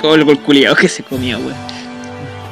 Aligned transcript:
Todo 0.00 0.14
el 0.14 0.24
gol 0.24 0.38
culiado 0.40 0.76
que 0.76 0.88
se 0.88 1.02
comió, 1.02 1.38
weón. 1.38 1.54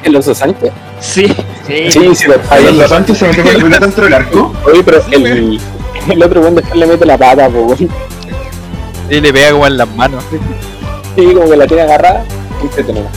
¿El 0.02 0.16
oso 0.16 0.34
Sánchez? 0.34 0.72
Sí, 1.00 1.26
sí. 1.66 1.90
Sí, 1.90 2.14
sí, 2.14 2.26
Los 2.28 2.40
viendo. 2.62 2.88
Sánchez 2.88 3.18
se 3.18 3.26
metió 3.28 3.42
con 3.44 3.52
la 3.52 3.58
pelota 3.58 3.80
dentro 3.80 4.04
del 4.04 4.14
arco. 4.14 4.52
Oye, 4.64 4.82
pero 4.84 5.02
el, 5.10 5.60
el 6.08 6.22
otro 6.22 6.40
weón 6.40 6.54
después 6.56 6.76
le 6.76 6.86
mete 6.86 7.06
la 7.06 7.18
pata, 7.18 7.48
po, 7.48 7.60
weón. 7.60 7.90
Y 9.08 9.20
le 9.20 9.32
pega 9.32 9.52
como 9.52 9.66
en 9.66 9.76
las 9.76 9.88
manos. 9.94 10.24
Sí, 11.16 11.24
como 11.32 11.48
que 11.48 11.56
la 11.56 11.66
tiene 11.66 11.82
agarrada. 11.84 12.24
Entretenido. 12.60 13.08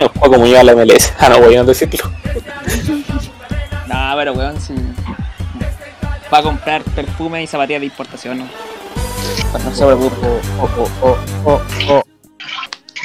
El 0.00 0.08
juego 0.08 0.34
como 0.34 0.46
yo 0.46 0.58
a 0.58 0.62
la 0.64 0.74
MLS. 0.74 1.12
Ah, 1.18 1.28
no, 1.28 1.40
voy 1.40 1.54
a 1.54 1.62
no 1.62 1.68
decirlo. 1.68 2.10
Va 6.34 6.38
a 6.40 6.42
comprar 6.42 6.82
perfume 6.82 7.44
y 7.44 7.46
zapatillas 7.46 7.78
de 7.80 7.86
importación, 7.86 8.38
¿no? 8.38 8.48
No 9.64 9.72
se 9.72 9.84
preocupe. 9.86 10.16
Oh, 10.58 10.68
oh, 10.78 10.90
oh, 11.02 11.18
oh, 11.44 11.62
oh. 11.90 12.02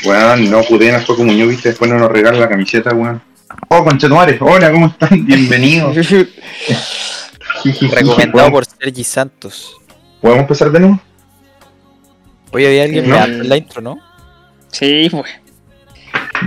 Weón, 0.03 0.49
no 0.49 0.63
pude 0.63 0.89
en 0.89 1.03
juego 1.03 1.23
Muñoz, 1.25 1.49
viste, 1.49 1.69
después 1.69 1.91
no 1.91 1.99
nos 1.99 2.11
regalan 2.11 2.39
la 2.41 2.49
camiseta, 2.49 2.89
weón. 2.95 3.21
Oh, 3.67 3.83
conchetumares, 3.83 4.41
hola, 4.41 4.71
¿cómo 4.71 4.87
están? 4.87 5.23
Bienvenidos. 5.27 5.95
Recomendado 7.91 8.49
por 8.49 8.65
Sergi 8.65 9.03
Santos. 9.03 9.77
¿Podemos 10.21 10.41
empezar 10.41 10.71
de 10.71 10.79
nuevo? 10.79 10.99
Oye, 12.51 12.65
había 12.65 12.83
alguien 12.85 13.09
No. 13.09 13.15
meando 13.15 13.43
en 13.43 13.49
la 13.49 13.57
intro, 13.57 13.81
¿no? 13.81 13.99
Sí, 14.69 15.07
pues. 15.11 15.29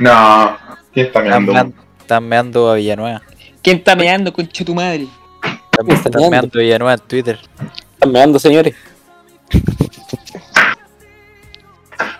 No. 0.00 0.56
¿Quién 0.92 1.06
está 1.06 1.20
meando, 1.20 1.74
están 2.00 2.28
meando 2.28 2.72
a 2.72 2.74
Villanueva. 2.74 3.22
¿Quién 3.62 3.76
está 3.76 3.94
meando, 3.94 4.32
concha 4.32 4.64
tu 4.64 4.74
madre? 4.74 5.06
Están, 5.88 5.96
Están 5.96 6.12
están 6.14 6.30
meando. 6.30 6.58
Villanueva 6.58 6.94
en 6.94 7.00
Twitter. 7.00 7.38
Están 7.94 8.12
meando, 8.12 8.38
señores. 8.38 8.74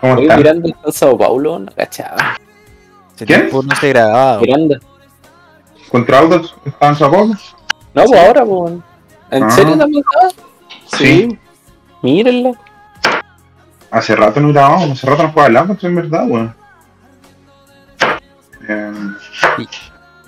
¿Cómo 0.01 0.13
Oye? 0.15 0.35
Miranda 0.35 0.67
está 0.69 0.81
en 0.87 0.93
Sao 0.93 1.17
Paulo, 1.17 1.59
no 1.59 1.71
cachaba. 1.75 2.37
Tiempo 3.25 3.63
no 3.63 3.75
se 3.75 3.89
grababa. 3.89 4.39
Miranda. 4.41 4.79
¿Contra 5.89 6.19
autos? 6.19 6.55
¿Estaban 6.65 6.95
zapatos? 6.95 7.55
No, 7.93 8.03
pues 8.05 8.19
ahora, 8.19 8.41
pues. 8.45 8.47
weón. 8.51 8.83
¿En 9.31 9.43
Ah. 9.43 9.49
serio 9.51 9.77
también 9.77 10.03
estaba? 10.03 10.43
Sí. 10.97 11.39
Mírenla. 12.01 12.51
Hace 13.91 14.15
rato 14.15 14.39
no 14.39 14.49
grabábamos, 14.51 14.91
hace 14.91 15.07
rato 15.07 15.23
no 15.23 15.29
jugaba 15.31 15.49
el 15.49 15.57
auto, 15.57 15.87
en 15.87 15.95
verdad, 15.95 16.25
weón. 16.27 16.55
Eh, 18.67 18.91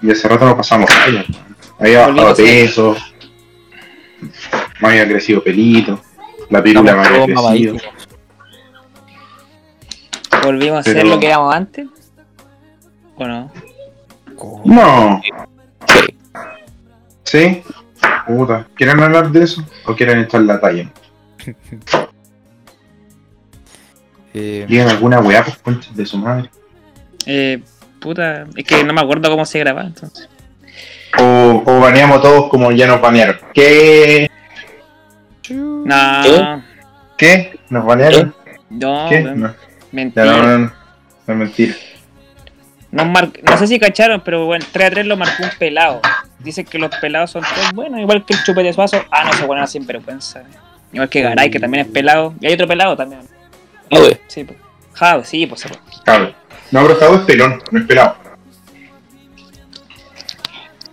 y 0.02 0.12
hace 0.12 0.28
rato 0.28 0.46
lo 0.46 0.56
pasamos. 0.58 0.90
Había 1.80 2.08
bajado 2.08 2.36
peso, 2.36 2.96
me 4.82 4.88
había 4.90 5.08
crecido 5.08 5.44
pelito, 5.44 6.02
la 6.50 6.62
pirula 6.64 6.96
me 6.96 7.06
había 7.08 7.26
crecido. 7.26 7.76
¿Volvimos 10.44 10.80
a 10.88 10.94
Pero- 10.94 11.10
lo 11.10 11.20
que 11.20 11.28
éramos 11.28 11.56
antes? 11.56 11.88
¿O 13.16 13.26
no? 13.28 13.52
No, 14.66 15.22
Sí. 15.88 16.18
¿sí? 17.24 17.64
Puta, 18.28 18.68
¿quieren 18.76 19.00
hablar 19.02 19.32
de 19.32 19.44
eso 19.44 19.64
o 19.86 19.96
quieren 19.96 20.20
echar 20.20 20.42
la 20.42 20.60
talla? 20.60 20.90
Eh, 24.38 24.66
Digan 24.68 24.90
alguna 24.90 25.22
weá, 25.22 25.46
pues 25.64 25.96
de 25.96 26.06
su 26.06 26.18
madre. 26.18 26.50
Eh, 27.26 27.64
puta, 28.02 28.46
es 28.58 28.66
que 28.66 28.84
no 28.84 28.92
me 28.94 29.00
acuerdo 29.00 29.30
cómo 29.30 29.46
se 29.46 29.60
grababa 29.60 29.88
entonces. 29.88 30.28
O, 31.20 31.64
o 31.66 31.80
baneamos 31.80 32.22
todos 32.22 32.50
como 32.50 32.72
ya 32.72 32.88
nos 32.88 33.00
banearon. 33.02 33.38
¿Qué? 33.54 34.30
No, 35.50 36.24
¿Qué? 36.24 36.58
¿Qué? 37.18 37.60
¿Nos 37.70 37.86
banearon? 37.86 38.36
no, 38.70 39.08
¿Qué? 39.10 39.22
No, 39.22 39.54
mentira. 39.92 40.26
no, 40.26 40.38
no, 40.44 40.58
no, 40.58 40.58
no 41.28 41.34
es 41.34 41.36
mentira. 41.40 41.74
Nos 42.92 43.08
mar- 43.08 43.30
No 43.44 43.58
sé 43.58 43.68
si 43.68 43.80
cacharon, 43.80 44.22
pero 44.24 44.46
bueno, 44.46 44.66
3 44.72 44.88
a 44.88 44.90
3 44.92 45.06
lo 45.06 45.18
marcó 45.18 45.44
un 45.44 45.50
pelado. 45.60 46.02
Dicen 46.40 46.66
que 46.66 46.78
los 46.80 46.94
pelados 46.98 47.32
son 47.32 47.44
todos 47.44 47.74
buenos, 47.74 48.00
igual 48.00 48.26
que 48.26 48.34
el 48.34 48.44
chupete 48.44 48.72
suazo. 48.74 49.04
Ah, 49.12 49.26
no, 49.26 49.34
se 49.34 49.46
ponen 49.46 49.68
sin 49.68 49.86
vergüenza. 49.86 50.44
Igual 50.94 51.10
que 51.10 51.22
Garay, 51.22 51.50
que 51.52 51.60
también 51.60 51.86
es 51.86 51.92
pelado. 51.92 52.34
Y 52.40 52.48
hay 52.48 52.54
otro 52.54 52.68
pelado 52.68 52.96
también. 52.96 53.22
No, 53.92 54.00
güey. 54.00 54.18
Sí, 54.28 54.44
pues. 54.44 54.58
Jado, 54.94 55.24
sí, 55.24 55.46
pues. 55.46 55.66
No, 56.72 56.82
pero 56.84 56.96
Jado 56.96 57.16
es 57.16 57.22
pelón, 57.22 57.62
no 57.72 57.80
es 57.80 57.86
pelado. 57.86 58.16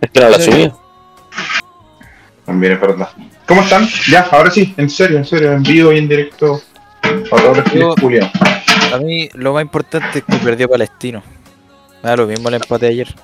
Es 0.03 0.11
que 0.11 0.21
no 0.21 0.29
la 0.29 0.39
subió. 0.41 0.79
También 2.45 2.73
es 2.75 2.81
verdad. 2.81 3.09
¿Cómo 3.47 3.63
están? 3.63 3.89
Ya, 4.11 4.29
ahora 4.31 4.51
sí, 4.51 4.75
en 4.77 4.91
serio, 4.91 5.19
en 5.19 5.25
serio, 5.25 5.53
en 5.53 5.63
vivo 5.63 5.93
y 5.93 5.99
en 5.99 6.09
directo. 6.09 6.61
Para 7.31 7.43
todos 7.43 7.57
los 7.59 7.71
que 7.71 7.79
Yo- 7.81 7.95
Julián. 8.01 8.31
a 8.93 8.99
mí 8.99 9.29
lo 9.35 9.53
más 9.55 9.63
importante 9.63 10.19
es 10.21 10.25
que 10.25 10.37
perdió 10.45 10.69
Palestino. 10.69 11.23
Da 12.03 12.17
lo 12.17 12.27
mismo 12.27 12.49
el 12.49 12.55
empate 12.57 12.87
de 12.87 12.93
ayer. 12.93 13.15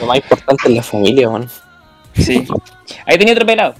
Lo 0.00 0.06
más 0.06 0.16
importante 0.16 0.68
es 0.68 0.74
la 0.74 0.82
familia, 0.82 1.30
man. 1.30 1.48
Sí. 2.14 2.46
Ahí 3.06 3.18
tenía 3.18 3.32
otro 3.34 3.46
pelado. 3.46 3.74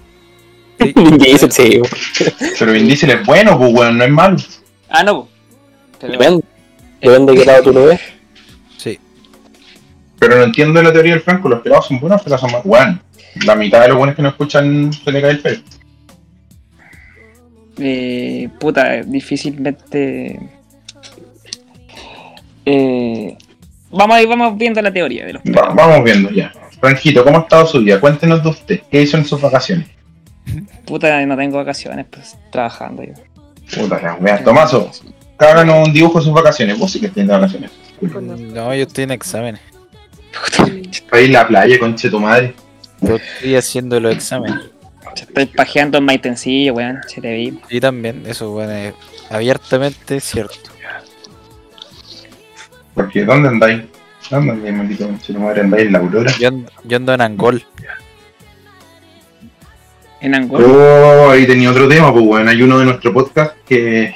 Sí. 0.80 0.92
Vin 0.96 1.18
Diesel, 1.18 1.52
sí. 1.52 1.80
Pero 2.58 2.72
Vin 2.72 2.86
Diesel 2.86 3.10
es 3.10 3.26
bueno, 3.26 3.58
pues 3.58 3.72
weón, 3.74 3.98
no 3.98 4.04
es 4.04 4.10
malo. 4.10 4.36
Ah, 4.88 5.02
no, 5.02 5.22
pues. 5.24 5.30
Pero- 6.00 6.12
Depende. 6.12 6.44
Depende 7.00 7.32
de 7.32 7.38
qué 7.38 7.44
lado 7.44 7.62
tú 7.62 7.72
lo 7.72 7.84
ves. 7.86 8.00
Pero 10.22 10.36
no 10.36 10.44
entiendo 10.44 10.80
la 10.80 10.92
teoría 10.92 11.14
del 11.14 11.20
Franco, 11.20 11.48
los 11.48 11.62
pelados 11.62 11.88
son 11.88 11.98
buenos, 11.98 12.18
los 12.18 12.22
pelados 12.22 12.40
son 12.42 12.52
más 12.52 12.60
weón. 12.64 13.02
La 13.44 13.56
mitad 13.56 13.80
de 13.82 13.88
los 13.88 13.96
buenos 13.98 14.14
que 14.14 14.22
no 14.22 14.28
escuchan 14.28 14.92
se 14.92 15.10
le 15.10 15.20
cae 15.20 15.30
el 15.32 15.40
pelo. 15.40 15.60
eh, 17.78 18.48
puta, 18.60 19.02
difícilmente. 19.02 20.38
Eh, 22.64 23.36
vamos, 23.90 24.16
vamos 24.28 24.56
viendo 24.56 24.80
la 24.80 24.92
teoría 24.92 25.26
de 25.26 25.32
los 25.32 25.42
Va- 25.42 25.74
vamos 25.74 26.04
viendo 26.04 26.30
ya. 26.30 26.52
Franquito, 26.80 27.24
¿cómo 27.24 27.38
ha 27.38 27.40
estado 27.40 27.66
su 27.66 27.80
día? 27.80 27.98
Cuéntenos 28.00 28.44
de 28.44 28.48
usted. 28.50 28.80
¿Qué 28.92 29.02
hizo 29.02 29.16
en 29.16 29.24
sus 29.24 29.40
vacaciones? 29.40 29.88
Puta, 30.84 31.26
no 31.26 31.36
tengo 31.36 31.56
vacaciones, 31.56 32.06
pues 32.08 32.36
trabajando 32.52 33.02
yo. 33.02 33.14
Puta 33.76 34.00
la 34.00 34.14
wea. 34.14 34.44
Tomaso, 34.44 34.88
háganos 35.38 35.88
un 35.88 35.92
dibujo 35.92 36.20
de 36.20 36.24
sus 36.26 36.32
vacaciones. 36.34 36.78
Vos 36.78 36.92
sí 36.92 37.00
que 37.00 37.08
tienes 37.08 37.32
vacaciones. 37.32 37.72
No, 38.00 38.72
yo 38.72 38.82
estoy 38.82 39.02
en 39.04 39.10
exámenes. 39.10 39.60
Ahí 41.10 41.26
en 41.26 41.32
la 41.32 41.46
playa, 41.46 41.78
conche 41.78 42.10
tu 42.10 42.20
madre. 42.20 42.54
Yo 43.00 43.16
estoy 43.16 43.56
haciendo 43.56 44.00
los 44.00 44.14
exámenes. 44.14 44.70
Se 45.14 45.24
estoy 45.24 45.46
pajeando 45.46 45.98
en 45.98 46.04
maitencillo, 46.04 46.74
weón. 46.74 47.00
Se 47.06 47.20
te 47.20 47.34
vi. 47.34 47.58
Y 47.68 47.80
también, 47.80 48.22
eso, 48.26 48.50
bueno, 48.50 48.72
es 48.72 48.94
abiertamente 49.30 50.20
cierto. 50.20 50.70
Porque 52.94 53.24
¿dónde 53.24 53.48
andáis? 53.48 53.82
¿Dónde 54.30 54.52
andáis, 54.52 54.74
maldito 54.74 55.06
conche 55.06 55.32
tu 55.32 55.40
madre? 55.40 55.62
¿Andáis 55.62 55.86
en 55.86 55.92
la 55.92 55.98
aurora? 55.98 56.32
Yo 56.38 56.48
ando, 56.48 56.70
yo 56.84 56.96
ando 56.96 57.14
en 57.14 57.20
Angol. 57.20 57.64
En 60.20 60.34
Angola. 60.34 60.66
Oh, 60.66 61.30
ahí 61.30 61.46
tenía 61.46 61.70
otro 61.70 61.88
tema, 61.88 62.12
pues 62.12 62.24
bueno, 62.24 62.48
hay 62.48 62.62
uno 62.62 62.78
de 62.78 62.84
nuestro 62.84 63.12
podcast 63.12 63.56
que, 63.66 64.14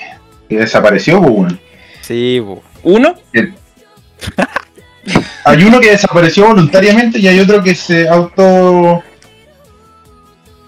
que 0.49 0.57
desapareció, 0.57 1.21
pues 1.21 1.33
bueno. 1.33 1.59
Sí, 2.03 2.39
bu. 2.39 2.63
¿Uno? 2.85 3.15
Hay 5.47 5.63
uno 5.63 5.79
que 5.79 5.93
desapareció 5.93 6.49
voluntariamente 6.49 7.21
y 7.21 7.29
hay 7.29 7.39
otro 7.39 7.63
que 7.63 7.77
se 7.77 8.09
auto... 8.09 9.01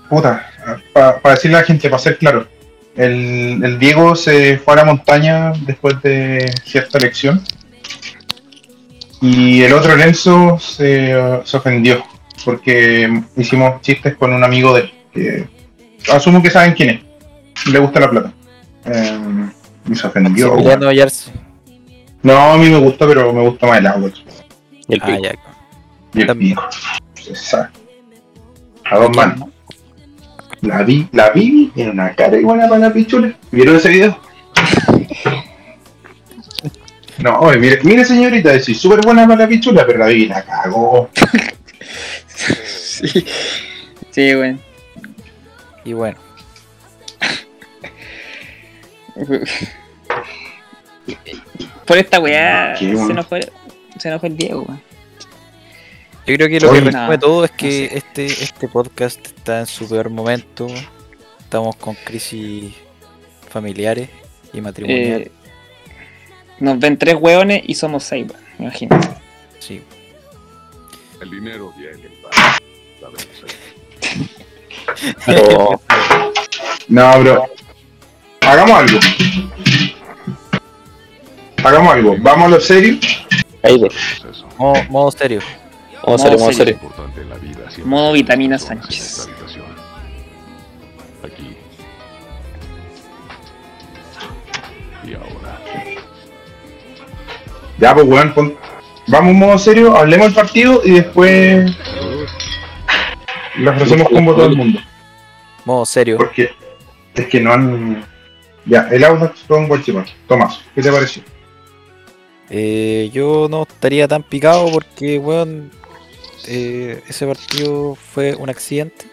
Puta, 0.08 0.46
para 0.94 1.34
decirle 1.34 1.56
a 1.56 1.60
la 1.60 1.66
gente, 1.66 1.90
para 1.90 2.00
ser 2.00 2.16
claro. 2.16 2.46
El, 2.94 3.60
el 3.62 3.78
Diego 3.80 4.14
se 4.14 4.58
fue 4.58 4.74
a 4.74 4.76
la 4.76 4.84
montaña 4.84 5.52
después 5.66 6.00
de 6.00 6.48
cierta 6.64 6.98
elección. 6.98 7.42
Y 9.20 9.62
el 9.64 9.72
otro 9.72 9.96
Lenzo 9.96 10.60
se, 10.60 11.16
uh, 11.16 11.40
se 11.44 11.56
ofendió 11.56 12.04
porque 12.44 13.22
hicimos 13.36 13.80
chistes 13.82 14.16
con 14.16 14.32
un 14.32 14.44
amigo 14.44 14.72
de 14.74 14.82
él, 14.82 14.92
que 15.12 15.48
asumo 16.12 16.40
que 16.40 16.50
saben 16.50 16.74
quién 16.74 16.90
es. 16.90 17.66
Le 17.72 17.80
gusta 17.80 17.98
la 17.98 18.10
plata. 18.10 18.32
Eh, 18.84 19.48
y 19.90 19.94
se 19.96 20.06
ofendió. 20.06 20.54
Hallarse. 20.54 21.32
No, 22.22 22.52
a 22.52 22.56
mí 22.56 22.68
me 22.68 22.78
gusta, 22.78 23.08
pero 23.08 23.32
me 23.32 23.42
gusta 23.42 23.66
más 23.66 23.78
el 23.78 23.86
agua. 23.88 24.10
Y 24.88 24.94
el 24.94 25.00
Ah, 25.02 25.06
pico. 25.06 25.22
ya. 25.22 25.34
Y 26.14 26.20
el 26.22 26.26
También. 26.26 26.56
pico. 26.56 27.34
Sabe. 27.34 27.68
A 28.90 28.98
dos 28.98 29.14
manos. 29.16 29.48
La 30.62 30.82
vi, 30.82 31.06
la 31.12 31.30
vi 31.30 31.70
tiene 31.74 31.90
una 31.92 32.14
cara 32.14 32.36
igual 32.38 32.58
para 32.60 32.78
la 32.78 32.92
pichula. 32.92 33.32
¿Vieron 33.52 33.76
ese 33.76 33.90
video? 33.90 34.18
No, 37.18 37.38
oye, 37.40 37.58
mire, 37.58 37.80
mire 37.82 38.04
señorita, 38.04 38.54
es 38.54 38.64
súper 38.78 39.00
buena 39.04 39.26
para 39.26 39.40
la 39.42 39.48
pichula, 39.48 39.84
pero 39.86 39.98
la 40.00 40.06
vi 40.06 40.26
la 40.26 40.42
cagó. 40.44 41.10
Sí. 42.98 43.24
Sí, 44.10 44.34
weón. 44.34 44.60
Y 45.84 45.92
bueno, 45.92 46.16
Por 51.86 51.96
esta 51.96 52.20
weá 52.20 52.74
Qué 52.78 52.86
se 52.90 52.94
bueno. 52.94 53.10
enojó, 53.12 53.36
se 54.00 54.08
enojó 54.08 54.26
el 54.26 54.36
Diego, 54.36 54.62
weón. 54.62 54.82
yo 56.26 56.34
creo 56.36 56.48
que 56.48 56.60
lo 56.60 56.70
Oye, 56.70 56.80
que 56.80 56.84
resume 56.90 57.18
todo 57.18 57.44
es 57.44 57.50
que 57.52 57.66
no 57.66 57.72
sé. 57.90 57.98
este, 57.98 58.26
este 58.26 58.68
podcast 58.68 59.26
está 59.26 59.60
en 59.60 59.66
su 59.66 59.88
peor 59.88 60.10
momento. 60.10 60.66
estamos 61.40 61.76
con 61.76 61.94
crisis 62.04 62.74
familiares 63.48 64.10
y 64.52 64.60
matrimoniales. 64.60 65.28
Eh, 65.28 65.32
nos 66.60 66.78
ven 66.78 66.98
tres 66.98 67.16
hueones 67.18 67.62
y 67.66 67.74
somos 67.74 68.04
seis, 68.04 68.26
weón. 68.30 68.42
Imagínate. 68.58 69.08
Sí. 69.58 69.82
El 71.20 71.30
dinero 71.30 71.72
viene. 71.76 71.98
Pero 75.26 75.80
No, 76.88 77.20
bro. 77.20 77.44
Hagamos 78.40 78.78
algo. 78.78 78.98
Hagamos 81.64 81.94
algo. 81.94 82.16
Vamos 82.20 82.46
a 82.46 82.48
lo 82.48 82.60
serio. 82.60 82.96
Ahí. 83.62 83.82
Eso. 83.84 84.46
Modo, 84.58 84.82
modo 84.90 85.10
serio. 85.10 85.40
Vamos 86.04 86.20
a 86.20 86.24
serio, 86.28 86.46
Lo 86.46 86.52
serio. 86.52 86.74
importante 86.74 87.20
en 87.22 87.28
la 87.28 87.34
vida 87.36 87.70
siempre 87.70 87.84
Modo 87.84 88.12
vitamina 88.12 88.58
Sánchez. 88.58 89.28
Aquí. 91.24 91.56
Y 95.04 95.14
ahora. 95.14 95.60
Ya, 97.78 97.94
pues, 97.94 98.06
weón. 98.06 98.32
pon- 98.34 98.56
Vamos 99.10 99.30
en 99.30 99.38
modo 99.38 99.58
serio, 99.58 99.96
hablemos 99.96 100.26
del 100.26 100.34
partido 100.34 100.82
y 100.84 100.90
después 100.90 101.74
lo 103.56 103.70
ofrecemos 103.70 104.06
combo 104.10 104.32
a 104.32 104.36
todo 104.36 104.46
el 104.46 104.56
mundo. 104.56 104.80
Modo 105.64 105.86
serio. 105.86 106.18
Porque 106.18 106.50
es 107.14 107.26
que 107.26 107.40
no 107.40 107.52
han. 107.54 108.04
Ya, 108.66 108.86
el 108.90 109.02
Audax 109.02 109.40
con 109.48 109.66
Guachipato. 109.66 110.10
Tomás, 110.26 110.60
¿qué 110.74 110.82
te 110.82 110.92
pareció? 110.92 111.22
Eh, 112.50 113.10
yo 113.12 113.46
no 113.50 113.62
estaría 113.62 114.08
tan 114.08 114.22
picado 114.22 114.70
porque, 114.72 115.18
weón, 115.18 115.70
eh, 116.46 117.02
ese 117.08 117.26
partido 117.26 117.94
fue 117.94 118.34
un 118.34 118.48
accidente. 118.48 119.06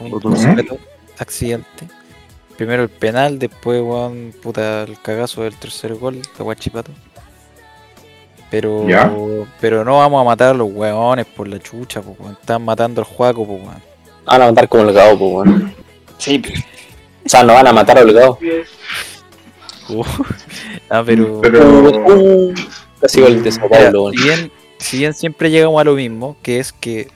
Un 0.00 0.78
accidente. 1.18 1.86
Primero 2.56 2.82
el 2.82 2.88
penal, 2.88 3.38
después, 3.38 3.82
weón, 3.82 4.32
puta, 4.42 4.82
el 4.84 5.00
cagazo 5.00 5.42
del 5.42 5.54
tercer 5.56 5.94
gol 5.94 6.22
de 6.22 6.44
Guachipato. 6.44 6.90
Pero, 8.50 8.86
Ya. 8.88 9.12
pero 9.60 9.84
no 9.84 9.98
vamos 9.98 10.20
a 10.20 10.24
matar 10.24 10.50
a 10.50 10.54
los 10.54 10.70
weones 10.72 11.26
por 11.26 11.48
la 11.48 11.58
chucha, 11.58 12.00
pues, 12.00 12.18
weón. 12.18 12.32
Están 12.40 12.64
matando 12.64 13.00
al 13.02 13.06
juaco, 13.06 13.46
pues, 13.46 13.60
weón. 13.60 13.82
Van 14.24 14.42
a 14.42 14.46
matar 14.46 14.68
como 14.68 14.84
el 14.84 14.92
gado, 14.94 15.18
pues, 15.18 15.32
weón. 15.32 15.74
Sí, 16.18 16.42
O 17.24 17.28
sea, 17.28 17.42
no 17.42 17.52
van 17.54 17.66
a 17.66 17.72
matar 17.72 17.98
al 17.98 18.12
Ah, 20.90 21.02
pero... 21.04 21.40
Pero. 21.40 22.52
Casi 23.00 23.20
gol 23.20 23.42
de 23.42 23.52
Sao 23.52 23.68
Paulo, 23.68 24.10
si, 24.10 24.22
bien, 24.22 24.52
si 24.78 24.98
bien 24.98 25.12
siempre 25.14 25.50
llegamos 25.50 25.80
a 25.80 25.84
lo 25.84 25.94
mismo, 25.94 26.36
que 26.42 26.60
es 26.60 26.72
que 26.72 27.08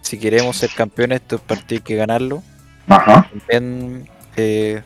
si 0.00 0.18
queremos 0.18 0.56
ser 0.56 0.70
campeones, 0.74 1.20
estos 1.20 1.40
partidos 1.40 1.82
hay 1.82 1.84
que 1.84 1.96
ganarlo. 1.96 2.42
Ajá. 2.88 3.28
También 3.30 4.08
eh, 4.36 4.82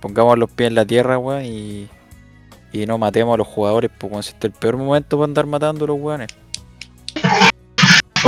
pongamos 0.00 0.38
los 0.38 0.50
pies 0.50 0.68
en 0.68 0.74
la 0.74 0.84
tierra, 0.84 1.18
weón, 1.18 1.44
y, 1.44 1.88
y 2.72 2.86
no 2.86 2.98
matemos 2.98 3.34
a 3.34 3.38
los 3.38 3.46
jugadores, 3.46 3.90
porque 3.96 4.18
este 4.18 4.48
es 4.48 4.52
el 4.54 4.58
peor 4.58 4.76
momento 4.76 5.16
para 5.16 5.26
andar 5.26 5.46
matando 5.46 5.84
a 5.84 5.88
los 5.88 6.00
weones. 6.00 6.28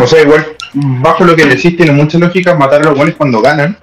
O 0.00 0.06
sea, 0.06 0.22
igual, 0.22 0.46
bajo 0.74 1.24
lo 1.24 1.34
que 1.34 1.46
decís, 1.46 1.76
tiene 1.76 1.92
mucha 1.92 2.18
lógica 2.18 2.54
matar 2.54 2.82
a 2.82 2.84
los 2.84 2.96
buenos 2.96 3.16
cuando 3.16 3.40
ganan. 3.40 3.76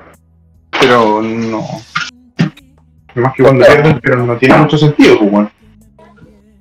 Pero 0.79 1.21
no. 1.21 1.67
Más 3.15 3.33
que 3.35 3.43
cuando 3.43 3.65
pierden, 3.65 3.99
pero 4.01 4.25
no 4.25 4.37
tiene 4.37 4.55
mucho 4.57 4.77
sentido, 4.77 5.19
pues, 5.19 5.31
weón. 5.31 5.51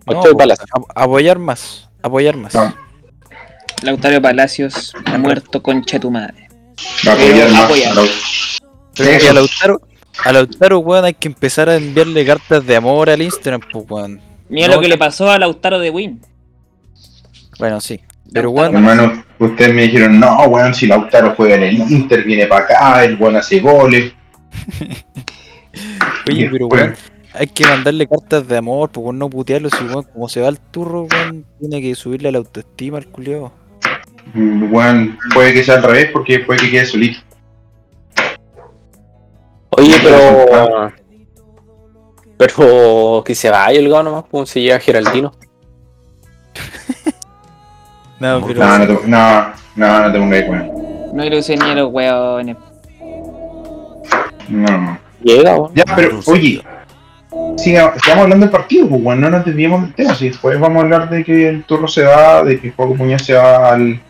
No, 0.07 0.21
a- 0.21 1.03
apoyar 1.05 1.39
más, 1.39 1.89
apoyar 2.03 2.37
más. 2.37 2.55
No. 2.55 2.75
Lautario 3.83 4.21
Palacios 4.21 4.93
ha 5.07 5.19
muerto 5.19 5.63
concha 5.63 5.97
de 5.97 6.01
tu 6.01 6.11
madre. 6.11 6.49
Apoyar 7.09 7.51
más 7.51 7.65
apoyar. 7.65 7.93
a 7.93 7.95
la- 7.95 8.09
Pero 8.97 9.31
a 9.31 9.33
Lautaro, 9.33 9.81
a 10.25 10.33
Lautaro, 10.33 10.79
weón, 10.81 11.05
hay 11.05 11.15
que 11.15 11.29
empezar 11.29 11.69
a 11.69 11.77
enviarle 11.77 12.25
cartas 12.27 12.67
de 12.67 12.77
amor 12.77 13.09
al 13.11 13.23
Instagram, 13.23 13.61
pues, 13.73 13.85
weón. 13.89 14.21
Mira 14.49 14.69
No, 14.69 14.75
lo 14.75 14.81
que 14.81 14.89
le 14.89 14.99
pasó 14.99 15.31
a 15.31 15.39
Lautaro 15.39 15.79
de 15.79 15.91
Win. 15.91 16.21
Bueno, 17.59 17.81
sí. 17.81 18.01
Pero, 18.33 18.51
weón, 18.51 18.75
Hermano, 18.75 19.25
ustedes 19.39 19.75
me 19.75 19.83
dijeron, 19.83 20.19
no, 20.19 20.43
weón, 20.45 20.75
si 20.75 20.87
Lautaro 20.87 21.35
juega 21.37 21.55
en 21.57 21.63
el 21.65 21.75
Inter, 21.93 22.25
viene 22.25 22.47
para 22.47 22.65
acá, 22.65 23.05
el 23.05 23.17
weón 23.17 23.37
hace 23.37 23.61
goles. 23.61 24.13
oye, 26.29 26.49
pero, 26.51 26.67
weón, 26.67 26.95
hay 27.35 27.47
que 27.47 27.65
mandarle 27.65 28.07
cartas 28.07 28.47
de 28.47 28.57
amor, 28.57 28.91
pues, 28.91 29.05
weón, 29.05 29.19
no 29.19 29.31
putearlo. 29.31 29.71
Si, 29.71 29.85
weón, 29.85 30.05
como 30.05 30.29
se 30.29 30.41
va 30.41 30.49
al 30.49 30.61
turro, 30.61 31.07
weón, 31.11 31.45
tiene 31.59 31.81
que 31.81 31.95
subirle 31.95 32.33
la 32.33 32.39
autoestima 32.39 32.99
al 32.99 33.07
culiao. 33.07 33.53
Mm, 34.35 34.73
Weón, 34.73 35.19
puede 35.35 35.53
que 35.53 35.65
sea 35.65 35.77
al 35.77 35.83
revés 35.83 36.11
porque 36.13 36.41
puede 36.41 36.61
que 36.61 36.71
quede 36.71 36.87
solito. 36.87 37.21
Oye, 39.71 39.97
pero. 40.03 40.93
Pero 42.39 43.23
que 43.25 43.37
se 43.37 43.51
vaya 43.51 43.79
el 43.79 43.89
gado 43.89 44.03
nomás, 44.03 44.25
como 44.29 44.45
se 44.47 44.61
llega 44.61 44.81
Geraldino. 44.81 45.33
No, 48.19 48.41
pero. 48.47 48.61
No, 48.61 48.79
no, 48.79 48.87
te, 48.87 49.09
no, 49.09 49.53
no, 49.75 50.01
no 50.01 50.13
te 50.13 50.19
pongas 50.19 50.49
weón. 50.49 50.71
No 51.13 51.25
ilusioné 51.25 51.73
a 51.73 51.75
los 51.75 51.93
hueones. 51.93 52.57
No, 54.49 54.79
no. 54.79 54.99
Llega, 55.23 55.57
weón. 55.57 55.73
Ya, 55.75 55.85
pero, 55.97 56.21
oye, 56.27 56.63
siga- 57.57 57.93
estamos 57.97 58.23
hablando 58.25 58.47
del 58.47 58.51
partido, 58.51 58.89
pues, 58.89 59.03
weón, 59.03 59.21
no 59.21 59.31
nos 59.31 59.45
desviemos 59.45 59.83
del 59.83 59.95
tema. 59.95 60.15
Si 60.15 60.29
después 60.29 60.59
vamos 60.59 60.79
a 60.79 60.85
hablar 60.85 61.11
de 61.11 61.25
que 61.25 61.49
el 61.49 61.65
turro 61.65 61.89
se 61.89 62.03
va, 62.03 62.43
de 62.45 62.61
que 62.61 62.71
Juego 62.73 62.95
Muñoz 62.95 63.23
se 63.23 63.35
va 63.35 63.73
al. 63.73 64.01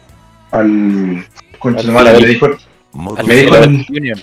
al. 0.50 1.24
Concha 1.58 1.82
de 1.86 1.92
madre, 1.92 2.20
me 2.20 2.26
dijo. 2.26 2.48
Me 3.26 3.34
dijo 3.34 3.56
el- 3.56 3.86
Junior. 3.86 4.18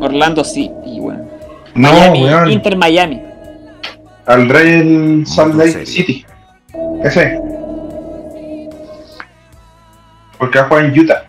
Orlando 0.00 0.44
City, 0.44 1.00
weón. 1.00 1.28
No, 1.74 1.92
Miami, 1.92 2.52
Inter 2.52 2.76
Miami. 2.76 3.22
al 4.26 4.48
Real 4.48 5.22
Salt 5.26 5.54
Lake 5.54 5.70
serio. 5.72 5.86
City. 5.86 6.26
Ese. 7.04 7.38
Porque 10.38 10.58
va 10.58 10.64
a 10.64 10.68
jugar 10.68 10.84
en 10.84 10.98
Utah. 10.98 11.24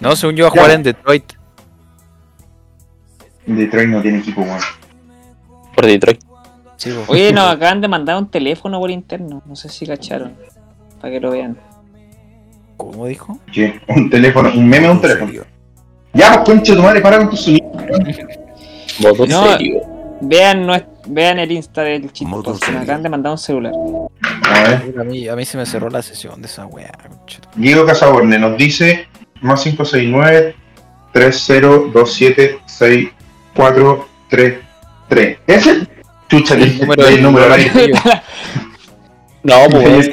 No, 0.00 0.16
según 0.16 0.36
yo, 0.36 0.44
va 0.44 0.48
a 0.48 0.52
jugar 0.52 0.70
en 0.72 0.82
Detroit. 0.82 1.32
Detroit 3.46 3.88
no 3.88 4.00
tiene 4.02 4.18
equipo, 4.18 4.42
weón. 4.42 4.60
Por 5.74 5.86
Detroit. 5.86 6.20
Sí. 6.76 6.90
Oye, 7.08 7.32
nos 7.32 7.50
acaban 7.52 7.80
de 7.80 7.88
mandar 7.88 8.16
un 8.16 8.28
teléfono 8.28 8.78
por 8.80 8.90
interno. 8.90 9.42
No 9.46 9.56
sé 9.56 9.68
si 9.68 9.86
cacharon. 9.86 10.34
Para 11.00 11.12
que 11.14 11.20
lo 11.20 11.30
vean. 11.30 11.56
¿Cómo 12.76 13.06
dijo? 13.06 13.38
¿Qué? 13.52 13.80
Un 13.88 14.10
teléfono, 14.10 14.50
un 14.54 14.68
meme 14.68 14.88
o 14.88 14.92
un 14.92 15.00
teléfono. 15.00 15.26
serio. 15.26 15.46
Ya, 16.12 16.32
pues 16.44 16.44
concha 16.58 16.74
tu 16.74 16.82
madre, 16.82 17.00
para 17.00 17.18
con 17.18 17.30
tu 17.30 17.36
sonido. 17.36 17.70
Modo 19.00 19.26
No. 19.26 19.52
serio. 19.52 19.80
Vean, 20.20 20.66
nues- 20.66 20.86
vean 21.06 21.38
el 21.40 21.50
Insta 21.52 21.82
del 21.82 22.02
porque 22.02 22.72
Me 22.72 22.78
acaban 22.78 23.02
de 23.02 23.08
mandar 23.08 23.32
un 23.32 23.38
celular. 23.38 23.72
A 24.48 24.62
ver. 24.62 24.94
A 24.98 25.04
mí, 25.04 25.28
a 25.28 25.36
mí 25.36 25.44
se 25.44 25.56
me 25.58 25.66
cerró 25.66 25.90
la 25.90 26.02
sesión 26.02 26.40
de 26.40 26.46
esa 26.46 26.66
weá. 26.66 26.92
Diego 27.56 27.84
Casaborne 27.84 28.38
nos 28.38 28.56
dice 28.56 29.06
más 29.40 29.62
569 29.62 30.54
3027 31.12 32.58
6433. 33.54 35.38
¿Ese? 35.46 35.86
Chucha, 36.28 36.54
el 36.54 36.78
número, 36.78 37.06
el 37.06 37.22
número. 37.22 37.54
No, 39.42 39.56
pues 39.70 40.10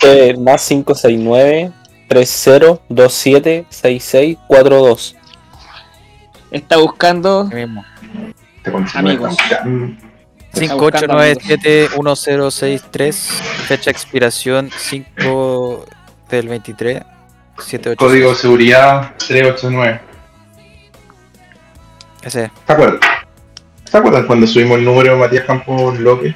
es 0.00 0.38
más 0.38 0.66
569 0.66 1.70
3027 2.08 3.66
6642. 3.68 5.16
Está 6.50 6.78
buscando. 6.78 7.44
Mismo. 7.44 7.84
Te 8.62 8.72
Amigos. 8.94 9.36
ya, 9.50 9.62
mm, 9.64 9.98
5897-1063, 10.54 13.12
fecha 13.68 13.90
expiración 13.90 14.70
5 14.76 15.84
del 16.28 16.48
23, 16.48 17.02
78. 17.58 17.96
Código 17.96 18.30
de 18.30 18.36
seguridad 18.36 19.14
389. 19.18 20.00
Ese, 22.22 22.50
¿Te 22.66 22.72
acuerdas? 22.72 23.00
¿Te 23.90 23.96
acuerdas 23.96 24.24
cuando 24.26 24.46
subimos 24.46 24.78
el 24.78 24.84
número 24.84 25.14
de 25.14 25.18
Matías 25.20 25.44
Campos 25.44 25.98
López? 25.98 26.34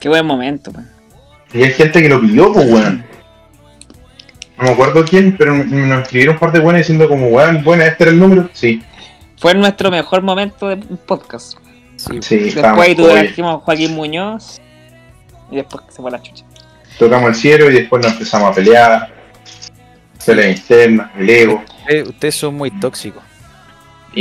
Qué 0.00 0.08
buen 0.08 0.26
momento, 0.26 0.70
weón. 0.70 0.88
Y 1.54 1.62
hay 1.62 1.72
gente 1.72 2.02
que 2.02 2.08
lo 2.08 2.20
pidió, 2.20 2.52
pues, 2.52 2.70
weón. 2.70 3.04
No 4.58 4.64
me 4.64 4.70
acuerdo 4.70 5.04
quién, 5.04 5.36
pero 5.36 5.54
nos 5.54 6.02
escribieron 6.02 6.34
un 6.34 6.40
par 6.40 6.52
de 6.52 6.60
buenas 6.60 6.80
diciendo 6.80 7.08
como, 7.08 7.28
weón, 7.28 7.62
bueno, 7.62 7.84
este 7.84 8.04
era 8.04 8.10
el 8.10 8.18
número. 8.18 8.48
Sí, 8.52 8.82
Fue 9.38 9.54
nuestro 9.54 9.90
mejor 9.90 10.22
momento 10.22 10.68
de 10.68 10.76
podcast. 10.76 11.54
sí, 11.96 12.18
sí, 12.20 12.36
Después 12.38 12.78
ahí 12.78 12.94
trajimos 12.94 13.62
Joaquín 13.62 13.94
Muñoz. 13.94 14.60
Y 15.50 15.56
después 15.56 15.84
se 15.90 15.96
fue 16.02 16.08
a 16.10 16.12
la 16.12 16.22
chucha. 16.22 16.44
tocamos 16.98 17.28
el 17.28 17.34
cielo 17.36 17.70
y 17.70 17.74
después 17.74 18.02
nos 18.02 18.12
empezamos 18.12 18.50
a 18.50 18.54
pelear. 18.54 19.14
Pelea 20.24 20.50
interna, 20.50 21.12
el 21.16 21.30
ego. 21.30 21.62
Ustedes, 21.82 22.08
ustedes 22.08 22.34
son 22.34 22.54
muy 22.56 22.70
tóxicos. 22.72 23.22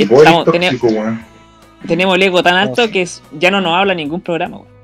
Estamos- 0.04 0.46
tóxico, 0.46 0.88
weón. 0.88 1.24
tenemos 1.88 2.16
el 2.16 2.24
ego 2.24 2.44
tan 2.44 2.56
alto 2.56 2.90
que 2.92 3.02
es- 3.04 3.22
ya 3.32 3.50
no 3.52 3.62
nos 3.62 3.76
habla 3.76 3.94
ningún 3.94 4.22
programa, 4.22 4.58
weón. 4.58 4.76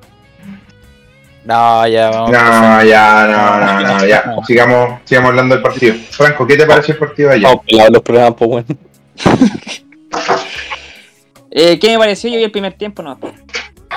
No, 1.44 1.88
ya 1.88 2.10
vamos. 2.12 2.30
No, 2.32 2.84
ya, 2.84 3.28
no, 3.28 3.60
no, 3.66 3.80
no, 3.98 4.06
ya. 4.06 4.36
Sigamos, 4.46 5.00
sigamos 5.06 5.30
hablando 5.30 5.56
del 5.56 5.64
partido. 5.64 5.96
Franco, 6.12 6.46
¿qué 6.46 6.56
te 6.56 6.66
pareció 6.68 6.94
el 6.94 7.00
partido 7.00 7.30
de 7.30 7.36
ayer? 7.36 7.48
Vamos 7.48 7.66
pelados 7.66 7.92
los 7.94 8.02
programas, 8.04 8.36
pues 8.38 8.50
weón. 8.50 8.66
Eh, 11.54 11.78
¿Qué 11.80 11.92
me 11.92 11.98
pareció? 11.98 12.30
Yo 12.30 12.38
vi 12.38 12.44
el 12.44 12.52
primer 12.52 12.74
tiempo, 12.74 13.04
no. 13.04 13.18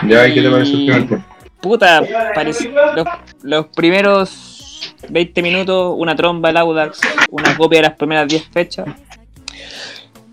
Ya, 0.09 0.27
¿y 0.27 0.35
qué 0.35 0.43
te 0.43 0.51
parece 0.51 0.73
el 0.73 0.77
primer 0.87 1.07
tiempo? 1.07 1.25
Puta, 1.61 2.03
parec- 2.35 2.95
los, 2.97 3.07
los 3.43 3.67
primeros 3.69 4.97
20 5.09 5.41
minutos, 5.43 5.95
una 5.97 6.17
tromba 6.17 6.49
del 6.49 6.57
Audax, 6.57 7.01
una 7.31 7.57
copia 7.57 7.79
de 7.81 7.89
las 7.89 7.97
primeras 7.97 8.27
10 8.27 8.49
fechas. 8.53 8.87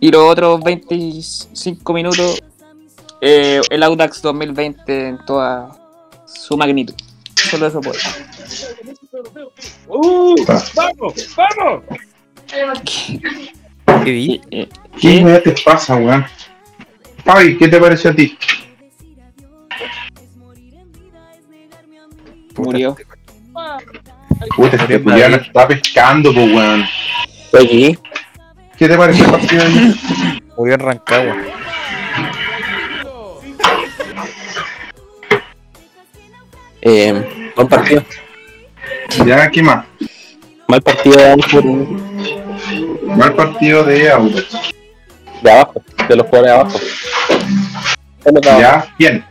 Y 0.03 0.09
los 0.09 0.23
otros 0.31 0.63
25 0.63 1.93
minutos, 1.93 2.41
eh, 3.21 3.61
el 3.69 3.83
Audax 3.83 4.19
2020 4.23 5.07
en 5.09 5.25
toda 5.25 5.79
su 6.25 6.57
magnitud. 6.57 6.95
Solo 7.35 7.67
eso 7.67 7.79
puedo. 7.81 7.99
¿Qué 14.03 14.11
vi? 14.11 14.41
Eh, 14.49 14.67
¿Qué 14.99 15.19
¿Qué? 15.19 15.23
weá 15.23 15.43
te 15.43 15.55
pasa, 15.63 15.95
weón? 15.97 16.25
Fabi, 17.23 17.55
¿qué 17.59 17.67
te 17.67 17.79
pareció 17.79 18.09
a 18.09 18.15
ti? 18.15 18.35
Puta, 22.55 22.61
Murió. 22.71 22.95
Puta, 24.55 24.77
este 24.77 24.97
Madrid. 24.97 25.25
nos 25.27 25.41
está 25.41 25.67
pescando, 25.67 26.33
pues, 26.33 26.51
weón. 26.51 26.83
Estoy 27.45 27.65
aquí. 27.65 27.97
¿Qué 28.81 28.89
te 28.89 28.97
pareció 28.97 29.25
el 29.25 29.31
partido 29.31 29.63
de 29.63 29.67
ayer? 29.67 29.95
Murió 30.57 30.73
en 30.73 30.79
Rancagua. 30.79 31.37
Eh, 36.81 37.51
buen 37.55 37.67
partido. 37.67 38.03
Ya, 39.23 39.51
¿qué 39.51 39.61
más? 39.61 39.85
Mal 40.67 40.81
partido 40.81 41.15
de 41.15 41.31
Antwerp 41.31 41.65
Mal 43.05 43.35
partido 43.35 43.83
de 43.83 44.09
Audax. 44.09 44.73
de 45.43 45.51
abajo, 45.51 45.83
de 46.09 46.15
los 46.15 46.25
jugadores 46.25 46.81
de 48.23 48.39
abajo. 48.39 48.59
Ya, 48.59 48.95
bien. 48.97 49.23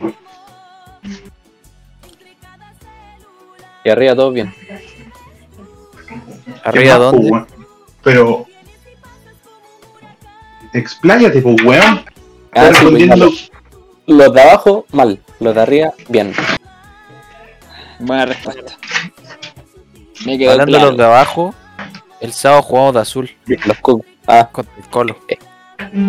Y 3.83 3.89
arriba 3.89 4.15
todo 4.15 4.31
bien. 4.31 4.53
¿Qué 6.07 6.53
¿Arriba 6.63 6.95
dónde? 6.95 7.45
Pero. 8.01 8.47
Expláyate, 10.73 11.41
pues, 11.41 11.55
weón. 11.63 12.03
Ah, 12.53 12.67
Estás 12.67 12.77
sí, 12.77 12.83
respondiendo. 12.85 13.27
pues, 13.27 13.51
Los 14.07 14.33
de 14.33 14.41
abajo, 14.41 14.85
mal. 14.91 15.19
Los 15.39 15.55
de 15.55 15.61
arriba, 15.61 15.93
bien. 16.09 16.33
Buena 17.99 18.25
respuesta. 18.25 18.73
Me 20.25 20.37
quedó 20.37 20.51
Hablando 20.51 20.77
de 20.77 20.83
los 20.85 20.97
de 20.97 21.03
abajo, 21.03 21.53
el 22.19 22.31
sábado 22.33 22.61
jugamos 22.61 22.93
de 22.95 22.99
azul 23.01 23.31
Los 23.65 23.77
Cook. 23.79 24.05
Ah, 24.27 24.47
contra 24.51 24.73
el 24.77 24.83
Colo. 24.89 25.17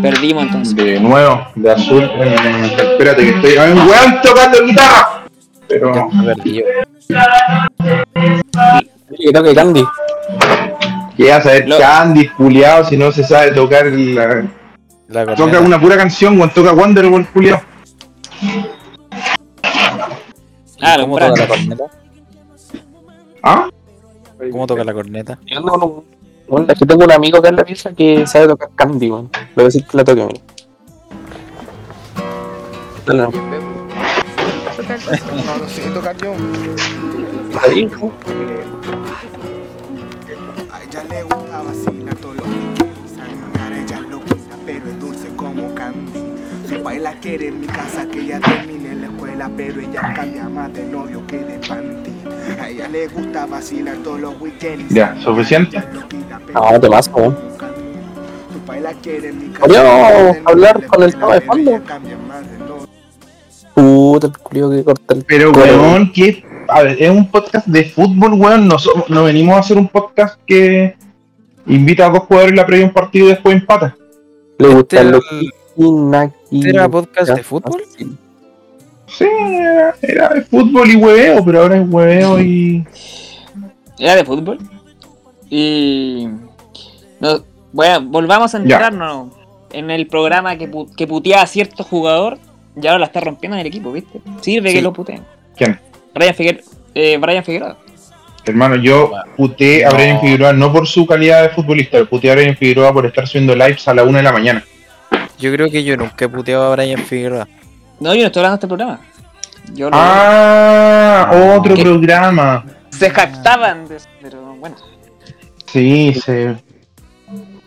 Perdimos 0.02 0.44
entonces. 0.44 0.76
De 0.76 1.00
nuevo, 1.00 1.46
de 1.54 1.70
azul. 1.70 2.02
eh, 2.04 2.76
espérate, 2.76 3.22
que 3.22 3.30
estoy. 3.30 3.56
¡Ay, 3.56 3.72
un 3.72 3.88
weón 3.88 4.20
tocando 4.22 4.64
guitarra! 4.66 5.24
Pero. 5.66 5.94
Ya, 5.94 6.04
me 6.14 6.24
perdí 6.34 6.54
yo. 6.56 6.64
yo 9.18 9.30
creo 9.32 9.42
que 9.42 9.54
Candy. 9.54 9.84
¿Qué 11.22 11.30
vas 11.30 11.40
a 11.40 11.42
saber 11.42 11.68
Lo- 11.68 11.78
Candy, 11.78 12.28
culiao, 12.30 12.84
si 12.84 12.96
no 12.96 13.12
se 13.12 13.22
sabe 13.22 13.52
tocar 13.52 13.86
la... 13.86 14.44
La 15.08 15.24
Toca 15.26 15.36
corneta. 15.36 15.60
una 15.60 15.80
pura 15.80 15.96
canción, 15.96 16.36
weón, 16.38 16.50
toca 16.50 16.72
Wonderwall, 16.72 17.26
culiao. 17.28 17.60
Ah, 20.80 20.96
lo 20.96 21.02
¿Cómo 21.04 21.18
toca 21.18 21.40
la 21.42 21.46
corneta? 21.46 21.84
¿Ah? 23.42 23.68
¿Cómo 24.50 24.66
toca 24.66 24.84
la 24.84 24.92
corneta? 24.94 25.38
Yo 25.46 25.60
no, 25.60 25.76
no. 25.76 26.04
Bueno, 26.48 26.66
es 26.72 26.78
que 26.78 26.86
tengo 26.86 27.04
un 27.04 27.12
amigo 27.12 27.40
que 27.40 27.48
en 27.48 27.56
la 27.56 27.64
pieza 27.64 27.92
que 27.92 28.26
sabe 28.26 28.48
tocar 28.48 28.70
Candy, 28.74 29.10
weón. 29.10 29.30
Le 29.32 29.40
voy 29.54 29.62
a 29.62 29.64
decir 29.66 29.86
que 29.86 29.96
la 29.96 30.04
toque, 30.04 30.26
mira. 30.26 30.40
No. 33.06 33.14
No, 33.14 33.30
no 35.62 35.68
sé 35.68 35.82
tocar 35.94 36.16
yo. 36.16 36.32
Ahí, 37.62 37.88
La 46.90 47.12
quiere 47.14 47.48
en 47.48 47.60
mi 47.60 47.66
casa, 47.66 48.06
que 48.06 48.20
ella 48.20 48.38
termine 48.38 48.94
la 48.94 49.06
escuela, 49.06 49.50
pero 49.56 49.80
ella 49.80 50.12
cambia 50.14 50.48
más 50.48 50.72
de 50.72 50.84
novio 50.84 51.26
que 51.26 51.38
de 51.38 51.58
panty. 51.66 52.10
A 52.60 52.68
ella 52.68 52.88
le 52.88 53.08
gusta 53.08 53.46
vacilar 53.46 53.96
todos 54.04 54.20
los 54.20 54.40
weekends. 54.40 54.92
Ya, 54.94 55.16
¿suficiente? 55.20 55.78
Ella 55.78 55.88
es 55.88 55.94
loquita, 55.94 56.40
pero 56.46 56.64
Ah, 56.64 56.78
te 56.78 56.88
vas, 56.88 57.08
Podríamos 59.58 60.36
hablar 60.44 60.80
la 60.80 60.86
con 60.86 61.02
el 61.02 61.12
tema 61.12 61.34
de 61.34 61.40
fondo. 61.40 61.82
Puta, 63.74 64.26
el 64.26 64.38
culio 64.38 64.70
que 64.70 64.84
corta 64.84 65.14
el. 65.14 65.24
Pero, 65.24 65.52
Pero- 65.52 65.82
weón, 65.82 66.12
que. 66.12 66.44
A 66.68 66.82
ver, 66.82 67.02
es 67.02 67.10
un 67.10 67.28
podcast 67.30 67.66
de 67.66 67.84
fútbol, 67.84 68.34
weón. 68.34 68.68
No, 69.08 69.24
venimos 69.24 69.56
a 69.56 69.60
hacer 69.60 69.78
un 69.78 69.88
podcast 69.88 70.38
que 70.46 70.94
invita 71.66 72.06
a 72.06 72.10
dos 72.10 72.20
jugadores 72.20 72.52
y 72.52 72.56
la 72.56 72.66
previa 72.66 72.86
un 72.86 72.92
partido 72.92 73.26
y 73.26 73.30
después 73.30 73.56
empata. 73.56 73.96
Le 74.58 74.68
gusta 74.68 75.00
¿Este 75.00 75.08
el 75.08 75.20
Inaki. 75.76 76.68
¿Era 76.68 76.88
podcast 76.88 77.30
de 77.30 77.42
fútbol? 77.42 77.82
Sí. 77.96 78.10
Sí, 79.06 79.24
era, 79.24 79.94
era 80.00 80.28
de 80.30 80.42
fútbol 80.42 80.90
y 80.90 80.96
hueveo, 80.96 81.44
pero 81.44 81.62
ahora 81.62 81.76
es 81.76 81.86
hueveo 81.88 82.40
y. 82.40 82.84
Era 83.98 84.16
de 84.16 84.24
fútbol. 84.24 84.58
Y. 85.50 86.28
No, 87.20 87.42
bueno, 87.72 88.02
volvamos 88.08 88.54
a 88.54 88.58
Ya. 88.58 88.62
entrarnos 88.76 89.28
en 89.72 89.90
el 89.90 90.06
programa 90.06 90.56
que, 90.56 90.70
pu- 90.70 90.94
que 90.94 91.06
puteaba 91.06 91.42
a 91.42 91.46
cierto 91.46 91.84
jugador 91.84 92.38
y 92.80 92.86
ahora 92.86 93.00
la 93.00 93.06
está 93.06 93.20
rompiendo 93.20 93.56
en 93.56 93.60
el 93.60 93.66
equipo, 93.66 93.92
¿viste? 93.92 94.20
Sirve 94.40 94.70
Sí. 94.70 94.76
que 94.76 94.82
lo 94.82 94.92
puteen. 94.92 95.22
¿Quién? 95.56 95.78
Brian, 96.14 96.34
Figuer 96.34 96.62
eh, 96.94 97.16
Brian 97.18 97.44
Figueroa. 97.44 97.76
Hermano, 98.44 98.76
yo 98.76 99.12
puteé 99.36 99.84
a 99.84 99.90
No. 99.90 99.94
Brian 99.94 100.20
Figueroa 100.20 100.52
no 100.52 100.72
por 100.72 100.86
su 100.86 101.06
calidad 101.06 101.42
de 101.42 101.48
futbolista, 101.50 102.04
puteé 102.06 102.32
a 102.32 102.34
Brian 102.34 102.56
Figueroa 102.56 102.92
por 102.92 103.06
estar 103.06 103.26
subiendo 103.26 103.54
lives 103.54 103.86
a 103.88 103.94
la 103.94 104.04
una 104.04 104.18
de 104.18 104.24
la 104.24 104.32
mañana. 104.32 104.64
Yo 105.42 105.52
creo 105.52 105.68
que 105.68 105.82
yo 105.82 105.96
nunca 105.96 106.24
he 106.24 106.28
puteado 106.28 106.62
a 106.72 106.76
Brian 106.76 107.00
Figueroa. 107.04 107.48
No, 107.98 108.14
yo 108.14 108.20
no 108.20 108.26
estoy 108.26 108.40
hablando 108.44 108.56
de 108.56 108.56
este 108.56 108.68
programa. 108.68 109.00
Yo 109.74 109.90
lo- 109.90 109.96
Ah, 109.96 111.30
otro 111.58 111.74
¿Qué? 111.74 111.82
programa. 111.82 112.64
Se 112.90 113.10
jactaban 113.10 113.88
de 113.88 113.98
pero 114.20 114.40
bueno. 114.54 114.76
Sí, 115.66 116.14
se. 116.14 116.56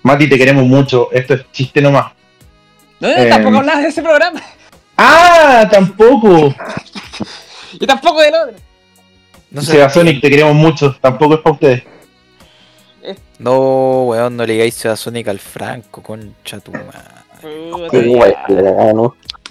Mati, 0.03 0.29
te 0.29 0.37
queremos 0.37 0.63
mucho. 0.65 1.09
Esto 1.11 1.33
es 1.33 1.51
chiste 1.51 1.81
nomás. 1.81 2.13
No, 3.01 3.09
yo 3.09 3.13
Eh, 3.23 3.27
tampoco 3.29 3.57
hablaba 3.57 3.81
de 3.81 3.87
ese 3.89 4.01
programa. 4.01 4.41
¡Ah! 4.97 5.67
Tampoco. 5.69 6.55
Y 7.77 7.85
tampoco 7.85 8.21
del 8.21 8.33
otro. 8.35 8.55
No 9.51 9.61
sé. 9.61 9.73
Sebasonic, 9.73 10.21
te 10.21 10.29
queremos 10.29 10.55
mucho. 10.55 10.95
Tampoco 11.01 11.33
es 11.35 11.41
para 11.41 11.53
ustedes. 11.55 11.83
No, 13.37 14.03
weón, 14.05 14.37
no 14.37 14.45
le 14.45 14.53
digáis 14.53 14.75
Sonic 14.95 15.27
al 15.27 15.39
Franco, 15.39 16.01
concha 16.01 16.59
tu 16.61 16.71
madre. 16.71 17.14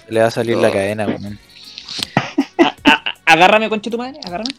Le 0.09 0.19
va 0.21 0.27
a 0.27 0.31
salir 0.31 0.57
la 0.57 0.71
cadena, 0.71 1.05
weón. 1.07 1.39
Agárrame, 3.25 3.69
concha 3.69 3.89
tu 3.89 3.97
madre, 3.97 4.19
agárrame. 4.25 4.53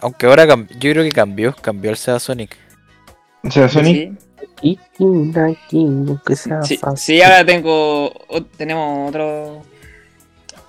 Aunque 0.00 0.26
ahora 0.26 0.46
yo 0.46 0.92
creo 0.92 1.02
que 1.02 1.10
cambió, 1.10 1.54
cambió 1.60 1.90
el 1.90 1.96
Sega 1.96 2.18
Sonic. 2.20 2.56
Inaki, 4.98 5.86
que 6.26 6.36
sea 6.36 6.62
sí, 6.96 7.22
ahora 7.22 7.44
tengo. 7.44 8.06
o- 8.28 8.42
tenemos 8.56 9.08
otro. 9.08 9.62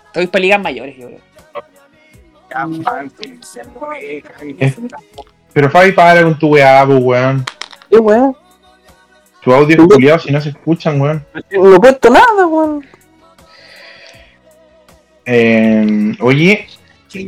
Estoy 0.07 0.27
para 0.27 0.41
ligas 0.41 0.61
mayores, 0.61 0.97
yo 0.97 1.07
creo. 1.07 1.19
pero 5.53 5.69
Fabi, 5.69 5.91
para 5.91 6.23
con 6.23 6.37
tu 6.39 6.47
weá, 6.49 6.83
pues, 6.85 6.99
weón. 7.01 7.45
Weón. 7.91 8.35
Tu 9.41 9.53
audio 9.53 9.81
es 9.81 9.87
culiado 9.87 10.19
si 10.19 10.31
no 10.31 10.41
se 10.41 10.49
escuchan, 10.49 10.99
weón. 10.99 11.25
No 11.51 11.75
he 11.75 11.79
puesto 11.79 12.09
nada, 12.09 12.45
weón. 12.45 12.85
Eh, 15.25 16.15
oye, 16.19 16.67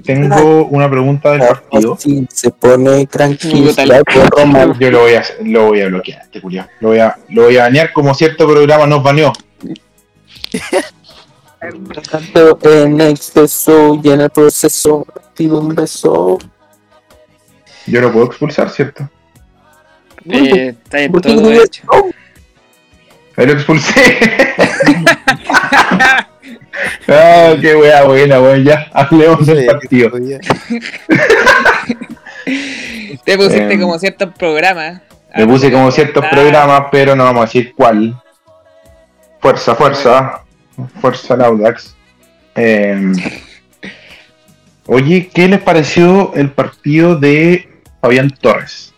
tengo 0.03 0.65
una 0.65 0.89
pregunta 0.89 1.31
del 1.31 1.41
partido. 1.41 1.97
Se 2.29 2.51
pone 2.51 3.05
tranquilo. 3.07 3.71
Pues. 3.73 3.87
Yo 4.79 4.91
lo 4.91 5.01
voy 5.01 5.13
a, 5.13 5.23
lo 5.43 5.67
voy 5.67 5.81
a 5.81 5.87
bloquear, 5.87 6.21
este 6.23 6.41
culiado. 6.41 6.69
Lo 6.79 6.89
voy 6.89 6.99
a, 6.99 7.17
lo 7.29 7.43
voy 7.43 7.57
a 7.57 7.63
banear 7.63 7.93
como 7.93 8.13
cierto 8.13 8.47
programa 8.47 8.85
nos 8.87 9.03
baneó. 9.03 9.33
Tanto 12.09 12.59
en 12.63 13.01
exceso 13.01 13.99
y 14.03 14.09
en 14.09 14.21
el 14.21 14.29
proceso. 14.29 15.05
Pido 15.35 15.59
un 15.59 15.73
beso. 15.73 16.37
Yo 17.87 18.01
lo 18.01 18.11
puedo 18.11 18.25
expulsar, 18.25 18.69
¿cierto? 18.69 19.09
Eh, 20.29 20.75
está 20.83 20.99
en 21.01 21.11
¿Por 21.11 21.21
qué 21.21 21.29
todo 21.29 21.41
no 21.41 21.47
derecho. 21.49 21.83
Lo 23.37 23.51
expulsé. 23.53 23.93
Ah, 27.07 27.55
qué 27.59 27.75
wea 27.75 28.03
buena, 28.03 28.39
weón. 28.39 28.63
Ya, 28.63 28.87
hablemos 28.93 29.45
del 29.45 29.65
partido. 29.65 30.09
Te 33.23 33.37
pusiste 33.37 33.73
Em. 33.73 33.79
como 33.81 33.99
ciertos 33.99 34.33
programas 34.35 35.01
Me 35.35 35.45
puse 35.45 35.71
como 35.71 35.91
ciertos 35.91 36.25
programas, 36.25 36.83
pero 36.91 37.15
no 37.15 37.23
vamos 37.23 37.43
a 37.43 37.45
decir 37.45 37.73
cuál. 37.75 38.19
Fuerza, 39.39 39.75
fuerza. 39.75 40.43
Fuerza 40.99 41.35
Laudax. 41.35 41.95
Eh, 42.55 43.11
oye, 44.87 45.29
¿qué 45.33 45.47
les 45.47 45.61
pareció 45.61 46.33
el 46.35 46.51
partido 46.51 47.15
de 47.15 47.69
Fabián 48.01 48.29
Torres? 48.41 48.90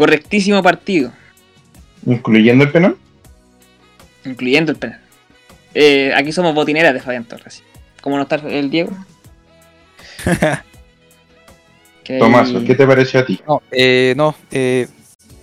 Correctísimo 0.00 0.62
partido, 0.62 1.12
Incluyendo 2.06 2.64
el 2.64 2.72
penal. 2.72 2.96
incluyendo 4.24 4.72
el 4.72 4.78
penal. 4.78 4.98
Eh, 5.74 6.10
aquí 6.16 6.32
somos 6.32 6.54
botineras 6.54 6.94
de 6.94 7.00
Fabián 7.00 7.26
Torres. 7.26 7.62
¿Cómo 8.00 8.16
no 8.16 8.22
está 8.22 8.36
el 8.36 8.70
Diego? 8.70 8.92
Que 12.02 12.18
Tomás, 12.18 12.48
¿qué 12.66 12.74
te 12.74 12.86
pareció 12.86 13.20
a 13.20 13.26
ti? 13.26 13.42
No, 13.46 13.60
eh, 13.70 14.14
no 14.16 14.34
eh, 14.50 14.88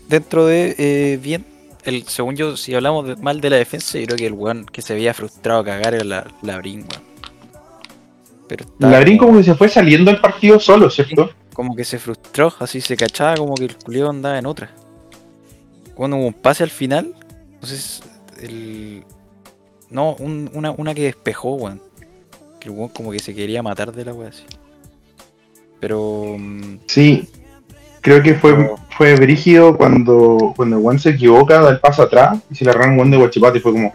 dentro 0.10 0.48
de 0.48 0.74
eh, 0.80 1.20
bien, 1.22 1.46
el, 1.84 2.08
según 2.08 2.36
yo, 2.36 2.58
si 2.58 2.74
hablamos 2.74 3.08
de- 3.08 3.16
mal 3.18 3.40
de 3.40 3.52
la 3.52 3.58
defensa, 3.58 4.00
yo 4.00 4.08
creo 4.08 4.18
que 4.18 4.26
el 4.26 4.34
weón 4.34 4.66
que 4.66 4.82
se 4.82 4.96
veía 4.96 5.14
frustrado 5.14 5.60
a 5.60 5.66
cagar 5.66 5.94
era 5.94 6.04
la, 6.04 6.28
Labrín, 6.42 6.80
weón. 6.80 7.04
Pero 8.50 8.66
estaba 8.66 8.92
Labrín 8.92 9.20
como, 9.20 9.30
como 9.34 9.40
que 9.42 9.46
se 9.46 9.54
fue 9.56 9.70
saliendo 9.70 10.10
del 10.10 10.20
partido 10.20 10.60
solo, 10.60 10.90
¿cierto? 10.90 11.32
Como 11.58 11.76
que 11.76 11.84
se 11.84 11.98
frustró, 11.98 12.54
así 12.60 12.80
se 12.82 12.96
cachaba 12.96 13.36
como 13.36 13.56
que 13.56 13.66
el 13.66 13.76
culio 13.78 14.10
andaba 14.12 14.38
en 14.38 14.46
otra. 14.46 14.70
Cuando 15.96 16.18
hubo 16.18 16.28
un 16.28 16.34
pase 16.34 16.62
al 16.64 16.70
final, 16.70 17.16
entonces 17.56 18.04
el. 18.40 19.04
No, 19.90 20.14
un- 20.20 20.52
una, 20.54 20.70
una 20.70 20.94
que 20.94 21.02
despejó, 21.02 21.56
weón. 21.56 21.82
Que 22.60 22.70
el 22.70 22.76
weón 22.76 22.90
como 22.90 23.12
que 23.12 23.18
se 23.18 23.34
quería 23.34 23.64
matar 23.64 23.92
de 23.92 24.06
la 24.06 24.14
wea 24.14 24.30
así. 24.30 24.44
Pero. 25.80 26.36
mm, 26.38 26.78
Sí. 26.86 27.28
Creo 28.02 28.22
que 28.22 28.36
fue, 28.36 28.76
fue 28.96 29.16
brígido 29.16 29.76
cuando, 29.76 30.54
cuando 30.56 30.78
el 30.78 30.82
Juan 30.84 31.00
se 31.00 31.10
equivoca, 31.10 31.60
da 31.60 31.72
el 31.72 31.80
paso 31.80 32.04
atrás 32.04 32.38
y 32.52 32.56
se 32.56 32.64
le 32.64 32.70
arranca 32.70 32.90
un 32.92 32.96
Juan 32.98 33.12
de 33.12 33.18
Guachipato 33.18 33.58
y 33.58 33.62
fue 33.62 33.74
como. 33.74 33.94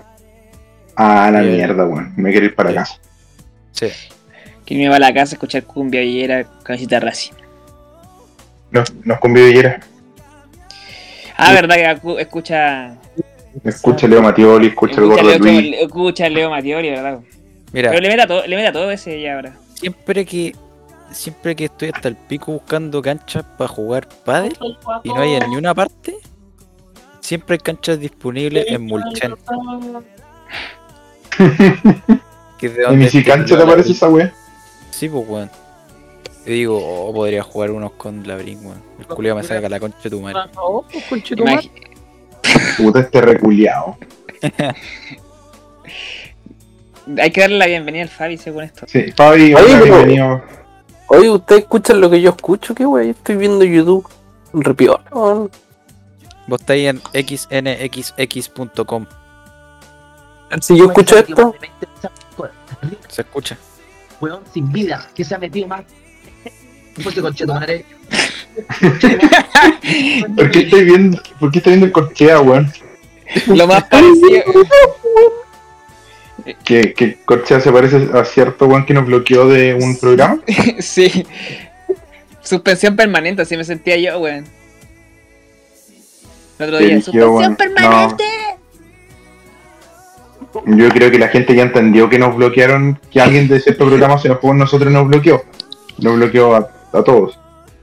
Ah, 0.97 1.31
la 1.33 1.41
Bien. 1.41 1.55
mierda, 1.55 1.87
weón. 1.87 2.13
Me 2.17 2.31
quiero 2.33 2.47
ir 2.47 2.55
para 2.57 2.71
Sí. 2.71 2.75
casa. 2.77 2.99
sí. 3.71 3.87
Que 4.67 4.77
me 4.77 4.85
iba 4.85 4.97
a 4.97 4.99
la 5.01 5.13
casa 5.15 5.33
a 5.33 5.37
escuchar 5.37 5.65
cumbia 5.65 6.03
y 6.03 6.21
era 6.23 6.45
cabecita 6.63 6.99
Racing. 7.01 7.33
Nos, 8.73 8.93
nos 9.05 9.19
convive 9.21 9.51
y 9.53 9.57
era. 9.59 9.81
Ah, 11.37 11.49
Sí. 11.49 11.55
verdad 11.55 12.01
que 12.03 12.21
escucha. 12.21 12.97
Escucha 13.65 14.09
Leo 14.09 14.23
Matioli, 14.23 14.69
escucha 14.69 15.01
el 15.01 15.07
gordo 15.09 15.23
Leo, 15.23 15.39
Luis. 15.39 15.75
escucha 15.81 16.29
Leo 16.29 16.51
Matiori, 16.51 16.91
¿verdad? 16.91 17.21
Mira, 17.73 17.91
Pero 17.91 18.03
le 18.03 18.09
mete 18.09 18.23
a 18.23 18.27
todo, 18.27 18.47
le 18.47 18.57
mete 18.57 18.69
a 18.69 18.73
todo 18.73 18.91
ese 18.91 19.21
ya 19.21 19.35
ahora. 19.37 19.55
siempre 19.75 20.25
que. 20.25 20.55
Siempre 21.11 21.55
que 21.55 21.67
estoy 21.67 21.91
hasta 21.95 22.09
el 22.09 22.17
pico 22.17 22.53
buscando 22.53 23.03
canchas 23.03 23.45
para 23.59 23.69
jugar 23.69 24.09
pádel 24.25 24.57
y 25.05 25.11
no 25.11 25.21
hay 25.21 25.35
en 25.35 25.51
ni 25.51 25.57
una 25.57 25.75
parte, 25.75 26.17
siempre 27.21 27.57
hay 27.57 27.59
canchas 27.59 28.01
disponibles 28.01 28.65
en 28.69 28.87
que 32.59 32.69
de 32.71 32.77
¿En 32.77 32.83
donde 32.83 33.05
Easy 33.05 33.19
este 33.19 33.31
Cancha 33.31 33.59
te 33.59 33.63
aparece 33.63 33.93
esa 33.93 34.09
weá? 34.09 34.33
Sí, 34.91 35.07
pues, 35.07 35.29
weón. 35.29 35.51
Yo 36.47 36.53
digo, 36.53 36.79
oh, 37.09 37.13
podría 37.15 37.43
jugar 37.43 37.71
unos 37.71 37.93
con 37.93 38.27
Labrín, 38.27 38.65
weón. 38.67 38.83
El 38.99 39.07
culiao 39.07 39.37
me 39.37 39.43
saca 39.45 39.69
la 39.69 39.79
concha 39.79 39.99
de 40.03 40.11
tu 40.11 40.21
madre. 40.21 40.41
Imagi- 41.37 41.71
Puta 42.77 43.01
este 43.01 43.21
reculeado. 43.21 43.97
Hay 47.19 47.31
que 47.31 47.41
darle 47.41 47.59
la 47.59 47.67
bienvenida 47.67 48.03
al 48.03 48.09
Fabi 48.09 48.37
según 48.39 48.63
esto. 48.65 48.87
Sí, 48.89 49.13
Fabi, 49.13 49.55
Oye, 49.55 49.65
pero- 49.67 49.85
bienvenido. 49.85 50.43
Oye, 51.09 51.29
¿ustedes 51.31 51.63
escuchan 51.63 52.01
lo 52.01 52.09
que 52.11 52.21
yo 52.23 52.31
escucho? 52.31 52.75
¿Qué 52.75 52.87
wey? 52.87 53.11
Estoy 53.11 53.37
viendo 53.37 53.65
YouTube. 53.65 54.09
Repiola, 54.53 55.05
weón. 55.13 55.51
Vos 56.47 56.61
estáis 56.61 56.89
en 56.89 57.01
xnxx.com. 57.13 59.07
Si 60.61 60.77
yo 60.77 60.87
escucho 60.87 61.19
esto, 61.19 61.55
Se 63.09 63.23
escucha. 63.23 63.57
Weón 64.21 64.43
sin 64.53 64.71
vida, 64.73 65.09
que 65.15 65.25
se 65.25 65.35
ha 65.35 65.39
metido 65.39 65.67
más. 65.69 65.83
Madre. 67.47 67.85
¿Por 70.37 70.51
qué 70.51 70.59
estoy 70.61 70.85
viendo, 70.85 71.23
por 71.41 71.51
qué 71.51 71.59
estoy 71.59 71.73
viendo 71.73 71.87
el 71.87 71.93
corchea, 71.93 72.41
weón? 72.41 72.71
Lo 73.47 73.67
más 73.67 73.85
parecido. 73.85 74.43
Que, 76.65 76.93
que 76.93 77.19
Corchea 77.25 77.61
se 77.61 77.71
parece 77.71 78.09
a 78.15 78.25
cierto 78.25 78.67
weón 78.67 78.85
que 78.85 78.95
nos 78.95 79.07
bloqueó 79.07 79.47
de 79.47 79.75
un 79.75 79.97
programa. 79.97 80.41
sí. 80.81 81.25
Suspensión 82.41 82.97
permanente, 82.97 83.43
así 83.43 83.57
me 83.57 83.63
sentía 83.63 83.97
yo, 83.97 84.19
weón. 84.19 84.45
El 86.59 86.67
otro 86.67 86.79
día, 86.79 86.97
suspensión 86.97 87.35
weón. 87.35 87.57
permanente. 87.57 88.25
Yo 90.67 90.89
creo 90.89 91.11
que 91.13 91.19
la 91.19 91.29
gente 91.29 91.55
ya 91.55 91.63
entendió 91.63 92.11
que 92.11 92.19
nos 92.19 92.35
bloquearon, 92.35 92.99
que 93.11 93.21
alguien 93.21 93.47
de 93.47 93.61
cierto 93.61 93.87
programa 93.87 94.19
se 94.19 94.37
con 94.39 94.59
nosotros 94.59 94.91
y 94.91 94.95
nos 94.95 95.07
bloqueó. 95.07 95.45
Nos 95.99 96.17
bloqueó 96.17 96.57
a, 96.57 96.71
a 96.93 97.03
todos. 97.03 97.39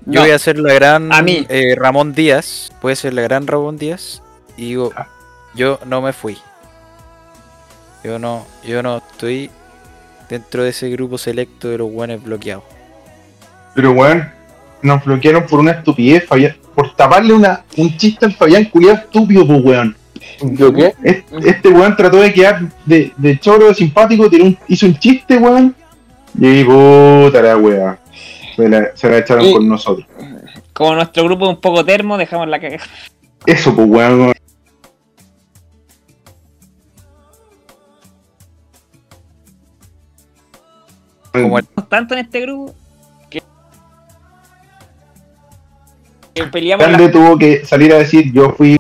Yo 0.06 0.14
No, 0.16 0.22
voy 0.22 0.32
a 0.32 0.36
hacer 0.36 0.58
la 0.60 0.74
gran 0.74 1.12
a 1.14 1.22
mí. 1.22 1.46
eh, 1.50 1.76
Ramón 1.78 2.14
Díaz. 2.14 2.72
Puede 2.82 2.96
ser 2.96 3.14
la 3.14 3.22
gran 3.22 3.46
Ramón 3.48 3.78
Díaz. 3.78 4.22
Y 4.58 4.66
digo, 4.70 4.92
Ah. 4.96 5.08
yo 5.56 5.80
no 5.86 6.02
me 6.02 6.14
fui. 6.14 6.38
Yo 8.04 8.18
no, 8.18 8.46
yo 8.66 8.82
no 8.82 8.98
estoy 8.98 9.50
dentro 10.30 10.64
de 10.64 10.70
ese 10.70 10.90
grupo 10.90 11.18
selecto 11.18 11.68
de 11.70 11.78
los 11.80 11.90
guanes 11.92 12.24
bloqueados. 12.24 12.64
Pero 13.76 13.92
weón, 13.92 14.30
nos 14.82 15.04
bloquearon 15.04 15.46
por 15.46 15.60
una 15.60 15.72
estupidez, 15.72 16.26
Fabián, 16.28 16.56
por 16.76 16.96
taparle 16.96 17.34
una, 17.34 17.64
un 17.78 17.96
chiste 17.98 18.26
al 18.26 18.34
Fabián 18.34 18.66
culiado 18.66 18.98
estúpido, 19.00 19.46
pues 19.46 19.62
weón. 19.64 19.96
¿yo 20.42 20.74
qué? 20.74 20.94
Es- 21.04 21.24
Este 21.46 21.70
weón 21.70 21.96
trató 21.98 22.18
de 22.18 22.32
quedar 22.34 22.62
de, 22.86 23.12
de 23.18 23.40
choro, 23.40 23.68
de 23.68 23.76
simpático, 23.76 24.30
tiró 24.30 24.46
un- 24.46 24.58
hizo 24.68 24.86
un 24.86 24.98
chiste, 24.98 25.38
weón. 25.38 25.76
Y 26.40 26.64
puta 26.64 27.42
la 27.42 27.58
wea. 27.58 28.00
Se 28.60 28.68
la, 28.68 28.92
se 28.94 29.10
la 29.10 29.18
echaron 29.20 29.46
Y- 29.46 29.54
con 29.54 29.70
nosotros. 29.70 30.06
Como 30.74 30.96
nuestro 30.96 31.24
grupo 31.24 31.46
es 31.46 31.52
un 31.52 31.62
poco 31.62 31.86
termo, 31.86 32.18
dejamos 32.18 32.50
la 32.50 32.60
cagada. 32.60 32.84
Eso, 33.46 33.74
pues 33.74 33.88
weón. 33.88 34.34
Como 41.32 41.60
el- 41.60 41.68
Tanto 41.90 42.14
en 42.16 42.22
este 42.22 42.42
grupo 42.42 42.74
que, 43.30 43.42
peleamos 46.52 46.86
la- 46.86 46.92
Grande 46.98 47.10
tuvo 47.14 47.38
que 47.38 47.66
salir 47.66 47.94
a 47.94 47.98
decir 47.98 48.32
yo 48.34 48.52
fui 48.54 48.79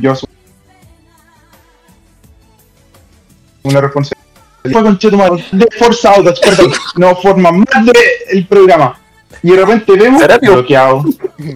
yo 0.00 0.14
soy 0.14 0.28
una 3.62 3.80
responsabilidad. 3.80 4.18
Fue 4.72 4.82
con 4.82 4.98
Chetumal, 4.98 5.44
de 5.52 5.68
Forza 5.78 6.14
Autos, 6.14 6.40
perdón, 6.40 6.72
no 6.96 7.16
forma 7.16 7.52
más 7.52 7.84
de 7.84 7.92
el 8.30 8.46
programa. 8.46 8.98
Y 9.42 9.50
de 9.50 9.56
repente 9.56 9.92
vemos 9.92 10.20
Serapio. 10.20 10.54
bloqueado, 10.54 11.04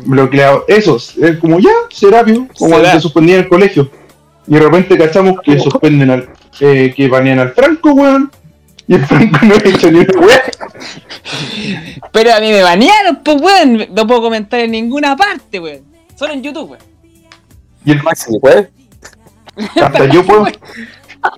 bloqueado, 0.04 0.64
esos, 0.68 1.16
es 1.18 1.38
como 1.38 1.58
ya, 1.58 1.70
Serapio, 1.90 2.46
como 2.58 2.76
Será. 2.76 2.92
se 2.92 3.00
suspendía 3.00 3.36
en 3.36 3.40
el 3.42 3.48
colegio. 3.48 3.90
Y 4.46 4.54
de 4.54 4.60
repente 4.60 4.98
cachamos 4.98 5.40
que 5.42 5.58
suspenden 5.58 6.10
al, 6.10 6.28
eh, 6.60 6.92
que 6.96 7.08
banean 7.08 7.40
al 7.40 7.52
Franco, 7.52 7.92
weón. 7.92 8.30
Y 8.88 8.94
el 8.94 9.06
Franco 9.06 9.38
no 9.42 9.54
ha 9.54 9.58
hecho 9.58 9.90
ni 9.90 10.00
una 10.00 10.20
weón. 10.20 10.40
Pero 12.12 12.34
a 12.34 12.40
mí 12.40 12.50
me 12.50 12.62
banearon, 12.62 13.20
pues 13.24 13.40
weón. 13.40 13.86
No 13.94 14.06
puedo 14.06 14.22
comentar 14.22 14.60
en 14.60 14.72
ninguna 14.72 15.16
parte, 15.16 15.60
weón. 15.60 15.82
Solo 16.16 16.34
en 16.34 16.42
YouTube, 16.42 16.70
weón. 16.70 16.91
Y 17.84 17.92
el 17.92 18.02
Maxi, 18.02 18.38
¿puedes? 18.40 18.68
hasta 19.82 20.06
yo 20.06 20.24
puedo. 20.24 20.46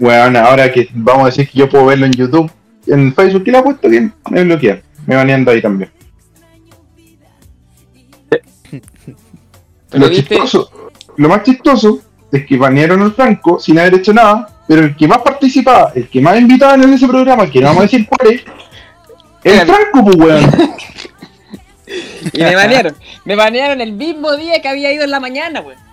Weón, 0.00 0.36
ahora 0.36 0.72
que 0.72 0.88
vamos 0.94 1.22
a 1.22 1.26
decir 1.26 1.48
que 1.48 1.58
yo 1.58 1.68
puedo 1.68 1.86
verlo 1.86 2.06
en 2.06 2.12
YouTube, 2.12 2.50
en 2.86 3.14
Facebook, 3.14 3.44
que 3.44 3.50
lo 3.50 3.58
ha 3.58 3.64
puesto 3.64 3.88
bien, 3.88 4.12
me 4.30 4.44
bloquea. 4.44 4.80
Me 5.06 5.16
banean 5.16 5.44
de 5.44 5.52
ahí 5.52 5.62
también. 5.62 5.90
Lo 9.92 10.08
viste, 10.08 10.34
chistoso, 10.34 10.90
lo 11.16 11.28
más 11.28 11.42
chistoso 11.44 12.00
es 12.32 12.44
que 12.46 12.56
banearon 12.56 13.02
al 13.02 13.12
Franco 13.12 13.60
sin 13.60 13.78
haber 13.78 13.94
hecho 13.94 14.12
nada, 14.12 14.48
pero 14.66 14.82
el 14.82 14.96
que 14.96 15.06
más 15.06 15.18
participaba, 15.18 15.92
el 15.94 16.08
que 16.08 16.20
más 16.20 16.38
invitaban 16.38 16.82
en 16.82 16.94
ese 16.94 17.06
programa, 17.06 17.48
que 17.48 17.60
no 17.60 17.68
vamos 17.68 17.80
a 17.80 17.84
decir 17.84 18.08
cuál 18.08 18.32
es, 18.32 18.42
el 19.44 19.66
Franco, 19.66 20.04
pues 20.04 20.16
weón. 20.16 20.50
y 22.32 22.42
me 22.42 22.56
banearon. 22.56 22.96
Me 23.24 23.36
banearon 23.36 23.80
el 23.80 23.92
mismo 23.92 24.34
día 24.36 24.60
que 24.60 24.68
había 24.68 24.92
ido 24.92 25.04
en 25.04 25.10
la 25.10 25.20
mañana, 25.20 25.60
weón. 25.60 25.83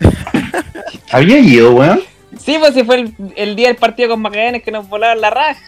Había 1.12 1.38
ido, 1.40 1.72
weón. 1.72 2.00
Sí, 2.38 2.56
pues 2.58 2.74
si 2.74 2.84
fue 2.84 3.00
el, 3.00 3.14
el 3.36 3.56
día 3.56 3.68
del 3.68 3.76
partido 3.76 4.10
con 4.10 4.22
Magallanes 4.22 4.62
que 4.62 4.70
nos 4.70 4.88
volaron 4.88 5.20
la 5.20 5.30
raja. 5.30 5.60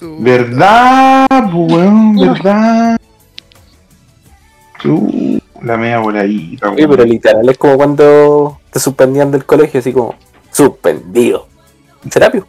¿Verdad, 0.00 1.26
weón? 1.52 2.16
¿Verdad? 2.16 2.98
Chu, 4.80 5.40
la 5.62 5.76
media 5.76 5.98
voladita, 6.00 6.70
weón. 6.70 6.90
pero 6.90 7.04
literal 7.04 7.48
es 7.48 7.58
como 7.58 7.76
cuando 7.76 8.60
te 8.72 8.80
suspendían 8.80 9.30
del 9.30 9.44
colegio, 9.44 9.80
así 9.80 9.92
como, 9.92 10.14
suspendido. 10.50 11.46
¿Será, 12.10 12.30
pio? 12.32 12.46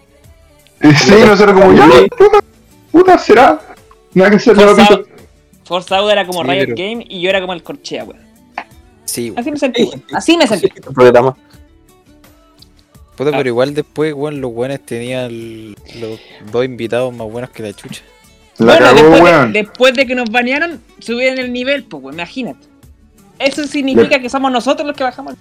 Y 0.82 0.92
sí, 0.94 1.14
nosotros 1.26 1.60
como, 1.60 1.74
ya, 1.74 1.86
puta, 2.18 2.40
puta, 2.92 3.18
será. 3.18 3.60
Nada 4.14 4.32
que 4.32 4.40
Forza. 4.40 5.00
Forza 5.64 6.12
era 6.12 6.26
como 6.26 6.42
Sí, 6.44 6.50
Riot 6.50 6.66
pero- 6.66 6.76
Game 6.76 7.06
y 7.08 7.22
yo 7.22 7.30
era 7.30 7.40
como 7.42 7.54
el 7.54 7.62
Corchea, 7.64 8.04
weón. 8.04 8.22
Sí. 9.06 9.34
Así 9.36 9.52
me 9.52 9.58
sentí, 9.58 9.84
weón. 9.84 10.04
Así 10.14 10.38
me 10.38 10.48
sentí. 10.48 10.68
El 10.76 10.94
programa. 10.94 11.36
Puta, 13.16 13.30
Ah. 13.30 13.38
pero 13.38 13.50
igual 13.50 13.74
después, 13.74 14.14
weón, 14.14 14.42
los 14.42 14.52
buenos 14.54 14.80
tenían 14.82 15.76
los 16.00 16.20
dos 16.52 16.66
invitados 16.66 17.14
más 17.14 17.30
buenos 17.30 17.52
que 17.52 17.64
la 17.64 17.74
chucha. 17.74 18.02
La 18.58 18.66
bueno, 18.66 18.86
cagó, 18.86 18.96
después, 19.10 19.22
weón. 19.22 19.54
de, 19.54 19.60
después 19.64 19.94
de 19.94 20.06
que 20.08 20.16
nos 20.16 20.30
banearon, 20.32 20.82
subieron 21.00 21.40
el 21.40 21.52
nivel, 21.54 21.84
pues, 21.84 22.02
weón, 22.04 22.16
imagínate. 22.16 22.66
Eso 23.40 23.66
significa 23.68 24.20
que 24.20 24.30
somos 24.30 24.52
nosotros 24.52 24.88
los 24.88 24.96
que 24.96 25.04
bajamos. 25.04 25.36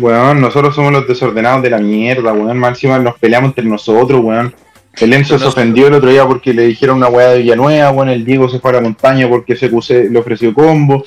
Weón, 0.00 0.40
nosotros 0.40 0.74
somos 0.74 0.92
los 0.92 1.08
desordenados 1.08 1.62
de 1.62 1.70
la 1.70 1.78
mierda, 1.78 2.32
weón. 2.32 2.58
Más 2.58 2.70
encima 2.70 2.98
nos 2.98 3.18
peleamos 3.18 3.48
entre 3.50 3.64
nosotros, 3.64 4.20
weón. 4.22 4.54
El 4.94 5.12
Enzo 5.12 5.38
se 5.38 5.44
ofendió 5.44 5.86
el 5.88 5.94
otro 5.94 6.10
día 6.10 6.26
porque 6.26 6.52
le 6.52 6.66
dijeron 6.66 6.96
una 6.98 7.08
weá 7.08 7.30
de 7.30 7.38
Villanueva, 7.42 7.90
weón. 7.90 8.08
El 8.08 8.24
Diego 8.24 8.48
se 8.48 8.58
fue 8.60 8.70
a 8.70 8.74
la 8.74 8.80
montaña 8.80 9.28
porque 9.28 9.54
CQC 9.56 10.10
le 10.10 10.18
ofreció 10.18 10.54
combo. 10.54 11.04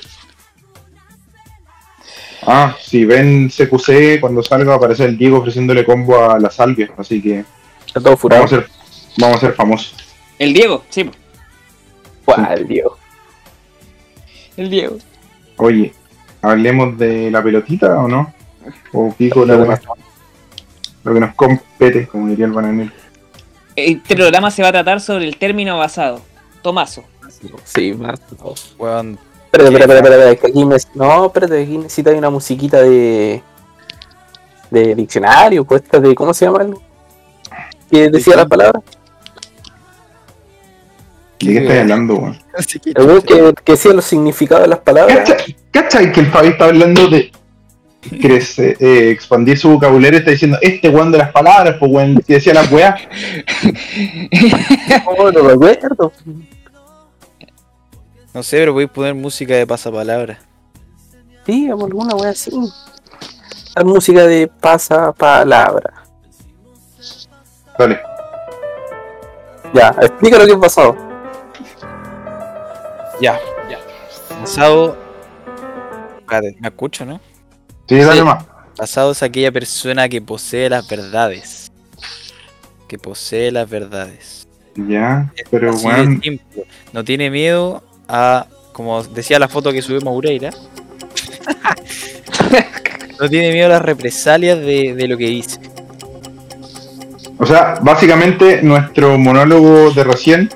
Ah, 2.46 2.76
si 2.80 3.04
ven 3.04 3.48
CQC, 3.48 4.20
cuando 4.20 4.42
salga 4.42 4.66
va 4.70 4.74
a 4.74 4.76
aparecer 4.76 5.08
el 5.08 5.18
Diego 5.18 5.38
ofreciéndole 5.38 5.84
combo 5.84 6.30
a 6.30 6.38
la 6.38 6.50
salvia. 6.50 6.90
Así 6.96 7.22
que 7.22 7.44
Está 7.86 8.00
todo 8.00 8.16
furado. 8.16 8.42
vamos 8.42 8.52
a 8.52 8.56
ser, 8.56 8.70
vamos 9.18 9.36
a 9.36 9.40
ser 9.40 9.52
famosos. 9.54 9.94
El 10.38 10.52
Diego, 10.52 10.84
sí. 10.88 11.08
¿Cuál, 12.24 12.66
Diego? 12.66 12.98
El 14.56 14.70
Diego. 14.70 14.96
Oye, 15.56 15.92
hablemos 16.40 16.98
de 16.98 17.30
la 17.30 17.42
pelotita 17.42 17.98
o 17.98 18.08
no? 18.08 18.32
O 18.92 19.12
pico 19.12 19.44
la 19.44 19.56
weá. 19.56 19.80
Lo 21.04 21.14
que 21.14 21.20
nos 21.20 21.34
compete, 21.34 22.06
como 22.06 22.28
diría 22.28 22.46
el 22.46 22.52
bananero. 22.52 22.92
Este 23.74 24.14
programa 24.14 24.50
se 24.50 24.62
va 24.62 24.68
a 24.68 24.72
tratar 24.72 25.00
sobre 25.00 25.26
el 25.26 25.36
término 25.36 25.78
basado. 25.78 26.22
Tomaso. 26.62 27.04
Sí, 27.64 27.92
más. 27.92 28.20
Espérate, 29.52 29.74
espérate, 29.74 29.94
espérate, 29.98 30.16
espérate, 30.16 30.40
que 30.40 30.46
aquí 30.46 30.64
me- 30.64 30.76
No, 30.94 31.26
espérate, 31.26 31.62
aquí 31.62 31.76
necesito 31.76 32.10
una 32.10 32.30
musiquita 32.30 32.80
de. 32.80 33.42
de 34.70 34.94
diccionario, 34.94 35.62
pues 35.64 35.82
esta 35.82 36.00
de. 36.00 36.14
¿Cómo 36.14 36.32
se 36.32 36.46
llama? 36.46 36.66
Que 37.90 38.08
decía 38.08 38.34
las 38.36 38.46
palabras. 38.46 38.82
¿De 41.38 41.52
qué 41.52 41.58
estás 41.58 41.80
hablando, 41.80 42.14
weón? 42.14 42.38
que 43.26 43.52
que, 43.62 43.72
decía 43.72 43.92
los 43.92 44.06
significados 44.06 44.62
de 44.64 44.68
las 44.68 44.78
palabras. 44.78 45.18
¿Cachai, 45.18 45.56
cachai 45.70 46.12
que 46.12 46.20
el 46.20 46.26
Fabi 46.28 46.48
está 46.48 46.64
hablando 46.66 47.08
de 47.08 47.30
crece, 48.22 48.76
eh, 48.80 49.10
expandir 49.10 49.58
su 49.58 49.68
vocabulario? 49.68 50.18
Está 50.20 50.30
diciendo, 50.30 50.56
este 50.62 50.88
weón 50.88 51.12
de 51.12 51.18
las 51.18 51.30
palabras, 51.30 51.76
pues 51.78 51.92
weón, 51.92 52.22
que 52.26 52.34
decía 52.34 52.54
las 52.54 52.72
weas. 52.72 52.98
Oh, 55.04 55.30
no 55.30 55.42
me 55.42 55.52
acuerdo. 55.52 56.10
No 58.34 58.42
sé, 58.42 58.58
pero 58.58 58.72
voy 58.72 58.84
a 58.84 58.88
poner 58.88 59.14
música 59.14 59.54
de 59.54 59.66
pasapalabra. 59.66 60.38
Sí, 61.44 61.68
amo 61.68 61.86
alguna 61.86 62.14
wea 62.14 62.30
así. 62.30 62.50
La 63.74 63.84
música 63.84 64.26
de 64.26 64.46
pasapalabra. 64.48 66.04
Dale. 67.78 68.00
Ya, 69.74 69.94
explica 70.02 70.38
lo 70.38 70.46
que 70.46 70.56
pasó. 70.56 70.96
Ya, 73.20 73.38
ya. 73.68 73.78
Pasado. 74.40 74.96
Espérate, 76.20 76.56
me 76.60 76.68
escucho, 76.68 77.04
¿no? 77.04 77.20
Sí, 77.88 77.96
dale 77.98 78.18
Sí. 78.20 78.24
más. 78.24 78.44
Pasado 78.76 79.12
es 79.12 79.22
aquella 79.22 79.52
persona 79.52 80.08
que 80.08 80.22
posee 80.22 80.68
las 80.70 80.88
verdades. 80.88 81.70
Que 82.88 82.98
posee 82.98 83.50
las 83.52 83.68
verdades. 83.68 84.48
Ya, 84.74 85.30
pero 85.50 85.72
simple. 85.74 86.40
No 86.92 87.04
tiene 87.04 87.30
miedo 87.30 87.82
a, 88.08 88.46
como 88.72 89.02
decía 89.02 89.38
la 89.38 89.48
foto 89.48 89.72
que 89.72 89.82
subimos 89.82 90.16
Ureira, 90.16 90.50
no 93.20 93.28
tiene 93.28 93.52
miedo 93.52 93.66
a 93.66 93.70
las 93.70 93.82
represalias 93.82 94.58
de, 94.58 94.94
de 94.94 95.08
lo 95.08 95.16
que 95.16 95.26
dice. 95.26 95.58
o 97.38 97.46
sea, 97.46 97.74
básicamente 97.82 98.62
nuestro 98.62 99.18
monólogo 99.18 99.90
de 99.90 100.04
recién, 100.04 100.50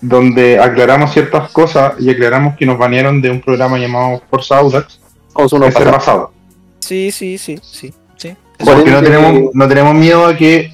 donde 0.00 0.58
aclaramos 0.58 1.12
ciertas 1.12 1.50
cosas 1.50 1.94
y 1.98 2.10
aclaramos 2.10 2.56
que 2.56 2.66
nos 2.66 2.76
banearon 2.76 3.22
de 3.22 3.30
un 3.30 3.40
programa 3.40 3.78
llamado 3.78 4.20
Forza 4.28 4.58
Audax, 4.58 4.98
unos 5.34 5.74
es 5.74 5.84
basado. 5.84 6.32
Sí, 6.80 7.10
sí, 7.12 7.38
sí, 7.38 7.58
sí, 7.62 7.94
sí. 8.16 8.36
Por 8.58 8.74
Porque 8.74 8.90
no 8.90 9.02
tenemos, 9.02 9.54
no 9.54 9.68
tenemos 9.68 9.94
miedo 9.94 10.26
a 10.26 10.36
que 10.36 10.72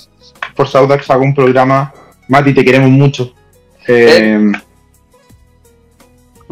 Forza 0.55 0.79
Audax 0.79 1.11
haga 1.11 1.23
un 1.23 1.35
programa. 1.35 1.93
Mati, 2.29 2.55
te 2.55 2.65
queremos 2.65 2.91
mucho. 2.91 3.33
Eh, 3.89 4.53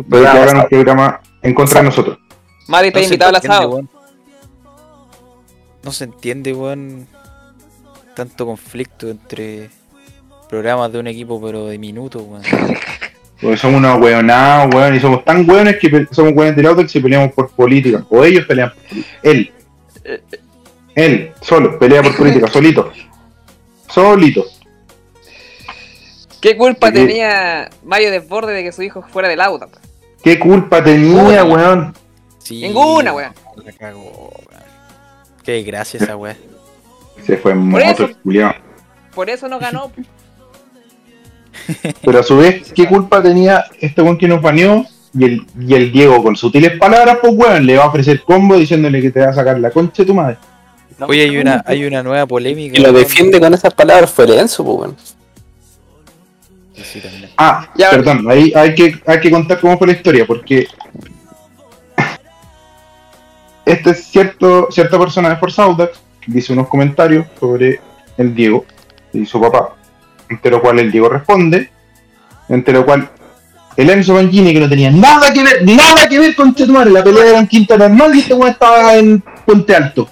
pero 0.09 0.23
que 0.23 0.29
hagan 0.29 0.57
un 0.59 0.69
programa 0.69 1.21
en 1.43 1.55
contra 1.55 1.81
de 1.81 1.87
nosotros. 1.87 2.19
Mari 2.69 2.89
está 2.89 2.99
No 2.99 3.03
se 3.03 3.07
invitado 3.07 3.29
al 3.29 3.37
entiende, 3.37 3.57
asado. 3.57 3.89
No 5.85 5.93
se 5.93 6.05
entiende, 6.05 6.53
weón, 6.53 7.07
tanto 8.15 8.47
conflicto 8.47 9.09
entre 9.09 9.71
programas 10.49 10.91
de 10.93 10.99
un 10.99 11.07
equipo, 11.07 11.41
pero 11.41 11.67
de 11.67 11.79
minutos, 11.79 12.23
weón. 12.27 12.43
Porque 13.41 13.59
somos 13.59 13.79
unos 13.79 14.01
hueonados, 14.01 14.75
weón, 14.75 14.95
y 14.95 15.01
somos 15.01 15.25
tan 15.25 15.49
hueones 15.49 15.77
que 15.77 16.09
somos 16.11 16.33
hueones 16.33 16.57
del 16.57 16.67
Audax 16.67 16.97
y 16.97 17.01
peleamos 17.01 17.33
por 17.33 17.51
política. 17.51 18.05
O 18.09 18.25
ellos 18.25 18.47
pelean 18.47 18.71
por 18.71 18.83
política. 18.83 19.19
Él. 19.23 19.53
Él, 20.95 21.33
solo, 21.43 21.79
pelea 21.79 22.03
por 22.03 22.17
política, 22.17 22.47
solito. 22.53 22.91
Solito. 23.89 24.47
¿Qué 26.41 26.57
culpa 26.57 26.93
tenía 26.93 27.71
Mario 27.85 28.11
Desborde 28.11 28.53
de 28.53 28.63
que 28.63 28.73
su 28.73 28.83
hijo 28.83 29.03
fuera 29.03 29.29
del 29.29 29.41
auto? 29.41 29.69
¿Qué 30.23 30.39
culpa 30.39 30.83
tenía, 30.83 31.45
weón? 31.45 31.95
Sí, 32.39 32.63
Ninguna, 32.63 33.13
weón. 33.13 33.33
La 33.65 33.73
cagó, 33.73 34.03
weón. 34.03 34.63
Qué 35.43 35.53
desgracia 35.53 36.01
esa 36.01 36.17
weón. 36.17 36.37
Se 37.25 37.37
fue 37.37 37.53
en 37.53 37.71
Por 37.71 37.85
moto, 37.85 38.05
eso. 38.05 38.55
Por 39.15 39.31
eso 39.31 39.49
no 39.49 39.59
ganó. 39.59 39.91
Pero 42.03 42.19
a 42.19 42.23
su 42.23 42.37
vez, 42.37 42.73
¿qué 42.73 42.87
culpa 42.87 43.23
tenía 43.23 43.65
este 43.81 44.03
weón 44.03 44.19
que 44.19 44.29
nos 44.29 44.43
baneó? 44.43 44.85
Y 45.19 45.25
el, 45.25 45.47
y 45.59 45.75
el 45.75 45.93
Diego, 45.93 46.23
con 46.23 46.37
sutiles 46.37 46.79
palabras, 46.79 47.19
pues 47.23 47.33
weón, 47.35 47.65
le 47.65 47.79
va 47.79 47.85
a 47.85 47.89
ofrecer 47.89 48.23
combo 48.23 48.57
diciéndole 48.57 49.01
que 49.01 49.11
te 49.11 49.21
va 49.21 49.31
a 49.31 49.35
sacar 49.35 49.59
la 49.59 49.71
concha 49.71 50.03
de 50.03 50.07
tu 50.07 50.15
madre. 50.15 50.37
Oye, 51.01 51.23
hay 51.23 51.37
una, 51.39 51.63
hay 51.67 51.85
una 51.85 52.03
nueva 52.03 52.27
polémica. 52.27 52.79
Y 52.79 52.83
lo 52.83 52.93
defiende 52.93 53.41
con 53.41 53.53
esas 53.55 53.73
palabras 53.75 54.11
fue 54.11 54.27
Lenzo, 54.27 54.65
pues, 54.65 54.77
weón. 54.79 54.97
Sí, 56.83 57.01
también. 57.01 57.31
Ah, 57.37 57.69
Ya, 57.77 57.91
perdón, 57.91 58.31
ahí 58.31 58.53
hay 58.55 58.75
que, 58.75 59.01
hay 59.07 59.21
que 59.21 59.31
contar 59.31 59.61
cómo 59.61 59.79
fue 59.79 59.87
la 59.87 59.93
historia, 59.95 60.27
porque 60.27 60.67
este 63.65 63.91
es 63.91 64.05
cierto, 64.05 64.69
cierta 64.71 64.99
persona 64.99 65.31
de 65.31 65.37
Forza 65.37 65.65
Audax 65.65 66.01
dice 66.27 66.53
unos 66.53 66.69
comentarios 66.69 67.27
sobre 67.39 67.81
el 68.19 68.35
Diego 68.35 68.65
y 69.13 69.25
su 69.25 69.41
papá, 69.41 69.75
ante 70.29 70.51
lo 70.51 70.61
cual 70.61 70.79
el 70.81 70.93
Diego 70.93 71.09
responde, 71.09 71.71
ante 72.49 72.73
lo 72.73 72.85
cual 72.85 73.09
el 73.77 73.91
Enzo 73.91 74.15
Mangini, 74.15 74.53
que 74.53 74.61
no 74.61 74.69
tenía 74.69 74.91
nada 74.91 75.33
que 75.33 75.43
ver, 75.43 75.65
nada 75.65 76.09
que 76.09 76.19
ver 76.19 76.35
con 76.35 76.55
Chetumare, 76.55 76.91
la 76.91 77.05
pelea 77.05 77.27
era 77.27 77.39
en 77.39 77.47
Quinta 77.47 77.77
Normal 77.77 78.15
y 78.15 78.21
este 78.21 78.35
weón 78.35 78.53
estaba 78.53 78.95
en 78.95 79.23
Puente 79.45 79.75
Alto. 79.75 80.09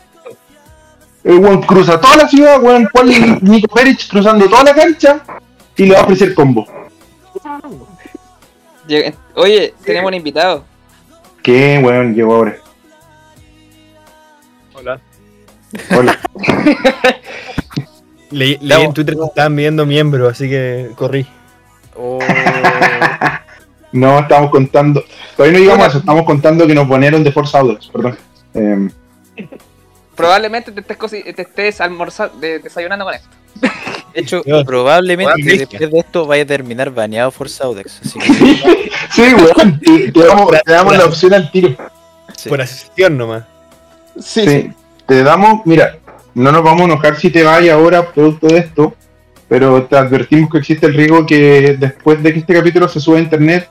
El 1.22 1.38
weón 1.38 1.62
cruza 1.62 1.98
toda 1.98 2.16
la 2.16 2.29
ciudad, 2.29 2.61
weón, 2.62 2.88
cual 2.92 3.09
Nico 3.42 3.74
Perich 3.74 4.09
cruzando 4.09 4.46
toda 4.46 4.64
la 4.64 4.74
cancha 4.74 5.22
y 5.76 5.87
le 5.87 5.94
va 5.94 6.00
a 6.00 6.04
ofrecer 6.04 6.34
combo. 6.34 6.66
Oye, 9.34 9.74
tenemos 9.84 10.08
un 10.08 10.14
invitado. 10.14 10.64
¿Qué, 11.42 11.80
weón, 11.82 12.14
llegó 12.14 12.34
ahora? 12.37 12.56
Hola. 14.74 15.00
Hola. 15.96 16.18
Leí, 18.30 18.58
leí 18.60 18.82
en 18.82 18.92
Twitter 18.92 19.14
que 19.14 19.24
estaban 19.24 19.54
viendo 19.54 19.87
miembros, 19.87 20.32
así 20.32 20.48
que 20.48 20.90
corrí. 20.96 21.24
Oh, 21.96 22.18
No, 23.92 24.18
estamos 24.18 24.50
contando. 24.50 25.04
Todavía 25.37 25.58
no 25.58 25.64
llegamos 25.64 25.87
a 25.87 25.88
eso, 25.90 25.98
estamos 25.98 26.24
contando 26.24 26.66
que 26.66 26.74
nos 26.74 26.88
ponieron 26.88 27.22
de 27.22 27.30
Forza 27.30 27.60
Audax, 27.60 27.87
perdón. 27.88 28.18
Em, 28.54 28.90
Probablemente 30.16 30.72
te 30.72 30.80
estés, 30.80 31.10
te 31.37 31.42
estés 31.42 31.80
almorzando, 31.80 32.37
de- 32.38 32.58
desayunando 32.58 33.04
con 33.04 33.14
esto. 33.14 33.28
De 33.60 34.20
hecho, 34.20 34.42
Dios. 34.44 34.64
probablemente 34.64 35.42
después 35.42 35.90
de 35.90 35.98
esto 35.98 36.26
vaya 36.26 36.42
a 36.42 36.46
terminar 36.46 36.90
baneado. 36.90 37.32
Así 37.38 38.18
que, 38.18 38.90
sí, 39.10 39.22
weón, 39.34 39.80
te, 39.80 40.26
damos, 40.26 40.50
te 40.64 40.72
damos 40.72 40.96
la 40.96 41.04
opción 41.04 41.34
al 41.34 41.50
tiro. 41.50 41.76
sí. 42.36 42.48
Por 42.48 42.60
asistión 42.60 43.16
nomás. 43.16 43.44
Sí, 44.20 44.72
te 45.06 45.22
damos, 45.22 45.66
mira, 45.66 45.98
no 46.34 46.52
nos 46.52 46.62
vamos 46.62 46.82
a 46.82 46.84
enojar 46.84 47.16
si 47.16 47.30
te 47.30 47.42
vayas 47.42 47.74
ahora 47.74 48.12
producto 48.12 48.46
de 48.46 48.58
esto, 48.58 48.94
pero 49.48 49.84
te 49.84 49.96
advertimos 49.96 50.50
que 50.50 50.58
existe 50.58 50.86
el 50.86 50.94
riesgo 50.94 51.26
que 51.26 51.76
después 51.78 52.22
de 52.22 52.32
que 52.32 52.40
este 52.40 52.54
capítulo 52.54 52.88
se 52.88 53.00
suba 53.00 53.18
a 53.18 53.20
internet, 53.20 53.68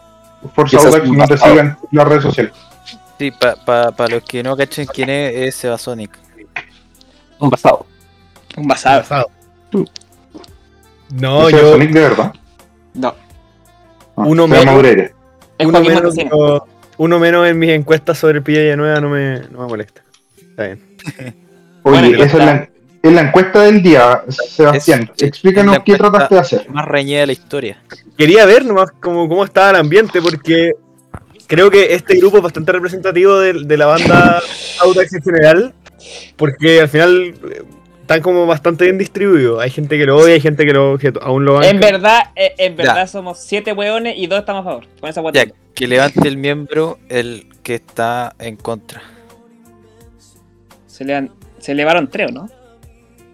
Audax 0.56 1.08
un 1.08 1.17
no 1.17 1.28
te 1.28 1.38
sigan 1.38 1.78
las 1.91 2.08
redes 2.08 2.24
sociales. 2.24 2.54
Sí, 3.17 3.32
para 3.65 4.08
los 4.10 4.24
que 4.24 4.43
no 4.43 4.58
cachen 4.58 4.86
quién 4.86 5.10
es, 5.10 5.36
es 5.36 5.56
Sebasonic. 5.56 6.12
Un 7.39 7.50
pasado. 7.50 7.86
Un 8.58 8.67
basado. 8.67 9.02
Pasado. 9.02 9.32
No, 11.12 11.48
¿Ese 11.48 11.58
es 11.58 11.62
yo. 11.64 11.72
Sonic 11.74 11.92
de 11.92 12.00
verdad. 12.00 12.34
No. 12.94 13.08
Ah, 14.16 14.24
Uno 14.26 14.48
menos. 14.48 14.84
Uno 15.60 15.82
menos, 15.82 16.16
no- 16.16 16.66
uno 16.98 17.20
menos 17.20 17.48
en 17.48 17.58
mis 17.60 17.70
encuestas 17.72 18.18
sobre 18.18 18.38
el 18.40 18.44
Pilla 18.44 18.76
Nueva 18.76 19.00
no 19.02 19.10
me, 19.10 19.40
no 19.52 19.62
me 19.62 19.68
molesta. 19.68 20.02
Está 20.38 20.66
bien. 20.66 20.80
Oye, 21.84 22.00
Bueno, 22.00 22.24
esa 22.24 22.38
es 22.38 22.46
la, 22.46 22.70
es 23.02 23.12
la 23.14 23.22
encuesta 23.22 23.62
del 23.64 23.82
día, 23.82 24.24
Sebastián. 24.30 25.12
Es- 25.18 25.24
Explícanos 25.24 25.80
qué 25.86 25.96
trataste 25.98 26.36
de 26.36 26.42
hacer. 26.42 26.70
Más 26.70 26.86
reñida 26.86 27.22
de 27.22 27.28
la 27.28 27.34
historia. 27.34 27.78
Quería 28.18 28.46
ver 28.46 28.66
nomás 28.66 28.92
cómo, 29.02 29.28
cómo 29.28 29.44
estaba 29.44 29.72
el 29.72 29.76
ambiente, 29.78 30.22
porque 30.22 30.74
creo 31.48 31.70
que 31.72 31.94
este 31.96 32.16
grupo 32.18 32.38
es 32.38 32.44
bastante 32.44 32.72
representativo 32.72 33.40
de, 33.40 33.54
de 33.66 33.78
la 33.78 33.88
banda 33.88 34.42
Audax 34.82 35.14
en 35.14 35.22
general, 35.24 35.74
porque 36.38 36.82
al 36.82 36.90
final 36.90 37.34
están 38.15 38.21
como 38.23 38.45
bastante 38.45 38.86
bien 38.86 38.97
distribuidos. 38.97 39.62
Hay 39.62 39.69
gente 39.71 39.97
que 39.97 40.06
lo 40.06 40.17
odia, 40.17 40.34
hay 40.36 40.41
gente 40.41 40.65
que, 40.65 40.73
lo, 40.73 40.97
que 40.97 41.12
aún 41.21 41.45
lo 41.45 41.54
banca. 41.56 41.69
En 41.69 41.80
verdad, 41.80 42.23
eh, 42.36 42.54
en 42.58 42.76
verdad 42.76 42.95
Ya. 42.95 43.08
somos 43.08 43.39
siete 43.39 43.73
hueones 43.73 44.15
y 44.17 44.28
dos 44.28 44.39
estamos 44.39 44.62
a 44.62 44.63
favor. 44.65 44.88
Con 44.99 45.10
esa 45.10 45.19
Ya, 45.19 45.21
guatita. 45.23 45.56
que 45.73 45.88
levante 45.88 46.28
el 46.28 46.38
miembro 46.38 46.99
el 47.10 47.47
que 47.63 47.76
está 47.76 48.36
en 48.39 48.56
contra. 48.56 49.02
Se, 50.88 51.04
le 51.06 51.32
se 51.60 51.71
elevaron 51.71 52.08
tres, 52.08 52.30
¿o 52.30 52.34
¿no? 52.34 52.49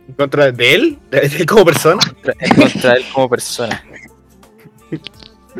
¿En 0.07 0.13
contra 0.15 0.51
de 0.51 0.73
él? 0.75 0.97
¿De 1.11 1.19
él 1.19 1.45
como 1.45 1.65
persona? 1.65 1.99
En 2.39 2.55
contra 2.55 2.93
de 2.93 2.99
él 2.99 3.05
como 3.13 3.29
persona. 3.29 3.83
Es 4.91 4.99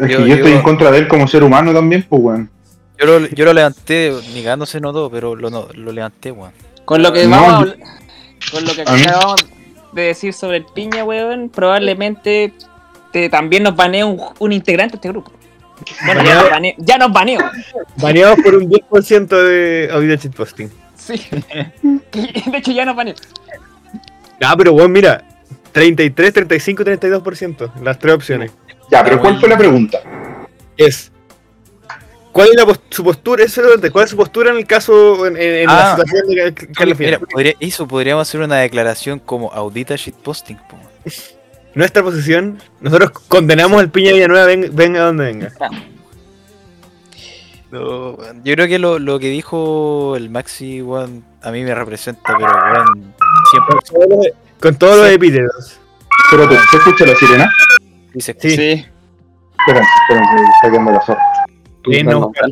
que 0.08 0.14
Yo- 0.14 0.20
yo, 0.20 0.28
yo- 0.28 0.36
estoy 0.36 0.52
en 0.54 0.62
contra 0.62 0.92
de 0.92 1.00
él 1.00 1.08
como 1.08 1.28
ser 1.28 1.44
humano 1.44 1.74
también, 1.74 2.06
pues, 2.08 2.22
weón. 2.22 2.50
Yo 2.98 3.06
lo, 3.06 3.28
yo 3.28 3.46
lo 3.46 3.54
levanté, 3.54 4.14
ni 4.34 4.44
no 4.44 4.66
se 4.66 4.80
notó, 4.80 5.10
pero 5.12 5.36
lo, 5.36 5.50
no- 5.50 5.68
lo 5.74 5.92
levanté, 5.92 6.32
weón. 6.32 6.52
Con 6.86 7.04
lo 7.04 7.12
que 7.14 7.26
No, 7.26 7.32
vamos 7.32 7.70
a 7.70 8.09
Con 8.52 8.66
lo 8.66 8.74
que 8.74 8.82
acabamos 8.82 9.46
de 9.92 10.02
decir 10.04 10.34
sobre 10.34 10.58
el 10.58 10.66
piña, 10.66 11.04
weón, 11.04 11.50
probablemente 11.50 12.54
te- 13.12 13.30
también 13.30 13.64
nos 13.64 13.76
banee 13.76 14.04
un, 14.04 14.20
un 14.40 14.52
integrante 14.52 14.94
de 14.94 14.98
este 14.98 15.10
grupo. 15.10 15.32
Bueno, 16.06 16.24
ya 16.24 16.36
nos 16.36 16.50
baneó. 16.50 16.74
Ya 16.78 16.98
nos 16.98 17.12
baneó. 17.14 17.40
Baneados 17.98 18.40
por 18.44 18.56
un 18.56 18.70
10% 18.70 19.28
de 19.28 19.90
audio 19.92 20.16
shitposting. 20.16 20.70
Sí. 20.96 21.22
De 22.12 22.58
hecho, 22.58 22.72
ya 22.72 22.86
nos 22.86 22.96
baneó. 22.96 23.16
Ah, 24.42 24.56
pero 24.58 24.74
bueno, 24.74 24.90
mira. 24.90 25.24
33, 25.72 26.34
35, 26.34 26.84
32%. 26.84 27.72
Las 27.84 28.00
tres 28.00 28.16
opciones. 28.16 28.52
Ya, 28.92 29.04
pero 29.04 29.20
¿cuál 29.20 29.40
fue 29.40 29.48
la 29.48 29.58
pregunta? 29.58 30.00
Es. 30.76 31.12
¿Cuál 32.32 32.50
es 32.50 32.56
la 32.56 32.66
pos- 32.66 32.80
su 32.90 33.04
postura? 33.04 33.44
Eso 33.44 33.62
¿Cuál 33.92 34.04
es 34.06 34.12
su 34.12 34.18
postura 34.18 34.52
en 34.52 34.58
el 34.58 34.66
caso, 34.68 35.26
en, 35.26 35.66
la 35.66 35.94
Ah. 35.94 35.96
situación 35.98 36.28
de 36.28 36.54
que- 36.54 36.68
Carlos 36.68 36.98
Mira, 37.00 37.18
Fierro? 37.18 37.28
podría- 37.28 37.54
eso 37.60 37.88
podríamos 37.88 38.28
hacer 38.28 38.42
una 38.42 38.58
declaración 38.58 39.20
como 39.20 39.52
audita 39.52 39.96
shitposting, 39.96 40.58
po. 40.70 40.78
Nuestra 41.76 42.02
posición, 42.04 42.60
nosotros 42.82 43.12
condenamos 43.28 43.80
al 43.80 43.90
Piña 43.90 44.12
Villanueva, 44.14 44.46
ven- 44.46 44.70
venga 44.74 45.02
donde 45.02 45.26
venga. 45.26 45.52
No, 47.72 48.12
weón, 48.14 48.42
yo 48.44 48.54
creo 48.56 48.68
que 48.68 48.80
lo, 48.80 48.98
lo 48.98 49.20
que 49.20 49.30
dijo 49.30 50.16
el 50.16 50.32
Maxi, 50.32 50.82
weón, 50.82 51.24
a 51.44 51.52
mí 51.52 51.64
me 51.64 51.76
representa, 51.76 52.22
pero 52.26 52.40
weón, 52.40 53.14
siempre 53.52 53.76
Con 53.76 53.84
todos 53.86 54.10
los, 54.10 54.28
con 54.60 54.76
todos 54.76 54.98
los 54.98 55.08
Sí. 55.10 55.14
epítetos. 55.14 55.80
Espérate, 56.32 56.58
¿se 56.72 56.78
escucha 56.78 57.06
la 57.06 57.16
sirena? 57.16 57.52
dice 58.14 58.36
Sí. 58.40 58.48
Espérate, 58.48 58.88
espérate, 60.10 60.42
está 60.56 60.72
quedando 60.72 60.92
la 60.92 61.02
zorra. 61.02 61.22
Ven 61.88 62.08
a 62.10 62.12
No, 62.12 62.20
buscar. 62.28 62.50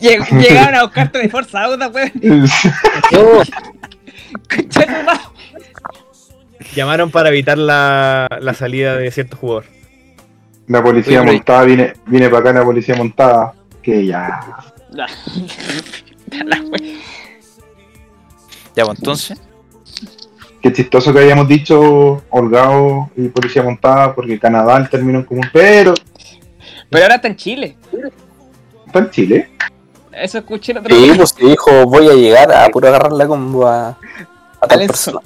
Lleg- 0.00 0.28
Llegaron 0.40 0.74
a 0.74 0.82
buscarte 0.84 1.18
de 1.18 1.28
fuerza 1.28 1.62
auda, 1.64 1.88
weón. 1.88 2.12
Llamaron 6.74 7.10
para 7.10 7.28
evitar 7.28 7.58
la, 7.58 8.26
la 8.40 8.54
salida 8.54 8.96
de 8.96 9.10
cierto 9.10 9.36
jugador. 9.36 9.64
La 10.68 10.82
policía 10.82 11.22
montada, 11.22 11.64
viene, 11.64 11.92
viene 12.06 12.28
para 12.28 12.40
acá 12.50 12.52
la 12.60 12.64
policía 12.64 12.94
montada. 12.94 13.52
Que 13.82 14.06
ya. 14.06 14.40
Ya. 14.92 15.06
La 16.44 16.60
we- 16.62 16.98
Ya, 18.76 18.84
pues 18.84 18.98
entonces, 18.98 19.38
Qué 20.62 20.72
chistoso 20.72 21.12
que 21.12 21.18
hayamos 21.18 21.48
dicho 21.48 22.22
Holgado 22.30 23.10
y 23.16 23.26
policía 23.28 23.64
montada, 23.64 24.14
porque 24.14 24.38
Canadá 24.38 24.76
el 24.76 24.88
término 24.88 25.18
en 25.18 25.24
común. 25.24 25.44
Pero 25.52 25.92
Pero 26.92 27.04
ahora 27.04 27.14
está 27.16 27.26
en 27.28 27.36
Chile. 27.36 27.76
está 28.86 28.98
en 29.00 29.10
Chile. 29.10 29.50
Eso 30.12 30.38
escuché 30.38 30.72
el 30.72 30.78
otro 30.78 30.94
Sí, 30.94 31.02
día. 31.02 31.14
pues 31.16 31.34
dijo, 31.34 31.86
voy 31.86 32.06
a 32.08 32.12
llegar 32.12 32.52
a 32.52 32.68
puro 32.68 32.86
agarrar 32.88 33.12
la 33.12 33.26
combo 33.26 33.66
a, 33.66 33.98
a 34.60 34.66
tal 34.68 34.86
persona. 34.86 35.20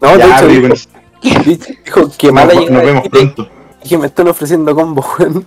No, 0.00 0.12
de 0.12 0.18
Ya, 0.18 0.38
hecho, 0.38 0.46
pero 0.46 0.74
dijo, 1.22 1.42
dijo 1.84 2.10
que 2.18 2.26
nos, 2.26 2.34
mala 2.34 2.54
nos 2.54 2.62
llegada 2.64 2.82
vemos 2.84 3.08
pronto. 3.08 3.48
y 3.82 3.88
que 3.88 3.96
me 3.98 4.06
están 4.06 4.28
ofreciendo 4.28 4.74
combo, 4.74 5.04
weón. 5.18 5.44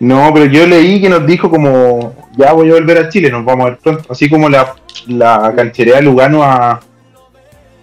No, 0.00 0.30
pero 0.34 0.46
yo 0.46 0.66
leí 0.66 1.00
que 1.00 1.08
nos 1.08 1.24
dijo 1.24 1.48
como, 1.48 2.12
ya 2.36 2.52
voy 2.52 2.70
a 2.70 2.74
volver 2.74 2.98
a 2.98 3.08
Chile, 3.08 3.30
nos 3.30 3.44
vamos 3.44 3.66
a 3.66 3.70
ver 3.70 3.78
pronto. 3.78 4.04
Así 4.12 4.28
como 4.28 4.48
la, 4.48 4.74
la 5.06 5.52
cancherea 5.54 5.96
de 5.96 6.02
Lugano 6.02 6.42
a, 6.42 6.80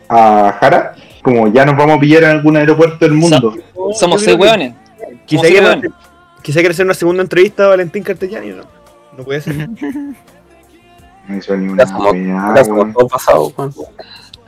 a 0.10 0.58
Jara, 0.60 0.95
como 1.23 1.47
ya 1.47 1.63
nos 1.63 1.77
vamos 1.77 1.95
a 1.95 1.99
pillar 2.01 2.23
en 2.23 2.29
algún 2.32 2.58
aeropuerto 2.58 2.97
del 3.05 3.13
mundo. 3.13 3.55
Somos 3.93 4.21
seis 4.21 4.36
que 4.36 4.41
hueones. 4.43 4.73
Quizá 5.25 5.43
Somos 5.47 5.82
quizá 6.41 6.60
quiera 6.60 6.73
hacer 6.73 6.86
una 6.86 6.93
segunda 6.93 7.21
entrevista 7.23 7.65
a 7.65 7.69
Valentín 7.69 8.04
Cartellani, 8.04 8.49
¿no? 8.49 8.63
No 9.17 9.23
puede 9.23 9.41
ser. 9.41 9.69
No 11.28 11.38
hizo 11.38 11.56
ni 11.56 11.67
una 11.67 11.86
weón. 11.86 12.95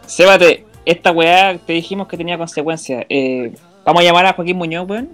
Sébate, 0.07 0.65
esta 0.83 1.11
weá 1.11 1.55
te 1.59 1.73
dijimos 1.73 2.07
que 2.07 2.17
tenía 2.17 2.39
consecuencias. 2.39 3.05
Eh, 3.07 3.53
vamos 3.85 4.01
a 4.01 4.03
llamar 4.03 4.25
a 4.25 4.33
Joaquín 4.33 4.57
Muñoz, 4.57 4.89
weón, 4.89 5.09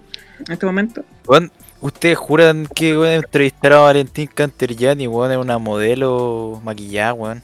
en 0.46 0.54
este 0.54 0.66
momento. 0.66 1.04
weón, 1.28 1.52
ustedes 1.82 2.18
juran 2.18 2.68
que 2.74 2.98
weón 2.98 3.16
entrevistaron 3.16 3.80
a 3.80 3.82
Valentín 3.82 4.30
Canterjani, 4.34 5.08
weón, 5.10 5.30
era 5.30 5.42
una 5.42 5.58
modelo 5.58 6.62
maquillada, 6.64 7.14
weón. 7.14 7.44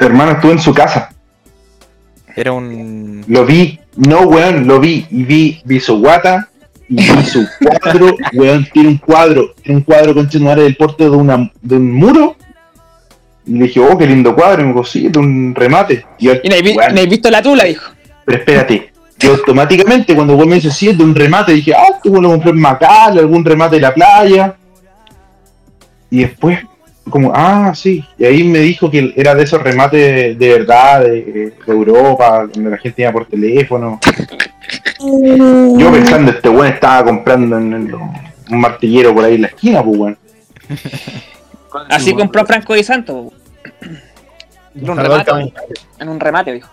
Hermano, 0.00 0.32
estuve 0.32 0.52
en 0.52 0.58
su 0.58 0.74
casa. 0.74 1.14
Era 2.34 2.50
un. 2.50 3.24
Lo 3.28 3.46
vi, 3.46 3.78
no 3.94 4.22
weón, 4.22 4.66
lo 4.66 4.80
vi. 4.80 5.06
Y 5.12 5.22
vi, 5.22 5.62
vi 5.64 5.78
su 5.78 6.00
guata 6.00 6.50
y 6.88 6.98
su 7.24 7.46
cuadro. 7.82 8.16
weón, 8.32 8.66
tiene 8.72 8.88
un 8.90 8.98
cuadro, 8.98 9.54
tiene 9.62 9.78
un 9.78 9.84
cuadro 9.84 10.14
con 10.14 10.28
del 10.28 10.76
porte 10.76 11.04
de, 11.04 11.10
una, 11.10 11.50
de 11.60 11.76
un 11.76 11.92
muro. 11.92 12.36
Y 13.46 13.52
le 13.58 13.64
dije, 13.66 13.80
oh, 13.80 13.96
qué 13.96 14.06
lindo 14.06 14.34
cuadro. 14.34 14.62
Y 14.62 14.64
me 14.66 14.72
dijo, 14.72 14.84
sí, 14.84 15.08
de 15.08 15.18
un 15.18 15.54
remate. 15.54 16.04
Y 16.18 16.26
yo, 16.26 16.32
Y 16.42 16.48
no 16.48 16.56
vi- 16.62 16.76
has 16.78 17.08
visto 17.08 17.30
la 17.30 17.42
tula, 17.42 17.64
dijo. 17.64 17.92
pero 18.24 18.38
espérate. 18.38 18.92
Yo 19.18 19.30
automáticamente, 19.32 20.14
cuando 20.14 20.36
weón 20.36 20.48
me 20.50 20.56
dice, 20.56 20.70
sí, 20.70 20.88
es 20.90 20.98
de 20.98 21.04
un 21.04 21.14
remate, 21.14 21.52
dije, 21.52 21.72
ah, 21.74 21.98
weón 22.04 22.22
lo 22.22 22.30
compré 22.30 22.50
en 22.50 22.60
Macal, 22.60 23.18
algún 23.18 23.44
remate 23.44 23.76
de 23.76 23.82
la 23.82 23.94
playa. 23.94 24.54
Y 26.10 26.20
después, 26.20 26.58
como, 27.08 27.32
ah, 27.34 27.72
sí. 27.74 28.04
Y 28.18 28.24
ahí 28.24 28.44
me 28.44 28.58
dijo 28.60 28.90
que 28.90 29.12
era 29.16 29.34
de 29.34 29.44
esos 29.44 29.62
remates 29.62 30.38
de 30.38 30.48
verdad, 30.50 31.00
de, 31.02 31.10
de 31.22 31.54
Europa, 31.66 32.46
donde 32.52 32.70
la 32.70 32.78
gente 32.78 33.02
iba 33.02 33.12
por 33.12 33.26
teléfono. 33.26 34.00
Yo 35.78 35.92
pensando, 35.92 36.30
este 36.32 36.48
weón 36.48 36.66
estaba 36.72 37.04
comprando 37.04 37.58
en 37.58 37.72
el- 37.72 37.94
un 37.94 38.60
martillero 38.60 39.14
por 39.14 39.24
ahí 39.24 39.34
en 39.34 39.42
la 39.42 39.48
esquina, 39.48 39.82
pues 39.82 39.96
weón. 39.98 40.18
Así 41.90 42.14
compró 42.14 42.44
Franco 42.46 42.74
Di 42.74 42.84
Santo. 42.84 43.32
En 44.74 44.90
un 44.90 44.98
el 44.98 45.04
remate, 45.06 45.52
en 45.98 46.08
un 46.08 46.20
remate, 46.20 46.52
dijo. 46.52 46.68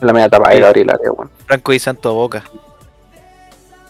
La 0.00 0.12
media 0.12 0.28
tapa 0.28 0.50
de 0.50 0.60
Gabriel 0.60 0.90
Arias, 0.90 1.12
weón. 1.16 1.30
Franco 1.46 1.72
y 1.72 1.78
Santo 1.78 2.10
a 2.10 2.12
Boca. 2.12 2.44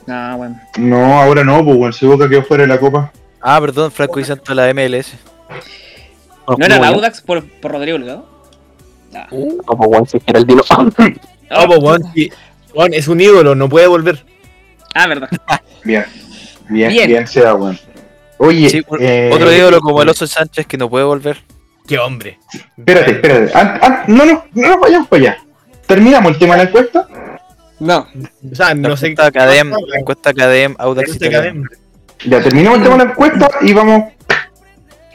No, 0.07 0.37
weón. 0.37 0.61
No, 0.79 1.21
ahora 1.23 1.45
no, 1.45 1.65
pues 1.65 1.77
weón, 1.77 1.93
si 1.93 2.07
Boca 2.07 2.29
quedó 2.29 2.43
fuera 2.45 2.63
de 2.63 2.69
la 2.69 2.79
copa. 2.79 3.13
Ah, 3.41 3.61
perdón, 3.61 3.91
Franco 3.91 4.21
y 4.21 4.25
Santo 4.25 4.53
a 4.53 4.55
la 4.55 4.69
MLS. 4.73 5.15
¿No 6.47 6.65
era 6.65 6.77
el 6.77 6.85
Audax 6.85 7.21
por, 7.23 7.45
por 7.45 7.73
Rodrigo 7.73 7.97
Holgado? 7.97 8.27
No. 9.13 9.21
No, 9.31 9.77
pues, 9.77 9.91
weón, 9.91 10.07
si 10.07 10.21
Geraldino. 10.21 10.63
No, 11.51 11.67
pues, 11.67 11.79
weón, 11.81 12.03
sí. 12.15 12.31
Weón, 12.75 12.95
es 12.95 13.09
un 13.09 13.21
ídolo, 13.21 13.55
no 13.55 13.69
puede 13.69 13.87
volver. 13.87 14.25
Ah, 14.95 15.07
verdad. 15.07 15.29
Bien, 15.85 16.05
bien, 16.69 16.89
Bien. 16.91 17.09
bien, 17.09 17.27
sea, 17.27 17.55
weón. 17.55 17.79
Oye, 18.39 18.69
Sí, 18.71 18.83
eh, 19.01 19.31
otro 19.33 19.53
ídolo 19.53 19.81
como 19.81 20.03
el 20.03 20.09
Oso 20.09 20.27
Sánchez 20.27 20.67
que 20.67 20.77
no 20.79 20.89
puede 20.89 21.05
volver. 21.05 21.43
Qué 21.87 21.99
hombre. 21.99 22.39
Espérate, 22.77 23.13
espérate. 23.13 23.53
Ah, 23.55 23.79
ah, 23.83 24.05
no, 24.07 24.25
no, 24.25 24.45
no 24.55 24.69
nos 24.69 24.81
vayamos 24.81 25.09
para 25.09 25.23
allá. 25.23 25.39
¿Terminamos 25.87 26.33
el 26.33 26.39
tema 26.39 26.57
de 26.57 26.65
la 26.65 26.69
encuesta? 26.71 27.07
No. 27.79 28.09
O 28.51 28.55
sea, 28.55 28.75
no 28.75 28.97
sé. 28.97 29.09
encuesta 29.09 29.27
Academ, 29.27 29.71
la 29.71 29.99
encuesta 29.99 30.31
Academ, 30.31 30.75
Audax. 30.79 31.19
Ya 32.27 32.41
terminamos 32.43 32.79
el 32.79 32.85
tema 32.85 32.97
de 32.97 33.05
la 33.05 33.11
encuesta 33.11 33.51
y 33.61 33.73
vamos 33.75 34.13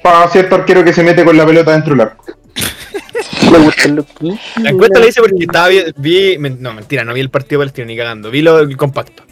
para 0.04 0.28
cierto 0.30 0.56
arquero 0.56 0.84
que 0.84 0.94
se 0.94 1.04
mete 1.04 1.26
con 1.26 1.36
la 1.36 1.46
pelota 1.46 1.72
dentro 1.72 1.94
del 1.96 2.02
arco. 2.02 2.26
Me 2.26 2.36
gusta 2.36 2.44
el 2.62 3.36
look. 3.36 3.39
La 4.62 4.70
encuesta 4.70 5.00
la 5.00 5.08
hice 5.08 5.22
porque 5.22 5.44
estaba 5.44 5.68
vi, 5.68 5.82
vi- 5.98 6.38
no, 6.60 6.74
mentira, 6.74 7.04
no 7.04 7.14
vi 7.14 7.22
el 7.22 7.30
partido 7.30 7.62
palestino 7.62 7.88
ni 7.88 7.98
cagando, 7.98 8.30
vi 8.32 8.42
lo, 8.42 8.60
el 8.60 8.76
compacto. 8.78 9.24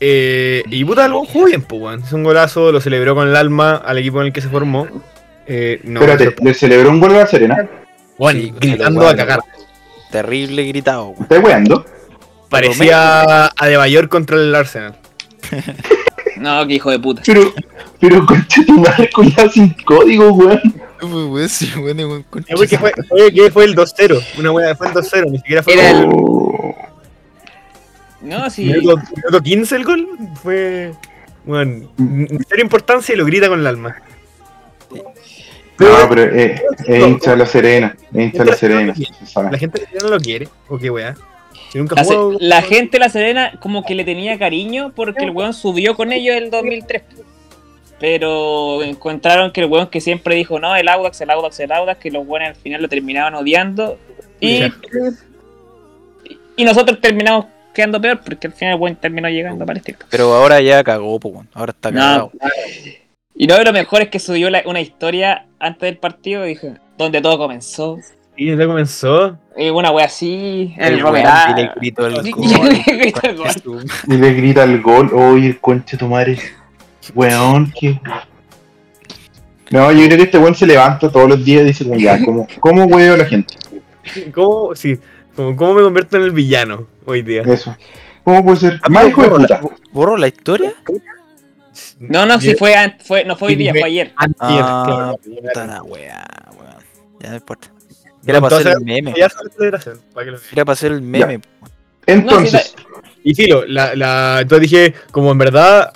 Eh, 0.00 0.62
y 0.70 0.84
puta, 0.84 1.06
weón 1.08 1.24
jugó 1.26 1.46
bien, 1.46 1.62
pues, 1.62 1.80
weón. 1.80 2.00
Hizo 2.00 2.16
un 2.16 2.24
golazo, 2.24 2.70
lo 2.72 2.80
celebró 2.80 3.14
con 3.14 3.28
el 3.28 3.36
alma 3.36 3.76
al 3.76 3.98
equipo 3.98 4.20
en 4.20 4.26
el 4.28 4.32
que 4.32 4.40
se 4.42 4.48
formó. 4.48 4.86
Eh, 5.46 5.80
no, 5.84 6.00
Espérate, 6.00 6.34
¿le 6.44 6.54
celebró 6.54 6.90
un 6.90 7.00
gol 7.00 7.14
a 7.14 7.18
la 7.20 7.26
Serena? 7.26 7.68
weón, 8.18 8.36
Sí, 8.36 8.52
gritando 8.60 9.08
a 9.08 9.16
cagar. 9.16 9.40
Terrible 10.10 10.64
gritado, 10.64 11.08
weón. 11.08 11.22
¿Estás 11.22 11.42
weando? 11.44 11.86
Parecía 12.50 13.46
a 13.46 13.66
De 13.66 13.76
Bayor 13.76 14.08
contra 14.08 14.36
el 14.36 14.54
Arsenal. 14.54 14.96
No, 16.38 16.66
que 16.66 16.74
hijo 16.74 16.90
de 16.90 16.98
puta. 16.98 17.22
Pero, 17.24 17.50
pero 17.98 18.26
concha 18.26 18.62
tu 18.66 18.78
madre 18.78 19.08
sin 19.54 19.70
código, 19.84 20.32
weón. 20.32 20.60
Eh, 21.00 22.66
que 22.68 22.78
fue, 22.78 22.92
fue, 23.08 23.32
que 23.32 23.50
fue 23.50 23.64
el 23.64 23.74
2-0. 23.74 24.22
Una 24.38 24.50
wea, 24.52 24.74
fue 24.74 24.88
el 24.88 24.92
2-0, 24.94 25.30
ni 25.30 25.38
siquiera 25.38 25.62
fue 25.62 25.74
Era 25.74 25.90
el- 25.90 26.06
Oh. 26.08 26.74
No, 28.22 28.48
sí. 28.50 28.64
minuto, 28.64 28.96
minuto 29.14 29.40
15 29.42 29.76
el 29.76 29.84
gol. 29.84 30.08
Fue. 30.42 30.92
Bueno, 31.44 31.88
cero 32.48 32.62
importancia 32.62 33.14
y 33.14 33.18
lo 33.18 33.24
grita 33.24 33.48
con 33.48 33.60
el 33.60 33.66
alma. 33.66 33.96
No, 35.78 36.08
pero 36.08 36.22
eh, 36.22 36.60
es 36.86 37.06
hincha 37.06 37.32
de 37.32 37.36
la 37.36 37.46
Serena. 37.46 37.96
Es 38.12 38.24
hincha 38.24 38.44
de 38.44 38.50
la 38.50 38.56
Serena. 38.56 38.94
La 39.50 39.58
gente 39.58 39.82
ya 39.92 40.00
no 40.00 40.08
lo 40.08 40.18
quiere. 40.18 40.48
¿O 40.68 40.78
qué 40.78 40.90
wea? 40.90 41.14
Si 41.70 41.78
nunca 41.78 41.94
La, 41.96 42.04
se- 42.04 42.14
jugó. 42.16 42.36
la 42.40 42.62
gente 42.62 42.92
de 42.92 42.98
La 43.00 43.08
Serena 43.10 43.52
como 43.60 43.84
que 43.84 43.94
le 43.94 44.04
tenía 44.04 44.38
cariño 44.38 44.92
porque 44.96 45.24
el 45.24 45.30
weón 45.30 45.52
subió 45.52 45.94
con 45.94 46.12
ellos 46.12 46.34
el 46.36 46.50
2003. 46.50 47.02
Pero 47.98 48.82
encontraron 48.82 49.52
que 49.52 49.62
el 49.62 49.66
weón 49.70 49.88
que 49.88 50.00
siempre 50.00 50.34
dijo, 50.34 50.58
no, 50.60 50.76
el 50.76 50.86
Audax, 50.88 51.20
el 51.22 51.30
Audax, 51.30 51.60
el 51.60 51.72
Audax, 51.72 51.98
que 52.00 52.10
los 52.10 52.26
buenos 52.26 52.50
al 52.50 52.54
final 52.56 52.82
lo 52.82 52.88
terminaban 52.88 53.34
odiando. 53.34 53.98
Y, 54.40 54.64
y 56.56 56.64
nosotros 56.64 57.00
terminamos 57.00 57.46
quedando 57.74 58.00
peor 58.00 58.20
porque 58.24 58.46
al 58.46 58.52
final 58.52 58.74
el 58.74 58.80
weón 58.80 58.96
terminó 58.96 59.28
llegando 59.28 59.64
a 59.64 59.66
Palestina. 59.66 59.98
Pero 60.10 60.34
ahora 60.34 60.60
ya 60.60 60.82
cagó, 60.84 61.18
pues. 61.20 61.34
Ahora 61.54 61.70
está 61.72 61.90
No. 61.90 62.00
cagado. 62.00 62.32
Y 63.34 63.46
no, 63.46 63.62
lo 63.62 63.72
mejor 63.72 64.02
es 64.02 64.08
que 64.08 64.18
subió 64.18 64.48
la- 64.50 64.62
una 64.66 64.80
historia 64.80 65.46
antes 65.58 65.82
del 65.82 65.98
partido 65.98 66.44
y 66.46 66.50
dije, 66.50 66.74
donde 66.96 67.20
todo 67.20 67.36
comenzó. 67.38 67.98
Y 68.36 68.54
ya 68.56 68.66
comenzó. 68.66 69.38
Y 69.56 69.70
una 69.70 69.90
wea 69.90 70.06
así, 70.06 70.74
el, 70.78 70.94
El 70.94 70.98
y 70.98 71.02
le 71.02 71.70
gritó 71.76 72.06
el 72.06 72.14
gol. 72.32 72.72
y 72.76 72.90
le 72.90 72.96
gritó 72.98 73.26
el 73.28 73.36
gol. 73.36 73.84
Y 74.08 74.16
le 74.16 74.32
grita 74.34 74.64
el 74.64 74.82
gol. 74.82 75.10
Oye, 75.14 75.46
el 75.48 75.60
concha 75.60 75.96
tu 75.96 76.06
madre. 76.08 76.38
Weón, 77.14 77.72
que. 77.78 78.00
No, 79.70 79.90
yo 79.92 80.04
creo 80.06 80.16
que 80.16 80.24
este 80.24 80.38
weón 80.38 80.54
se 80.54 80.66
levanta 80.66 81.10
todos 81.10 81.28
los 81.28 81.44
días 81.44 81.62
y 81.62 81.66
dice, 81.66 81.84
como 81.84 81.96
ya, 81.96 82.18
¿cómo, 82.24 82.46
cómo 82.60 82.84
huevo 82.84 83.14
a 83.14 83.18
la 83.18 83.24
gente? 83.24 83.54
¿Cómo, 84.32 84.74
sí, 84.74 84.98
como, 85.34 85.56
¿Cómo 85.56 85.74
me 85.74 85.82
convierto 85.82 86.16
en 86.16 86.22
el 86.22 86.30
villano 86.30 86.86
hoy 87.04 87.22
día? 87.22 87.42
Eso. 87.42 87.76
¿Cómo 88.22 88.44
puede 88.44 88.56
ser? 88.58 88.80
Más 88.88 89.08
hijo 89.08 89.22
de 89.22 89.28
¿Borró 89.28 89.46
la, 89.46 89.60
puta. 89.60 89.76
borró 89.92 90.16
la 90.16 90.28
historia? 90.28 90.74
No, 91.98 92.26
no, 92.26 92.40
si 92.40 92.54
fue, 92.54 92.74
fue, 93.04 93.24
no 93.24 93.36
fue 93.36 93.48
hoy 93.48 93.54
día, 93.56 93.72
fue 93.72 93.84
ayer. 93.84 94.12
Antier, 94.16 94.60
Ah, 94.62 94.84
claro. 94.86 95.18
Puta 95.42 95.66
la 95.66 95.82
weá, 95.82 96.26
weón. 96.58 96.84
Ya 97.20 97.30
no 97.30 97.36
importa. 97.36 97.68
Era 98.26 98.40
para 98.40 98.56
hacer 98.56 98.72
el 98.72 98.84
meme. 98.84 99.14
Era 99.16 100.64
para 100.64 100.72
hacer 100.72 100.92
el 100.92 101.02
meme. 101.02 101.40
Entonces, 102.06 102.74
Y 103.22 103.34
filo, 103.34 103.64
la, 103.66 103.94
la, 103.94 104.38
entonces 104.42 104.70
dije, 104.70 104.94
como 105.10 105.32
en 105.32 105.38
verdad, 105.38 105.92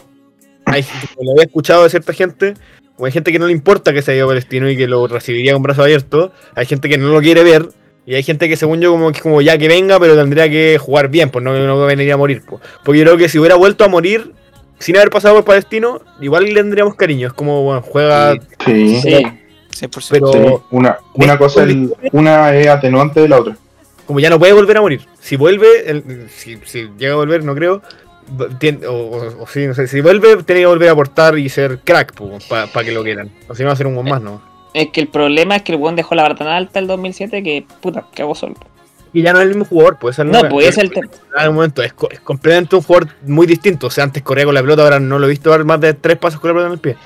hay, 0.73 0.85
como 1.15 1.25
lo 1.27 1.31
había 1.33 1.45
escuchado 1.45 1.85
de 1.85 1.91
cierta 1.91 2.13
gente, 2.13 2.55
como 2.97 3.07
hay 3.07 3.13
gente 3.13 3.33
que 3.33 3.39
no 3.39 3.47
le 3.47 3.53
importa 3.53 3.93
que 3.93 4.03
se 4.03 4.13
haya 4.13 4.19
ido 4.19 4.27
a 4.27 4.31
Palestino 4.31 4.69
y 4.71 4.77
que 4.77 4.87
lo 4.87 5.07
recibiría 5.07 5.53
con 5.55 5.63
brazos 5.63 5.85
abiertos, 5.85 6.31
hay 6.55 6.67
gente 6.67 6.89
que 6.89 6.99
no 6.99 7.09
lo 7.09 7.21
quiere 7.21 7.43
ver, 7.45 7.69
y 8.07 8.15
hay 8.15 8.23
gente 8.23 8.49
que 8.49 8.57
según 8.57 8.81
yo 8.81 8.91
como 8.91 9.13
que 9.13 9.21
como 9.21 9.41
ya 9.41 9.57
que 9.59 9.69
venga, 9.69 10.01
pero 10.01 10.17
tendría 10.17 10.49
que 10.51 10.79
jugar 10.79 11.09
bien, 11.09 11.31
pues 11.31 11.45
no, 11.45 11.53
no 11.53 11.85
a 11.85 12.17
morir. 12.17 12.43
Pues. 12.49 12.63
Porque 12.85 12.99
yo 12.99 13.05
creo 13.05 13.17
que 13.17 13.29
si 13.29 13.39
hubiera 13.39 13.55
vuelto 13.57 13.85
a 13.85 13.89
morir 13.89 14.33
sin 14.79 14.97
haber 14.97 15.11
pasado 15.11 15.35
por 15.37 15.45
Palestino, 15.45 16.01
igual 16.21 16.45
le 16.45 16.55
tendríamos 16.55 16.95
cariño, 16.95 17.29
es 17.29 17.33
como, 17.35 17.63
bueno, 17.63 17.83
juega... 17.83 18.35
sí. 18.65 19.01
Sí. 19.01 19.27
100%. 19.87 20.09
Pero- 20.11 20.33
sí, 20.33 20.65
Una, 20.71 20.99
una 21.15 21.39
cosa, 21.39 21.63
el- 21.63 21.95
una 22.13 22.55
es 22.57 22.67
atenuante 22.67 23.21
de 23.21 23.29
la 23.29 23.39
otra. 23.39 23.57
como 24.07 24.19
ya 24.21 24.29
no 24.29 24.39
puede 24.39 24.53
volver 24.53 24.77
a 24.77 24.81
morir. 24.81 25.03
Si 25.21 25.37
vuelve, 25.37 25.89
el- 25.91 26.29
si, 26.31 26.59
si 26.65 26.89
llega 26.99 27.13
a 27.13 27.17
volver, 27.17 27.45
no 27.45 27.55
creo. 27.55 27.83
O, 28.89 28.93
o- 28.93 29.43
o 29.43 29.47
sí, 29.47 29.67
no 29.67 29.75
sé, 29.75 29.87
si 29.87 30.01
vuelve, 30.01 30.43
tiene 30.45 30.63
que 30.63 30.67
volver 30.67 30.89
a 30.89 30.93
aportar 30.93 31.39
y 31.39 31.49
ser 31.49 31.81
crack 31.81 32.15
para 32.49 32.85
que 32.85 32.93
lo 32.93 33.03
quieran. 33.03 33.31
O 33.49 33.55
si 33.55 33.63
no, 33.63 33.69
va 33.69 33.73
a 33.73 33.77
ser 33.77 33.87
un 33.87 33.95
buen 33.95 34.09
más, 34.09 34.21
¿no? 34.23 34.41
Es 34.73 34.91
que 34.91 35.01
el 35.01 35.09
problema 35.09 35.57
es 35.57 35.63
que 35.63 35.73
el 35.73 35.79
weón 35.79 35.97
dejó 35.97 36.15
la 36.15 36.23
vara 36.23 36.35
tan 36.37 36.47
alta 36.47 36.79
el 36.79 36.87
2007 36.87 37.43
que, 37.43 37.67
puta, 37.81 38.07
cagó 38.15 38.35
solo. 38.35 38.55
Y 39.13 39.23
ya 39.23 39.33
no 39.33 39.41
es 39.41 39.43
el 39.43 39.49
mismo 39.49 39.65
jugador, 39.65 39.99
pues 40.01 40.17
No, 40.21 40.39
es 40.39 40.45
pues 40.49 40.69
ese 40.69 40.83
es 40.83 40.85
el 40.85 40.91
tema. 40.93 41.09
En 41.45 41.53
momento, 41.53 41.83
es, 41.83 41.93
co- 41.93 42.09
es 42.11 42.21
completamente 42.21 42.77
un 42.77 42.83
jugador 42.83 43.09
muy 43.27 43.49
distinto. 43.49 43.89
O 43.89 43.91
sea, 43.91 44.05
antes 44.05 44.23
corría 44.23 44.45
con 44.45 44.55
la 44.55 44.61
pelota, 44.61 44.85
ahora 44.85 45.01
no 45.01 45.19
lo 45.19 45.27
he 45.27 45.31
visto 45.31 45.51
dar 45.51 45.65
más 45.65 45.81
de 45.81 45.95
tres 45.95 46.17
pasos 46.19 46.39
con 46.39 46.49
la 46.51 46.55
pelota 46.55 46.67
en 46.69 46.73
el 46.75 46.79
pie. 46.79 46.97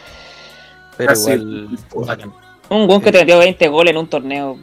Pero 0.99 1.13
Así. 1.13 1.31
igual. 1.33 1.69
Bacán. 2.07 2.33
Un 2.69 2.89
weón 2.89 3.01
que 3.01 3.11
te 3.11 3.19
metió 3.21 3.39
20 3.39 3.69
goles 3.69 3.93
en 3.93 3.97
un 3.97 4.07
torneo. 4.09 4.59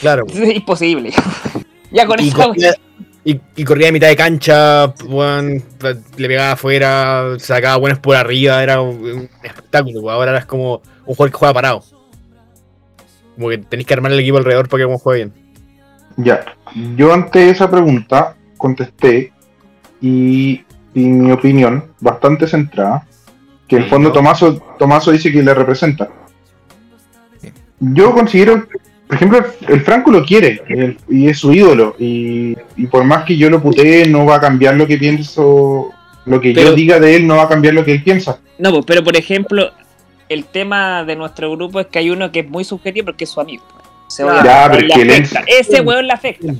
Claro. 0.00 0.24
Es 0.32 0.56
imposible. 0.56 1.12
ya 1.90 2.06
con 2.06 2.18
Y 2.20 2.28
eso. 2.28 2.54
y, 3.26 3.40
y 3.56 3.64
corría 3.64 3.88
a 3.88 3.92
mitad 3.92 4.06
de 4.06 4.14
cancha, 4.14 4.94
le 6.16 6.28
pegaba 6.28 6.52
afuera, 6.52 7.34
sacaba 7.40 7.76
buenas 7.76 7.98
por 7.98 8.14
arriba, 8.14 8.62
era 8.62 8.80
un, 8.80 9.28
espectáculo. 9.42 10.08
Ahora 10.08 10.38
es 10.38 10.44
como 10.46 10.80
un 11.04 11.14
jugador 11.16 11.32
que 11.32 11.38
juega 11.38 11.54
parado. 11.54 11.82
Como 13.34 13.48
que 13.48 13.58
tenéis 13.58 13.88
que 13.88 13.94
armar 13.94 14.12
el 14.12 14.20
equipo 14.20 14.38
alrededor 14.38 14.68
para 14.68 14.80
que 14.80 14.84
como 14.84 14.98
juegue 14.98 15.24
bien. 15.24 15.34
Ya, 16.18 16.44
yo 16.94 17.12
ante 17.12 17.50
esa 17.50 17.68
pregunta 17.68 18.36
contesté 18.56 19.32
y, 20.00 20.64
y 20.94 21.00
mi 21.00 21.32
opinión, 21.32 21.84
bastante 21.98 22.46
centrada, 22.46 23.08
que 23.66 23.74
en 23.74 23.82
el 23.82 23.90
fondo 23.90 24.12
Tomaso, 24.12 24.54
Tomaso 24.78 25.10
dice 25.10 25.32
que 25.32 25.42
le 25.42 25.52
representa. 25.52 26.08
Yo 27.80 28.12
considero, 28.12 28.68
por 29.06 29.16
ejemplo, 29.16 29.44
el 29.68 29.80
Franco 29.82 30.10
lo 30.10 30.24
quiere 30.24 30.62
el- 30.68 30.96
y 31.08 31.28
es 31.28 31.38
su 31.38 31.52
ídolo 31.52 31.94
y, 31.98 32.56
y 32.76 32.86
por 32.86 33.04
más 33.04 33.24
que 33.24 33.36
yo 33.36 33.48
lo 33.50 33.62
putee 33.62 34.06
no 34.08 34.26
va 34.26 34.36
a 34.36 34.40
cambiar 34.40 34.74
lo 34.76 34.86
que 34.86 34.98
pienso, 34.98 35.90
lo 36.24 36.40
que 36.40 36.52
Pero- 36.52 36.70
yo 36.70 36.74
diga 36.74 36.98
de 36.98 37.16
él 37.16 37.26
no 37.26 37.36
va 37.36 37.44
a 37.44 37.48
cambiar 37.48 37.74
lo 37.74 37.84
que 37.84 37.92
él 37.92 38.02
piensa. 38.02 38.38
No, 38.58 38.72
pues, 38.72 38.84
pero 38.86 39.04
por 39.04 39.16
ejemplo, 39.16 39.70
el 40.28 40.44
tema 40.44 41.04
de 41.04 41.14
nuestro 41.14 41.50
grupo 41.52 41.78
es 41.80 41.86
que 41.86 42.00
hay 42.00 42.10
uno 42.10 42.32
que 42.32 42.40
es 42.40 42.48
muy 42.48 42.64
subjetivo 42.64 43.06
porque 43.06 43.24
es 43.24 43.30
su 43.30 43.40
amigo. 43.40 43.62
Se 44.08 44.24
Ya, 44.24 44.40
odia, 44.40 44.68
pero 44.70 44.86
le 44.86 44.94
que 44.94 45.02
él 45.02 45.10
es- 45.10 45.32
afecta. 45.36 45.52
Ese 45.52 45.80
weón 45.82 46.06
le 46.06 46.12
afecta. 46.12 46.52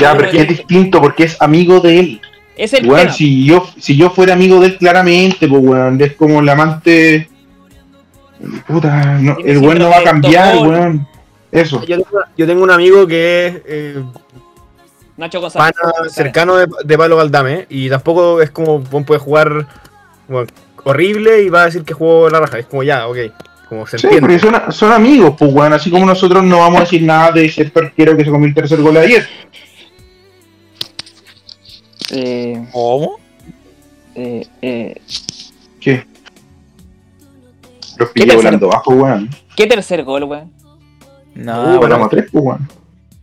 Ya, 0.00 0.14
pero 0.16 0.24
es 0.26 0.30
que 0.30 0.40
es 0.42 0.48
distinto 0.48 1.00
porque 1.00 1.24
es 1.24 1.36
amigo 1.40 1.80
de 1.80 1.98
él. 2.00 2.20
Es 2.56 2.72
el 2.72 2.86
Weón, 2.88 3.02
tema. 3.02 3.12
si 3.12 3.44
yo, 3.44 3.68
si 3.78 3.96
yo 3.96 4.10
fuera 4.10 4.32
amigo 4.34 4.58
de 4.60 4.66
él 4.68 4.76
claramente, 4.78 5.46
pues 5.46 5.62
weón, 5.62 6.00
es 6.00 6.14
como 6.14 6.40
el 6.40 6.48
amante. 6.48 7.28
Puta, 8.66 9.18
no, 9.20 9.36
el 9.44 9.58
weón 9.58 9.78
no 9.78 9.90
va 9.90 9.98
a 9.98 10.02
cambiar, 10.04 10.56
weón. 10.58 11.06
Eso. 11.52 11.82
Yo 11.84 11.96
tengo, 11.96 12.20
yo 12.36 12.46
tengo 12.46 12.62
un 12.62 12.70
amigo 12.70 13.06
que 13.06 13.46
es 13.46 13.62
eh, 13.66 14.02
Nacho 15.16 15.40
González. 15.40 15.74
pana 15.80 16.08
cercano 16.10 16.56
de, 16.56 16.68
de 16.84 16.98
Pablo 16.98 17.16
Valdame 17.16 17.66
y 17.70 17.88
tampoco 17.88 18.40
es 18.42 18.50
como 18.50 18.82
puede 18.84 19.18
jugar 19.18 19.66
bueno, 20.28 20.46
horrible 20.84 21.42
y 21.42 21.48
va 21.48 21.62
a 21.62 21.66
decir 21.66 21.84
que 21.84 21.94
jugó 21.94 22.28
la 22.28 22.40
raja. 22.40 22.58
Es 22.58 22.66
como 22.66 22.82
ya, 22.82 23.08
ok. 23.08 23.16
Como 23.68 23.86
se 23.86 23.98
Sí, 23.98 24.06
entiende. 24.06 24.38
porque 24.38 24.58
son, 24.58 24.72
son 24.72 24.92
amigos, 24.92 25.34
pues 25.38 25.52
weón, 25.52 25.72
así 25.72 25.90
como 25.90 26.06
nosotros 26.06 26.42
no 26.44 26.58
vamos 26.58 26.78
a 26.78 26.84
decir 26.84 27.02
nada 27.02 27.32
de 27.32 27.44
ese 27.46 27.70
arquero 27.74 28.16
que 28.16 28.24
se 28.24 28.30
comió 28.30 28.46
el 28.48 28.54
tercer 28.54 28.80
gol 28.80 28.96
ayer. 28.96 29.26
Eh, 32.10 32.66
¿Cómo? 32.72 33.18
eh, 34.14 34.46
eh, 34.62 35.00
¿Qué? 35.80 36.06
Los 37.98 38.08
¿Qué 38.10 38.20
pillé 38.22 38.36
volando 38.36 38.68
bajo, 38.68 38.92
weón. 38.92 39.28
¿Qué 39.56 39.66
tercer 39.66 40.04
gol, 40.04 40.24
weón? 40.24 40.52
No, 41.38 41.60
Uh, 41.62 41.64
bueno, 41.66 41.80
ganamos 41.82 42.10
tres, 42.10 42.26
pues 42.32 42.44
weón. 42.44 42.68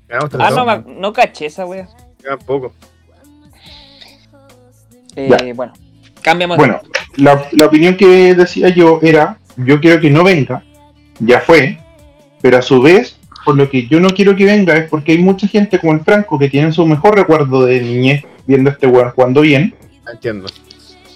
Ah, 0.10 0.20
3-2. 0.30 0.56
no, 0.56 0.66
ma- 0.66 0.84
no 0.88 1.12
caché 1.14 1.48
esa, 1.48 1.66
weón. 1.66 1.88
Tampoco. 2.24 2.74
Eh, 5.16 5.28
Ya. 5.30 5.54
bueno, 5.54 5.74
cambiamos. 6.22 6.58
Bueno, 6.58 6.80
la, 7.18 7.48
la 7.52 7.66
opinión 7.66 7.96
que 7.96 8.34
decía 8.36 8.70
yo 8.70 9.00
era, 9.02 9.38
yo 9.58 9.80
quiero 9.80 10.00
que 10.02 10.10
no 10.10 10.24
venga, 10.24 10.64
ya 11.20 11.40
fue, 11.40 11.78
pero 12.42 12.58
a 12.58 12.62
su 12.62 12.82
vez, 12.82 13.18
por 13.46 13.56
lo 13.56 13.70
que 13.70 13.88
yo 13.88 14.00
no 14.00 14.10
quiero 14.10 14.36
que 14.36 14.46
venga 14.46 14.76
es 14.76 14.90
porque 14.90 15.14
hay 15.14 15.20
mucha 15.20 15.48
gente 15.48 15.80
como 15.80 15.94
el 15.94 16.02
Franco 16.02 16.38
que 16.40 16.50
tiene 16.50 16.72
su 16.72 16.86
mejor 16.86 17.16
recuerdo 17.16 17.66
de 17.66 17.80
niñez 17.82 18.24
viendo 18.48 18.70
a 18.70 18.74
este 18.74 18.88
weón 18.88 19.12
jugando 19.12 19.42
bien, 19.42 19.74
Entiendo. 20.12 20.48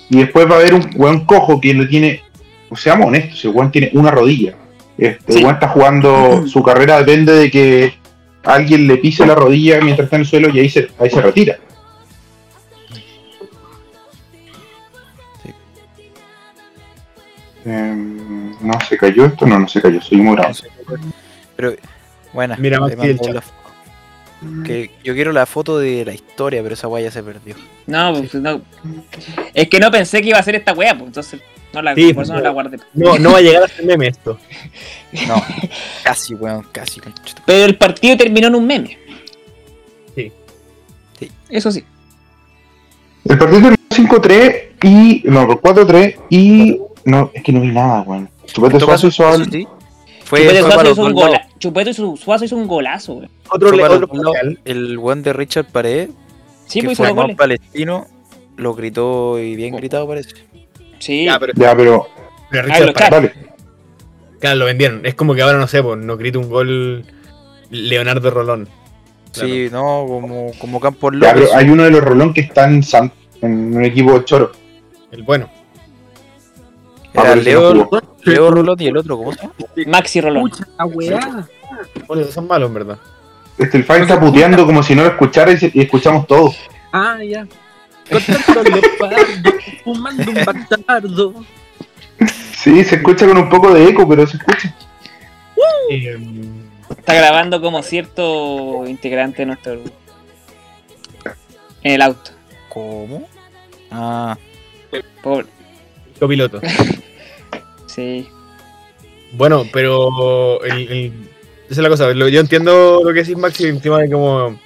y 0.09 0.17
después 0.19 0.49
va 0.49 0.55
a 0.55 0.59
haber 0.59 0.73
un 0.73 0.89
weón 0.95 1.25
cojo 1.25 1.59
que 1.59 1.73
le 1.73 1.85
tiene, 1.87 2.21
o 2.69 2.75
seamos 2.75 3.07
honestos, 3.07 3.39
ese 3.39 3.49
weón 3.49 3.71
tiene 3.71 3.89
una 3.93 4.11
rodilla. 4.11 4.55
Este 4.99 5.33
Sí. 5.33 5.43
está 5.45 5.69
jugando, 5.69 6.45
su 6.47 6.61
carrera 6.63 6.99
depende 6.99 7.33
de 7.33 7.49
que 7.51 7.93
alguien 8.43 8.87
le 8.87 8.97
pise 8.97 9.25
la 9.25 9.35
rodilla 9.35 9.79
mientras 9.81 10.05
está 10.05 10.15
en 10.17 10.21
el 10.21 10.27
suelo 10.27 10.49
y 10.49 10.59
ahí 10.59 10.69
se, 10.69 10.89
ahí 10.99 11.09
se 11.09 11.21
retira. 11.21 11.57
Sí. 15.43 15.53
Em, 17.65 18.51
no 18.61 18.73
se 18.87 18.97
cayó 18.97 19.25
esto, 19.25 19.45
no, 19.45 19.59
no 19.59 19.67
se 19.67 19.81
cayó, 19.81 20.01
soy 20.01 20.17
morado. 20.21 20.53
Pero, 21.55 21.73
bueno, 22.33 22.55
Mira, 22.57 22.77
te 22.87 22.95
Maxi, 22.95 23.09
el 23.11 23.19
chat. 23.19 23.35
la- 23.35 23.43
Que 24.63 24.91
yo 25.03 25.13
quiero 25.13 25.33
la 25.33 25.45
foto 25.45 25.77
de 25.79 26.05
la 26.05 26.13
historia, 26.13 26.61
pero 26.63 26.73
esa 26.73 26.87
weá 26.87 27.03
ya 27.03 27.11
se 27.11 27.21
perdió. 27.21 27.55
No, 27.87 28.13
pues, 28.13 28.33
no. 28.35 28.61
Es 29.53 29.67
que 29.67 29.79
no 29.79 29.91
pensé 29.91 30.21
que 30.21 30.29
iba 30.29 30.39
a 30.39 30.43
ser 30.43 30.55
esta 30.55 30.71
wea, 30.73 30.93
pues 30.93 31.07
entonces 31.07 31.41
no 31.73 31.81
la, 31.81 31.95
Sí, 31.95 32.13
por 32.13 32.23
eso 32.23 32.33
no 32.33 32.37
pues, 32.39 32.43
la 32.43 32.49
guardé. 32.51 32.77
No, 32.93 33.17
no 33.19 33.31
va 33.33 33.37
a 33.37 33.41
llegar 33.41 33.63
a 33.63 33.67
ser 33.67 33.85
meme 33.85 34.07
esto. 34.07 34.37
No, 35.27 35.41
casi, 36.03 36.35
weón, 36.35 36.65
casi. 36.71 37.01
Pero 37.45 37.65
el 37.65 37.75
partido 37.77 38.15
terminó 38.15 38.47
en 38.47 38.55
un 38.55 38.67
meme. 38.67 38.97
Sí. 40.15 40.31
Sí. 41.19 41.31
Eso 41.49 41.71
sí. 41.71 41.83
El 43.25 43.37
partido 43.39 43.61
terminó 43.89 44.19
5-3 44.19 44.61
y. 44.83 45.21
No, 45.27 45.47
4-3 45.47 46.15
y. 46.29 46.79
No, 47.05 47.31
es 47.33 47.41
que 47.43 47.51
no 47.51 47.61
vi 47.61 47.69
nada, 47.69 48.01
weón. 48.03 48.29
Chupete 48.45 48.79
Suazo 48.79 48.87
caso, 48.87 49.07
hizo 49.07 49.27
al- 49.27 49.51
sí, 49.51 49.67
fue, 50.25 50.41
Chupete 50.41 50.61
fue 50.61 50.71
Suazo 50.71 50.91
hizo 50.91 51.01
un 51.05 51.13
gola- 51.13 51.47
Chupete 51.59 51.93
Su- 51.93 52.17
Suazo 52.17 52.45
hizo 52.45 52.55
un 52.55 52.67
golazo, 52.67 53.13
weón. 53.13 53.31
Otro, 53.49 53.71
le- 53.71 53.83
otro 53.83 54.07
local. 54.13 54.59
El 54.65 54.97
weón 54.97 55.23
de 55.23 55.33
Richard 55.33 55.65
Paredes, 55.71 56.09
Sí, 56.67 56.81
que 56.81 56.85
pues 56.85 56.93
hizo 56.99 57.03
fue 57.03 57.07
los 57.07 57.15
más 57.15 57.23
goles. 57.23 57.37
palestino, 57.37 58.05
lo 58.57 58.75
gritó 58.75 59.39
y 59.39 59.55
bien 59.55 59.75
gritado 59.75 60.07
parece. 60.07 60.35
Sí. 60.99 61.25
Ya, 61.25 61.39
pero, 61.39 61.53
Ya, 61.55 61.75
pero. 61.75 62.07
Richard 62.51 62.93
claro, 64.39 64.55
lo 64.55 64.65
vendieron. 64.65 65.05
Es 65.05 65.15
como 65.15 65.35
que 65.35 65.41
ahora 65.41 65.57
no 65.57 65.67
sé, 65.67 65.81
pues 65.83 65.97
no 65.99 66.17
grita 66.17 66.39
un 66.39 66.49
gol 66.49 67.05
Leonardo 67.69 68.31
Rolón. 68.31 68.67
Sí, 69.31 69.69
no, 69.71 70.05
como, 70.07 70.51
como 70.59 70.79
Campos 70.79 71.11
Ya, 71.13 71.17
López. 71.33 71.33
pero 71.49 71.55
hay 71.55 71.69
uno 71.69 71.83
de 71.83 71.91
los 71.91 72.03
Rolón 72.03 72.33
que 72.33 72.41
está 72.41 72.65
en, 72.65 72.81
San- 72.81 73.11
en 73.41 73.75
un 73.77 73.83
equipo 73.85 74.13
de 74.17 74.25
choro. 74.25 74.51
El 75.11 75.23
bueno. 75.23 75.49
Era 77.13 77.35
no 77.35 77.41
Leo. 77.41 77.89
Leo 78.23 78.51
Rolón 78.51 78.75
y 78.81 78.87
el 78.87 78.97
otro, 78.97 79.17
¿cómo 79.17 79.31
se 79.33 79.41
llama? 79.41 79.53
Maxi 79.87 80.21
Rolón. 80.21 80.49
Pucha, 80.49 80.67
la 80.77 80.85
weá. 80.85 81.47
Bueno, 82.07 82.21
esos 82.23 82.33
son 82.33 82.47
malos, 82.47 82.67
en 82.69 82.73
verdad. 82.73 82.97
Este, 83.57 83.77
el 83.77 83.83
Fire 83.83 84.01
está 84.03 84.19
puteando 84.19 84.65
como 84.65 84.81
si 84.83 84.95
no 84.95 85.03
lo 85.03 85.09
escuchara 85.09 85.51
y, 85.51 85.57
se- 85.57 85.71
y 85.73 85.81
escuchamos 85.81 86.25
todo. 86.27 86.53
Ah, 86.91 87.17
ya. 87.23 87.45
Leopardo, 88.11 89.51
fumando 89.83 90.31
un 90.31 90.45
bastardo. 90.45 91.33
Sí, 92.57 92.83
se 92.83 92.95
escucha 92.95 93.25
con 93.27 93.37
un 93.37 93.49
poco 93.49 93.73
de 93.73 93.87
eco, 93.89 94.07
pero 94.07 94.25
se 94.27 94.37
escucha. 94.37 94.75
Eh, 95.91 96.17
Está 96.89 97.13
grabando 97.13 97.61
como 97.61 97.81
cierto 97.83 98.83
integrante 98.87 99.43
de 99.43 99.45
nuestro 99.47 99.73
grupo. 99.73 99.91
En 101.83 101.93
el 101.93 102.01
auto. 102.01 102.31
¿Cómo? 102.69 103.27
Ah, 103.91 104.37
Pobre. 105.23 105.45
copiloto. 106.19 106.61
Sí. 107.87 108.27
Bueno, 109.33 109.65
pero 109.73 110.63
el, 110.63 110.91
el- 110.91 111.29
esa 111.65 111.71
es 111.71 111.77
la 111.79 111.89
cosa. 111.89 112.11
yo 112.13 112.39
entiendo 112.39 113.01
lo 113.03 113.11
que 113.13 113.21
decís, 113.21 113.35
Maxi, 113.35 113.65
encima 113.65 113.97
de 113.99 114.09
como. 114.11 114.59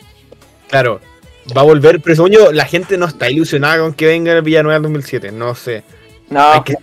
Claro, 0.69 0.99
va 1.55 1.61
a 1.61 1.65
volver, 1.65 1.99
pero 2.01 2.15
según 2.15 2.31
yo, 2.31 2.51
la 2.51 2.65
gente 2.65 2.97
no 2.97 3.05
está 3.05 3.29
ilusionada 3.29 3.79
con 3.79 3.93
que 3.93 4.05
venga 4.07 4.31
el 4.33 4.41
Villanueva 4.41 4.75
del 4.75 4.83
2007. 4.83 5.31
No 5.31 5.55
sé. 5.55 5.83
No, 6.29 6.51
Hay 6.53 6.61
que, 6.63 6.75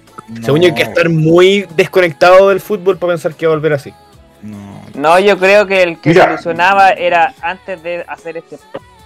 según 0.42 0.60
yo, 0.60 0.68
hay 0.68 0.74
que 0.74 0.82
estar 0.82 1.08
muy 1.08 1.66
desconectado 1.76 2.50
del 2.50 2.60
fútbol 2.60 2.98
para 2.98 3.12
pensar 3.14 3.34
que 3.34 3.46
va 3.46 3.52
a 3.52 3.56
volver 3.56 3.72
así. 3.72 3.92
no. 4.42 4.80
no, 4.94 5.18
yo 5.18 5.38
creo 5.38 5.66
que 5.66 5.82
el 5.82 6.00
que 6.00 6.10
Mira. 6.10 6.24
se 6.26 6.32
ilusionaba 6.34 6.90
era 6.90 7.34
antes 7.42 7.82
de 7.82 8.04
hacer 8.06 8.36
este. 8.36 8.58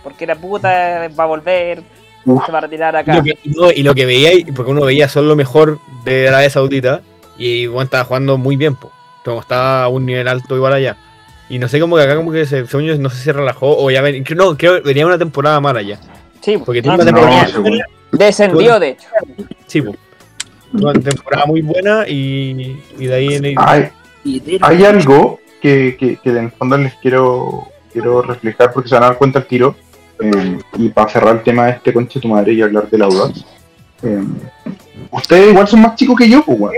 Porque 0.03 0.27
la 0.27 0.35
puta 0.37 1.09
va 1.19 1.25
a 1.25 1.27
volver, 1.27 1.83
Uf. 2.27 2.45
se 2.45 2.53
va 2.53 2.59
a 2.59 2.61
retirar 2.63 2.95
Y 2.95 2.99
acá. 2.99 3.15
lo 3.17 3.23
que, 3.23 3.39
y 3.43 3.49
no- 3.51 3.71
y 3.73 3.83
lo 3.83 3.95
que 3.95 4.05
veía, 4.05 4.35
y- 4.35 4.45
porque 4.45 4.71
uno 4.71 4.83
veía 4.83 5.09
solo 5.09 5.29
lo 5.29 5.37
mejor 5.37 5.79
de 6.05 6.29
Arabia 6.29 6.51
Saudita, 6.51 7.01
y 7.39 7.67
bueno, 7.69 7.85
estaba 7.85 8.05
jugando 8.05 8.37
muy 8.37 8.57
bien, 8.57 8.75
po. 8.77 8.91
Como 9.25 9.41
estaba 9.41 9.85
a 9.85 9.89
un 9.89 10.05
nivel 10.05 10.29
alto 10.29 10.55
igual 10.57 10.75
allá. 10.75 10.97
Y 11.49 11.59
no 11.59 11.69
sé 11.69 11.79
cómo 11.81 11.97
que 11.97 12.03
acá 12.03 12.17
como 12.17 12.33
que 12.33 12.47
se, 12.47 12.67
según 12.67 12.87
yo, 12.87 12.97
no 12.99 13.11
sé 13.11 13.17
si 13.19 13.23
se 13.25 13.33
relajó 13.33 13.77
o 13.77 13.91
ya 13.91 14.01
ven, 14.03 14.25
creo- 14.25 14.39
no, 14.51 14.57
creo 14.57 14.77
que 14.83 14.89
venía 14.89 15.07
una 15.07 15.19
temporada 15.19 15.61
mala 15.61 15.83
ya. 15.83 15.99
Sí, 16.41 16.57
Porque 16.59 16.81
no, 16.83 16.97
tiene 16.97 17.03
una 17.03 17.05
no, 17.05 17.19
temporada 17.19 17.49
no, 17.59 18.19
Descendió, 18.19 18.79
de 18.81 18.89
hecho. 18.91 19.09
Sí, 19.67 19.83
po. 19.83 19.95
Una 20.73 20.93
temporada 20.93 21.47
muy 21.47 21.63
buena 21.63 22.07
y, 22.09 22.81
y 22.99 23.07
de 23.07 23.15
ahí 23.15 23.35
en 23.35 23.55
Hay, 23.59 23.89
Lidero. 24.25 24.67
hay 24.67 24.85
algo 24.85 25.41
que, 25.61 25.97
que, 25.99 26.17
que 26.17 26.31
en 26.31 26.37
el 26.39 26.51
fondo 26.53 26.77
les 26.79 26.95
quiero, 26.95 27.69
quiero 27.93 28.23
reflejar 28.23 28.73
porque 28.73 28.89
se 28.89 28.95
van 28.95 29.05
a 29.05 29.07
dar 29.09 29.19
cuenta 29.19 29.39
al 29.41 29.47
tiro. 29.47 29.77
eh, 30.21 30.59
y 30.79 30.89
para 30.91 31.09
cerrar 31.11 31.37
el 31.37 31.43
tema 31.43 31.67
de 31.67 31.73
este 31.73 31.93
conche 31.93 32.21
tu 32.21 32.29
madre 32.29 32.53
y 32.53 32.63
hablar 32.63 32.89
de 32.89 32.99
la 32.99 33.05
Audax. 33.07 33.45
eh, 34.03 34.23
ustedes 35.11 35.51
igual 35.51 35.67
son 35.69 35.81
más 35.83 35.95
chicos 35.97 36.17
que 36.17 36.29
yo, 36.29 36.43
pues, 36.45 36.59
weón. 36.59 36.75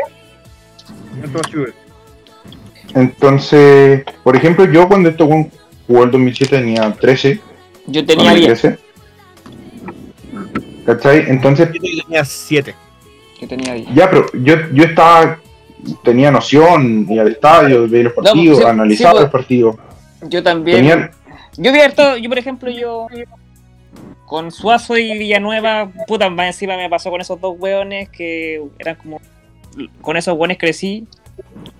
Entonces, 2.96 4.04
por 4.24 4.34
ejemplo, 4.36 4.64
yo 4.64 4.88
cuando 4.88 5.10
weón 5.26 5.50
jugó 5.86 6.04
el 6.04 6.10
2007 6.10 6.56
tenía 6.56 6.90
13. 6.92 7.40
Yo 7.88 8.06
tenía 8.06 8.24
cuando 8.24 8.46
10. 8.46 8.60
13. 8.60 8.78
¿Cachai? 10.86 11.24
Entonces, 11.28 11.68
Yo 11.74 11.80
tenía 11.80 12.24
7. 12.24 12.74
Yo 13.42 13.48
tenía 13.48 13.74
10. 13.74 13.88
ya, 13.94 14.08
pero 14.08 14.26
yo, 14.32 14.54
yo 14.72 14.84
estaba, 14.84 15.38
tenía 16.02 16.30
noción, 16.30 17.06
iba 17.10 17.22
al 17.22 17.32
estadio, 17.32 17.86
veía 17.86 18.04
los 18.04 18.16
No, 18.16 18.22
partidos, 18.22 18.58
sí, 18.58 18.64
analizaba 18.64 19.10
sí, 19.10 19.14
pues. 19.14 19.22
los 19.24 19.30
partidos. 19.30 19.76
Yo 20.30 20.42
también. 20.42 20.76
Tenía, 20.78 21.10
Yo 21.58 21.72
vi 21.72 21.80
harto, 21.80 22.16
yo 22.16 22.30
por 22.30 22.38
ejemplo, 22.38 22.70
yo 22.70 23.08
con 24.24 24.50
Suazo 24.50 24.96
y 24.96 25.18
Villanueva, 25.18 25.90
puta, 26.08 26.30
más 26.30 26.46
encima 26.46 26.78
me 26.78 26.88
pasó 26.88 27.10
con 27.10 27.20
esos 27.20 27.38
dos 27.42 27.56
hueones 27.58 28.08
que 28.08 28.62
eran 28.78 28.96
como. 28.96 29.20
Con 30.00 30.16
esos 30.16 30.34
hueones 30.34 30.56
crecí. 30.56 31.06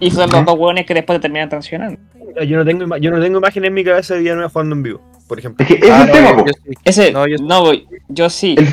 Y 0.01 0.11
son 0.11 0.31
los 0.31 0.45
dos 0.45 0.59
hueones 0.59 0.85
que 0.87 0.95
después 0.95 1.19
te 1.19 1.23
terminan 1.23 1.51
sancionando. 1.51 1.99
Yo 2.47 2.59
no 2.59 2.65
tengo 2.65 2.97
yo 2.99 3.11
no 3.11 3.21
tengo 3.21 3.39
imagen 3.39 3.65
en 3.65 3.75
mi 3.75 3.83
cabeza 3.85 4.15
de 4.15 4.21
Villanueva 4.21 4.51
jugando 4.51 4.75
en 4.77 4.83
vivo, 4.83 5.01
por 5.27 5.39
ejemplo. 5.39 5.65
es 5.67 5.69
que 5.69 5.75
ese 5.79 5.87
es 5.87 5.93
Ah, 5.93 6.01
el 6.03 6.07
no, 6.09 6.13
tema, 6.13 6.31
yo- 6.31 6.37
po. 6.37 6.45
yo 6.47 6.53
sí. 6.53 6.75
Ese, 6.85 7.13
No, 7.13 7.27
no, 7.27 7.27
yo- 7.27 7.61
voy, 7.65 7.87
yo 8.09 8.31
sí. 8.31 8.55
El, 8.59 8.69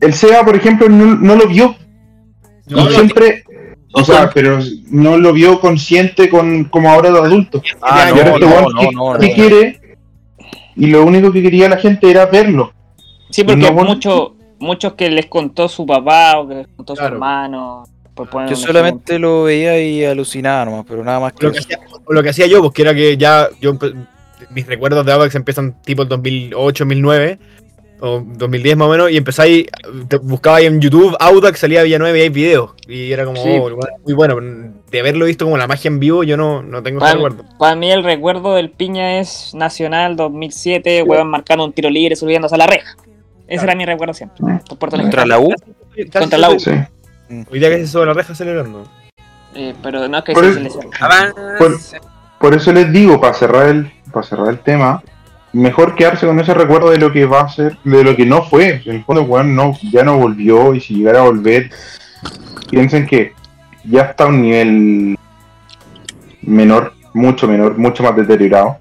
el 0.00 0.14
SEA, 0.14 0.44
por 0.44 0.54
ejemplo, 0.54 0.88
no, 0.88 1.16
no 1.16 1.34
lo 1.36 1.48
vio. 1.48 1.74
No, 2.68 2.80
y 2.82 2.84
no, 2.84 2.90
siempre, 2.90 3.42
o 3.92 4.04
sea, 4.04 4.30
pero 4.32 4.58
no 4.90 5.16
lo 5.16 5.32
vio 5.32 5.58
consciente 5.58 6.28
con 6.28 6.64
como 6.64 6.90
ahora 6.90 7.10
de 7.10 7.18
adulto. 7.18 7.62
Ah, 7.80 8.06
no, 8.10 8.16
este 8.16 8.24
no, 8.30 8.38
no, 8.38 8.38
que, 8.38 8.94
no, 8.94 9.18
que 9.18 9.28
no. 9.28 9.34
quiere, 9.34 9.80
y 10.76 10.86
lo 10.86 11.04
único 11.04 11.32
que 11.32 11.42
quería 11.42 11.68
la 11.68 11.78
gente 11.78 12.08
era 12.10 12.26
verlo. 12.26 12.72
Sí, 13.30 13.42
porque 13.42 13.70
no, 13.70 13.84
muchos 13.84 14.32
muchos 14.60 14.94
que 14.94 15.08
les 15.10 15.26
contó 15.26 15.68
su 15.68 15.86
papá 15.86 16.38
o 16.38 16.48
que 16.48 16.54
les 16.56 16.66
contó 16.68 16.94
su 16.94 17.00
Claro. 17.00 17.14
hermano. 17.16 17.84
Yo 18.48 18.56
solamente 18.56 19.18
lo 19.18 19.44
veía 19.44 19.80
y 19.80 20.04
alucinaba 20.04 20.64
nomás, 20.64 20.84
pero 20.88 21.04
nada 21.04 21.20
más 21.20 21.32
que 21.32 21.46
Lo 21.46 21.52
que, 21.52 21.58
hacía, 21.58 21.78
o 22.04 22.12
lo 22.12 22.22
que 22.22 22.28
hacía 22.30 22.46
yo, 22.46 22.60
pues 22.60 22.72
que 22.72 22.82
era 22.82 22.94
que 22.94 23.16
ya 23.16 23.48
yo 23.60 23.78
mis 24.50 24.66
recuerdos 24.66 25.04
de 25.04 25.12
Audax 25.12 25.34
empiezan 25.34 25.80
tipo 25.82 26.02
el 26.02 26.08
2008, 26.08 26.84
2009 26.84 27.38
o 28.00 28.22
2010 28.24 28.76
más 28.76 28.88
o 28.88 28.90
menos 28.90 29.10
y 29.10 29.16
empezáis 29.16 29.66
te 30.06 30.18
buscaba 30.18 30.58
ahí 30.58 30.66
en 30.66 30.80
YouTube 30.80 31.16
Audax 31.18 31.58
salía 31.58 31.82
Villanueva 31.82 32.16
y 32.16 32.20
hay 32.20 32.28
videos 32.28 32.70
y 32.86 33.10
era 33.10 33.24
como 33.24 33.42
Sí. 33.42 33.58
oh, 33.60 33.76
muy 34.04 34.14
bueno, 34.14 34.36
de 34.88 35.00
haberlo 35.00 35.26
visto 35.26 35.44
como 35.44 35.58
la 35.58 35.66
magia 35.66 35.88
en 35.88 35.98
vivo 35.98 36.22
yo 36.22 36.36
no, 36.36 36.62
no 36.62 36.80
tengo 36.82 37.04
ese 37.04 37.14
recuerdo. 37.14 37.44
para 37.58 37.74
mí 37.74 37.90
el 37.90 38.04
recuerdo 38.04 38.54
del 38.54 38.70
Piña 38.70 39.18
es 39.18 39.52
Nacional 39.54 40.14
2007, 40.14 41.02
huevón 41.02 41.28
marcando 41.28 41.64
un 41.64 41.72
tiro 41.72 41.90
libre 41.90 42.14
subiéndose 42.14 42.54
a 42.54 42.58
la 42.58 42.68
reja. 42.68 42.96
Ese 43.48 43.64
era 43.64 43.74
mi 43.74 43.86
recuerdo 43.86 44.12
siempre. 44.12 44.44
Contra 44.78 45.24
la 45.24 45.40
U. 45.40 45.52
Contra 46.12 46.38
la 46.38 46.50
U. 46.50 46.60
Sí. 46.60 46.70
Hoy 47.50 47.58
día 47.58 47.68
que 47.70 47.78
se 47.78 47.86
sube 47.86 48.06
la 48.06 48.14
reja 48.14 48.34
celebrando. 48.34 48.84
Eh, 49.54 49.74
pero 49.82 50.06
no 50.08 50.18
es 50.18 50.24
que 50.24 50.32
Por 50.32 50.44
se 50.54 50.66
eso-. 50.66 50.80
Por, 51.58 51.78
por 52.38 52.54
eso 52.54 52.72
les 52.72 52.90
digo, 52.92 53.20
para 53.20 53.34
cerrar 53.34 53.66
el, 53.68 53.92
para 54.12 54.26
cerrar 54.26 54.48
el 54.48 54.58
tema, 54.60 55.02
mejor 55.52 55.94
quedarse 55.94 56.26
con 56.26 56.38
ese 56.40 56.54
recuerdo 56.54 56.90
de 56.90 56.98
lo 56.98 57.12
que 57.12 57.26
va 57.26 57.40
a 57.42 57.48
ser, 57.48 57.76
de 57.84 58.04
lo 58.04 58.14
que 58.16 58.24
no 58.26 58.42
fue. 58.44 58.82
En 58.84 58.96
el 58.96 59.04
fondo, 59.04 59.22
weón, 59.22 59.54
no, 59.54 59.76
ya 59.92 60.02
no 60.04 60.16
volvió, 60.18 60.74
y 60.74 60.80
si 60.80 60.94
llegara 60.94 61.20
a 61.20 61.24
volver, 61.24 61.70
piensen 62.70 63.06
que 63.06 63.32
ya 63.84 64.02
está 64.02 64.24
a 64.24 64.28
un 64.28 64.42
nivel 64.42 65.16
menor, 66.42 66.94
mucho 67.14 67.48
menor, 67.48 67.76
mucho 67.78 68.02
más 68.02 68.16
deteriorado. 68.16 68.78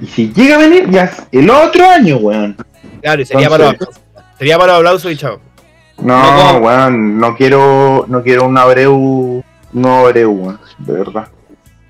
Y 0.00 0.06
si 0.06 0.32
llega 0.32 0.56
a 0.56 0.58
venir, 0.58 0.90
ya 0.90 1.04
es 1.04 1.22
el 1.30 1.48
otro 1.48 1.88
año, 1.88 2.16
weón. 2.16 2.56
Claro, 3.00 3.22
y 3.22 3.24
sería 3.24 3.46
Entonces- 3.46 3.48
para 3.48 3.64
los 3.64 3.74
aplausos. 3.74 4.02
Sería 4.38 4.58
para 4.58 4.72
los 4.72 4.78
aplausos 4.80 5.12
y 5.12 5.16
chao. 5.16 5.40
No, 5.98 6.52
No, 6.52 6.58
weón, 6.58 7.18
no 7.18 7.36
quiero, 7.36 8.04
no 8.08 8.22
quiero 8.22 8.46
un 8.46 8.58
Abreu, 8.58 9.42
no 9.72 9.96
Abreu, 9.98 10.30
weón, 10.30 10.60
de 10.78 10.92
verdad. 10.92 11.28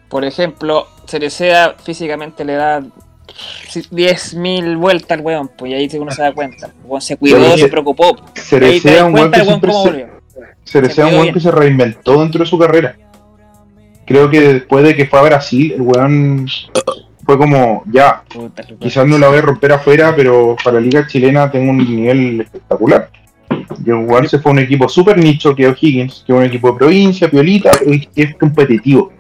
Por 0.09 0.25
ejemplo, 0.25 0.87
Cerecea 1.07 1.75
físicamente 1.83 2.45
le 2.45 2.55
da 2.55 2.81
10.000 2.81 4.77
vueltas 4.79 5.19
al 5.19 5.25
weón, 5.25 5.51
pues 5.57 5.73
y 5.73 5.75
ahí 5.75 5.91
uno 5.99 6.11
se 6.11 6.23
da 6.23 6.33
cuenta. 6.33 6.71
Weón 6.85 7.01
se 7.01 7.17
cuidó, 7.17 7.57
se 7.57 7.69
preocupó. 7.69 8.17
Das 8.35 8.53
un 8.53 9.15
weón 9.15 9.31
que 9.31 9.41
se, 9.45 11.05
un 11.05 11.15
weón 11.15 11.33
que 11.33 11.41
se 11.41 11.51
reinventó 11.51 12.21
dentro 12.21 12.45
de 12.45 12.51
su 12.51 12.59
carrera. 12.59 12.97
Creo 14.05 14.29
que 14.29 14.41
después 14.41 14.85
de 14.85 14.95
que 14.95 15.07
fue 15.07 15.19
a 15.21 15.23
Brasil, 15.23 15.73
el 15.73 15.83
weón 15.83 16.47
fue 17.25 17.39
como, 17.39 17.85
ya, 17.87 18.25
Puta, 18.29 18.65
quizás 18.81 19.07
no 19.07 19.17
la 19.17 19.29
voy 19.29 19.39
a 19.39 19.43
romper 19.43 19.73
afuera, 19.73 20.15
pero 20.17 20.57
para 20.63 20.81
la 20.81 20.83
liga 20.83 21.07
chilena 21.07 21.51
tengo 21.51 21.71
un 21.71 21.79
nivel 21.79 22.41
espectacular. 22.41 23.11
Weón 23.87 24.29
se 24.29 24.39
fue 24.39 24.51
a 24.51 24.55
un 24.55 24.59
equipo 24.61 24.89
super 24.89 25.17
nicho, 25.19 25.55
que 25.55 25.65
es 25.65 25.69
O'Higgins, 25.71 26.25
que 26.27 26.33
es 26.33 26.39
un 26.39 26.45
equipo 26.45 26.73
de 26.73 26.79
provincia, 26.79 27.31
piolita, 27.31 27.71
que 27.79 28.23
es 28.23 28.35
competitivo. 28.37 29.13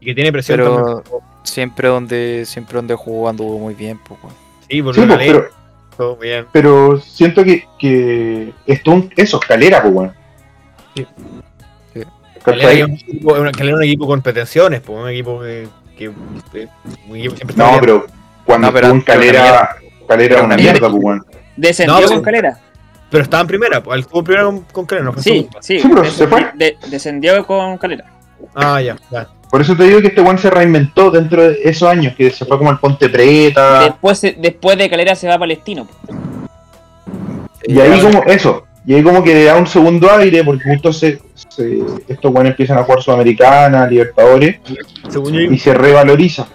Y 0.00 0.06
que 0.06 0.14
tiene 0.14 0.32
presión 0.32 0.58
también. 0.60 0.84
Pero 1.04 1.22
Siempre 1.44 1.88
donde, 1.88 2.44
siempre 2.44 2.76
donde 2.76 2.94
jugó 2.94 3.28
anduvo 3.28 3.58
muy 3.58 3.74
bien, 3.74 3.98
pues. 4.06 4.20
Sí, 4.68 4.82
por 4.82 4.94
Sí, 4.94 5.00
pues, 5.06 5.18
ley, 5.18 5.28
pero, 5.32 5.44
todo 5.96 6.16
bien. 6.16 6.46
pero 6.52 7.00
siento 7.00 7.42
que, 7.42 7.64
que 7.78 8.52
esto 8.66 8.90
un- 8.90 9.10
eso, 9.16 9.40
calera, 9.40 9.80
pues, 9.80 9.94
weón. 9.94 10.12
Sí. 10.94 11.06
Sí. 11.94 12.00
Calera 12.44 12.72
es 12.72 12.84
un 12.84 12.92
equipo- 12.94 13.32
Calera 13.32 13.52
es 13.70 13.74
un 13.76 13.82
equipo 13.82 14.06
con 14.06 14.20
pretensiones, 14.20 14.80
pues, 14.82 14.98
un 14.98 15.08
equipo 15.08 15.40
que, 15.40 15.68
que, 15.96 16.10
que- 16.52 16.68
un 17.08 17.16
equipo 17.16 17.36
siempre 17.36 17.54
está 17.54 17.64
No, 17.72 17.80
peleando. 17.80 17.80
pero 17.80 18.06
cuando 18.44 18.66
No, 18.66 18.72
pero- 18.74 18.92
una 18.92 19.04
calera, 19.04 19.76
calera 20.06 20.34
era 20.36 20.44
una 20.44 20.56
mierda. 20.56 20.90
pues, 20.90 21.02
weón. 21.02 21.24
Descendió 21.58 22.00
No, 22.00 22.06
con 22.08 22.22
calera. 22.22 22.58
Pero 23.10 23.24
estaba 23.24 23.40
en 23.40 23.46
primera, 23.46 23.82
pues, 23.82 23.94
él 23.96 24.00
estuvo 24.02 24.18
en 24.20 24.24
primera 24.24 24.44
con, 24.44 24.60
con 24.60 24.86
Calera, 24.86 25.04
no 25.06 25.12
fue 25.14 25.22
Sí, 25.22 25.30
segunda. 25.30 25.58
sí. 25.62 25.80
Sí, 25.80 25.88
pero 25.88 26.04
se 26.10 26.26
fue. 26.26 26.46
de- 26.54 26.76
descendió 26.90 27.46
con 27.46 27.78
calera. 27.78 28.04
Ah, 28.54 28.80
ya, 28.82 28.96
ya. 29.10 29.26
Por 29.50 29.62
eso 29.62 29.74
te 29.74 29.84
digo 29.84 30.00
que 30.02 30.08
este 30.08 30.20
weón 30.20 30.36
se 30.38 30.50
reinventó 30.50 31.10
dentro 31.10 31.42
de 31.42 31.58
esos 31.64 31.88
años, 31.88 32.14
que 32.14 32.30
se 32.30 32.44
fue 32.44 32.58
como 32.58 32.70
el 32.70 32.78
Ponte 32.78 33.08
Preta. 33.08 33.80
Después, 33.84 34.18
se- 34.18 34.36
después 34.38 34.76
de 34.76 34.90
calera 34.90 35.14
se 35.14 35.26
va 35.26 35.34
a 35.34 35.38
Palestino. 35.38 35.88
Y 37.66 37.80
ahí 37.80 38.00
como 38.00 38.22
eso, 38.24 38.66
y 38.86 38.94
ahí 38.94 39.02
como 39.02 39.22
que 39.24 39.34
le 39.34 39.44
da 39.44 39.56
un 39.56 39.66
segundo 39.66 40.10
aire, 40.12 40.44
porque 40.44 40.64
justo 40.64 40.92
se, 40.92 41.20
se- 41.34 41.80
estos 42.08 42.32
weones 42.32 42.50
empiezan 42.52 42.78
a 42.78 42.84
jugar 42.84 43.02
Sudamericana, 43.02 43.86
Libertadores, 43.86 44.56
Según 45.08 45.32
yo, 45.32 45.40
y 45.40 45.58
se 45.58 45.74
revaloriza. 45.74 46.46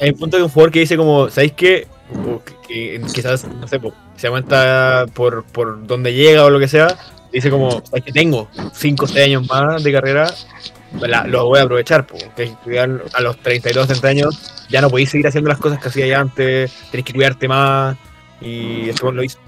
hay 0.00 0.10
un 0.10 0.18
punto 0.18 0.36
de 0.36 0.42
un 0.42 0.48
jugador 0.48 0.72
que 0.72 0.80
dice 0.80 0.96
como, 0.96 1.30
¿sabéis 1.30 1.52
qué? 1.52 1.86
O 2.12 2.42
que, 2.44 2.54
que 2.68 3.00
quizás, 3.14 3.44
no 3.46 3.66
sé, 3.66 3.78
po, 3.80 3.92
se 4.16 4.26
aguanta 4.26 5.06
por, 5.14 5.44
por 5.44 5.86
donde 5.86 6.12
llega 6.14 6.44
o 6.44 6.50
lo 6.50 6.58
que 6.58 6.68
sea, 6.68 6.96
dice 7.32 7.50
como, 7.50 7.82
¿sabéis 7.84 8.04
que 8.04 8.12
tengo 8.12 8.48
5 8.74 9.04
o 9.04 9.08
6 9.08 9.24
años 9.26 9.48
más 9.48 9.82
de 9.82 9.92
carrera? 9.92 10.32
La- 11.00 11.26
los 11.26 11.44
voy 11.44 11.58
a 11.58 11.62
aprovechar, 11.62 12.06
po, 12.06 12.18
que 12.36 12.52
ya 12.70 12.82
a 12.84 13.20
los 13.22 13.38
32, 13.38 13.86
30 13.88 14.08
años 14.08 14.64
ya 14.68 14.80
no 14.82 14.90
podéis 14.90 15.10
seguir 15.10 15.26
haciendo 15.26 15.48
las 15.48 15.58
cosas 15.58 15.80
que 15.80 15.88
hacíais 15.88 16.14
antes, 16.14 16.70
tenéis 16.90 17.06
que 17.06 17.14
cuidarte 17.14 17.48
más, 17.48 17.96
y 18.42 18.90
este 18.90 19.02
weón 19.02 19.16
lo 19.16 19.22
hizo. 19.24 19.38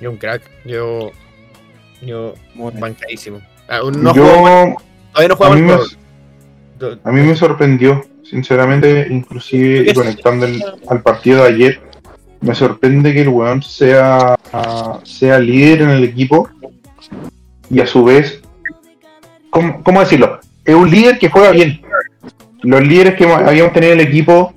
Yo 0.00 0.10
un 0.10 0.16
crack, 0.16 0.42
yo, 0.64 1.12
yo 2.02 2.34
bancadísimo. 2.54 3.40
Ah, 3.68 3.80
no 3.96 4.14
Yo, 4.14 4.22
juego- 4.24 4.82
todavía 5.12 5.28
no 5.28 5.34
a, 5.34 5.36
juego 5.36 5.54
mí 5.54 5.62
me, 5.62 5.74
a 7.04 7.12
mí 7.12 7.20
me 7.22 7.36
sorprendió, 7.36 8.04
sinceramente, 8.28 9.06
inclusive 9.10 9.90
y 9.90 9.94
conectando 9.94 10.46
el- 10.46 10.62
al 10.88 11.02
partido 11.02 11.42
de 11.44 11.48
ayer, 11.48 11.80
me 12.40 12.54
sorprende 12.54 13.12
que 13.14 13.22
el 13.22 13.28
weón 13.28 13.62
sea, 13.62 14.36
sea 15.04 15.38
líder 15.38 15.82
en 15.82 15.90
el 15.90 16.04
equipo 16.04 16.48
y 17.70 17.80
a 17.80 17.86
su 17.86 18.04
vez, 18.04 18.40
¿cómo, 19.50 19.82
cómo 19.82 20.00
decirlo? 20.00 20.40
Es 20.64 20.74
un 20.74 20.90
líder 20.90 21.18
que 21.18 21.30
juega 21.30 21.50
bien. 21.50 21.80
Los 22.62 22.82
líderes 22.82 23.14
que 23.14 23.24
habíamos 23.30 23.72
tenido 23.72 23.92
en 23.92 24.00
el 24.00 24.06
equipo, 24.06 24.54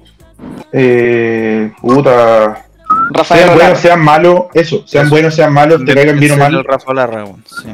eh, 0.72 1.72
puta, 1.82 2.65
Rafael 3.11 3.41
sean 3.45 3.55
buenos, 3.57 3.80
sean 3.80 3.99
malos, 4.01 4.41
eso, 4.53 4.84
sean 4.88 5.09
buenos, 5.09 5.36
sean 5.36 5.53
malos, 5.53 5.84
te 5.86 5.93
caigan 5.93 6.20
bien 6.20 6.32
o 6.32 6.36
El 6.36 6.39
mal. 6.39 6.63
Rafa 6.63 6.93
Larra, 6.93 7.24
weón, 7.26 7.43
sí. 7.45 7.68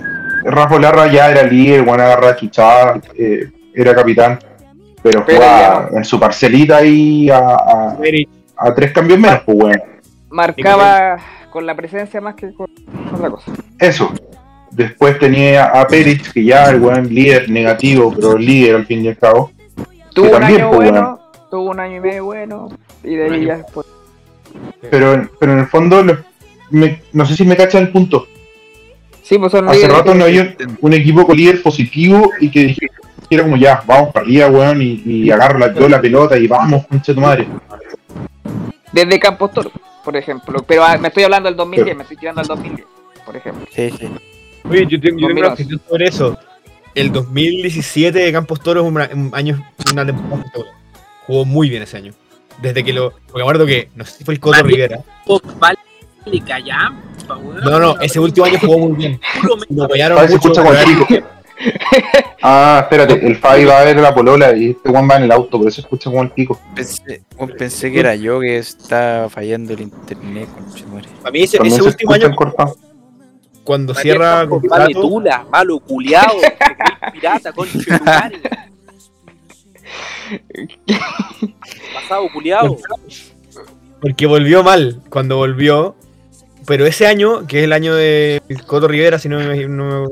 Rafa 0.46 0.80
Larra 0.80 1.12
ya 1.12 1.30
era 1.32 1.44
líder, 1.44 1.86
Juan 1.86 2.00
agarra 2.02 2.36
chuchada, 2.36 3.00
eh, 3.18 3.50
era 3.76 3.96
capitán, 3.96 4.40
pero 5.04 5.24
Pero 5.26 5.38
jugaba 5.38 5.90
en 5.94 6.04
su 6.06 6.20
parcelita 6.20 6.78
ahí 6.78 7.30
a, 7.30 7.38
a- 7.38 7.98
Eric, 8.04 8.30
a 8.58 8.74
tres 8.74 8.92
cambios 8.94 9.20
menos, 9.20 9.42
pues 9.46 9.58
weón. 9.58 9.82
Marcaba 10.30 11.18
con 11.52 11.66
la 11.66 11.76
presencia 11.76 12.20
más 12.22 12.36
que 12.36 12.52
con 12.54 12.68
otra 13.14 13.30
cosa. 13.30 13.52
Eso. 13.80 14.12
Después 14.72 15.20
tenía 15.20 15.66
a 15.66 15.86
Pérez, 15.86 16.32
que 16.34 16.44
ya 16.44 16.70
el 16.72 16.82
weón 16.82 17.14
líder 17.14 17.48
negativo, 17.50 18.12
pero 18.16 18.38
líder 18.38 18.76
al 18.76 18.86
fin 18.88 19.06
y 19.06 19.10
al 19.10 19.18
cabo. 19.18 19.52
Tuvo 20.16 20.26
un 20.28 20.32
también, 20.32 20.62
año 20.62 20.72
pues, 20.72 20.90
bueno, 20.92 21.20
tuvo 21.52 21.70
un 21.70 21.80
año 21.80 21.98
y 21.98 22.00
medio 22.00 22.26
bueno, 22.26 22.70
y 23.04 23.16
de 23.16 23.26
ahí 23.26 23.46
ya 23.46 23.58
después. 23.58 23.86
Pero, 24.90 25.30
pero 25.40 25.54
en 25.54 25.60
el 25.60 25.68
fondo, 25.68 26.02
lo- 26.02 26.18
me- 26.72 27.02
no 27.14 27.26
sé 27.26 27.36
si 27.36 27.46
me 27.46 27.56
cachan 27.56 27.84
el 27.84 27.92
punto. 27.92 28.26
Sí, 29.22 29.38
pues 29.38 29.52
son 29.52 29.70
Hace 29.70 29.88
rato 29.88 30.12
que- 30.14 30.18
no 30.18 30.26
había 30.26 30.56
un 30.82 30.94
equipo 30.94 31.26
con 31.26 31.38
líder 31.38 31.62
positivo 31.62 32.32
y 32.40 32.50
que 32.50 32.76
dijera 33.36 33.44
como 33.44 33.58
ya, 33.58 33.84
vamos 33.86 34.14
para 34.14 34.26
arriba, 34.26 34.48
weón, 34.48 34.82
y, 34.82 35.02
y 35.06 35.32
agarro 35.32 35.60
la, 35.60 35.74
yo 35.74 35.88
la 35.90 36.00
pelota 36.02 36.38
y 36.38 36.48
vamos, 36.48 36.86
concha 36.88 37.14
tu 37.14 37.22
madre. 37.22 37.48
Desde 38.92 39.20
Campos 39.20 39.52
Toro, 39.52 39.72
por 40.04 40.16
ejemplo. 40.16 40.64
Pero 40.68 40.84
ah, 40.84 40.98
me 40.98 41.08
estoy 41.08 41.24
hablando 41.24 41.50
del 41.50 41.56
2010, 41.58 41.96
me 41.98 42.04
estoy 42.04 42.18
tirando 42.18 42.42
al 42.42 42.48
2010, 42.48 42.88
por 43.26 43.36
ejemplo. 43.36 43.66
Sí, 43.74 43.90
sí. 44.00 44.10
Oye, 44.70 44.86
yo 44.88 45.00
tengo, 45.02 45.20
yo 45.20 45.28
tengo 45.28 45.40
una 45.40 45.50
2011. 45.50 45.64
opinión 45.64 45.82
sobre 45.90 46.06
eso. 46.08 46.38
El 46.96 47.12
2017 47.12 48.20
de 48.20 48.32
Campos 48.32 48.62
Toro 48.62 48.82
es 48.82 48.88
una- 48.88 49.10
un 49.14 49.32
año, 49.34 49.66
una 49.92 50.06
temporada. 50.06 50.46
Jugó 51.26 51.44
muy 51.46 51.70
bien 51.70 51.82
ese 51.84 51.98
año. 51.98 52.14
Desde 52.62 52.84
que 52.84 52.94
lo. 52.94 53.12
Porque 53.12 53.34
me 53.38 53.42
acuerdo 53.42 53.66
que, 53.66 53.90
no 53.96 54.06
sé 54.06 54.18
si 54.20 54.24
fue 54.24 54.36
el 54.36 54.40
Coto 54.40 54.62
Rivera. 54.64 55.00
No, 57.64 57.80
no, 57.80 58.00
ese 58.00 58.20
último 58.20 58.46
año 58.46 58.60
jugó 58.60 58.78
muy 58.78 58.96
bien. 58.98 59.20
Lo 59.70 59.84
apoyaron 59.86 60.22
mucho. 60.22 60.36
escucha 60.36 60.64
con. 60.64 60.76
Ah, 62.42 62.80
espérate, 62.84 63.26
el 63.26 63.38
Fabi 63.38 63.66
va 63.66 63.80
a 63.80 63.84
ver 63.86 63.98
la 63.98 64.14
polola 64.14 64.56
y 64.56 64.72
este 64.72 64.90
Juan 64.90 65.10
va 65.10 65.16
en 65.16 65.24
el 65.24 65.32
auto, 65.32 65.58
por 65.58 65.68
eso 65.68 65.82
escucha 65.82 66.10
como 66.10 66.24
el 66.24 66.32
pico. 66.32 66.60
Pensé, 66.76 67.92
que 67.92 68.00
era 68.00 68.16
yo 68.16 68.40
que 68.40 68.58
estaba 68.58 69.30
fallando 69.30 69.74
el 69.74 69.82
internet. 69.82 70.50
A 71.24 71.32
mí 71.32 71.44
ese, 71.44 71.58
ese 71.64 71.78
se 71.78 71.84
último 71.84 72.14
año, 72.14 72.36
cortado. 72.36 72.76
cuando 73.64 73.94
cierra 73.96 74.46
Vale 74.46 74.94
tula, 74.94 75.46
malo 75.50 75.82
soy 75.88 75.98
pirata, 77.14 77.54
madre. 78.04 78.42
Pasado 81.94 82.28
culiao. 82.34 82.78
porque 84.02 84.26
volvió 84.26 84.64
mal 84.64 85.02
cuando 85.10 85.38
volvió. 85.38 85.96
Pero 86.66 86.86
ese 86.86 87.08
año, 87.08 87.46
que 87.46 87.60
es 87.60 87.64
el 87.66 87.74
año 87.74 87.94
de 87.94 88.42
Coto 88.68 88.88
Rivera, 88.88 89.20
si 89.20 89.28
no 89.28 89.38
me. 89.40 89.68
No, 89.68 90.08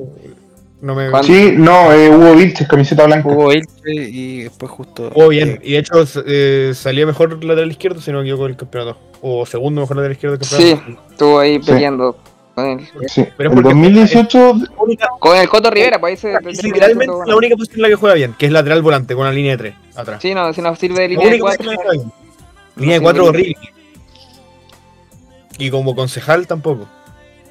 no 0.82 0.96
me. 0.96 1.24
Sí, 1.24 1.54
no, 1.56 1.92
eh, 1.94 2.10
Hugo 2.10 2.34
Vilches, 2.36 2.68
camiseta 2.68 3.06
blanca. 3.06 3.24
Jugó 3.30 3.52
Elche 3.52 3.70
y 3.86 4.44
después 4.44 4.72
justo. 4.72 5.10
jugó 5.14 5.28
bien. 5.30 5.60
Y 5.64 5.74
de 5.74 5.78
hecho, 5.80 6.04
eh, 6.26 6.72
salió 6.76 7.06
mejor 7.08 7.44
lateral 7.44 7.70
izquierdo, 7.72 8.02
si 8.02 8.12
no 8.12 8.18
me 8.18 8.24
equivoco, 8.24 8.46
del 8.48 8.58
campeonato. 8.58 8.98
O 9.22 9.46
segundo 9.46 9.82
mejor 9.82 9.98
lateral 9.98 10.14
izquierdo 10.14 10.38
del 10.38 10.48
Sí, 10.48 10.76
campeonato. 10.76 11.12
estuvo 11.12 11.40
ahí 11.40 11.60
Sí. 11.62 11.72
peleando 11.72 12.18
con 12.56 12.66
el, 12.66 12.88
Sí. 13.08 13.26
Pero 13.38 13.50
el 13.50 13.56
porque- 13.56 13.70
2018, 13.70 14.54
Única- 14.78 15.10
con 15.20 15.38
el 15.38 15.48
Coto 15.48 15.70
Rivera, 15.70 16.00
pues 16.00 16.24
ahí 16.26 16.32
se 16.44 16.50
es 16.50 16.64
literalmente 16.64 17.14
la 17.28 17.36
única 17.36 17.56
posición 17.56 17.78
en 17.78 17.82
la 17.84 17.88
que 17.90 17.96
juega 17.96 18.16
bien, 18.16 18.36
que 18.38 18.46
es 18.48 18.52
lateral 18.52 18.82
volante, 18.82 19.14
con 19.14 19.22
una 19.22 19.32
línea 19.32 19.52
de 19.52 19.58
3 19.58 19.76
atrás. 19.96 20.22
Sí, 20.22 20.34
no, 20.34 20.52
si 20.52 20.62
nos 20.62 20.78
sirve 20.80 20.96
de 20.96 21.02
La 21.02 21.08
línea 21.10 21.26
de 21.28 21.32
única 21.34 21.44
cuatro. 21.44 21.64
posición 21.66 21.74
en 21.74 21.78
la 21.78 21.94
que 21.94 21.98
juega 22.00 22.04
bien. 22.04 22.14
Línea 22.76 22.94
de 22.96 23.00
sí, 23.00 23.04
4 23.04 23.24
sí. 23.24 23.30
horrible. 23.30 23.56
Y 25.60 25.70
como 25.70 25.96
concejal 25.96 26.48
tampoco. 26.48 26.88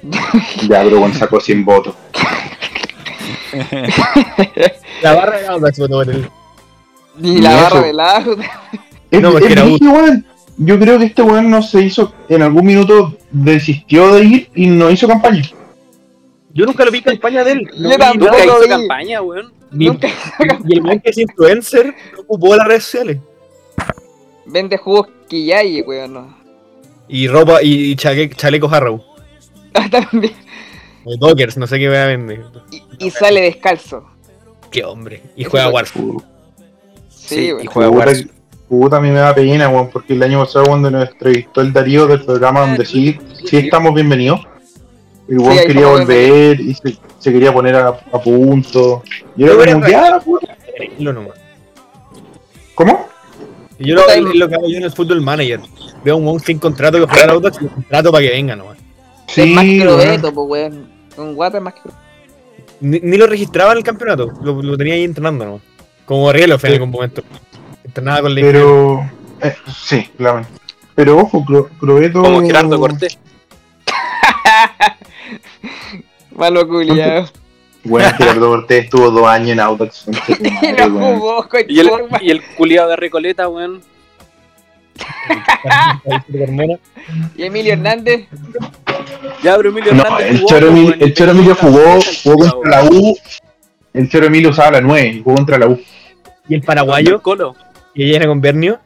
ya, 0.67 0.83
pero 0.83 0.99
Juan 0.99 1.13
sacó 1.13 1.39
100 1.39 1.63
votos. 1.63 1.95
La 5.01 5.13
barra 5.15 5.39
de 5.39 5.47
Audax 5.47 5.79
votó 5.79 5.95
por 6.03 6.09
él. 6.09 6.27
Y 7.19 7.31
Ni 7.31 7.41
la 7.41 7.55
barra 7.55 7.81
de 7.81 7.93
lado. 7.93 8.35
Es, 9.09 9.21
No, 9.21 9.29
es 9.29 9.33
porque 9.39 9.53
era. 9.53 9.65
Yo 10.57 10.79
creo 10.79 10.99
que 10.99 11.05
este 11.05 11.21
weón 11.23 11.49
no 11.49 11.63
se 11.63 11.81
hizo, 11.81 12.13
en 12.29 12.41
algún 12.43 12.65
minuto 12.65 13.17
desistió 13.31 14.13
de 14.13 14.23
ir 14.23 14.49
y 14.53 14.67
no 14.67 14.91
hizo 14.91 15.07
campaña. 15.07 15.41
Yo 16.53 16.65
nunca 16.65 16.85
lo 16.85 16.91
vi 16.91 17.01
campaña 17.01 17.43
de 17.43 17.53
él. 17.53 17.71
No 17.77 17.89
Yo 17.89 17.95
vi 17.95 17.97
tampoco. 17.97 18.31
Nunca 18.31 18.45
hizo 18.45 18.59
vi. 18.61 18.67
campaña, 18.67 19.21
weón. 19.21 19.53
Ni- 19.71 19.85
Nunca 19.87 20.07
y 20.67 20.73
el 20.77 20.81
man 20.83 20.99
que 20.99 21.09
es 21.09 21.17
influencer 21.17 21.95
no 22.13 22.21
ocupó 22.21 22.55
las 22.55 22.67
redes 22.67 22.83
sociales. 22.83 23.17
Vende 24.45 24.77
jugos 24.77 25.07
Quillay, 25.29 25.81
weón. 25.81 26.13
No. 26.13 26.37
Y 27.07 27.27
ropa 27.27 27.63
y, 27.63 27.95
chaque- 27.95 28.29
chalecos 28.35 28.71
Harrow. 28.71 29.03
Ah, 29.73 29.87
También. 29.89 30.33
O 31.03 31.17
Dockers, 31.17 31.57
no 31.57 31.67
sé 31.67 31.79
qué 31.79 31.89
vea 31.89 32.07
vende. 32.07 32.41
Y, 32.71 32.83
y 33.07 33.09
sale 33.09 33.41
descalzo. 33.41 34.05
Qué 34.69 34.83
hombre. 34.83 35.21
Y 35.35 35.43
juega 35.43 35.69
Warzone. 35.69 36.19
Sí, 37.09 37.35
Sí, 37.35 37.53
weón. 37.53 37.63
y 37.63 37.67
juega 37.67 37.89
Puta, 37.91 38.05
Warzone. 38.05 38.29
puta, 38.69 38.97
a 38.97 39.01
mí 39.01 39.09
me 39.09 39.19
da 39.19 39.33
pena, 39.35 39.69
weón, 39.69 39.89
porque 39.89 40.13
el 40.13 40.23
año 40.23 40.39
pasado 40.39 40.65
cuando 40.65 40.91
nos 40.91 41.09
entrevistó 41.09 41.61
el 41.61 41.73
Darío 41.73 42.07
del 42.07 42.23
programa 42.23 42.61
donde 42.61 42.85
sí, 42.85 43.17
sí 43.45 43.57
estamos 43.57 43.93
bienvenidos, 43.93 44.41
el 45.27 45.39
weón 45.39 45.57
Sí, 45.57 45.67
quería 45.67 45.87
volver 45.87 46.59
y 46.59 46.73
se, 46.73 46.97
se 47.19 47.31
quería 47.31 47.53
poner 47.53 47.75
a, 47.75 47.87
a 47.87 48.21
punto. 48.21 49.03
Y 49.35 49.43
era 49.43 49.53
como, 49.53 49.63
era 49.85 49.89
ya, 49.89 50.19
puta. 50.19 50.57
Lo 50.99 51.13
nomás. 51.13 51.33
¿Cómo? 52.75 53.07
Y 53.79 53.87
yo 53.89 53.95
lo, 53.95 54.07
es 54.09 54.21
lo 54.35 54.47
que 54.47 54.55
hago 54.55 54.67
yo 54.69 54.77
en 54.77 54.83
el 54.83 54.91
fútbol 54.91 55.21
manager. 55.21 55.59
Veo 56.03 56.17
un 56.17 56.25
weón 56.25 56.39
sin 56.39 56.59
contrato 56.59 56.99
que 56.99 57.11
juega 57.11 57.31
Audax 57.33 57.57
y 57.61 57.63
lo 57.65 57.71
contrato 57.71 58.11
para 58.11 58.23
que 58.23 58.31
venga 58.31 58.55
nomás. 58.55 58.77
es 59.35 59.47
más 59.47 59.63
que 59.65 59.81
pues, 60.33 60.35
weón. 60.35 60.90
Un 61.21 61.35
guata 61.35 61.59
más 61.59 61.73
que 61.75 61.81
Ni, 62.79 62.99
ni 62.99 63.17
lo 63.17 63.27
registraba 63.27 63.71
en 63.71 63.79
el 63.79 63.83
campeonato, 63.83 64.31
lo, 64.41 64.61
lo 64.61 64.77
tenía 64.77 64.95
ahí 64.95 65.03
entrenando 65.03 65.45
nomás. 65.45 65.61
Como 66.05 66.31
Rielo 66.31 66.57
en 66.61 66.73
algún 66.73 66.89
momento. 66.89 67.23
Entrenaba 67.83 68.21
con 68.21 68.35
la 68.35 68.41
Pero, 68.41 69.09
eh, 69.41 69.55
sí, 69.73 70.09
claro. 70.17 70.45
Pero 70.95 71.17
ojo, 71.17 71.43
Cro- 71.45 71.69
Crobeto. 71.79 72.21
Como 72.21 72.41
Gerardo 72.41 72.79
Cortés. 72.79 73.17
Malo 76.35 76.67
culiado. 76.67 77.29
Bueno, 77.83 78.09
Gerardo 78.17 78.49
Cortés 78.49 78.85
estuvo 78.85 79.09
dos 79.11 79.27
años 79.27 79.51
en 79.51 79.59
Audax. 79.59 80.07
no 80.77 81.15
jugó, 81.15 81.47
Y 81.67 81.79
el, 81.79 81.89
y 82.21 82.31
el 82.31 82.43
culiado 82.55 82.89
de 82.89 82.95
Recoleta, 82.95 83.47
weón. 83.47 83.81
Y 87.35 87.43
Emilio 87.43 87.73
Hernández. 87.73 88.27
Ya, 89.43 89.57
pero 89.57 89.69
Emilio 89.69 89.93
No, 89.93 90.03
Hernández 90.03 90.27
el 90.29 90.37
jugó, 90.37 90.47
Choro, 90.49 90.67
Emilio, 90.67 90.95
el 90.99 91.13
Choro 91.13 91.31
Emilio 91.31 91.55
jugó, 91.55 91.99
jugó 92.23 92.49
contra 92.51 92.83
la 92.83 92.89
U. 92.89 93.17
El 93.93 94.09
Choro 94.09 94.25
Emilio 94.27 94.49
usaba 94.49 94.71
la 94.71 94.81
9 94.81 95.07
y 95.07 95.21
jugó 95.23 95.35
contra 95.35 95.57
la 95.57 95.67
U. 95.67 95.79
Y 96.47 96.55
el 96.55 96.61
paraguayo, 96.61 97.21
Colo. 97.21 97.55
que 97.95 98.03
llena 98.05 98.27
con 98.27 98.39
Bernio. 98.41 98.79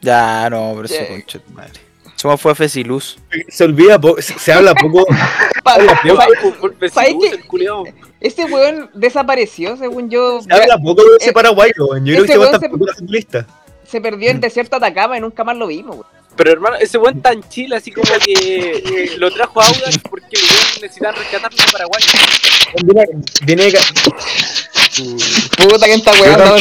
Ya, 0.00 0.48
no, 0.50 0.72
pero 0.76 0.84
eso 0.86 0.94
concha 1.08 1.40
madre. 1.52 1.80
Eso 2.16 2.36
fue 2.36 2.52
a 2.52 2.54
Fesiluz. 2.54 3.18
Se 3.48 3.64
olvida, 3.64 4.00
se, 4.18 4.38
se 4.38 4.52
habla 4.52 4.74
poco. 4.74 5.06
Ese 8.20 8.44
weón 8.46 8.90
desapareció, 8.94 9.76
según 9.76 10.10
yo. 10.10 10.40
Se 10.42 10.52
habla 10.52 10.78
poco 10.78 11.02
de 11.02 11.08
ese 11.20 11.30
Eh, 11.30 11.32
paraguayo, 11.32 11.86
weón. 11.86 12.04
Yo 12.04 12.14
creo 12.14 12.24
que 12.26 12.32
ese 12.32 12.32
ese 12.32 12.38
weón 12.38 12.80
weón 12.80 12.94
se- 13.08 13.28
era. 13.38 13.46
Se 13.84 14.00
perdió 14.00 14.30
en 14.30 14.40
desierto 14.40 14.78
de 14.78 14.86
Atacama 14.86 15.16
y 15.16 15.20
nunca 15.20 15.44
más 15.44 15.56
lo 15.56 15.66
vimos, 15.68 15.96
weón. 15.96 16.17
Pero 16.38 16.52
hermano, 16.52 16.76
ese 16.76 16.96
weón 16.98 17.20
tan 17.20 17.42
chile, 17.48 17.76
así 17.76 17.90
como 17.90 18.06
que 18.24 19.12
lo 19.18 19.30
trajo 19.32 19.60
a 19.60 19.66
Audax 19.66 19.98
porque 20.08 20.36
el 20.36 20.42
weón 20.42 20.82
necesitaban 20.82 21.16
rescatarlo 21.16 21.56
de 21.58 21.72
Paraguay. 21.72 22.02
Viene, 22.84 23.06
viene 23.44 23.62
de 23.64 23.72
ca- 23.72 23.80
Puta 25.68 25.86
que 25.86 25.92
está 25.94 26.12
weón. 26.12 26.60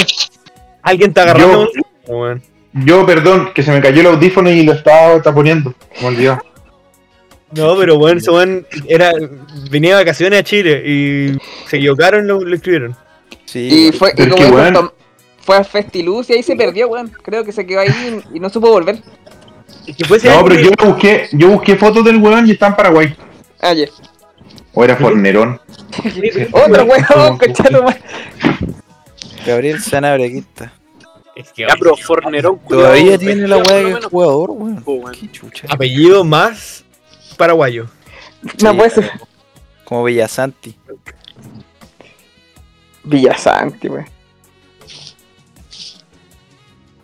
alguien 0.81 1.09
está 1.09 1.21
agarrando. 1.23 1.69
weón. 2.07 2.41
Yo, 2.73 3.05
perdón, 3.05 3.51
que 3.53 3.63
se 3.63 3.71
me 3.71 3.81
cayó 3.81 4.01
el 4.01 4.07
audífono 4.07 4.49
y 4.51 4.63
lo 4.63 4.73
estaba 4.73 5.21
taponiendo. 5.21 5.73
Me 6.01 6.07
olvidó. 6.07 6.39
No, 7.51 7.77
pero 7.77 7.97
bueno, 7.97 8.19
ese 8.19 8.29
weón 8.31 8.67
era, 8.87 9.13
venía 9.71 9.97
de 9.97 10.03
vacaciones 10.03 10.39
a 10.39 10.43
Chile 10.43 10.83
y 10.85 11.37
se 11.69 11.77
equivocaron 11.77 12.25
y 12.25 12.27
lo, 12.27 12.41
lo 12.41 12.55
escribieron. 12.55 12.95
Sí, 13.45 13.87
Y 13.87 13.91
fue, 13.93 14.09
y 14.09 14.13
Pero 14.17 14.35
como 14.35 14.91
fue 15.39 15.55
a 15.55 15.63
Festiluz 15.63 16.29
y 16.29 16.33
ahí 16.33 16.43
se 16.43 16.55
perdió, 16.57 16.89
weón. 16.89 17.09
Creo 17.23 17.43
que 17.45 17.51
se 17.53 17.65
quedó 17.65 17.79
ahí 17.79 18.21
y, 18.33 18.37
y 18.37 18.39
no 18.39 18.49
supo 18.49 18.69
volver. 18.69 19.01
Que 19.95 20.29
No, 20.29 20.43
pero 20.43 20.55
yo 20.59 20.71
busqué, 20.85 21.29
yo 21.31 21.49
busqué 21.49 21.77
fotos 21.77 22.03
del 22.03 22.17
weón 22.17 22.45
y 22.47 22.51
está 22.51 22.67
en 22.67 22.75
Paraguay. 22.75 23.15
Ah, 23.61 23.73
ya. 23.73 23.87
O 24.73 24.83
era 24.83 24.97
Fornerón. 24.97 25.59
Otro 26.51 26.83
weón, 26.85 27.37
conchato, 27.37 27.79
weón. 27.81 27.95
Gabriel 29.45 29.79
Sanabrequista. 29.81 30.73
es 31.35 31.53
que 31.53 31.61
Ya, 31.61 31.75
pero 31.79 31.95
Fornerón, 31.95 32.57
culiao, 32.57 32.83
Todavía 32.83 33.17
tiene 33.17 33.47
la 33.47 33.57
weá 33.59 33.83
menos, 33.83 34.05
jugador, 34.05 34.51
weón. 34.51 35.11
Qué 35.13 35.31
chucha. 35.31 35.67
apellido 35.69 36.23
más 36.25 36.83
paraguayo. 37.37 37.87
No 38.61 38.71
Sí, 38.71 38.77
puede 38.77 38.89
ser. 38.89 39.11
Como 39.85 40.03
Villasanti. 40.03 40.75
Villasanti, 43.05 43.87
weón. 43.87 44.05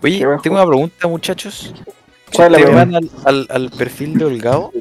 Oye, 0.01 0.19
tengo 0.43 0.57
una 0.57 0.65
pregunta, 0.67 1.07
muchachos. 1.07 1.73
Si 2.33 2.37
¿Cuál 2.37 2.55
es 2.55 2.73
van 2.73 2.95
al, 2.95 3.09
al, 3.25 3.47
al 3.51 3.69
perfil 3.69 4.17
de 4.17 4.25
Holgado 4.25 4.71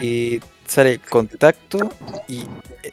y 0.00 0.38
sale 0.64 1.00
contacto 1.00 1.90
y 2.28 2.44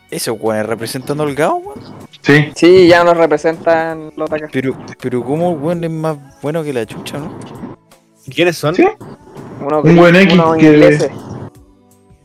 eso, 0.10 0.34
weón, 0.34 0.66
representando 0.66 1.22
a 1.22 1.28
Holgado, 1.28 1.58
weón. 1.58 1.80
Sí. 2.22 2.52
Sí, 2.56 2.88
ya 2.88 3.04
nos 3.04 3.16
representan 3.16 4.12
los 4.16 4.28
de 4.28 4.38
acá. 4.38 4.50
Pero, 4.52 4.76
pero 5.00 5.24
¿cómo 5.24 5.52
el 5.52 5.58
weón 5.58 5.84
es 5.84 5.92
más 5.92 6.18
bueno 6.42 6.64
que 6.64 6.74
la 6.74 6.84
chucha, 6.88 7.20
no? 7.20 7.38
¿Y 8.26 8.32
¿Quiénes 8.32 8.58
son? 8.58 8.74
Sí. 8.74 8.88
Uno 9.62 9.82
Un 9.82 9.96
buen 9.96 10.16
X 10.16 10.34
que-. 10.58 11.12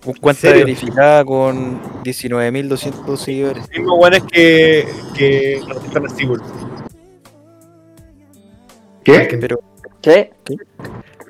Un 0.07 0.15
cuenta 0.15 0.41
serio? 0.41 0.65
verificada 0.65 1.23
con 1.27 1.79
19.200 2.05 3.17
seguidores. 3.19 3.59
Los 3.59 3.71
mismos 3.71 3.99
buenos 3.99 4.25
que, 4.33 4.89
que 5.15 5.61
representan 5.69 6.07
a 6.07 6.09
Sigurd. 6.09 6.43
¿Qué? 9.05 9.37
Pero, 9.39 9.61
¿Qué? 10.03 10.33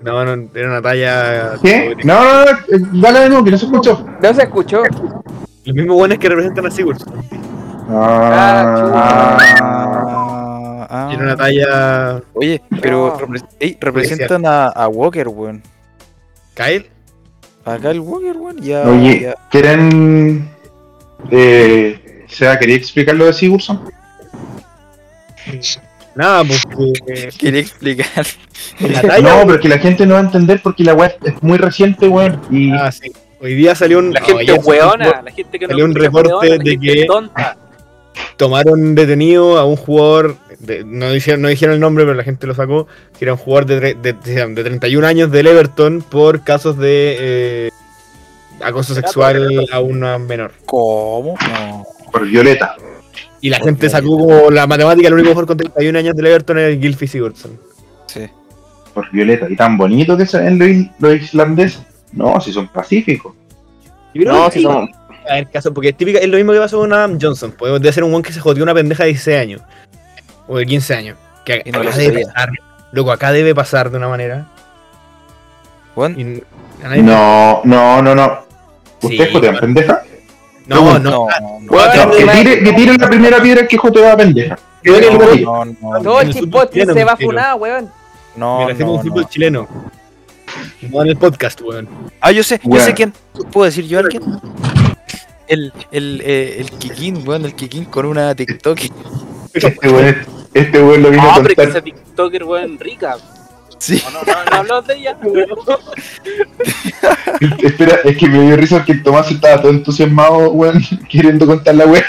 No, 0.02 0.24
no, 0.24 0.48
era 0.54 0.68
una 0.68 0.82
talla. 0.82 1.52
¿Qué? 1.62 1.94
No, 2.04 2.22
no, 2.24 2.44
no, 2.44 2.50
eh, 2.50 2.80
dale 2.92 3.20
de 3.20 3.28
nuevo, 3.28 3.44
que 3.44 3.50
no 3.50 3.58
se 3.58 3.66
escuchó. 3.66 4.06
No 4.22 4.34
se 4.34 4.42
escuchó. 4.42 4.82
Los 5.64 5.74
mismos 5.76 5.96
buenos 5.96 6.18
que 6.18 6.28
representan 6.28 6.66
a 6.66 6.70
Sigurd. 6.70 6.98
Ah, 7.90 9.36
ah, 9.60 10.86
ah. 10.90 11.10
Era 11.12 11.22
una 11.22 11.36
talla. 11.36 12.22
Oye, 12.34 12.62
pero 12.80 13.16
No. 13.20 13.26
repre- 13.26 13.46
ey, 13.58 13.76
representan 13.80 14.46
a, 14.46 14.68
a 14.68 14.88
Walker, 14.88 15.28
weón. 15.28 15.62
Kyle. 16.54 16.88
Acá 17.64 17.90
el 17.90 18.00
Walker, 18.00 18.36
weón. 18.36 18.58
Ya, 18.58 18.82
Oye, 18.88 19.20
ya. 19.22 19.34
¿quieren. 19.50 20.48
Eh, 21.30 22.24
sea, 22.28 22.58
¿quería 22.58 22.76
explicar 22.76 23.14
lo 23.16 23.26
de 23.26 23.32
Sigurdsson? 23.34 23.82
Nada, 26.20 26.44
porque. 26.74 27.30
Quería 27.38 27.60
explicar. 27.60 28.26
La 28.80 29.00
talla. 29.02 29.36
No, 29.40 29.46
pero 29.46 29.60
que 29.60 29.68
la 29.68 29.78
gente 29.78 30.04
no 30.06 30.14
va 30.14 30.20
a 30.20 30.24
entender 30.24 30.60
porque 30.62 30.84
la 30.84 30.94
web 30.94 31.14
es 31.24 31.42
muy 31.42 31.58
reciente, 31.58 32.08
weón. 32.08 32.40
Y 32.50 32.72
Ah, 32.72 32.92
sí. 32.92 33.10
Hoy 33.40 33.54
día 33.54 33.74
salió 33.74 33.98
un. 34.00 34.12
La 34.12 34.20
no, 34.20 34.26
gente 34.26 34.52
un 34.52 34.60
weona, 34.64 35.22
la 35.24 35.32
gente 35.32 35.58
que 35.58 35.66
no 35.66 35.70
salió 35.70 35.84
un 35.86 35.94
reporte 35.94 36.28
weona, 36.34 36.62
de 36.62 36.78
que- 36.78 37.04
tonta. 37.06 37.56
tomaron 38.36 38.94
detenido 38.94 39.56
a 39.58 39.64
un 39.64 39.76
jugador, 39.76 40.36
de- 40.58 40.84
no, 40.84 41.10
dijeron, 41.10 41.40
no 41.40 41.48
dijeron 41.48 41.74
el 41.74 41.80
nombre, 41.80 42.04
pero 42.04 42.14
la 42.16 42.24
gente 42.24 42.46
lo 42.46 42.54
sacó, 42.54 42.86
que 43.18 43.24
era 43.24 43.32
un 43.32 43.38
jugador 43.38 43.64
de, 43.66 43.80
tre- 43.80 44.00
de, 44.00 44.12
de- 44.12 44.46
de 44.54 44.64
31 44.64 45.06
años 45.06 45.30
del 45.30 45.46
Everton 45.46 46.02
por 46.02 46.42
casos 46.44 46.76
de 46.76 47.16
eh, 47.18 47.70
acoso 48.62 48.94
sexual 48.94 49.66
a 49.72 49.80
una 49.80 50.18
menor. 50.18 50.52
¿Cómo? 50.66 51.36
No. 51.40 51.86
por 52.12 52.26
Violeta. 52.26 52.76
Y 53.40 53.48
la 53.50 53.58
gente 53.58 53.88
sacó 53.88 54.18
como 54.18 54.50
la 54.50 54.66
matemática, 54.66 55.08
el 55.08 55.14
único 55.14 55.28
jugador 55.30 55.46
con 55.46 55.56
31 55.56 55.98
años 55.98 56.14
del 56.14 56.26
Everton 56.26 56.58
era 56.58 56.68
el 56.68 56.78
Gylfi 56.80 57.06
Sigurdsson. 57.06 57.58
Sí. 58.06 58.28
Por 58.92 59.10
Violeta. 59.10 59.46
Y 59.48 59.56
tan 59.56 59.78
bonito 59.78 60.16
que 60.16 60.26
son 60.26 60.58
los, 60.58 60.68
los 60.98 61.14
islandeses. 61.22 61.80
No, 62.12 62.40
si 62.40 62.52
son 62.52 62.68
pacíficos. 62.68 63.32
Yo 64.14 64.22
creo 64.22 64.32
No, 64.34 64.46
que 64.50 64.58
si 64.58 64.62
somos. 64.62 64.90
A 65.28 65.34
ver, 65.34 65.48
caso, 65.50 65.72
porque 65.72 65.90
es 65.90 65.96
típica, 65.96 66.18
es 66.18 66.28
lo 66.28 66.36
mismo 66.36 66.52
que 66.52 66.58
pasó 66.58 66.78
con 66.78 66.92
Adam 66.92 67.16
Johnson. 67.20 67.52
Puede 67.52 67.74
debe 67.78 67.92
ser 67.92 68.02
un 68.04 68.12
one 68.12 68.22
que 68.24 68.32
se 68.32 68.40
jodió 68.40 68.62
una 68.64 68.74
pendeja 68.74 69.04
de 69.04 69.10
16 69.10 69.38
años. 69.38 69.62
O 70.48 70.58
de 70.58 70.66
15 70.66 70.94
años. 70.94 71.16
Que 71.44 71.62
no 71.72 71.78
acá 71.78 71.90
lo 71.90 71.96
debe 71.96 72.12
sabía. 72.12 72.26
pasar. 72.32 72.50
Loco, 72.92 73.12
acá 73.12 73.30
debe 73.32 73.54
pasar 73.54 73.90
de 73.90 73.96
una 73.98 74.08
manera. 74.08 74.48
Nadie- 75.96 77.02
No, 77.02 77.60
no, 77.64 78.02
no, 78.02 78.14
no. 78.14 78.38
Sí, 79.00 79.06
¿Ustedes 79.08 79.32
jotean 79.32 79.54
bueno. 79.54 79.60
pendeja? 79.60 80.02
No, 80.76 80.98
no. 80.98 81.10
no, 81.10 81.10
no. 81.10 81.66
Bueno, 81.66 82.04
No, 82.06 82.10
que 82.12 82.26
tire, 82.26 82.62
que 82.64 82.72
tire 82.72 82.98
la 82.98 83.08
primera 83.08 83.42
piedra 83.42 83.66
que 83.66 83.76
pendeja. 84.16 84.58
Creo 84.82 84.98
que 85.00 85.08
el 85.08 85.44
No, 85.44 85.64
No, 85.64 86.00
no, 86.00 86.20
el 86.20 86.28
el 86.28 86.32
fútbol 86.34 86.42
chipot 86.44 86.72
chileno, 86.72 86.94
se 86.94 87.04
va 87.04 87.12
mentira. 87.12 87.28
funado, 87.30 87.56
weón. 87.56 87.90
no, 88.36 88.58
me 88.60 88.66
refiero 88.68 88.86
a 88.86 88.88
no, 88.94 88.94
un 88.98 89.02
fútbol 89.06 89.22
no. 89.22 89.28
chileno. 89.28 89.68
No 90.90 91.02
en 91.02 91.08
el 91.08 91.16
podcast, 91.16 91.60
weón. 91.60 91.88
Ah, 92.20 92.32
yo 92.32 92.42
sé, 92.42 92.60
yo 92.64 92.80
sé 92.80 92.94
quién. 92.94 93.12
¿Puedo 93.52 93.66
decir 93.66 93.86
yo 93.86 93.98
a 93.98 94.00
alguien? 94.02 94.22
El, 95.46 95.72
el, 95.90 96.22
eh, 96.24 96.56
el 96.60 96.70
Kikín, 96.70 97.26
weón, 97.26 97.44
el 97.44 97.54
Kikín 97.54 97.84
con 97.86 98.06
una 98.06 98.34
TikTok. 98.34 98.78
Este 99.52 99.88
weón, 99.88 100.16
este 100.54 100.82
weón 100.82 101.02
lo 101.02 101.10
vino 101.10 101.22
No, 101.24 101.30
a 101.30 101.34
pero 101.36 101.48
es 101.48 101.48
que 101.50 101.54
contar. 101.56 101.68
esa 101.70 101.80
TikToker, 101.82 102.44
weón, 102.44 102.78
rica. 102.78 103.16
Sí. 103.80 104.00
No, 104.04 104.10
no, 104.10 104.22
no, 104.22 104.44
no 104.44 104.56
hablamos 104.58 104.86
de 104.86 104.94
ella. 104.94 105.16
Espera, 107.62 107.94
es 108.04 108.16
que 108.18 108.28
me 108.28 108.42
dio 108.42 108.56
risa 108.56 108.76
porque 108.76 108.92
el 108.92 109.02
Tomás 109.02 109.30
estaba 109.30 109.62
todo 109.62 109.72
entusiasmado, 109.72 110.50
weón, 110.50 110.82
queriendo 111.08 111.46
contar 111.46 111.74
la 111.74 111.86
weá. 111.86 112.04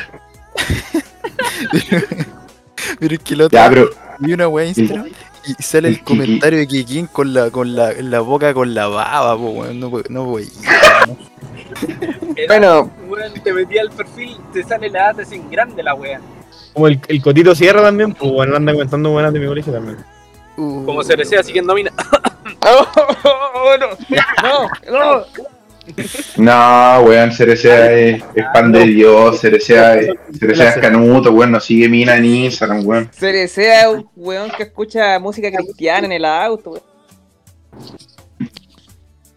Pero 2.99 3.15
es 3.15 3.19
que 3.21 3.33
el 3.35 3.41
otro 3.41 3.57
Ya, 3.57 3.69
pero 3.69 3.89
vi 4.19 4.33
una 4.33 4.47
weá 4.47 4.65
en 4.65 4.69
Instagram 4.69 5.07
y 5.47 5.63
sale 5.63 5.87
el 5.87 6.03
comentario 6.03 6.59
de 6.59 6.67
Kikín 6.67 7.07
con 7.07 7.33
la, 7.33 7.49
con 7.49 7.75
la, 7.75 7.93
la 7.93 8.19
boca 8.19 8.53
con 8.53 8.73
la 8.73 8.87
baba, 8.87 9.37
po, 9.37 9.51
weón. 9.51 9.79
No, 9.79 9.91
no 10.09 10.25
voy. 10.25 10.49
Bueno, 12.47 12.91
Weón, 13.07 13.33
te 13.43 13.53
metí 13.53 13.77
al 13.77 13.91
perfil, 13.91 14.37
te 14.51 14.63
sale 14.63 14.89
la 14.89 15.03
data 15.03 15.23
sin 15.23 15.49
grande 15.49 15.81
la 15.81 15.95
wea. 15.95 16.19
Como 16.73 16.87
el, 16.87 16.99
el 17.07 17.21
Cotito 17.21 17.55
Sierra 17.55 17.81
también, 17.81 18.13
pues 18.13 18.31
bueno, 18.31 18.57
anda 18.57 18.73
comentando 18.73 19.11
buenas 19.11 19.31
de 19.31 19.39
mi 19.39 19.47
colegio 19.47 19.71
también. 19.71 19.97
Como 20.85 21.03
se 21.03 21.15
desea 21.15 21.43
siguiendo 21.43 21.73
mina. 21.73 21.91
Oh, 22.63 22.87
oh, 23.23 23.77
no, 23.79 23.87
no, 24.91 25.25
no. 25.25 25.25
no, 26.37 27.01
weón, 27.07 27.31
Cerecea 27.31 27.91
es, 27.91 28.23
es 28.35 28.45
pan 28.53 28.71
de 28.71 28.85
Dios, 28.85 29.39
Cerecea 29.41 29.95
es, 29.95 30.09
Cerecea 30.39 30.69
es 30.69 30.77
canuto, 30.77 31.31
weón, 31.31 31.51
no 31.51 31.59
sigue 31.59 31.89
mina 31.89 32.15
en 32.17 32.25
Instagram, 32.25 32.85
weón. 32.85 33.09
Cerecea 33.11 33.81
es 33.81 33.87
un 33.87 34.09
weón 34.15 34.51
que 34.51 34.63
escucha 34.63 35.17
música 35.19 35.49
cristiana 35.51 36.05
en 36.05 36.11
el 36.11 36.25
auto, 36.25 36.71
weón. 36.71 36.83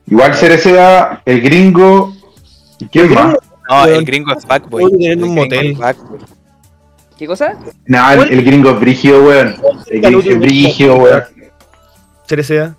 Igual 0.06 0.34
Cerecea, 0.34 1.22
el 1.24 1.40
gringo, 1.40 2.14
¿y 2.78 2.86
quién 2.88 3.14
más? 3.14 3.36
No, 3.68 3.86
el 3.86 4.04
gringo 4.04 4.32
es 4.32 4.44
El 5.00 5.24
un 5.24 5.34
motel. 5.34 5.70
es 5.70 5.78
fuckboy. 5.78 6.18
¿Qué 7.18 7.26
cosa? 7.26 7.56
No, 7.86 8.12
el, 8.12 8.32
el 8.32 8.44
gringo 8.44 8.70
es 8.70 8.80
brígido, 8.80 9.22
weón. 9.24 9.56
El 9.88 10.00
gringo 10.00 10.20
es 10.20 10.38
brígido, 10.38 10.96
weón. 10.96 11.24
Cerecea. 12.28 12.74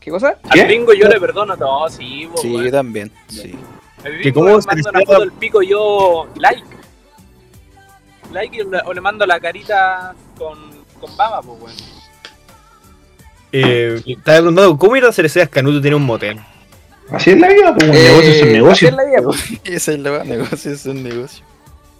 ¿Qué 0.00 0.10
cosa? 0.10 0.36
Al 0.44 0.50
¿Qué? 0.50 0.64
gringo 0.64 0.92
yo 0.92 1.08
le 1.08 1.20
perdono 1.20 1.56
todo, 1.56 1.88
sí, 1.88 2.26
bo, 2.26 2.36
Sí, 2.38 2.52
yo 2.52 2.70
también. 2.70 3.10
Sí. 3.28 3.54
Que 4.22 4.32
cómo 4.32 4.46
le 4.48 4.58
mando 4.64 4.90
una 4.90 5.00
foto 5.00 5.20
del 5.20 5.32
pico 5.32 5.62
yo 5.62 6.28
like. 6.36 6.62
Like 8.32 8.56
y 8.56 8.64
le- 8.64 8.80
o 8.84 8.92
le 8.92 9.00
mando 9.00 9.24
la 9.26 9.38
carita 9.40 10.14
con, 10.38 10.58
con 11.00 11.16
baba, 11.16 11.40
pues 11.42 11.58
weón. 11.62 11.76
Eh, 13.52 14.02
estaba 14.06 14.38
preguntando, 14.38 14.76
¿cómo 14.76 14.96
ir 14.96 15.04
a 15.04 15.08
hacer 15.08 15.26
ese 15.26 15.48
Canuto 15.48 15.80
tiene 15.80 15.96
un 15.96 16.04
motel? 16.04 16.38
Así 17.10 17.30
es 17.30 17.38
la 17.38 17.48
vida, 17.48 17.74
pues, 17.74 17.88
Eh, 17.88 17.92
negocios 17.92 18.36
son 18.38 18.44
así 18.48 18.52
negocios. 18.52 18.90
es 18.90 18.96
la 18.96 19.04
vida, 19.04 19.22
pues. 19.22 19.60
Esa 19.64 19.92
es 19.92 19.98
la 20.00 20.24
negocio, 20.24 20.72
es 20.72 20.86
un 20.86 21.02
negocio. 21.02 21.44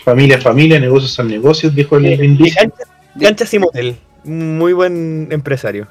Familia 0.06 0.36
es 0.36 0.44
familia, 0.44 0.78
negocios 0.78 1.10
son 1.10 1.26
negocios, 1.26 1.74
dijo 1.74 1.96
el 1.96 2.04
Diesel. 2.38 2.70
Canchas, 2.70 2.88
Canchas 3.20 3.54
y 3.54 3.58
motel. 3.58 3.96
Muy 4.22 4.72
buen 4.72 5.26
empresario. 5.32 5.88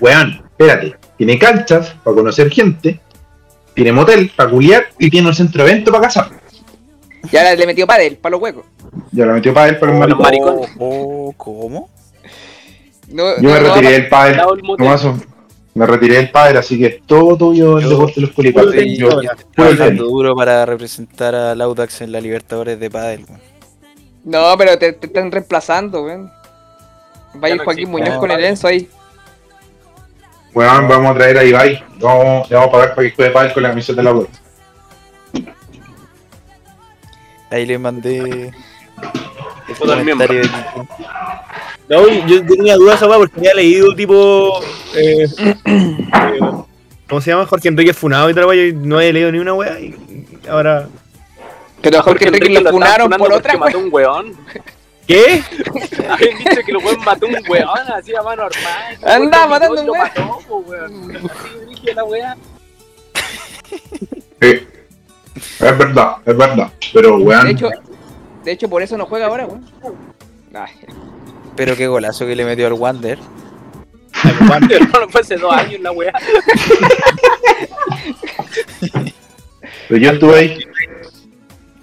Weón, 0.00 0.40
espérate. 0.50 0.94
Tiene 1.18 1.36
canchas 1.36 1.96
para 2.04 2.14
conocer 2.14 2.48
gente, 2.48 3.00
tiene 3.74 3.90
motel 3.90 4.30
para 4.36 4.50
culiar 4.50 4.84
y 5.00 5.10
tiene 5.10 5.26
un 5.26 5.34
centro 5.34 5.64
de 5.64 5.70
evento 5.72 5.90
para 5.90 6.04
casar. 6.04 6.30
Y 7.32 7.36
ahora 7.36 7.56
le 7.56 7.66
metió 7.66 7.88
pádel, 7.88 8.16
para 8.18 8.30
los 8.30 8.40
huecos. 8.40 8.64
Ya 9.10 9.26
lo 9.26 9.32
metió 9.32 9.52
para 9.52 9.70
él, 9.70 9.78
para 9.80 9.92
el 9.94 9.98
Para 9.98 10.10
los 10.10 10.20
maricón. 10.20 10.46
maricones. 10.60 10.76
Oh, 10.78 11.34
¿Cómo? 11.36 11.90
No, 13.08 13.36
Yo 13.40 13.50
me 13.50 13.60
no, 13.60 13.74
retiré 13.74 13.92
del 13.94 14.08
pádel. 14.08 14.40
Tomaso. 14.78 15.18
Me 15.74 15.86
retiré 15.86 16.16
del 16.18 16.30
pádel, 16.30 16.58
así 16.58 16.78
que 16.78 16.86
es 16.86 16.96
todo 17.04 17.36
tuyo 17.36 17.78
el 17.78 17.84
Yo- 17.84 17.90
deporte 17.90 18.14
de 18.14 18.20
los 18.22 18.30
culipates. 18.30 18.80
Sí, 18.80 18.96
Yo- 18.96 19.20
yo- 19.20 19.76
tenis. 19.76 19.98
duro 19.98 20.36
para 20.36 20.64
representar 20.66 21.34
al 21.34 21.60
Audax 21.60 22.02
en 22.02 22.12
la 22.12 22.20
Libertadores 22.20 22.78
de 22.78 22.90
Padel. 22.90 23.24
weón. 23.28 23.55
No, 24.26 24.58
pero 24.58 24.76
te, 24.76 24.92
te 24.92 25.06
están 25.06 25.30
reemplazando, 25.30 26.02
weón. 26.02 26.32
Va 27.40 27.46
a 27.46 27.50
ir 27.50 27.54
Ya 27.54 27.56
no 27.56 27.64
Joaquín 27.64 27.88
existe. 27.88 28.04
Muñoz 28.04 28.18
con 28.18 28.30
el 28.32 28.44
Enzo 28.44 28.66
ahí. 28.66 28.90
Weón, 30.52 30.88
vamos 30.88 31.12
a 31.12 31.14
traer 31.14 31.38
a 31.38 31.44
Ibai. 31.44 31.84
Vamos, 32.00 32.50
le 32.50 32.56
vamos 32.56 32.68
a 32.68 32.72
pagar 32.72 32.94
para 32.96 33.08
que 33.08 33.14
juegue 33.14 33.30
pádel 33.30 33.52
con 33.52 33.62
la 33.62 33.68
camiseta 33.68 34.00
de 34.00 34.02
la 34.02 34.12
web. 34.12 34.28
Ahí 37.50 37.66
le 37.66 37.78
mandé 37.78 38.18
el 39.68 39.76
comentario 39.76 40.40
de. 40.40 40.48
No, 41.88 42.08
yo 42.26 42.44
tenía 42.44 42.74
dudas 42.74 42.96
esa 42.96 43.06
weá 43.06 43.18
porque 43.18 43.38
había 43.38 43.54
leído 43.54 43.94
tipo. 43.94 44.60
eh, 44.96 45.28
eh, 45.64 46.50
¿Cómo 47.08 47.20
se 47.20 47.30
llama? 47.30 47.46
Jorge 47.46 47.68
Enrique 47.68 47.94
Funado 47.94 48.28
y 48.28 48.34
tal, 48.34 48.52
y 48.56 48.72
no 48.72 48.96
había 48.96 49.12
leído 49.12 49.30
ni 49.30 49.38
una 49.38 49.54
weá. 49.54 49.78
Y 49.78 49.94
ahora. 50.48 50.88
Pero 51.82 51.98
a 51.98 52.02
Jorge 52.02 52.26
Enrique 52.28 52.48
lo 52.48 52.58
estaban 52.58 52.72
funaron 52.80 53.08
por 53.10 53.18
porque 53.18 53.34
otra, 53.34 53.56
mató 53.58 53.78
weón. 53.78 53.86
un 53.86 53.94
weón. 53.94 54.36
¿Qué? 55.06 55.42
Habían 56.10 56.38
dicho 56.38 56.60
que 56.64 56.70
el 56.72 56.76
weón 56.78 57.04
mató 57.04 57.26
un 57.26 57.36
weón 57.48 57.92
así 57.94 58.14
a 58.14 58.22
mano 58.22 58.42
armada. 58.42 59.18
lo 59.18 59.48
matando 59.48 59.80
un 59.80 59.86
lo 59.86 59.92
weón. 59.92 60.04
mató, 60.04 60.38
po, 60.48 60.56
weón. 60.58 61.16
Así 61.16 61.66
dije 61.68 61.94
la 61.94 62.04
weá. 62.04 62.36
Sí. 64.40 64.66
Es 65.60 65.78
verdad, 65.78 66.16
es 66.26 66.36
verdad. 66.36 66.70
Pero, 66.92 67.16
weón. 67.16 67.44
De 67.44 67.50
hecho, 67.52 67.70
de 68.44 68.52
hecho, 68.52 68.68
por 68.68 68.82
eso 68.82 68.96
no 68.98 69.06
juega 69.06 69.26
ahora, 69.26 69.46
weón. 69.46 69.64
Ay, 70.54 70.72
Pero 71.56 71.74
qué 71.76 71.86
golazo 71.86 72.26
que 72.26 72.36
le 72.36 72.44
metió 72.44 72.66
al 72.66 72.74
Wander. 72.74 73.18
Hermano, 74.24 74.68
fue 75.10 75.20
hace 75.20 75.36
dos 75.36 75.52
años 75.52 75.80
la 75.80 75.92
weá. 75.92 76.12
pero 79.88 80.00
yo 80.00 80.10
estuve 80.10 80.38
ahí. 80.38 80.58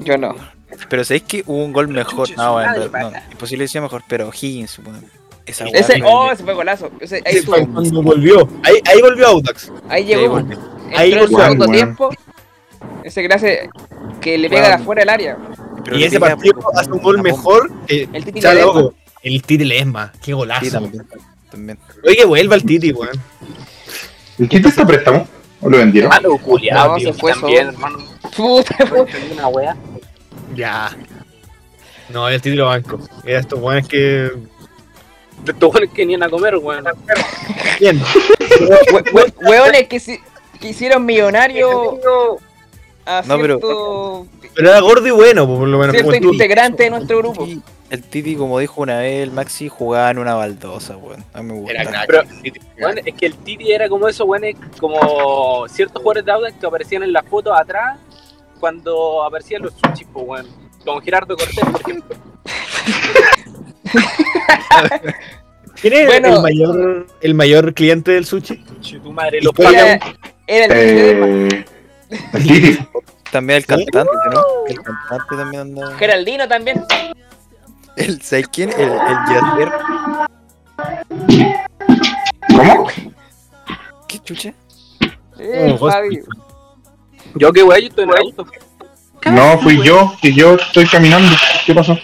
Yo 0.03 0.17
no. 0.17 0.35
Pero 0.89 1.03
sabéis 1.03 1.23
que 1.23 1.43
hubo 1.45 1.63
un 1.63 1.71
gol 1.73 1.87
mejor. 1.87 2.29
No, 2.37 2.53
bueno, 2.53 2.87
no, 2.91 3.11
imposible 3.31 3.63
decía 3.65 3.81
mejor, 3.81 4.03
pero 4.07 4.29
Higgins, 4.33 4.79
weón. 4.79 5.05
Esa 5.45 5.65
Ese, 5.65 6.01
oh, 6.05 6.31
ese 6.31 6.43
fue 6.43 6.53
golazo. 6.53 6.89
Ese, 7.01 7.21
ahí. 7.25 7.41
Cuando 7.43 8.01
volvió. 8.01 8.47
Ahí, 8.63 8.75
ahí 8.85 9.01
volvió 9.01 9.27
Audax. 9.27 9.71
Ahí 9.89 10.03
Ahí 10.03 10.05
llegó. 10.05 10.29
volvió. 10.35 10.57
Entró 10.57 10.97
Ahí 10.97 11.11
en 11.11 11.17
el 11.19 11.27
volvió, 11.27 11.39
segundo 11.43 11.65
weón. 11.65 11.75
tiempo. 11.75 12.09
Ese 13.03 13.27
que 13.27 13.33
hace 13.33 13.69
que 14.21 14.37
le 14.37 14.49
pega 14.49 14.67
de 14.69 14.73
afuera 14.75 15.01
del 15.01 15.09
área. 15.09 15.37
Pero 15.83 15.97
y 15.97 16.05
ese 16.05 16.19
partido 16.19 16.53
por- 16.59 16.79
hace 16.79 16.91
un 16.91 16.99
gol 17.01 17.21
mejor 17.21 17.69
que. 17.85 18.07
El 18.13 18.23
Titi 18.23 18.45
ojo, 18.63 18.93
El 19.21 19.41
Titi 19.41 19.65
Lesma. 19.65 20.11
Qué 20.13 20.27
Sí, 20.27 20.31
golazo. 20.31 20.71
también. 20.71 21.05
también. 21.51 21.79
Oye, 22.05 22.15
que 22.15 22.25
vuelva 22.25 22.55
el 22.55 22.63
Titi, 22.63 22.91
weón. 22.93 23.19
¿El 24.39 24.47
Tito 24.49 24.69
está 24.69 24.83
a 24.83 24.87
préstamo? 24.87 25.27
¿O 25.61 25.69
lo 25.69 25.77
vendieron? 25.77 26.11
Hermano, 26.11 26.37
culiado, 26.37 26.93
No, 26.93 26.99
se 26.99 27.13
fue 27.13 27.31
también, 27.33 27.67
hermano. 27.67 27.99
Puta, 28.35 28.75
una 29.33 29.47
weá. 29.49 29.75
Ya. 30.55 30.95
No, 32.09 32.27
el 32.29 32.41
Titi 32.41 32.55
lo 32.55 32.65
banco. 32.67 32.99
Era 33.25 33.39
estos 33.39 33.59
weones 33.59 33.87
que. 33.87 33.97
De 35.43 35.51
estos 35.51 35.73
weones 35.73 35.89
que 35.93 36.05
ni 36.05 36.15
a 36.15 36.29
comer, 36.29 36.57
weón. 36.57 36.83
Bien. 37.79 38.01
we- 38.93 39.03
we- 39.13 39.33
Weones 39.49 39.87
que, 39.87 39.99
si- 39.99 40.19
que 40.59 40.69
hicieron 40.69 41.05
millonario 41.05 41.99
a 43.05 43.21
No, 43.25 43.37
pero- 43.37 43.59
cierto, 43.59 44.27
Pero 44.55 44.69
era 44.69 44.79
gordo 44.79 45.07
y 45.07 45.11
bueno, 45.11 45.47
por 45.47 45.67
lo 45.67 45.77
menos. 45.79 45.95
cierto 45.97 46.15
integrante 46.31 46.83
de 46.83 46.89
nuestro 46.91 47.17
grupo. 47.17 47.47
El 47.89 48.01
Titi, 48.03 48.35
como 48.35 48.57
dijo 48.59 48.81
una 48.81 48.99
vez 48.99 49.21
el 49.23 49.31
Maxi, 49.31 49.67
jugaba 49.69 50.09
en 50.11 50.19
una 50.19 50.33
baldosa, 50.35 50.95
weón. 50.97 51.23
A 51.33 51.41
mí 51.43 51.51
me 51.53 51.59
gusta. 51.59 51.81
Era. 51.81 52.03
Pero, 52.07 52.23
weón, 52.79 52.97
es 53.05 53.13
que 53.15 53.25
el 53.25 53.35
Titi 53.35 53.71
era 53.71 53.89
como 53.89 54.07
esos 54.07 54.27
weones, 54.27 54.55
como 54.79 55.65
ciertos 55.67 56.01
jugadores 56.01 56.25
de 56.25 56.31
Audax 56.31 56.55
que 56.59 56.65
aparecían 56.65 57.03
en 57.03 57.11
las 57.13 57.25
fotos 57.25 57.53
atrás 57.59 57.97
cuando 58.63 59.21
aparecían 59.25 59.61
los 59.61 59.73
sushis, 59.73 60.07
pues, 60.13 60.25
weón. 60.25 60.47
Como 60.85 61.01
Gerardo 61.01 61.35
Cortés, 61.35 61.65
por 61.69 61.81
ejemplo. 61.81 62.15
¿Quién 65.81 65.93
es 65.93 66.05
Bueno. 66.07 66.35
el, 66.37 66.41
mayor, 66.41 67.07
el 67.19 67.33
mayor 67.33 67.73
cliente 67.73 68.11
del 68.11 68.25
sushi? 68.25 68.63
Tu 69.03 69.11
madre, 69.11 69.41
los. 69.41 69.51
Era, 69.59 69.99
era 70.47 70.79
el. 70.81 71.49
Eh. 71.51 71.65
También 73.33 73.57
el 73.57 73.65
cantante, 73.65 73.99
¿no? 74.31 74.41
El 74.69 74.81
cantante 74.81 75.35
también 75.35 75.61
anda. 75.63 75.97
Geraldino 75.97 76.47
también. 76.47 76.85
El, 77.97 78.21
¿Sabes 78.21 78.47
quién? 78.47 78.69
El, 78.71 78.91
el 78.91 79.17
Yacer. 79.27 79.71
¿Cómo? 82.55 82.87
¿Qué 84.07 84.19
chucha? 84.19 84.53
Eh, 85.37 85.75
Oh, 85.77 85.89
Fabi. 85.89 86.21
Yo 87.35 87.51
qué 87.51 87.63
weón, 87.63 87.81
yo 87.81 87.87
estoy 87.87 88.03
en 88.03 88.09
el 88.09 88.17
auto. 88.17 88.45
No, 89.25 89.59
fui 89.59 89.81
yo, 89.83 90.13
que 90.21 90.33
yo 90.33 90.55
estoy 90.55 90.85
caminando. 90.87 91.35
¿Qué 91.65 91.73
pasó? 91.73 91.97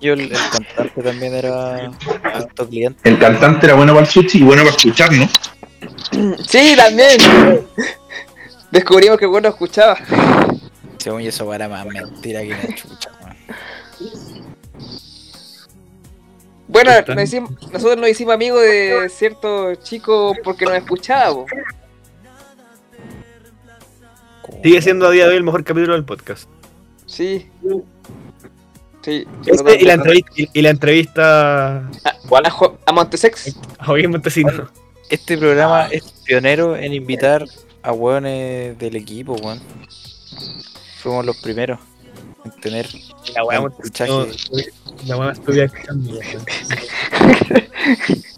Yo, 0.00 0.14
el, 0.14 0.20
el 0.20 0.30
cantante 0.30 1.02
también 1.02 1.34
era 1.34 1.90
alto 2.34 2.68
cliente. 2.68 3.08
El 3.08 3.18
cantante 3.18 3.66
era 3.66 3.74
bueno 3.74 3.92
para 3.94 4.06
el 4.06 4.12
sushi 4.12 4.38
y 4.38 4.42
bueno 4.42 4.62
para 4.62 4.76
escuchar, 4.76 5.12
¿no? 5.12 5.28
Sí, 6.46 6.74
también. 6.76 7.18
Descubrimos 8.70 9.18
que 9.18 9.26
bueno 9.26 9.48
escuchaba. 9.48 9.96
Según 10.98 11.22
yo, 11.22 11.28
eso 11.28 11.52
era 11.54 11.68
más 11.68 11.86
mentira 11.86 12.42
que 12.42 12.48
la 12.48 12.74
chucha, 12.74 13.10
Bueno, 16.68 16.90
nos 17.14 17.24
hicimos- 17.24 17.50
nosotros 17.72 17.96
nos 17.96 18.08
hicimos 18.10 18.34
amigos 18.34 18.60
de 18.62 19.08
cierto 19.08 19.74
chico 19.76 20.34
porque 20.42 20.64
nos 20.64 20.74
escuchaba. 20.74 21.32
po. 21.32 21.46
Sigue 24.62 24.82
siendo 24.82 25.06
a 25.06 25.10
día 25.10 25.24
de 25.24 25.30
hoy 25.30 25.36
el 25.36 25.44
mejor 25.44 25.64
capítulo 25.64 25.94
del 25.94 26.04
podcast. 26.04 26.48
Sí. 27.06 27.48
Sí. 29.02 29.26
Este 29.46 29.80
y 29.80 29.84
la 29.84 29.92
entrevista, 29.94 30.32
y, 30.36 30.48
y 30.52 30.62
la 30.62 30.70
entrevista 30.70 31.76
A, 31.78 32.50
Jo- 32.50 32.78
a 32.84 32.92
Montesex. 32.92 33.56
a 33.78 33.84
Joaquín 33.84 34.10
Montesino. 34.10 34.68
Este 35.08 35.38
programa 35.38 35.86
es 35.86 36.02
pionero 36.24 36.76
en 36.76 36.92
invitar 36.92 37.44
a 37.82 37.92
hueones 37.92 38.76
del 38.78 38.96
equipo, 38.96 39.34
weón. 39.34 39.60
Fuimos 41.00 41.24
los 41.24 41.36
primeros 41.40 41.78
tener 42.50 42.86
La 43.34 43.44
weá. 43.44 43.60
La 45.06 45.16
weá. 45.16 45.34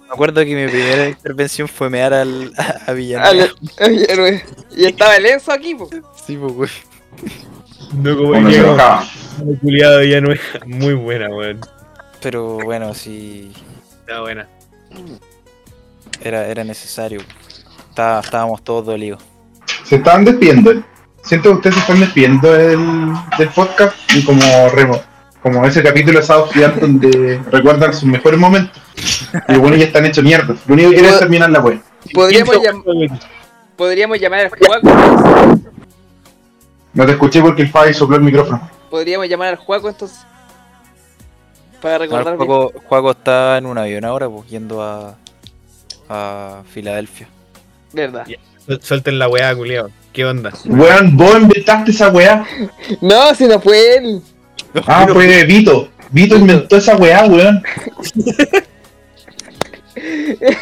Me 0.09 0.15
acuerdo 0.15 0.45
que 0.45 0.55
mi 0.55 0.71
primera 0.71 1.09
intervención 1.09 1.69
fue 1.69 1.91
mear 1.91 2.15
al, 2.15 2.53
a 2.87 2.93
Villanueva. 2.93 3.53
Al 3.79 3.99
héroe. 4.11 4.45
y 4.77 4.87
estaba 4.87 5.17
el 5.17 5.27
Enzo 5.27 5.53
aquí, 5.53 5.75
po. 5.75 5.89
Sí, 6.27 6.37
pues, 6.37 6.53
weón. 6.55 6.71
No 8.03 8.17
como 8.17 8.49
Diego, 8.49 8.77
culiado 9.63 10.01
es 10.01 10.41
muy 10.67 10.95
buena, 10.95 11.29
weón. 11.29 11.61
Pero 12.21 12.59
bueno, 12.59 12.95
sí, 12.95 13.53
Está 14.01 14.21
buena. 14.21 14.49
era, 16.23 16.47
era 16.49 16.65
necesario. 16.65 17.21
Estaba- 17.91 18.21
estábamos 18.21 18.63
todos 18.65 18.87
dolidos. 18.87 19.23
Se 19.85 19.97
estaban 19.97 20.25
despidiendo. 20.25 20.83
Siento 21.29 21.51
que 21.51 21.57
ustedes 21.57 21.75
se 21.75 21.81
están 21.83 22.01
despidiendo 22.01 22.51
del, 22.51 23.13
del 23.37 23.49
podcast 23.51 23.95
y 24.15 24.25
como 24.25 24.41
remo, 24.71 24.99
como 25.43 25.67
ese 25.67 25.83
capítulo 25.83 26.21
de 26.21 26.25
South 26.25 26.53
donde 26.81 27.39
recuerdan 27.51 27.93
sus 27.93 28.05
mejores 28.05 28.41
momentos. 28.41 28.81
Y 29.47 29.57
bueno, 29.57 29.77
ya 29.77 29.85
están 29.85 30.07
hechos 30.07 30.25
mierda. 30.25 30.57
Lo 30.67 30.73
único 30.73 30.89
que 30.89 30.97
quieren 30.97 31.13
es 31.13 31.19
terminar 31.19 31.51
la 31.51 31.61
web. 31.61 31.83
Podríamos, 33.77 34.19
llamar 34.19 34.47
al 34.47 34.49
Juaco. 34.49 35.61
No 36.95 37.05
te 37.05 37.13
escuché 37.13 37.43
porque 37.43 37.61
el 37.61 37.69
Fabi 37.69 37.93
sopló 37.93 38.17
el 38.17 38.23
micrófono. 38.23 38.67
Podríamos 38.89 39.29
llamar 39.29 39.49
al 39.49 39.57
Juaco 39.57 39.91
entonces. 39.91 40.25
Para 41.83 41.99
recordar. 41.99 42.37
Juaco, 42.39 42.73
Juaco 42.87 43.11
está 43.11 43.59
en 43.59 43.67
un 43.67 43.77
avión 43.77 44.07
ahora, 44.07 44.31
pues, 44.31 44.49
yendo 44.49 44.83
a, 44.83 45.15
a 46.09 46.63
Filadelfia. 46.73 47.29
Verdad. 47.93 48.27
Suelten 48.81 49.19
la 49.19 49.29
weá, 49.29 49.55
culiao. 49.55 49.91
¿Qué 50.13 50.25
onda? 50.25 50.53
Weón, 50.67 51.17
vos 51.17 51.41
inventaste 51.41 51.91
esa 51.91 52.09
weá. 52.11 52.45
No, 53.01 53.35
si 53.35 53.47
no 53.47 53.61
fue 53.61 53.97
él. 53.97 54.23
Ah, 54.87 55.07
fue 55.11 55.45
Vito. 55.45 55.89
Vito 56.11 56.37
inventó 56.37 56.77
esa 56.77 56.97
weá, 56.97 57.25
weón. 57.25 57.63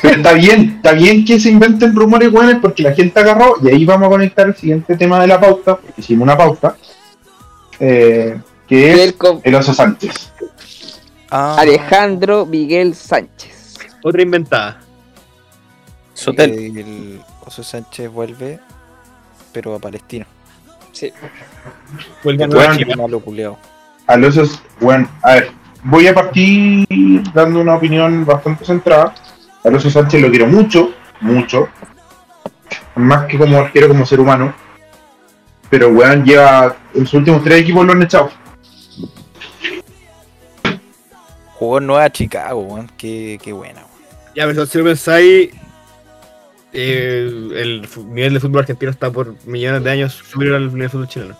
Pero 0.02 0.16
está 0.16 0.32
bien, 0.32 0.74
está 0.76 0.92
bien 0.92 1.24
que 1.24 1.38
se 1.38 1.50
inventen 1.50 1.94
rumores 1.94 2.32
weones 2.32 2.58
porque 2.60 2.82
la 2.82 2.94
gente 2.94 3.18
agarró 3.20 3.56
y 3.62 3.68
ahí 3.68 3.84
vamos 3.84 4.06
a 4.06 4.10
conectar 4.10 4.46
el 4.46 4.56
siguiente 4.56 4.96
tema 4.96 5.20
de 5.20 5.26
la 5.26 5.40
pauta, 5.40 5.76
porque 5.76 6.00
hicimos 6.00 6.24
una 6.24 6.36
pauta, 6.36 6.76
eh, 7.78 8.38
que 8.66 9.04
es 9.04 9.14
El 9.42 9.54
oso 9.54 9.74
Sánchez. 9.74 10.32
Ah, 11.30 11.56
Alejandro 11.58 12.46
Miguel 12.46 12.94
Sánchez. 12.94 13.78
Otra 14.02 14.22
inventada. 14.22 14.80
Sotel. 16.14 16.52
El 16.52 17.20
Oso 17.46 17.62
Sánchez 17.62 18.10
vuelve, 18.10 18.58
pero 19.52 19.74
a 19.74 19.78
Palestina. 19.78 20.26
Sí. 20.90 21.12
Vuelve 22.24 22.44
a. 22.44 23.56
Al 24.08 24.24
oso, 24.24 24.42
bueno, 24.80 25.08
a 25.22 25.34
ver, 25.34 25.50
voy 25.84 26.06
a 26.08 26.14
partir 26.14 26.86
dando 27.32 27.60
una 27.60 27.76
opinión 27.76 28.24
bastante 28.24 28.64
centrada. 28.64 29.14
Al 29.64 29.74
oso 29.76 29.88
Sánchez 29.90 30.20
lo 30.20 30.30
quiero 30.30 30.48
mucho, 30.48 30.92
mucho, 31.20 31.68
más 32.96 33.26
que 33.26 33.38
como 33.38 33.58
arquero, 33.58 33.88
como 33.88 34.04
ser 34.04 34.18
humano. 34.18 34.52
Pero 35.70 35.90
weón 35.90 36.24
lleva, 36.24 36.76
en 36.94 37.06
sus 37.06 37.14
últimos 37.14 37.44
tres 37.44 37.60
equipos 37.60 37.86
lo 37.86 37.92
han 37.92 38.02
echado. 38.02 38.30
Jugó 41.54 41.78
en 41.78 41.86
Nueva 41.86 42.10
Chicago, 42.10 42.60
weón. 42.60 42.90
Qué, 42.96 43.38
qué 43.40 43.52
buena, 43.52 43.80
weón. 43.80 44.32
Ya, 44.34 44.46
pero 44.46 44.66
si 44.66 44.78
lo 44.78 44.84
pensáis, 44.84 45.50
eh, 46.76 47.26
el 47.56 47.88
nivel 48.08 48.34
de 48.34 48.40
fútbol 48.40 48.60
argentino 48.60 48.90
está 48.90 49.10
por 49.10 49.34
millones 49.46 49.82
de 49.82 49.90
años 49.90 50.12
superior 50.12 50.56
al 50.56 50.66
nivel 50.66 50.82
de 50.82 50.88
fútbol 50.88 51.08
chileno. 51.08 51.36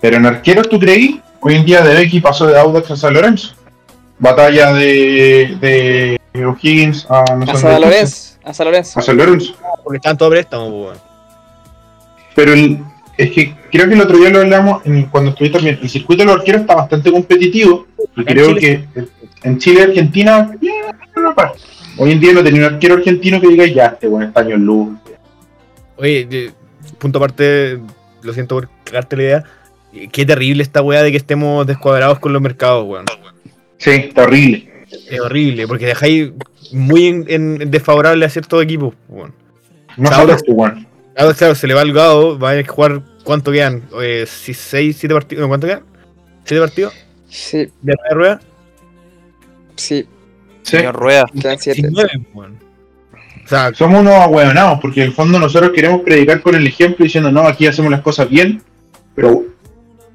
Pero 0.00 0.16
en 0.16 0.26
arqueros, 0.26 0.68
¿tú 0.68 0.78
creí? 0.78 1.20
Hoy 1.40 1.56
en 1.56 1.64
día 1.64 1.82
De 1.82 1.94
Becky 1.94 2.20
pasó 2.20 2.46
de 2.46 2.58
Audax 2.58 2.90
a 2.90 2.96
San 2.96 3.14
Lorenzo. 3.14 3.54
Batalla 4.18 4.72
de, 4.72 6.18
de 6.34 6.46
O'Higgins 6.46 7.06
a, 7.10 7.24
no 7.36 7.44
sé 7.46 7.52
A 7.52 7.56
San. 7.56 7.80
Lorenzo. 7.80 8.34
A 8.44 8.54
San 8.54 8.66
Lorenzo. 8.66 8.98
a 8.98 9.02
San 9.02 9.16
Lorenzo. 9.16 9.54
Porque 9.82 9.96
estaban 9.96 10.16
todos 10.16 10.30
préstamos, 10.32 10.72
pues. 10.72 10.98
Pero 12.34 12.52
el- 12.52 12.80
es 13.16 13.30
que 13.30 13.54
creo 13.70 13.86
que 13.88 13.94
el 13.94 14.00
otro 14.00 14.16
día 14.16 14.30
lo 14.30 14.40
hablamos 14.40 14.84
en- 14.86 15.04
cuando 15.06 15.30
estuviste 15.30 15.58
también. 15.58 15.78
El 15.82 15.88
circuito 15.88 16.22
de 16.22 16.26
los 16.26 16.36
arqueros 16.38 16.62
está 16.62 16.74
bastante 16.74 17.10
competitivo. 17.12 17.86
Y 18.16 18.24
creo 18.24 18.54
Chile 18.56 18.60
que 18.94 19.04
en 19.48 19.58
Chile 19.58 19.80
y 19.80 19.82
Argentina, 19.84 20.50
no. 21.16 21.34
Hoy 21.96 22.12
en 22.12 22.20
día 22.20 22.32
no 22.32 22.42
tenía 22.44 22.66
un 22.66 22.74
arquero 22.74 22.94
argentino 22.94 23.40
que 23.40 23.48
diga 23.48 23.66
ya, 23.66 23.86
este 23.86 24.08
buen 24.08 24.28
estaño 24.28 24.54
en 24.56 24.64
luz. 24.64 24.96
Oye, 25.96 26.52
punto 26.98 27.18
aparte, 27.18 27.78
lo 28.22 28.32
siento 28.32 28.56
por 28.56 28.68
cagarte 28.84 29.16
la 29.16 29.22
idea. 29.22 29.44
Qué 30.10 30.26
terrible 30.26 30.62
esta 30.62 30.82
weá 30.82 31.02
de 31.02 31.10
que 31.12 31.16
estemos 31.16 31.66
descuadrados 31.66 32.18
con 32.18 32.32
los 32.32 32.42
mercados, 32.42 32.84
weón. 32.86 33.04
Sí, 33.78 33.90
está 33.90 34.24
horrible. 34.24 34.72
Es 35.08 35.20
horrible, 35.20 35.66
porque 35.68 35.86
dejáis 35.86 36.32
muy 36.72 37.06
en, 37.06 37.24
en- 37.28 37.70
desfavorable 37.70 38.24
a 38.24 38.28
ciertos 38.28 38.62
equipos, 38.62 38.94
weón. 39.08 39.32
No 39.96 40.08
sabes 40.08 40.42
tú, 40.42 40.52
weón. 40.52 40.86
Claro, 41.14 41.32
claro, 41.34 41.54
se 41.54 41.66
le 41.68 41.74
va 41.74 41.82
el 41.82 41.92
gado, 41.92 42.36
va 42.38 42.52
a 42.52 42.64
jugar, 42.66 43.02
¿cuánto 43.22 43.52
quedan? 43.52 43.82
Eh, 44.02 44.24
si- 44.26 44.52
seis, 44.54 44.96
siete 44.98 45.14
partidos, 45.14 45.46
¿cuánto 45.46 45.68
quedan? 45.68 45.84
¿Siete 46.44 46.60
partidos? 46.60 46.92
Sí, 47.28 47.68
¿De 47.82 47.94
la 48.08 48.14
rueda? 48.14 48.40
sí. 49.76 50.06
Sí. 50.64 50.78
Señor 50.78 50.96
Rueda. 50.96 51.26
Quedan 51.40 51.58
siete. 51.58 51.82
19, 51.82 52.10
weón. 52.34 52.58
O 53.44 53.48
sea, 53.48 53.72
Somos 53.74 54.00
unos 54.00 54.14
ahueonados, 54.14 54.80
porque 54.80 55.02
en 55.02 55.08
el 55.08 55.12
fondo 55.12 55.38
nosotros 55.38 55.70
queremos 55.72 56.00
predicar 56.00 56.40
con 56.42 56.54
el 56.56 56.66
ejemplo 56.66 57.04
diciendo, 57.04 57.30
no, 57.30 57.42
aquí 57.42 57.66
hacemos 57.66 57.90
las 57.90 58.00
cosas 58.00 58.28
bien, 58.28 58.62
pero, 59.14 59.44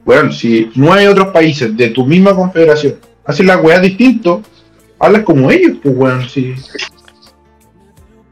bueno, 0.04 0.32
si 0.32 0.70
no 0.76 0.92
hay 0.92 1.06
otros 1.08 1.28
países 1.28 1.78
de 1.78 1.90
tu 1.90 2.06
misma 2.06 2.36
confederación 2.36 2.96
hacen 3.30 3.46
las 3.46 3.64
weas 3.64 3.82
distinto, 3.84 4.42
hablas 4.98 5.22
como 5.24 5.52
ellos, 5.52 5.78
pues, 5.84 5.96
weón, 5.96 6.28
sí. 6.28 6.56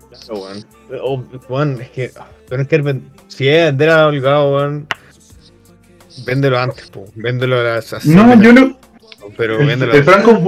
Claro, 0.09 0.41
weón. 0.41 0.65
O, 1.03 1.23
weón, 1.49 1.81
es 1.81 1.89
que. 1.89 2.11
Pero 2.49 2.61
es 2.61 2.67
que 2.67 2.77
ven- 2.81 3.09
si 3.27 3.47
es 3.47 3.65
vender 3.65 3.89
a 3.91 4.07
Holgado, 4.07 4.55
weón. 4.55 4.87
Véndelo 6.25 6.57
antes, 6.57 6.89
po. 6.89 7.05
Véndelo 7.15 7.59
a 7.59 7.63
las. 7.63 8.05
No, 8.05 8.41
yo 8.41 8.51
lo, 8.53 8.79
Pero 9.35 9.59
el, 9.59 10.03
Franco, 10.03 10.39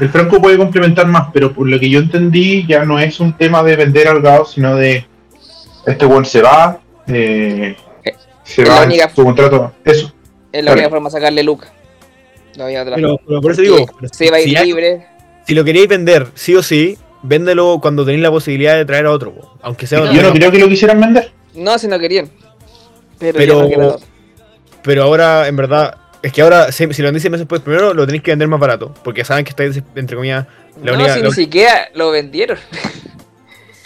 el 0.00 0.08
Franco 0.08 0.40
puede 0.40 0.56
complementar 0.56 1.06
más, 1.06 1.28
pero 1.32 1.52
por 1.52 1.68
lo 1.68 1.78
que 1.78 1.88
yo 1.90 2.00
entendí, 2.00 2.66
ya 2.66 2.84
no 2.84 2.98
es 2.98 3.20
un 3.20 3.36
tema 3.36 3.62
de 3.62 3.76
vender 3.76 4.08
al 4.08 4.20
gado, 4.22 4.44
sino 4.44 4.74
de 4.76 5.06
este 5.86 6.06
weón 6.06 6.24
se 6.24 6.42
va, 6.42 6.80
eh, 7.06 7.76
se 8.42 8.62
Es 8.62 8.68
va 8.70 8.82
única- 8.84 9.10
su 9.14 9.24
contrato, 9.24 9.72
eso. 9.84 10.12
Es 10.52 10.64
la 10.64 10.72
única 10.72 10.88
forma 10.90 11.08
de 11.08 11.12
sacarle 11.12 11.42
Luca. 11.42 11.72
No. 12.56 12.66
Pero, 12.66 13.20
pero 13.26 13.40
por 13.40 13.52
eso 13.52 13.62
digo. 13.62 13.86
se 14.12 14.30
va 14.30 14.36
a 14.36 14.40
ir 14.40 14.48
si, 14.50 14.56
hay- 14.56 14.66
libre. 14.66 15.06
si 15.46 15.54
lo 15.54 15.64
queréis 15.64 15.88
vender, 15.88 16.28
sí 16.34 16.54
o 16.54 16.62
sí, 16.62 16.96
véndelo 17.22 17.78
cuando 17.82 18.04
tenéis 18.04 18.22
la 18.22 18.30
posibilidad 18.30 18.76
de 18.76 18.84
traer 18.84 19.06
a 19.06 19.10
otro, 19.10 19.34
po. 19.34 19.58
Aunque 19.62 19.86
sea 19.86 20.00
otro. 20.02 20.12
Yo 20.12 20.22
no 20.22 20.32
creo 20.32 20.50
que 20.52 20.58
lo 20.58 20.68
quisieran 20.68 21.00
vender. 21.00 21.32
No, 21.54 21.76
si 21.78 21.88
no 21.88 21.98
querían. 21.98 22.30
Pero, 23.18 23.66
Pero-. 23.68 23.98
Pero 24.82 25.02
ahora, 25.02 25.48
en 25.48 25.56
verdad, 25.56 25.96
es 26.24 26.32
que 26.32 26.42
ahora, 26.42 26.72
si, 26.72 26.92
si 26.92 27.02
lo 27.02 27.06
vendéis 27.08 27.22
seis 27.22 27.30
meses 27.30 27.42
después, 27.42 27.60
primero 27.60 27.94
lo 27.94 28.06
tenéis 28.06 28.22
que 28.22 28.32
vender 28.32 28.48
más 28.48 28.58
barato. 28.60 28.92
Porque 29.04 29.24
saben 29.24 29.44
que 29.44 29.50
estáis, 29.50 29.80
entre 29.94 30.16
comillas, 30.16 30.46
la 30.82 30.92
No, 30.92 30.98
única. 30.98 31.14
si 31.14 31.20
la- 31.20 31.28
ni 31.28 31.34
siquiera 31.34 31.88
lo 31.94 32.10
vendieron. 32.10 32.58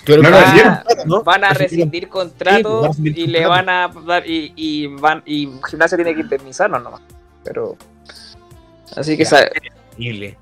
tú 0.05 0.13
eres 0.15 0.23
No 0.25 0.31
lo 0.31 0.39
vendieron. 0.39 0.79
¿no? 1.07 1.23
Van 1.23 1.45
a 1.45 1.51
rescindir 1.53 2.05
Sí, 2.05 2.09
contrato 2.09 2.77
van 2.77 2.85
a 2.85 2.89
rescindir 2.89 3.19
y 3.19 3.27
le 3.27 3.47
van 3.47 3.69
a 3.69 3.89
dar 4.07 4.27
y, 4.27 4.53
y 4.57 4.87
van 4.87 5.23
y 5.27 5.51
gimnasia 5.69 5.97
tiene 5.99 6.15
que 6.15 6.21
indemnizarnos 6.23 6.83
nomás. 6.83 7.03
Pero 7.45 7.77
así 8.97 9.17
que 9.17 9.25
Ya. 9.25 9.51
Increíble. 9.99 10.37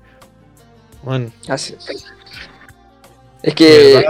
Bueno, 1.03 1.31
así- 1.49 1.75
es 3.43 3.53
que 3.55 4.05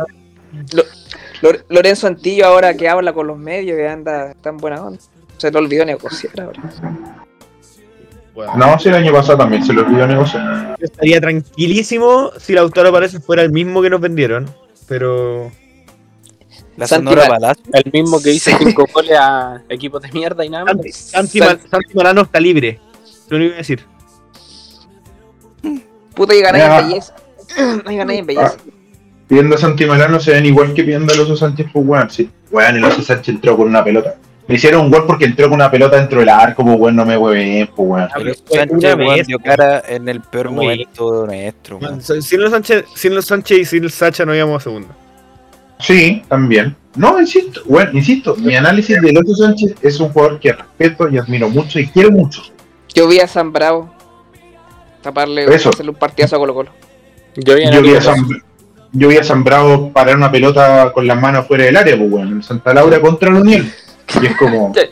Lorenzo 1.69 2.07
Antillo 2.07 2.45
ahora 2.47 2.75
que 2.75 2.89
habla 2.89 3.13
con 3.13 3.27
los 3.27 3.37
medios 3.37 3.77
que 3.77 3.87
anda 3.87 4.33
tan 4.41 4.57
buena 4.57 4.83
onda. 4.83 4.99
Se 5.37 5.51
le 5.51 5.57
olvidó 5.57 5.85
negociar 5.85 6.39
ahora. 6.41 6.61
Bueno. 8.37 8.53
No, 8.55 8.79
si 8.79 8.89
el 8.89 8.95
año 8.95 9.11
pasado 9.11 9.39
también 9.39 9.65
se 9.65 9.73
lo 9.73 9.81
olvidó 9.81 10.05
negociar. 10.05 10.75
Yo 10.79 10.85
estaría 10.85 11.19
tranquilísimo 11.19 12.31
si 12.37 12.53
el 12.53 12.59
autor 12.59 12.85
aparece 12.87 13.19
fuera 13.19 13.41
el 13.41 13.51
mismo 13.51 13.81
que 13.81 13.89
nos 13.89 13.99
vendieron. 13.99 14.47
Pero. 14.87 15.51
La 16.75 16.85
Santi 16.85 17.09
Sonora 17.09 17.27
Palacio. 17.27 17.63
El 17.73 17.91
mismo 17.91 18.21
que 18.21 18.31
hizo 18.31 18.51
cinco 18.59 18.85
goles 18.93 19.17
a 19.19 19.61
equipos 19.69 20.01
de 20.03 20.11
mierda 20.11 20.45
y 20.45 20.49
nada 20.49 20.65
más. 20.65 20.75
Santi, 20.75 20.91
Santi, 20.91 21.39
Ma- 21.39 21.57
Santi 21.69 21.93
Marano 21.95 22.21
está 22.21 22.39
libre. 22.39 22.79
Lo 23.29 23.37
único 23.37 23.49
que 23.49 23.49
voy 23.49 23.53
a 23.53 23.57
decir. 23.57 23.85
Puta 26.13 26.35
y 26.35 26.41
Ya. 26.41 26.79
en 26.79 26.87
belleza. 26.87 27.15
Ahí 27.85 27.97
ganáis 27.97 28.19
en 28.19 28.25
belleza. 28.27 28.57
Pidiendo 29.27 29.55
a 29.55 29.57
Santi 29.57 29.85
Malano 29.85 30.19
se 30.19 30.31
ven 30.31 30.45
igual 30.45 30.73
que 30.75 30.83
pidiendo 30.83 31.11
al 31.11 31.19
Oso 31.21 31.35
Sánchez, 31.35 31.67
pues 31.73 31.85
weón. 31.87 32.09
Sí, 32.11 32.29
weón, 32.51 32.77
el 32.77 32.83
Oso 32.83 33.01
Sánchez 33.01 33.35
entró 33.35 33.57
con 33.57 33.67
una 33.67 33.83
pelota. 33.83 34.15
Le 34.47 34.55
hicieron 34.55 34.85
un 34.85 34.91
gol 34.91 35.05
porque 35.05 35.25
entró 35.25 35.49
con 35.49 35.55
una 35.55 35.69
pelota 35.69 35.97
dentro 35.97 36.19
del 36.19 36.29
arco, 36.29 36.63
pues 36.63 36.79
weón, 36.79 36.95
no 36.95 37.05
me 37.05 37.17
hueven, 37.17 37.69
pues 37.75 37.89
weón. 37.89 38.09
Sánchez, 38.49 38.95
weón, 38.95 39.21
dio 39.25 39.39
cara 39.39 39.83
en 39.87 40.07
el 40.07 40.21
peor 40.21 40.51
momento 40.51 41.25
nuestro. 41.25 41.77
weón. 41.77 42.01
Sin 42.01 42.41
los 42.41 42.51
Sánchez, 42.51 42.85
sin 42.95 43.13
los 43.13 43.25
Sánchez 43.25 43.57
y 43.59 43.65
sin 43.65 43.83
el 43.83 43.91
Sacha 43.91 44.25
no 44.25 44.33
íbamos 44.33 44.61
a 44.61 44.63
segunda. 44.63 44.95
Sí, 45.79 46.23
también. 46.27 46.75
No, 46.95 47.19
insisto, 47.19 47.61
bueno, 47.65 47.91
insisto, 47.93 48.35
mi 48.37 48.55
análisis 48.55 48.99
del 49.01 49.17
Oso 49.17 49.35
Sánchez 49.35 49.75
es 49.83 49.99
un 49.99 50.09
jugador 50.09 50.39
que 50.39 50.53
respeto 50.53 51.09
y 51.09 51.17
admiro 51.17 51.49
mucho 51.49 51.79
y 51.79 51.87
quiero 51.87 52.09
mucho. 52.09 52.41
Yo 52.95 53.07
vi 53.07 53.19
a 53.19 53.27
San 53.27 53.53
Bravo 53.53 53.93
taparle, 55.01 55.45
Eso. 55.53 55.69
hacerle 55.69 55.91
un 55.91 55.97
partidazo 55.97 56.35
a 56.35 56.39
Colo 56.39 56.53
Colo. 56.53 56.71
Yo 57.35 57.55
vi 57.55 57.65
a 57.65 57.71
Yo 57.71 57.81
vi 57.81 57.95
a, 57.95 58.01
San, 58.01 58.25
yo 58.91 59.07
vi 59.07 59.17
a 59.17 59.23
San 59.23 59.43
Bravo 59.43 59.91
parar 59.93 60.15
una 60.15 60.31
pelota 60.31 60.91
con 60.93 61.05
las 61.05 61.19
manos 61.21 61.45
fuera 61.47 61.65
del 61.65 61.77
área, 61.77 61.95
pues 61.97 62.11
weón, 62.11 62.27
en 62.29 62.43
Santa 62.43 62.73
Laura 62.73 62.99
contra 62.99 63.29
la 63.29 63.41
Unión. 63.41 63.71
Y 64.21 64.25
es 64.25 64.37
como. 64.37 64.73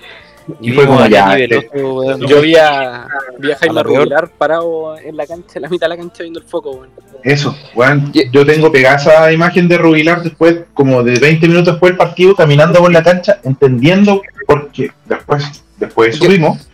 Y 0.61 0.71
fue 0.73 0.85
como 0.85 0.99
a 0.99 1.09
ya. 1.09 1.37
Este- 1.37 1.69
Veloso, 1.73 1.95
weón. 1.95 2.21
Yo 2.21 2.41
vi 2.41 2.55
a, 2.55 3.07
vi 3.39 3.51
a 3.51 3.55
A 3.55 3.57
Jaime 3.57 3.83
peor. 3.83 3.97
Rubilar 3.97 4.29
parado 4.29 4.97
en 4.97 5.17
la 5.17 5.25
cancha, 5.25 5.53
en 5.55 5.63
la 5.63 5.69
mitad 5.69 5.87
de 5.87 5.95
la 5.95 5.97
cancha 5.97 6.21
viendo 6.21 6.39
el 6.39 6.45
foco, 6.45 6.71
weón. 6.71 6.89
Eso, 7.23 7.57
weón. 7.73 8.11
Yo 8.31 8.45
tengo 8.45 8.71
pegada 8.71 8.97
esa 8.97 9.31
imagen 9.31 9.67
de 9.67 9.77
Rubilar 9.79 10.21
después, 10.21 10.59
como 10.73 11.03
de 11.03 11.19
20 11.19 11.47
minutos 11.47 11.73
después 11.73 11.91
del 11.91 11.97
partido, 11.97 12.35
caminando 12.35 12.79
por 12.79 12.91
la 12.91 13.01
cancha, 13.01 13.39
entendiendo, 13.43 14.21
porque 14.45 14.91
después, 15.05 15.63
después 15.77 16.15
subimos, 16.15 16.69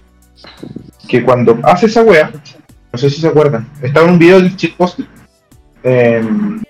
que 1.08 1.24
cuando 1.24 1.58
hace 1.64 1.86
esa 1.86 2.02
wea, 2.04 2.32
no 2.92 3.00
sé 3.00 3.10
si 3.10 3.22
se 3.22 3.28
acuerdan, 3.28 3.70
estaba 3.82 4.06
en 4.06 4.14
un 4.14 4.20
video 4.20 4.42
del 4.42 4.56
shitpost, 4.56 5.00
eh, 5.84 6.22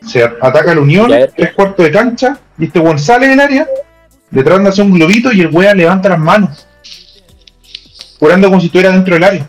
se 0.02 0.24
ataca 0.24 0.72
a 0.72 0.76
la 0.76 0.82
Unión, 0.82 1.12
eh. 1.12 1.30
tres 1.36 1.54
cuartos 1.54 1.84
de 1.84 1.92
cancha, 1.92 2.40
y 2.60 2.66
este 2.66 2.80
weón 2.80 3.00
sale 3.00 3.28
del 3.28 3.40
área, 3.40 3.68
detrás 4.32 4.62
de 4.64 4.70
hace 4.70 4.82
un 4.82 4.92
globito 4.94 5.32
y 5.32 5.42
el 5.42 5.48
wea 5.52 5.74
levanta 5.74 6.10
las 6.10 6.20
manos, 6.20 6.68
jurando 8.20 8.48
como 8.50 8.60
si 8.60 8.68
estuviera 8.68 8.92
dentro 8.92 9.14
del 9.14 9.24
área. 9.24 9.48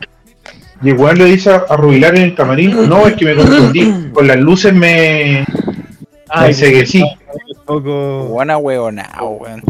Y 0.83 0.89
el 0.91 0.97
weón 0.97 1.17
le 1.17 1.27
dice 1.27 1.51
a, 1.53 1.65
a 1.69 1.77
Rubilar 1.77 2.17
en 2.17 2.23
el 2.23 2.35
camarín, 2.35 2.89
no, 2.89 3.07
es 3.07 3.15
que 3.15 3.25
me 3.25 3.37
confundí, 3.37 4.11
con 4.13 4.27
las 4.27 4.37
luces 4.37 4.73
me, 4.75 5.45
me 5.47 5.47
Ay, 6.29 6.53
cegué, 6.55 6.85
sí. 6.87 7.05
poco. 7.65 8.25
Buena 8.27 8.57
huevonao, 8.57 9.29
weón. 9.41 9.63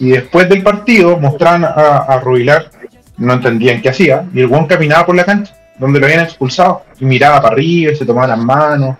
Y 0.00 0.10
después 0.10 0.48
del 0.48 0.62
partido 0.62 1.18
mostraban 1.18 1.64
a, 1.64 1.70
a 2.08 2.20
Rubilar, 2.20 2.70
no 3.18 3.34
entendían 3.34 3.82
qué 3.82 3.90
hacía, 3.90 4.24
y 4.32 4.40
el 4.40 4.46
weón 4.46 4.66
caminaba 4.66 5.04
por 5.04 5.14
la 5.14 5.24
cancha, 5.26 5.54
donde 5.78 6.00
lo 6.00 6.06
habían 6.06 6.24
expulsado, 6.24 6.84
y 6.98 7.04
miraba 7.04 7.42
para 7.42 7.52
arriba, 7.54 7.92
y 7.92 7.96
se 7.96 8.06
tomaba 8.06 8.26
las 8.28 8.38
manos, 8.38 8.96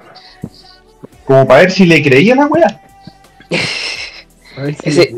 como 1.24 1.46
para 1.48 1.60
ver 1.60 1.70
si 1.70 1.86
le 1.86 2.02
creía 2.02 2.34
la 2.34 2.46
weá. 2.46 2.80
A 4.58 4.60
ver 4.62 4.74
si- 4.74 4.88
Ese, 4.90 5.14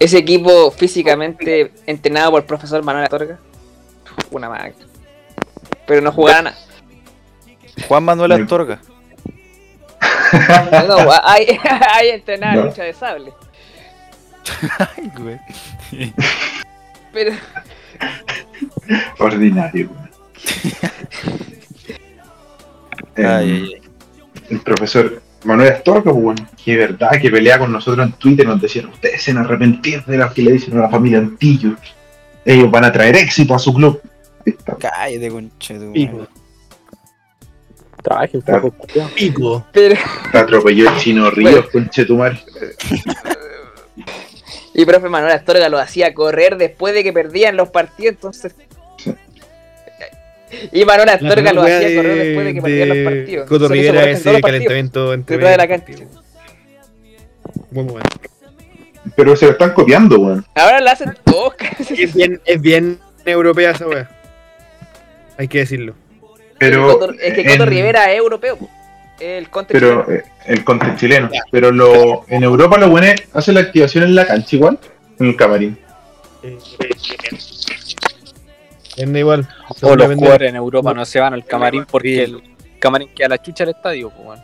ese 0.00 0.18
equipo 0.18 0.70
físicamente 0.72 1.70
entrenado 1.86 2.32
por 2.32 2.40
el 2.40 2.46
profesor 2.46 2.82
Manuel 2.82 3.04
Astorga. 3.04 3.38
Una 4.32 4.48
máquina. 4.48 4.86
Pero 5.86 6.00
no 6.00 6.10
jugaba 6.10 6.42
nada. 6.42 6.58
Juan 7.86 8.02
Manuel 8.04 8.32
Astorga. 8.32 8.80
No, 10.88 10.96
hay, 11.24 11.58
hay 11.94 12.08
entrenado 12.10 12.62
No. 12.62 12.66
lucha 12.68 12.82
de 12.84 12.92
sable. 12.94 13.32
Ay, 14.96 15.12
güey. 15.16 15.38
Pero 17.12 17.32
Ordinario. 19.18 19.90
Ay, 23.16 23.24
Em, 23.24 23.26
ay, 23.26 23.50
ay. 23.50 23.82
el 24.50 24.60
profesor 24.60 25.20
Manuel 25.44 25.72
Astorga, 25.72 26.12
pues 26.12 26.16
bueno, 26.22 26.46
que 26.62 26.76
verdad 26.76 27.10
que 27.20 27.30
pelea 27.30 27.58
con 27.58 27.72
nosotros 27.72 28.06
en 28.06 28.12
Twitter, 28.12 28.46
nos 28.46 28.60
decían, 28.60 28.86
ustedes 28.86 29.22
se 29.22 29.32
van 29.32 29.42
a 29.42 29.46
arrepentir 29.46 30.04
de 30.04 30.16
lo 30.18 30.32
que 30.32 30.42
le 30.42 30.52
dicen 30.52 30.76
a 30.76 30.82
la 30.82 30.88
familia 30.90 31.18
Antillo. 31.18 31.76
Ellos 32.44 32.70
van 32.70 32.84
a 32.84 32.92
traer 32.92 33.16
éxito 33.16 33.54
a 33.54 33.58
su 33.58 33.72
club. 33.72 34.00
Cállate, 34.78 35.28
conchetu. 35.30 35.92
Pico. 35.92 36.26
Flaco, 38.02 38.70
culiao. 38.72 39.08
Pico. 39.14 39.66
Pero, 39.72 39.94
Te 40.32 40.38
atropelló 40.38 40.90
el 40.90 40.96
chino 40.98 41.30
Ríos, 41.30 41.68
conchetumar. 41.70 42.38
y 44.74 44.84
profe 44.84 45.08
Manuel 45.08 45.32
Astorga 45.32 45.68
lo 45.68 45.78
hacía 45.78 46.14
correr 46.14 46.56
después 46.56 46.94
de 46.94 47.02
que 47.04 47.12
perdían 47.12 47.56
los 47.56 47.68
partidos, 47.70 48.14
entonces. 48.14 48.54
Y 50.72 50.84
Manuel 50.84 51.08
Astorga 51.10 51.52
lo 51.52 51.62
hacía 51.62 51.94
correr 51.96 52.16
después 52.18 52.46
de 52.46 52.54
que 52.54 52.62
perdían 52.62 52.88
los 52.88 52.98
partidos. 53.12 53.48
Coto 53.48 53.68
lo 53.68 53.68
Rivera 53.74 54.10
ese 54.10 54.40
calentamiento 54.40 55.14
entre 55.14 55.36
de 55.38 55.56
la 55.56 55.68
cancha. 55.68 55.92
Buen 57.70 57.86
momento. 57.86 58.16
Pero 59.16 59.34
se 59.36 59.46
lo 59.46 59.52
están 59.52 59.72
copiando, 59.72 60.18
weón. 60.20 60.44
Ahora 60.54 60.80
la 60.80 60.92
hacen 60.92 61.14
todos. 61.24 61.54
casi. 61.58 62.02
Es 62.02 62.14
bien, 62.14 62.40
es 62.44 62.60
bien 62.60 62.98
europea 63.24 63.70
esa 63.70 63.86
wea. 63.86 64.08
Hay 65.38 65.48
que 65.48 65.58
decirlo. 65.58 65.94
Pero, 66.58 66.98
Coto- 66.98 67.14
es 67.18 67.32
que 67.34 67.44
Coto 67.44 67.62
en- 67.64 67.68
Rivera 67.70 68.10
es 68.12 68.18
europeo. 68.18 68.56
po. 68.56 68.68
El 69.18 69.50
conte 69.50 69.74
pero 69.74 70.04
chileno. 70.06 70.18
eh, 70.18 70.24
el 70.46 70.64
content 70.64 70.98
chileno. 70.98 71.30
Pero 71.50 71.70
lo, 71.72 72.24
en 72.28 72.42
Europa 72.42 72.78
lo 72.78 72.88
bueno 72.88 73.06
es 73.06 73.22
hace 73.34 73.52
la 73.52 73.60
activación 73.60 74.04
en 74.04 74.14
la 74.14 74.26
cancha 74.26 74.56
igual, 74.56 74.78
en 75.18 75.26
el 75.26 75.36
camarín. 75.36 75.78
Es 79.00 79.08
igual. 79.08 79.48
O 79.80 79.96
los 79.96 80.14
jugadores 80.14 80.50
en 80.50 80.56
Europa 80.56 80.92
no 80.92 81.04
se 81.04 81.20
van 81.20 81.32
al 81.32 81.44
camarín 81.44 81.86
porque 81.90 82.24
el 82.24 82.42
camarín 82.78 83.08
queda 83.14 83.26
a 83.26 83.28
la 83.30 83.38
chucha 83.42 83.64
del 83.64 83.74
estadio, 83.74 84.10
pues, 84.10 84.26
weón. 84.28 84.40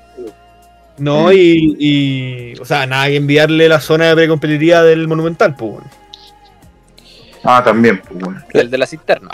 No, 0.98 1.30
y, 1.30 1.76
y. 1.78 2.58
O 2.58 2.64
sea, 2.64 2.86
nada 2.86 3.06
que 3.06 3.16
enviarle 3.16 3.68
la 3.68 3.80
zona 3.80 4.06
de 4.06 4.14
precompetitiva 4.14 4.82
del 4.82 5.06
Monumental, 5.06 5.54
pues. 5.54 5.72
bueno. 5.72 5.90
Ah, 7.44 7.62
también, 7.62 8.00
pues 8.00 8.18
bueno. 8.18 8.42
El 8.50 8.70
de 8.70 8.78
la 8.78 8.86
cisterna. 8.86 9.28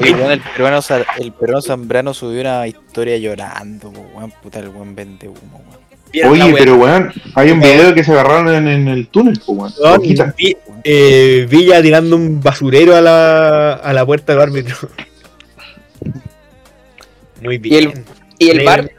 Weón, 0.00 0.32
el 0.32 0.40
peruano, 0.40 0.80
el 1.18 1.32
peruano 1.32 1.62
Zambrano 1.62 2.12
subió 2.12 2.42
una 2.42 2.66
historia 2.66 3.16
llorando, 3.16 3.90
po, 3.92 4.00
weón. 4.14 4.30
Puta, 4.42 4.58
el 4.58 4.68
weón 4.68 4.94
vende 4.94 5.26
humo, 5.26 5.62
weón. 5.68 5.81
Oye, 6.28 6.54
pero 6.58 6.76
weón, 6.76 7.12
hay 7.34 7.50
un 7.52 7.60
video 7.60 7.94
que 7.94 8.04
se 8.04 8.12
agarraron 8.12 8.54
en, 8.54 8.68
en 8.68 8.88
el 8.88 9.08
túnel, 9.08 9.40
pues 9.46 9.78
weón. 9.80 10.02
Vi- 10.36 10.56
eh, 10.84 11.46
Villa 11.48 11.80
tirando 11.80 12.16
un 12.16 12.40
basurero 12.40 12.94
a 12.96 13.00
la, 13.00 13.72
a 13.74 13.92
la 13.92 14.04
puerta 14.04 14.32
del 14.32 14.42
árbitro. 14.42 14.76
Muy 17.40 17.56
Y 17.56 17.58
bien. 17.58 17.88
el, 17.90 18.04
y 18.38 18.50
el 18.50 18.60
Alegre. 18.60 18.64
bar 18.64 18.90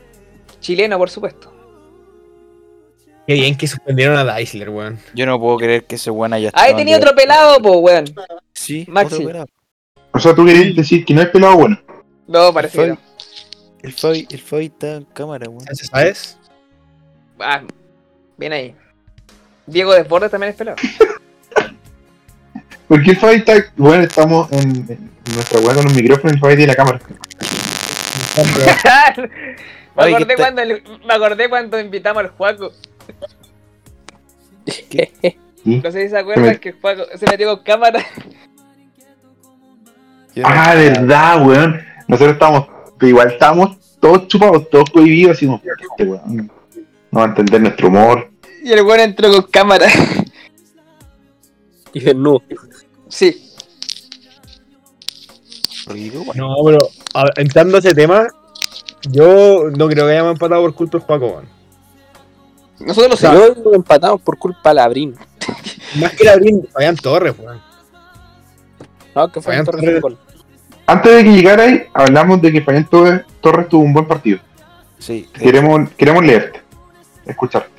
chileno, 0.60 0.98
por 0.98 1.10
supuesto. 1.10 1.50
Qué 3.28 3.36
bien 3.36 3.56
que 3.56 3.68
suspendieron 3.68 4.18
a 4.18 4.26
Deisler, 4.36 4.70
weón. 4.70 5.00
Yo 5.14 5.26
no 5.26 5.40
puedo 5.40 5.58
creer 5.58 5.86
que 5.86 5.96
ese 5.96 6.10
weón 6.12 6.34
haya 6.34 6.50
Ahí 6.54 6.66
estado 6.72 6.78
tenía 6.78 6.96
en- 6.98 7.04
otro 7.04 7.16
pelado, 7.16 7.62
po, 7.62 7.78
weón. 7.78 8.06
Sí, 8.54 8.86
Maxi. 8.90 9.26
O 10.12 10.20
sea, 10.20 10.36
tú 10.36 10.46
querías 10.46 10.76
decir 10.76 11.06
que 11.06 11.14
no 11.14 11.22
es 11.22 11.30
pelado 11.30 11.56
bueno. 11.56 11.80
No, 12.28 12.54
parece 12.54 12.78
que 12.78 12.88
no. 12.88 12.98
El 13.82 13.92
Fabi, 13.94 14.28
el 14.30 14.40
Fabi 14.40 14.66
está 14.66 14.96
en 14.96 15.04
cámara, 15.06 15.50
weón. 15.50 15.66
¿Sabes? 15.76 16.38
Ah, 17.44 17.62
bien 18.38 18.54
ahí. 18.54 18.76
Diego 19.68 19.94
Desbordes 19.94 20.32
también 20.32 20.52
es 20.52 20.56
pelado. 20.58 20.78
Porque 22.88 23.12
el 23.12 23.18
Fabi 23.18 23.36
está, 23.38 23.54
bueno, 23.78 24.04
estamos 24.04 24.52
en, 24.52 24.70
en 24.88 25.12
nuestra 25.34 25.60
weá 25.60 25.74
con 25.76 25.86
los 25.86 25.94
micrófonos 25.94 26.36
y 26.36 26.40
Fabi 26.40 26.56
tiene 26.56 26.74
la 26.74 26.76
cámara. 26.76 27.00
me, 29.96 30.04
acordé 30.04 30.28
¿qué 30.28 30.36
cuando 30.36 30.62
el- 30.62 30.84
me 31.06 31.14
acordé 31.14 31.50
cuando 31.50 31.80
invitamos 31.80 32.24
al 32.24 32.30
Juaco. 32.32 32.72
No 35.66 35.92
sé 35.92 36.04
si 36.04 36.10
se 36.10 36.18
acuerdan 36.18 36.46
me- 36.46 36.60
que 36.60 36.70
el 36.70 36.76
Juaco 36.82 37.04
se 37.18 37.26
metió 37.26 37.56
con 37.56 37.64
cámara. 37.64 38.04
Ah, 40.44 40.74
verdad, 40.76 41.46
weón. 41.46 41.82
Nosotros 42.08 42.34
estamos, 42.34 42.68
pero 43.00 43.10
igual 43.10 43.32
estamos 43.32 43.78
todos 44.02 44.28
chupados, 44.28 44.70
todos 44.70 44.90
cohibidos, 44.90 45.38
así 45.38 45.46
como, 45.46 45.62
este 45.64 46.04
weón 46.04 46.52
no 47.14 47.20
va 47.20 47.26
a 47.26 47.30
entender 47.30 47.62
nuestro 47.62 47.88
humor. 47.90 48.30
Y 48.64 48.72
el 48.72 48.82
weón 48.82 49.00
entró 49.02 49.32
con 49.32 49.44
cámara. 49.44 49.88
Y 51.94 52.00
desnudo. 52.00 52.42
Sí. 53.08 53.52
No, 56.36 56.56
pero 56.66 56.90
a- 57.14 57.30
entrando 57.36 57.76
a 57.78 57.80
ese 57.80 57.94
tema, 57.94 58.28
yo 59.10 59.66
no 59.78 59.88
creo 59.88 60.06
que 60.08 60.12
hayamos 60.14 60.34
empatado 60.34 60.62
por 60.62 60.74
culpa 60.74 60.98
del 60.98 61.06
Juaco, 61.06 61.28
weón. 61.28 61.50
Nosotros 62.80 63.12
lo 63.12 63.18
sea, 63.18 63.32
sabemos. 63.34 63.58
Yo 63.58 63.64
lo 63.70 63.76
empatamos 63.76 64.22
por 64.22 64.38
culpa 64.38 64.70
de 64.70 64.76
Labrín. 64.76 65.16
Más 66.00 66.12
que 66.14 66.24
la 66.24 66.36
Brin, 66.38 66.68
Fabián 66.72 66.96
Torres, 66.96 67.36
weón. 67.38 67.62
No, 69.16 69.32
que 69.32 69.42
Fabián 69.42 69.66
Torres. 69.66 69.96
fútbol. 69.98 70.18
Antes 70.88 71.16
de 71.16 71.24
que 71.24 71.32
llegara 71.32 71.64
ahí, 71.64 71.84
hablamos 71.94 72.42
de 72.42 72.52
que 72.52 72.62
Fabián 72.62 72.90
Torres, 72.90 73.22
Torres 73.40 73.70
tuvo 73.70 73.84
un 73.84 73.94
buen 73.94 74.08
partido. 74.08 74.40
Sí, 74.98 75.28
Queremos, 75.34 75.90
queremos 75.98 76.24
leerte, 76.26 76.62
escucharte, 77.26 77.70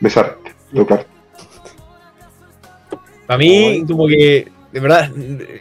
besarte, 0.00 0.54
tocarte. 0.74 1.06
Para 3.26 3.38
mí, 3.38 3.84
como 3.86 4.06
que, 4.06 4.48
de 4.72 4.80
verdad, 4.80 5.10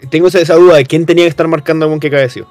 tengo 0.10 0.28
esa, 0.28 0.54
duda 0.56 0.78
de 0.78 0.86
quién 0.86 1.06
tenía 1.06 1.26
que 1.26 1.30
estar 1.30 1.48
marcando 1.48 1.86
a 1.86 1.90
Mon 1.90 2.00
que 2.00 2.12
cabeció. 2.12 2.48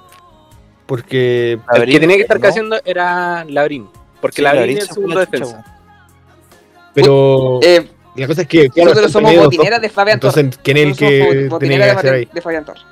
Porque 0.87 1.59
El 1.75 1.91
que 1.91 2.01
tenía 2.01 2.17
que 2.17 2.23
estar 2.23 2.39
¿no? 2.39 2.43
cayendo 2.43 2.81
era 2.85 3.45
Labrín. 3.45 3.89
Porque 4.21 4.37
Sí, 4.37 4.43
Labrín 4.43 4.61
Labrín 4.61 4.79
es 4.79 4.89
el 4.89 4.95
segundo 4.95 5.21
defensa. 5.21 5.65
Pero 6.95 7.61
Eh, 7.63 7.89
la 8.17 8.27
cosa 8.27 8.43
es 8.43 8.49
que 8.49 8.69
claro, 8.71 8.91
nosotros 8.91 9.13
somos 9.13 9.35
botineras 9.37 9.81
de 9.81 9.89
Fabián 9.89 10.21
Torres. 10.21 10.37
Entonces, 10.37 10.61
¿quién 10.63 10.77
es 10.77 10.87
el 10.87 10.97
que 10.97 11.49
tenía 11.59 11.79
que 11.79 11.85
hacer 11.85 12.11
de, 12.11 12.17
ahí? 12.17 12.29
de 12.33 12.41
Fabián 12.41 12.65
Torres. 12.65 12.85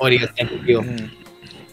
Mm. 0.00 1.19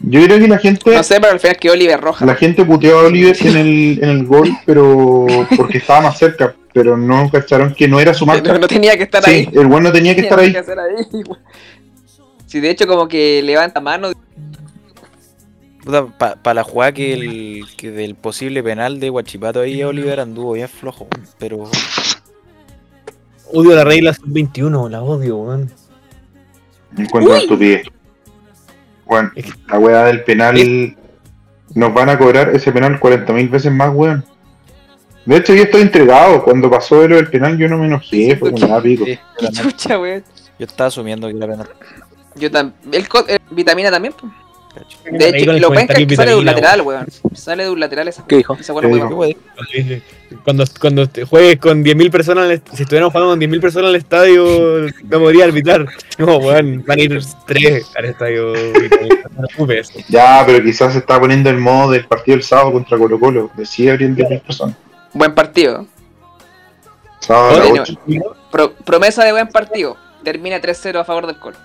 Yo 0.00 0.22
creo 0.24 0.38
que 0.38 0.46
la 0.48 0.58
gente, 0.58 0.94
No 0.94 1.02
sé, 1.02 1.20
pero 1.20 1.32
al 1.32 1.40
final 1.40 1.56
quedó 1.56 1.72
Oliver 1.72 2.00
Roja. 2.00 2.24
la 2.24 2.34
gente 2.36 2.64
puteó 2.64 3.00
a 3.00 3.02
Oliver 3.06 3.36
en 3.46 3.56
el, 3.56 3.98
en 4.02 4.08
el 4.10 4.26
gol, 4.26 4.50
pero 4.64 5.26
porque 5.56 5.78
estaba 5.78 6.02
más 6.02 6.18
cerca, 6.18 6.54
pero 6.72 6.96
no 6.96 7.28
cacharon 7.30 7.74
que 7.74 7.88
no 7.88 7.98
era 7.98 8.14
su 8.14 8.24
No, 8.26 8.32
marca. 8.32 8.56
no 8.58 8.68
tenía 8.68 8.96
que 8.96 9.02
estar 9.04 9.22
Sí, 9.24 9.30
ahí. 9.30 9.48
el 9.52 9.66
bueno 9.66 9.88
no 9.88 9.92
tenía 9.92 10.14
que 10.14 10.20
estar 10.22 10.38
ahí. 10.38 10.52
Que 10.52 10.58
hacer 10.58 10.78
ahí, 10.78 10.94
weón. 11.12 11.38
Sí, 12.46 12.60
de 12.60 12.70
hecho, 12.70 12.86
como 12.86 13.08
que 13.08 13.42
levanta 13.42 13.80
mano. 13.80 14.10
Puta, 15.84 16.06
para 16.42 16.54
la 16.54 16.64
jugada 16.64 16.92
que, 16.92 17.14
el, 17.14 17.64
que 17.76 17.90
del 17.90 18.14
posible 18.14 18.62
penal 18.62 19.00
de 19.00 19.08
Guachipato 19.10 19.60
ahí 19.60 19.82
Oliver 19.82 20.20
anduvo 20.20 20.52
bien 20.52 20.68
flojo, 20.68 21.08
pero 21.38 21.68
Odio 23.52 23.74
la 23.74 23.84
regla 23.84 24.12
sub-21, 24.14 24.90
la 24.90 25.02
odio, 25.02 25.36
weón. 25.38 25.70
Encuentro 26.96 27.32
una 27.32 27.40
estupidez. 27.40 27.82
Bueno, 29.08 29.30
la 29.68 29.78
weá 29.78 30.04
del 30.04 30.22
penal. 30.22 30.96
Nos 31.74 31.92
van 31.92 32.08
a 32.08 32.18
cobrar 32.18 32.50
ese 32.54 32.72
penal 32.72 32.98
40.000 33.00 33.50
veces 33.50 33.72
más, 33.72 33.90
weón. 33.94 34.24
De 35.26 35.36
hecho, 35.36 35.54
yo 35.54 35.62
estoy 35.64 35.82
entregado. 35.82 36.42
Cuando 36.42 36.70
pasó 36.70 37.00
de 37.02 37.08
lo 37.08 37.16
del 37.16 37.28
penal, 37.28 37.58
yo 37.58 37.68
no 37.68 37.78
me 37.78 37.86
enojé. 37.86 38.36
Fue 38.36 38.50
como 38.52 38.66
nada 38.66 38.80
pico. 38.82 39.04
también- 39.40 39.52
Chucha, 39.52 39.98
weón. 39.98 40.24
yo 40.58 40.66
estaba 40.66 40.88
asumiendo 40.88 41.28
que 41.28 41.36
era 41.36 41.46
penal. 41.46 41.68
Yo 42.36 42.50
también. 42.50 43.04
El 43.28 43.38
vitamina 43.50 43.90
también, 43.90 44.14
pues. 44.18 44.32
Cacho. 44.78 44.98
De 45.10 45.28
hecho, 45.28 45.50
el 45.52 45.60
lo 45.60 45.70
penca 45.70 45.94
es 45.94 46.06
que 46.06 46.16
sale 46.16 46.30
de 46.32 46.36
un 46.36 46.44
lateral, 46.44 46.80
weón. 46.82 47.06
Sale 47.34 47.64
de 47.64 47.70
un 47.70 47.80
lateral 47.80 48.08
esa. 48.08 48.24
¿Qué 48.26 48.36
dijo? 48.36 48.54
Esa 48.58 48.72
weá 48.72 48.82
¿Qué 48.82 48.88
muy 48.88 49.00
dijo? 49.00 49.16
baja. 49.16 50.02
Cuando, 50.44 50.64
cuando 50.80 51.06
te 51.08 51.24
juegues 51.24 51.58
con 51.58 51.82
10.000 51.82 52.10
personas, 52.10 52.50
el- 52.50 52.62
si 52.74 52.82
estuviéramos 52.82 53.12
jugando 53.12 53.32
con 53.32 53.40
10.000 53.40 53.60
personas 53.60 53.88
en 53.88 53.94
el 53.94 53.96
estadio, 53.96 54.86
no 55.04 55.18
podría 55.18 55.44
arbitrar. 55.44 55.86
No, 56.18 56.36
weón, 56.36 56.84
van 56.86 56.98
a 56.98 57.02
ir 57.02 57.20
tres 57.46 57.86
al 57.96 58.04
estadio. 58.06 58.52
Ya, 60.08 60.42
pero 60.46 60.62
quizás 60.64 60.92
se 60.92 60.98
está 60.98 61.18
poniendo 61.20 61.48
el 61.50 61.58
modo 61.58 61.92
del 61.92 62.06
partido 62.06 62.36
del 62.36 62.44
sábado 62.44 62.72
contra 62.72 62.98
Colo 62.98 63.18
Colo. 63.20 63.50
Decía 63.56 63.92
abrir 63.92 64.10
10.000 64.14 64.40
personas. 64.42 64.76
Buen 65.12 65.34
partido. 65.34 65.86
Sábado 67.20 67.50
a 67.50 67.58
las 67.58 67.70
Oye, 67.70 67.80
8. 67.80 67.98
Pro- 68.50 68.72
promesa 68.84 69.24
de 69.24 69.32
buen 69.32 69.48
partido. 69.48 69.96
Termina 70.24 70.60
3-0 70.60 71.00
a 71.00 71.04
favor 71.04 71.26
del 71.26 71.38
Colo. 71.38 71.56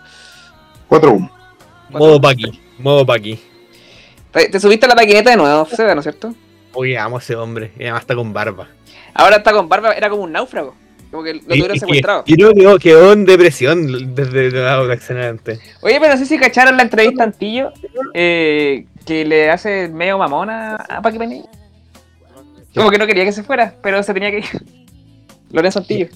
4-1. 0.89 1.29
Modo 1.89 2.19
Paki, 2.21 2.61
modo 2.77 3.05
Paki. 3.05 3.39
¿Te, 4.31 4.49
te 4.49 4.59
subiste 4.59 4.85
a 4.85 4.89
la 4.89 4.95
paquineta 4.95 5.29
de 5.29 5.37
nuevo, 5.37 5.65
Seba, 5.65 5.93
¿no 5.93 6.01
es 6.01 6.05
cierto? 6.05 6.33
Oye, 6.73 6.97
amo 6.97 7.17
a 7.17 7.19
ese 7.19 7.35
hombre. 7.35 7.71
Y 7.77 7.83
además 7.83 8.01
está 8.01 8.15
con 8.15 8.33
barba. 8.33 8.67
Ahora 9.13 9.37
está 9.37 9.53
con 9.53 9.69
barba, 9.69 9.93
era 9.93 10.09
como 10.09 10.23
un 10.23 10.31
náufrago. 10.31 10.75
Como 11.11 11.23
que 11.23 11.35
lo 11.35 11.41
tuvieron 11.41 11.79
secuestrado. 11.79 12.23
Y 12.25 12.35
que 12.35 12.53
quedó, 12.53 12.79
quedó 12.79 13.13
en 13.13 13.25
depresión 13.25 14.15
desde 14.15 14.49
la 14.49 14.81
accidente. 14.91 15.59
Oye, 15.81 15.99
pero 15.99 16.13
no 16.13 16.17
sé 16.17 16.25
si 16.25 16.39
cacharon 16.39 16.75
la 16.75 16.83
entrevista 16.83 17.23
Antillo 17.23 17.71
eh, 18.15 18.87
que 19.05 19.23
le 19.23 19.51
hace 19.51 19.89
medio 19.89 20.17
mamón 20.17 20.49
a, 20.49 20.75
a 20.75 21.01
Paqui 21.03 21.19
Penilla. 21.19 21.49
Como 22.73 22.89
que 22.89 22.97
no 22.97 23.05
quería 23.05 23.25
que 23.25 23.31
se 23.31 23.43
fuera, 23.43 23.75
pero 23.83 24.01
se 24.01 24.11
tenía 24.15 24.31
que 24.31 24.39
ir. 24.39 24.45
Lorenzo 25.51 25.79
Antillo. 25.79 26.07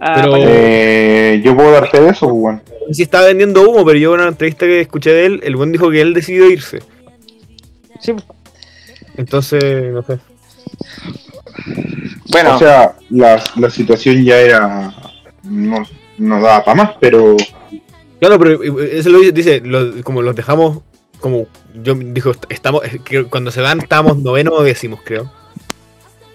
Ah, 0.00 0.14
Pero- 0.16 0.34
Eh, 0.38 1.40
yo 1.44 1.54
puedo 1.56 1.70
darte 1.72 2.00
de 2.00 2.08
eso, 2.10 2.28
pues, 2.28 2.36
weón. 2.42 2.62
Sí 2.92 3.02
estaba 3.02 3.26
vendiendo 3.26 3.68
humo, 3.68 3.84
pero 3.84 3.98
yo 3.98 4.14
en 4.14 4.20
una 4.20 4.28
entrevista 4.28 4.66
que 4.66 4.80
escuché 4.80 5.10
de 5.10 5.26
él, 5.26 5.40
el 5.44 5.56
buen 5.56 5.72
dijo 5.72 5.90
que 5.90 6.00
él 6.00 6.12
decidió 6.14 6.50
irse. 6.50 6.80
Sí. 8.00 8.12
Entonces, 9.16 9.92
no 9.92 10.02
sé. 10.02 10.18
Bueno, 12.30 12.56
O 12.56 12.58
sea, 12.58 12.94
la, 13.10 13.42
la 13.56 13.70
situación 13.70 14.22
ya 14.24 14.38
era. 14.40 14.92
No, 15.44 15.84
no 16.18 16.40
daba 16.42 16.64
para 16.64 16.74
más, 16.84 16.90
pero. 17.00 17.36
Claro, 18.20 18.38
pero 18.38 18.62
eh, 18.82 18.98
eso 18.98 19.10
lo 19.10 19.18
dice, 19.20 19.32
dice, 19.32 19.60
lo- 19.60 20.02
como 20.02 20.20
los 20.22 20.34
dejamos, 20.34 20.78
como 21.20 21.46
yo 21.82 21.94
dijo, 21.94 22.30
est- 22.32 22.44
estamos, 22.48 22.82
eh, 22.84 23.24
cuando 23.30 23.50
se 23.50 23.60
van 23.60 23.80
estábamos 23.80 24.18
noveno 24.18 24.52
o 24.52 24.62
décimos, 24.62 25.00
creo. 25.04 25.30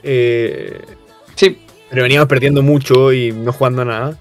Eh, 0.04 0.82
sí. 1.36 1.60
Pero 1.90 2.04
veníamos 2.04 2.28
perdiendo 2.28 2.62
mucho 2.62 3.12
y 3.14 3.32
no 3.32 3.52
jugando 3.54 3.86
nada. 3.86 4.18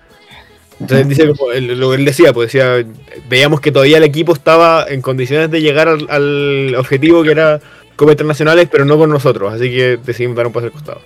Entonces 0.80 1.08
dice 1.08 1.28
como 1.34 1.50
él- 1.52 1.78
lo 1.78 1.90
que 1.90 1.96
él 1.96 2.04
decía, 2.04 2.32
pues 2.32 2.52
decía, 2.52 2.84
veíamos 3.28 3.60
que 3.60 3.72
todavía 3.72 3.96
el 3.96 4.04
equipo 4.04 4.32
estaba 4.32 4.86
en 4.88 5.02
condiciones 5.02 5.50
de 5.50 5.60
llegar 5.60 5.88
al, 5.88 6.06
al 6.08 6.74
objetivo 6.76 7.22
que 7.24 7.32
era 7.32 7.60
Copa 7.96 8.12
Internacionales, 8.12 8.68
pero 8.70 8.84
no 8.84 8.96
con 8.96 9.10
nosotros, 9.10 9.52
así 9.52 9.70
que 9.70 9.98
decidimos 10.04 10.36
dar 10.36 10.46
un 10.46 10.52
paso 10.52 10.66
al 10.66 10.72
costado. 10.72 11.00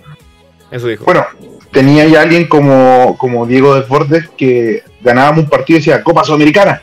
Eso 0.70 0.88
dijo. 0.88 1.04
Bueno, 1.06 1.24
tenía 1.70 2.06
ya 2.06 2.20
alguien 2.20 2.46
como, 2.48 3.16
como 3.18 3.46
Diego 3.46 3.74
Desbordes 3.74 4.28
que 4.36 4.82
ganábamos 5.00 5.44
un 5.44 5.50
partido 5.50 5.78
y 5.78 5.80
decía 5.80 6.02
Copa 6.02 6.22
Sudamericana. 6.24 6.82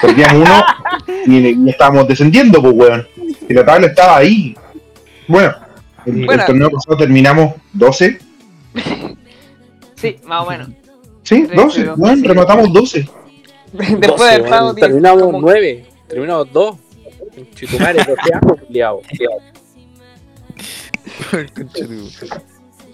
Perdíamos 0.00 0.48
uno 0.48 0.64
y, 1.26 1.48
y 1.66 1.70
estábamos 1.70 2.08
descendiendo, 2.08 2.62
pues, 2.62 2.74
weón. 2.74 3.06
Y 3.48 3.52
la 3.52 3.64
tabla 3.64 3.88
estaba 3.88 4.16
ahí. 4.18 4.54
Bueno, 5.28 5.54
el, 6.06 6.26
torneo 6.46 6.70
pasado 6.70 6.96
terminamos 6.96 7.54
12. 7.72 8.18
Sí, 10.02 10.16
más 10.24 10.46
o 10.46 10.50
menos. 10.50 10.68
Sí, 11.22 11.46
Sí, 11.46 11.46
12. 11.54 11.80
pero- 11.80 11.94
Weón, 11.96 12.20
sí. 12.20 12.26
rematamos 12.26 12.72
12. 12.72 13.08
Después 13.72 14.32
del 14.32 14.42
pago, 14.44 14.74
Terminamos 14.74 15.22
como- 15.22 15.40
nueve. 15.40 15.86
Terminamos 16.08 16.52
dos. 16.52 16.76
Chitumare, 17.54 17.98
doceavo, 18.04 18.56
culiao. 18.66 19.00
de- 19.12 19.26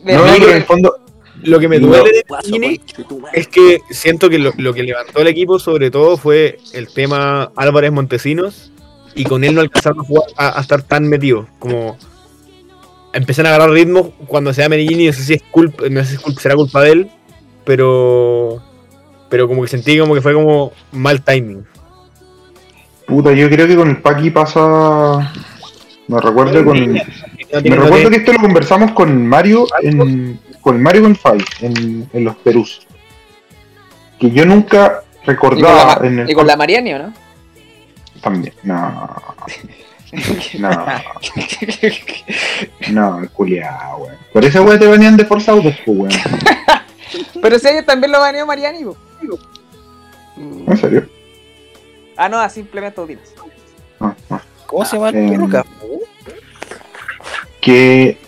No, 0.05 0.23
pero 0.25 0.49
en 0.51 0.57
el 0.57 0.65
fondo. 0.65 0.95
Lo 1.45 1.61
que 1.61 1.69
me 1.69 1.79
No. 1.79 1.87
duele 1.89 2.11
de 2.11 2.25
Pellegrini 2.25 2.81
es 3.33 3.47
que 3.47 3.79
siento 3.91 4.29
que 4.29 4.39
lo, 4.41 4.53
lo 4.57 4.75
que 4.75 4.83
levantó 4.83 5.21
el 5.21 5.29
equipo 5.29 5.61
sobre 5.61 5.89
todo 5.89 6.17
fue 6.17 6.59
el 6.73 6.89
tema 6.93 7.53
Álvarez 7.55 7.93
Montesinos 7.93 8.73
y 9.15 9.23
con 9.23 9.45
él 9.45 9.55
no 9.55 9.61
alcanzaron 9.61 10.01
a, 10.01 10.03
jugar, 10.03 10.25
a, 10.37 10.59
a 10.59 10.61
estar 10.61 10.83
tan 10.83 11.07
metidos 11.09 11.47
como 11.61 11.97
empiezan 13.19 13.47
a 13.47 13.51
agarrar 13.51 13.71
ritmo 13.71 14.11
cuando 14.27 14.53
se 14.53 14.63
da 14.63 14.69
Medellín 14.69 15.07
no 15.07 15.13
sé 15.13 15.23
si 15.23 15.35
es 15.35 15.43
culpa 15.51 15.85
no 15.91 16.01
sé 16.01 16.07
si 16.07 16.15
es 16.15 16.21
culpa- 16.21 16.41
será 16.41 16.55
culpa 16.55 16.81
de 16.83 16.91
él 16.93 17.11
pero 17.65 18.63
pero 19.29 19.47
como 19.47 19.63
que 19.63 19.69
sentí 19.69 19.99
como 19.99 20.15
que 20.15 20.21
fue 20.23 20.33
como 20.35 20.73
mal 20.93 21.23
timing 21.23 21.65
Puta, 23.07 23.33
yo 23.33 23.49
creo 23.49 23.67
que 23.67 23.75
con 23.75 23.89
el 23.89 23.97
Paqui 24.03 24.29
pasa. 24.31 25.33
Me 26.09 26.21
recuerdo 26.21 26.63
con. 26.63 26.93
No 26.93 27.01
Me 27.65 27.77
recuerdo 27.77 28.11
que 28.11 28.17
esto 28.17 28.35
lo 28.35 28.39
conversamos 28.39 28.93
con 28.93 29.27
Mario 29.27 29.67
en, 29.81 30.39
con 30.61 30.83
Mario 30.83 31.03
Gonfay 31.05 31.39
en, 31.63 32.07
en 32.13 32.25
los 32.25 32.37
Perús. 32.37 32.87
Que 34.21 34.31
yo 34.31 34.45
nunca 34.45 35.05
y, 35.23 35.35
con 35.37 35.59
la, 35.59 35.95
recordaba 35.95 36.07
en 36.07 36.19
el 36.19 36.31
y 36.31 36.35
con 36.35 36.47
la 36.47 36.57
Mariani, 36.59 36.93
¿o 36.93 36.99
no? 36.99 37.15
también. 38.21 38.53
No, 38.63 39.23
no, 40.59 40.71
no, 42.91 43.19
el 43.21 43.31
culiao, 43.31 43.99
weón. 43.99 44.17
Por 44.33 44.45
esa 44.45 44.63
weón 44.63 44.79
te 44.79 44.87
venían 44.87 45.17
de 45.17 45.25
Forza 45.25 45.53
Autos, 45.53 45.75
pues, 45.85 45.99
weón. 45.99 46.13
Pero 47.43 47.59
si 47.59 47.69
ellos 47.69 47.87
también 47.87 48.13
lo 48.13 48.21
baneó 48.21 48.47
Mariani, 48.47 48.85
po. 48.85 48.97
¿En 50.37 50.77
serio? 50.77 51.09
Ah, 52.17 52.29
no, 52.29 52.49
simplemente 52.51 53.01
Audines. 53.01 53.33
No, 54.01 54.15
no. 54.29 54.41
¿Cómo 54.67 54.85
se 54.85 54.97
llama 54.97 55.09
el 55.11 55.17
Eh, 55.17 55.39
perro? 55.49 55.65
Que, 57.61 58.19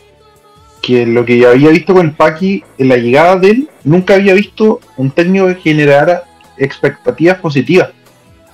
que 0.83 1.07
lo 1.07 1.25
que 1.25 1.39
yo 1.39 1.51
había 1.51 1.71
visto 1.71 1.95
con 1.95 2.07
el 2.07 2.13
Paqui 2.13 2.65
en 2.79 2.89
la 2.89 2.97
llegada 2.97 3.37
de 3.37 3.51
él, 3.51 3.71
nunca 3.85 4.15
había 4.15 4.35
visto 4.35 4.81
un 4.97 5.11
técnico 5.11 5.47
que 5.49 5.55
generara 5.57 6.25
expectativas 6.57 7.39
positivas. 7.39 7.91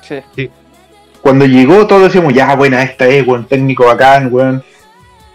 Sí. 0.02 0.50
Cuando 1.26 1.44
llegó 1.44 1.88
todos 1.88 2.04
decíamos, 2.04 2.32
ya, 2.34 2.54
buena, 2.54 2.84
esta 2.84 3.04
es, 3.08 3.26
buen 3.26 3.44
técnico 3.46 3.84
bacán, 3.84 4.32
weón. 4.32 4.62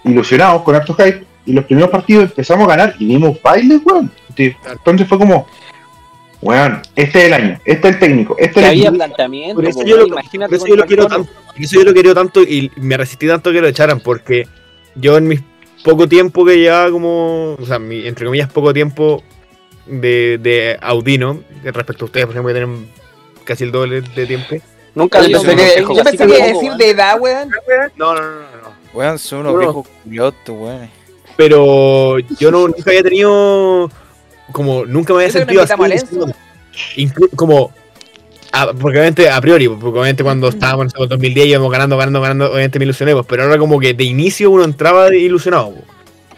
Ilusionados 0.05 0.61
con 0.61 0.73
harto 0.73 0.93
hype. 0.93 1.25
Y 1.45 1.51
los 1.51 1.65
primeros 1.65 1.89
partidos 1.89 2.23
empezamos 2.29 2.65
a 2.65 2.77
ganar 2.77 2.95
y 2.97 3.07
dimos 3.07 3.41
bailes, 3.41 3.81
weón. 3.83 4.09
Entonces 4.37 5.05
fue 5.05 5.17
como, 5.17 5.45
weón, 6.41 6.81
este 6.95 7.19
es 7.19 7.25
el 7.25 7.33
año, 7.33 7.59
este 7.65 7.89
es 7.89 7.93
el 7.95 7.99
técnico, 7.99 8.37
este 8.39 8.61
es 8.61 8.65
el 8.67 8.71
había 8.71 8.91
planteamiento. 8.93 9.55
Por 9.55 9.65
eso 9.65 9.83
yo 9.83 9.97
lo- 9.97 10.07
por 10.07 10.23
eso 10.53 10.65
yo 10.65 10.75
lo 10.77 10.83
contra 10.83 10.87
quiero 10.87 11.03
Colo. 11.03 11.15
tanto. 11.25 11.31
Por 11.51 11.61
eso 11.61 11.75
yo 11.75 11.83
lo 11.83 11.93
quiero 11.93 12.13
tanto 12.13 12.41
y 12.41 12.71
me 12.77 12.95
resistí 12.95 13.27
tanto 13.27 13.51
que 13.51 13.59
lo 13.59 13.67
echaran, 13.67 13.99
porque 13.99 14.47
yo 14.95 15.17
en 15.17 15.27
mis 15.27 15.41
poco 15.83 16.07
tiempo 16.07 16.45
que 16.45 16.57
llevaba 16.57 16.89
como, 16.89 17.55
o 17.55 17.65
sea, 17.65 17.79
mi, 17.79 18.07
entre 18.07 18.25
comillas, 18.27 18.49
poco 18.49 18.73
tiempo 18.73 19.21
de, 19.87 20.37
de 20.41 20.77
Audino, 20.79 21.41
respecto 21.65 22.05
a 22.05 22.07
ustedes, 22.07 22.27
por 22.27 22.35
ejemplo, 22.35 22.53
que 22.53 22.59
tienen 22.61 22.87
casi 23.43 23.65
el 23.65 23.71
doble 23.73 23.99
de 23.99 24.25
tiempo. 24.25 24.55
Nunca 24.93 25.25
Yo 25.25 25.41
pensé 25.41 25.55
que, 25.75 25.81
yo 25.81 26.03
pensé 26.03 26.17
que 26.17 26.23
iba 26.25 26.35
a 26.35 26.37
tampoco, 26.39 26.59
decir 26.61 26.73
de 26.77 26.89
edad, 26.89 27.19
weón. 27.19 27.49
No, 27.95 28.13
no, 28.13 28.21
no, 28.21 28.29
no. 28.31 28.71
Weón, 28.93 29.17
son 29.19 29.39
unos 29.41 29.53
No. 29.53 29.59
viejos 29.59 29.87
culiotos, 30.03 30.55
weón. 30.57 30.89
Pero 31.37 32.19
yo 32.19 32.51
no, 32.51 32.67
nunca 32.67 32.83
había 32.91 33.03
tenido, 33.03 33.89
como, 34.51 34.85
nunca 34.85 35.13
me 35.13 35.19
había 35.23 35.31
sentido 35.31 35.63
así. 35.63 35.73
Como, 37.35 37.71
a- 38.51 38.73
porque 38.73 38.97
obviamente 38.97 39.29
a 39.29 39.39
priori, 39.41 39.67
porque 39.69 39.97
obviamente 39.99 40.23
cuando 40.23 40.49
estábamos 40.49 40.93
en 40.93 41.01
el 41.03 41.09
2010 41.09 41.47
íbamos 41.47 41.71
ganando, 41.71 41.97
ganando, 41.97 42.21
ganando, 42.21 42.45
obviamente 42.51 42.79
me 42.79 42.85
ilusioné, 42.85 43.13
pues, 43.13 43.25
pero 43.27 43.43
ahora 43.43 43.57
como 43.57 43.79
que 43.79 43.93
de 43.93 44.03
inicio 44.03 44.51
uno 44.51 44.63
entraba 44.63 45.13
ilusionado. 45.15 45.71
pues. 45.71 45.83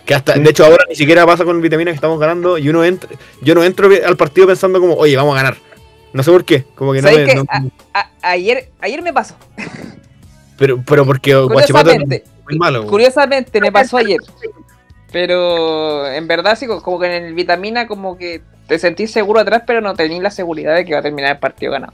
Que 0.06 0.14
hasta, 0.14 0.34
de 0.34 0.50
hecho 0.50 0.66
ahora 0.66 0.84
ni 0.90 0.96
siquiera 0.96 1.26
pasa 1.26 1.46
con 1.46 1.62
vitamina 1.62 1.90
que 1.92 1.96
estamos 1.96 2.20
ganando 2.20 2.58
y 2.58 2.68
uno 2.70 2.84
entra, 2.84 3.10
yo 3.42 3.56
no 3.56 3.64
entro 3.64 3.90
al 4.06 4.18
partido 4.18 4.46
pensando 4.48 4.80
como, 4.80 4.96
oye, 4.96 5.16
vamos 5.16 5.34
a 5.34 5.38
ganar. 5.42 5.58
No 6.14 6.22
sé 6.24 6.32
por 6.32 6.46
qué, 6.46 6.64
como 6.76 6.94
que 6.94 7.02
no, 7.02 7.10
¿Sabes 7.10 7.28
me- 7.28 7.36
no- 7.36 7.46
A- 7.50 8.00
a- 8.00 8.10
ayer, 8.32 8.70
ayer 8.80 9.02
me 9.02 9.12
pasó. 9.14 9.36
pero, 10.58 10.82
pero 10.86 11.06
porque 11.06 11.34
Guachipato 11.36 11.90
es 11.90 11.96
Curiosamente, 11.98 12.24
muy 12.50 12.58
malo. 12.60 12.88
curiosamente 12.88 13.60
me 13.60 13.72
pasó 13.72 13.98
ayer. 13.98 14.20
Pero 15.12 16.08
en 16.12 16.28
verdad 16.28 16.58
sí, 16.58 16.66
como 16.68 17.00
que 17.00 17.06
en 17.18 17.24
el 17.26 17.34
vitamina 17.34 17.88
como 17.88 18.18
que 18.18 18.42
te 18.68 18.80
sentís 18.80 19.12
seguro 19.12 19.40
atrás, 19.40 19.64
pero 19.68 19.82
no 19.82 19.94
tenías 19.96 20.24
la 20.24 20.32
seguridad 20.32 20.76
de 20.76 20.86
que 20.86 20.94
va 20.94 21.00
a 21.00 21.04
terminar 21.04 21.32
el 21.34 21.40
partido 21.40 21.72
ganado. 21.72 21.94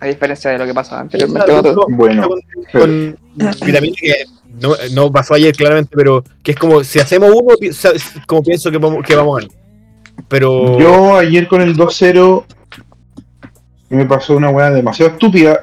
A 0.00 0.06
diferencia 0.06 0.50
de 0.50 0.58
lo 0.58 0.64
que 0.66 0.72
pasó 0.74 0.96
anteriormente. 0.96 1.52
No, 1.72 1.86
Bueno, 1.90 2.28
con 2.72 3.18
vitamina 3.36 3.96
que 4.00 4.24
no, 4.60 4.74
no 4.92 5.12
pasó 5.12 5.34
ayer 5.34 5.54
claramente, 5.54 5.90
pero 5.94 6.24
que 6.42 6.52
es 6.52 6.56
como 6.56 6.82
si 6.82 6.98
hacemos 6.98 7.30
uno, 7.30 7.54
como 8.26 8.42
pienso 8.42 8.70
que 8.70 8.78
vamos, 8.78 9.04
que 9.04 9.14
vamos 9.14 9.38
a 9.38 9.42
ganar. 9.42 9.56
Pero 10.28 10.78
Yo 10.78 11.16
ayer 11.16 11.46
con 11.48 11.60
el 11.62 11.76
2-0 11.76 12.44
me 13.96 14.06
pasó 14.06 14.36
una 14.36 14.50
weá 14.50 14.70
demasiado 14.70 15.12
estúpida. 15.12 15.60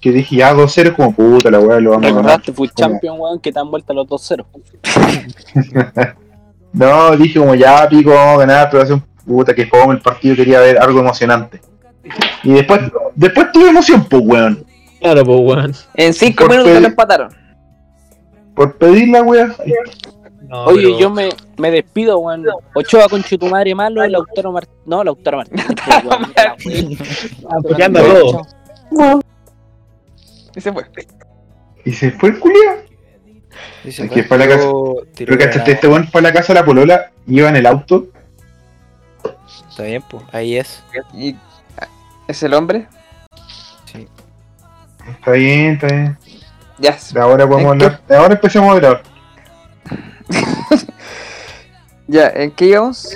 Que 0.00 0.12
dije 0.12 0.36
ya 0.36 0.54
2-0 0.54 0.94
como 0.94 1.12
puta 1.12 1.50
la 1.50 1.58
weá 1.58 1.80
lo 1.80 1.90
vamos 1.90 2.04
a 2.04 2.08
ganar. 2.10 2.22
¿Recordaste 2.24 2.52
Full 2.52 2.68
Champion, 2.76 3.18
weón, 3.18 3.40
que 3.40 3.50
te 3.52 3.58
han 3.58 3.68
vuelto 3.70 3.92
a 3.92 3.96
los 3.96 4.06
2-0? 4.06 4.44
No, 6.72 7.16
dije 7.16 7.38
como 7.38 7.54
ya 7.54 7.88
pico, 7.88 8.10
vamos 8.10 8.34
a 8.34 8.46
ganar, 8.46 8.68
pero 8.70 8.82
hace 8.82 8.92
un 8.92 9.00
puta 9.26 9.54
que 9.54 9.66
fome 9.66 9.94
el 9.94 10.00
partido, 10.00 10.36
quería 10.36 10.60
ver 10.60 10.78
algo 10.78 11.00
emocionante. 11.00 11.60
Y 12.42 12.52
después, 12.52 12.80
después 13.14 13.50
tuve 13.52 13.70
emoción, 13.70 14.04
pues 14.04 14.22
weón. 14.24 14.64
Claro, 15.00 15.24
pues, 15.24 15.38
weón. 15.40 15.74
En 15.94 16.12
cinco 16.14 16.44
Por 16.44 16.50
minutos 16.50 16.72
pe- 16.72 16.80
lo 16.80 16.86
empataron. 16.88 17.30
Por 18.54 18.76
pedir 18.76 19.08
la 19.08 19.22
wea. 19.22 19.54
No, 20.48 20.64
Oye, 20.64 20.82
pero- 20.86 20.98
yo 20.98 21.10
me, 21.10 21.28
me 21.58 21.70
despido, 21.70 22.18
weón. 22.18 22.46
Ochoa 22.74 23.08
con 23.08 23.22
tu 23.22 23.46
madre 23.48 23.74
malo, 23.74 24.06
Lautaro 24.06 24.50
Martín. 24.52 24.74
No, 24.86 25.04
Lautaro 25.04 25.38
Martín. 25.38 25.58
weón. 26.64 26.98
apoyando 27.58 28.00
a 28.00 28.02
todo. 28.02 29.20
Y 30.56 30.60
se 30.60 30.72
fue. 30.72 30.84
Y 31.84 31.92
se 31.92 32.10
fue 32.12 32.30
el 32.30 32.38
culiao. 32.38 32.76
Es 33.84 34.00
que 34.10 34.22
fue 34.24 34.36
a 34.36 34.40
la 34.40 34.48
casa. 34.48 34.68
Pero 35.16 35.38
cachaste, 35.38 35.70
la- 35.70 35.74
este 35.74 35.88
weón 35.88 36.08
fue 36.08 36.20
a 36.20 36.24
la 36.24 36.32
casa 36.32 36.52
de 36.54 36.60
la 36.60 36.64
polola, 36.66 37.10
iba 37.26 37.48
en 37.48 37.56
el 37.56 37.66
auto. 37.66 38.06
Está 39.70 39.82
bien, 39.84 40.02
pues. 40.08 40.22
Ahí 40.32 40.56
es. 40.56 40.82
¿Y 41.14 41.36
es 42.26 42.42
el 42.42 42.54
hombre? 42.54 42.88
Sí. 43.84 44.08
Está 45.08 45.30
bien, 45.32 45.74
está 45.74 45.86
bien. 45.86 46.18
Ya. 46.78 46.96
De 47.12 47.20
ahora 47.20 47.46
podemos 47.46 47.72
hablar. 47.72 48.00
Ahora 48.10 48.34
empecemos 48.34 48.72
a 48.72 48.74
grabar. 48.76 49.02
Ya, 52.08 52.28
¿en 52.34 52.50
qué 52.52 52.66
íbamos? 52.66 53.14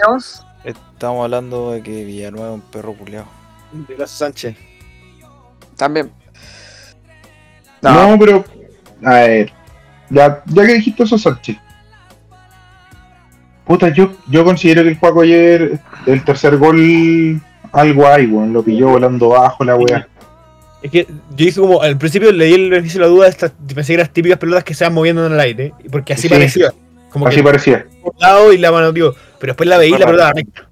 Estamos 0.65 1.25
hablando 1.25 1.73
de 1.73 1.83
que 1.83 2.05
Villanueva 2.05 2.49
es 2.49 2.55
un 2.55 2.61
perro 2.61 2.95
culeado. 2.95 3.27
De 3.89 3.97
Lazo 3.97 4.17
Sánchez. 4.19 4.55
También. 5.77 6.13
No, 7.81 8.17
pero. 8.19 8.45
A 9.03 9.15
ver. 9.15 9.53
Ya, 10.11 10.43
ya 10.47 10.67
que 10.67 10.75
dijiste 10.75 11.03
eso, 11.03 11.19
Sánchez. 11.19 11.57
Puta, 13.67 13.89
yo, 13.89 14.13
yo 14.29 14.45
considero 14.45 14.83
que 14.83 14.91
el 14.91 14.99
Juaco 14.99 15.23
ayer, 15.23 15.81
el 16.07 16.25
tercer 16.25 16.59
gol, 16.59 17.41
algo 17.73 18.07
hay, 18.07 18.27
weón. 18.27 18.53
Lo 18.53 18.63
pilló 18.63 18.91
volando 18.91 19.31
bajo 19.31 19.65
la 19.65 19.77
wea. 19.77 20.07
Es 20.83 20.91
que 20.91 21.07
yo 21.35 21.47
hice 21.47 21.61
como, 21.61 21.81
al 21.81 21.97
principio 21.97 22.31
le 22.31 22.45
di 22.45 22.55
el 22.55 22.71
beneficio 22.71 23.01
de 23.01 23.07
la 23.07 23.13
duda, 23.13 23.29
estas, 23.29 23.53
pensé 23.73 23.89
que 23.89 23.95
eran 23.95 24.05
las 24.07 24.13
típicas 24.13 24.39
pelotas 24.39 24.65
que 24.65 24.75
se 24.75 24.85
van 24.85 24.93
moviendo 24.93 25.25
en 25.27 25.33
el 25.33 25.41
aire, 25.41 25.73
porque 25.91 26.13
así 26.13 26.23
Sí. 26.23 26.29
parecía. 26.29 26.75
Como 27.13 27.27
Así 27.27 27.37
que 27.37 27.43
parecía. 27.43 27.87
por 28.03 28.15
un 28.15 28.21
lado 28.21 28.53
y 28.53 28.59
la 28.59 28.73
mano, 28.73 28.93
tío. 28.93 29.15
Pero 29.39 29.53
después 29.53 29.69
la 29.69 29.77
veí 29.79 29.93
y 29.95 29.99
la 29.99 30.07
pelota 30.07 30.33
recta. 30.33 30.69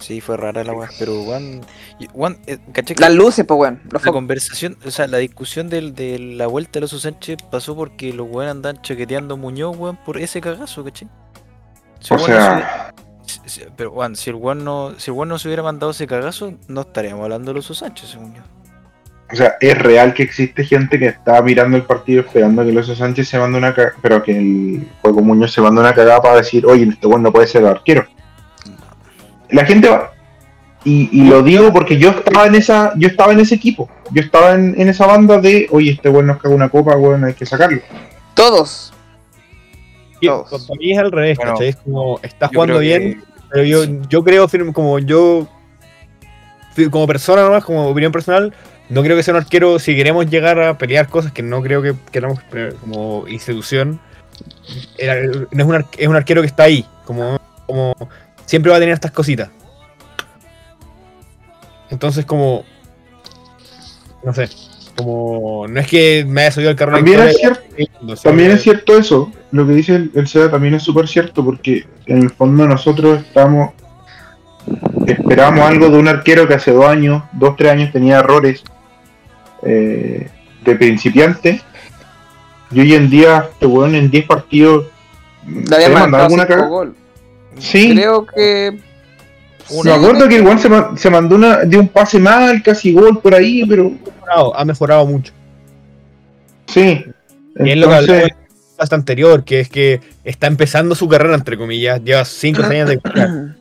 Sí, 0.00 0.20
fue 0.20 0.36
rara 0.36 0.62
la 0.62 0.72
weá. 0.74 0.90
Pero, 0.98 1.22
Juan. 1.24 1.62
Juan, 2.12 2.38
eh, 2.46 2.58
Las 2.98 3.14
luces, 3.14 3.46
pues, 3.46 3.58
weón. 3.58 3.80
La 3.90 4.12
conversación, 4.12 4.76
o 4.84 4.90
sea, 4.90 5.06
la 5.06 5.16
discusión 5.18 5.70
del, 5.70 5.94
de 5.94 6.18
la 6.18 6.46
vuelta 6.46 6.72
de 6.74 6.80
los 6.82 6.90
Sánchez 7.00 7.38
pasó 7.50 7.74
porque 7.74 8.12
los 8.12 8.28
weones 8.30 8.50
andan 8.52 8.82
chaqueteando 8.82 9.36
Muñoz, 9.38 9.74
weón, 9.76 9.96
por 10.04 10.18
ese 10.18 10.40
cagazo, 10.42 10.84
¿cachai? 10.84 11.08
Si 12.00 12.12
O 12.12 12.16
weón 12.18 12.26
sea, 12.28 12.92
se- 13.24 13.40
si- 13.48 13.48
si- 13.60 13.66
pero, 13.74 13.92
weón, 13.92 14.14
si 14.16 14.28
el 14.30 14.36
weón 14.36 14.62
no, 14.64 14.92
si 14.98 15.10
el 15.10 15.16
weón 15.16 15.30
no 15.30 15.38
se 15.38 15.48
hubiera 15.48 15.62
mandado 15.62 15.92
ese 15.92 16.06
cagazo, 16.06 16.52
no 16.68 16.82
estaríamos 16.82 17.22
hablando 17.24 17.52
de 17.52 17.54
los 17.54 17.66
Sánchez, 17.78 18.10
según 18.10 18.34
yo. 18.34 18.42
O 19.32 19.34
sea, 19.36 19.56
es 19.60 19.76
real 19.76 20.14
que 20.14 20.22
existe 20.22 20.64
gente 20.64 20.98
que 20.98 21.06
está 21.06 21.42
mirando 21.42 21.76
el 21.76 21.82
partido 21.82 22.20
esperando 22.20 22.64
que 22.64 22.72
Loso 22.72 22.94
Sánchez 22.94 23.28
se 23.28 23.38
mande 23.38 23.58
una 23.58 23.74
cagada, 23.74 23.94
pero 24.00 24.22
que 24.22 24.36
el 24.38 24.86
Juego 25.02 25.20
Muñoz 25.22 25.52
se 25.52 25.60
mande 25.60 25.80
una 25.80 25.94
cagada 25.94 26.20
para 26.22 26.36
decir, 26.36 26.64
oye, 26.66 26.84
este 26.88 27.06
weón 27.06 27.22
no 27.22 27.32
puede 27.32 27.46
ser 27.48 27.64
arquero. 27.66 28.06
La 29.50 29.64
gente 29.64 29.88
va. 29.88 30.12
Y, 30.84 31.08
y 31.12 31.28
lo 31.28 31.42
digo 31.42 31.72
porque 31.72 31.98
yo 31.98 32.10
estaba 32.10 32.46
en 32.46 32.54
esa, 32.54 32.92
yo 32.96 33.08
estaba 33.08 33.32
en 33.32 33.40
ese 33.40 33.56
equipo. 33.56 33.88
Yo 34.12 34.22
estaba 34.22 34.52
en, 34.54 34.80
en 34.80 34.88
esa 34.88 35.06
banda 35.06 35.40
de, 35.40 35.66
oye, 35.72 35.90
este 35.92 36.08
weón 36.08 36.26
nos 36.28 36.40
caga 36.40 36.54
una 36.54 36.68
copa, 36.68 36.96
weón, 36.96 37.24
hay 37.24 37.34
que 37.34 37.44
sacarlo. 37.46 37.80
Todos. 38.34 38.92
Todos. 40.22 40.66
Para 40.66 40.78
mí 40.78 40.92
es 40.92 40.98
al 40.98 41.10
revés, 41.12 41.36
Bueno, 41.36 41.52
¿cachai? 41.52 41.68
Es 41.68 41.76
como, 41.76 42.20
está 42.22 42.46
Yo 42.46 42.50
jugando 42.54 42.78
creo 42.78 42.80
bien, 42.80 43.20
que- 43.20 43.26
pero 43.50 43.64
yo, 43.64 43.84
yo 44.08 44.24
creo, 44.24 44.48
como 44.72 44.98
yo, 44.98 45.48
como 46.90 47.06
persona 47.06 47.42
nomás, 47.42 47.64
como 47.64 47.88
opinión 47.88 48.12
personal, 48.12 48.52
no 48.88 49.02
creo 49.02 49.16
que 49.16 49.22
sea 49.22 49.34
un 49.34 49.40
arquero, 49.40 49.78
si 49.78 49.96
queremos 49.96 50.28
llegar 50.30 50.60
a 50.60 50.78
pelear 50.78 51.08
cosas 51.08 51.32
que 51.32 51.42
no 51.42 51.62
creo 51.62 51.82
que 51.82 51.94
queramos 52.12 52.38
eh, 52.52 52.72
como 52.80 53.26
institución, 53.28 54.00
no 55.52 55.62
es, 55.62 55.64
un 55.64 55.84
es 55.98 56.08
un 56.08 56.16
arquero 56.16 56.40
que 56.40 56.46
está 56.46 56.64
ahí, 56.64 56.86
como, 57.04 57.38
como 57.66 57.94
siempre 58.44 58.70
va 58.70 58.76
a 58.76 58.80
tener 58.80 58.94
estas 58.94 59.10
cositas. 59.10 59.50
Entonces 61.90 62.24
como, 62.24 62.64
no 64.24 64.32
sé, 64.32 64.48
como, 64.96 65.66
no 65.68 65.80
es 65.80 65.86
que 65.88 66.24
me 66.26 66.42
haya 66.42 66.52
subido 66.52 66.70
el 66.70 66.76
carro 66.76 66.92
También 66.92 67.20
es 67.20 67.36
cierto, 67.36 67.62
también 68.22 68.50
es 68.52 68.62
cierto 68.62 68.98
eso. 68.98 69.32
Lo 69.50 69.66
que 69.66 69.72
dice 69.72 69.96
el, 69.96 70.10
el 70.14 70.28
SEA 70.28 70.50
también 70.50 70.74
es 70.74 70.82
súper 70.82 71.08
cierto 71.08 71.44
porque 71.44 71.86
en 72.06 72.22
el 72.22 72.30
fondo 72.30 72.66
nosotros 72.66 73.20
estamos 73.20 73.70
esperamos 75.06 75.64
algo 75.64 75.88
de 75.88 75.98
un 75.98 76.08
arquero 76.08 76.48
que 76.48 76.54
hace 76.54 76.72
dos 76.72 76.86
años, 76.86 77.22
dos, 77.32 77.56
tres 77.56 77.70
años 77.70 77.92
tenía 77.92 78.18
errores 78.18 78.64
eh, 79.62 80.28
de 80.64 80.76
principiante. 80.76 81.60
Y 82.70 82.80
hoy 82.80 82.94
en 82.94 83.08
día, 83.10 83.48
este 83.52 83.66
weón 83.66 83.94
en 83.94 84.10
10 84.10 84.26
partidos 84.26 84.86
Le 85.46 85.74
había 85.76 85.86
¿se 85.88 85.92
mandó 85.92 86.08
marcado 86.18 86.22
alguna 86.24 86.42
cinco 86.42 86.48
cagada? 86.54 86.68
gol. 86.68 86.94
Sí, 87.58 87.90
Creo 87.94 88.26
que. 88.26 88.78
me 89.84 89.92
acuerdo 89.92 90.28
que 90.28 90.36
el 90.36 90.42
weón 90.44 90.58
se, 90.58 90.68
ma- 90.68 90.92
se 90.96 91.08
mandó 91.10 91.36
una, 91.36 91.58
de 91.58 91.78
un 91.78 91.88
pase 91.88 92.18
mal, 92.18 92.62
casi 92.62 92.92
gol 92.92 93.20
por 93.20 93.34
ahí, 93.34 93.64
pero 93.66 93.90
mejorado, 93.90 94.56
ha 94.58 94.64
mejorado 94.64 95.06
mucho. 95.06 95.32
sí. 96.66 97.04
Y 97.58 97.70
es 97.70 97.76
lo 97.78 97.88
que 97.88 97.94
hablamos 97.94 98.18
en 98.18 98.24
el 98.26 98.34
podcast 98.72 98.92
anterior, 98.92 99.44
que 99.44 99.60
es 99.60 99.70
que 99.70 100.00
está 100.24 100.46
empezando 100.46 100.94
su 100.94 101.08
carrera, 101.08 101.34
entre 101.34 101.56
comillas, 101.56 102.02
lleva 102.04 102.22
5 102.26 102.62
años 102.64 102.88
de 102.90 103.00
carrera. 103.00 103.56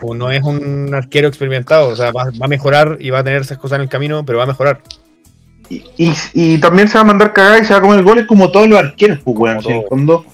Como 0.00 0.14
no 0.14 0.30
es 0.30 0.42
un 0.42 0.94
arquero 0.94 1.28
experimentado, 1.28 1.88
o 1.88 1.96
sea, 1.96 2.10
va, 2.10 2.24
va 2.24 2.46
a 2.46 2.48
mejorar 2.48 2.96
y 3.00 3.10
va 3.10 3.18
a 3.18 3.24
tener 3.24 3.42
esas 3.42 3.58
cosas 3.58 3.76
en 3.76 3.82
el 3.82 3.88
camino, 3.90 4.24
pero 4.24 4.38
va 4.38 4.44
a 4.44 4.46
mejorar. 4.46 4.80
Y, 5.68 5.84
y, 5.96 6.12
y 6.34 6.58
también 6.58 6.88
se 6.88 6.94
va 6.94 7.00
a 7.00 7.04
mandar 7.04 7.32
cagada 7.32 7.58
y 7.58 7.64
se 7.64 7.72
va 7.72 7.78
a 7.78 7.82
comer 7.82 7.98
el 7.98 8.04
gol, 8.04 8.18
es 8.18 8.26
como 8.26 8.50
todos 8.50 8.68
los 8.68 8.78
arqueros, 8.78 9.20
pues, 9.24 9.36
weón. 9.38 9.62
Si 9.62 9.68
en 9.70 9.76
el 9.76 9.86
fondo, 9.88 10.26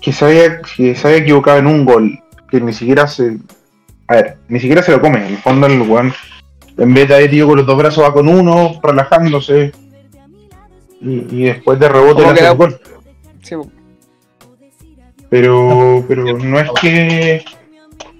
que 0.00 0.12
se, 0.12 0.24
había, 0.24 0.60
que 0.60 0.94
se 0.94 1.06
había 1.06 1.20
equivocado 1.20 1.58
en 1.58 1.66
un 1.66 1.84
gol, 1.84 2.18
que 2.50 2.60
ni 2.60 2.72
siquiera 2.72 3.06
se. 3.06 3.38
A 4.08 4.14
ver, 4.14 4.36
ni 4.48 4.60
siquiera 4.60 4.82
se 4.82 4.92
lo 4.92 5.00
come. 5.00 5.26
En 5.26 5.32
el 5.34 5.38
fondo, 5.38 5.66
el 5.66 5.80
weón, 5.82 6.12
en 6.76 6.94
vez 6.94 7.08
de 7.08 7.14
haber 7.14 7.32
ido 7.32 7.46
con 7.48 7.56
los 7.56 7.66
dos 7.66 7.78
brazos, 7.78 8.04
va 8.04 8.12
con 8.12 8.28
uno, 8.28 8.78
relajándose. 8.82 9.72
Y, 11.00 11.26
y 11.30 11.44
después 11.44 11.78
de 11.78 11.88
rebote 11.88 12.22
le 12.22 12.28
hace 12.28 12.46
el 12.46 12.56
gol. 12.56 12.80
Sí, 13.42 13.56
Pero, 15.30 16.04
pero 16.06 16.38
no 16.38 16.60
es 16.60 16.70
que. 16.80 17.44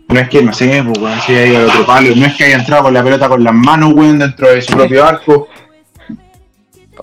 No 0.09 0.21
es 0.21 0.29
que, 0.29 0.43
no 0.43 0.53
sé, 0.53 0.83
pues, 0.85 0.99
weón, 0.99 1.21
si 1.21 1.35
haya 1.35 1.65
otro 1.65 1.87
palo. 1.87 2.15
No 2.15 2.27
es 2.27 2.35
que 2.35 2.45
haya 2.45 2.57
entrado 2.57 2.85
con 2.85 2.95
la 2.95 3.03
pelota 3.03 3.29
con 3.29 3.43
las 3.43 3.55
manos, 3.55 3.93
weón, 3.95 4.19
dentro 4.19 4.51
de 4.51 4.63
su 4.63 4.75
propio 4.75 5.05
arco. 5.05 5.49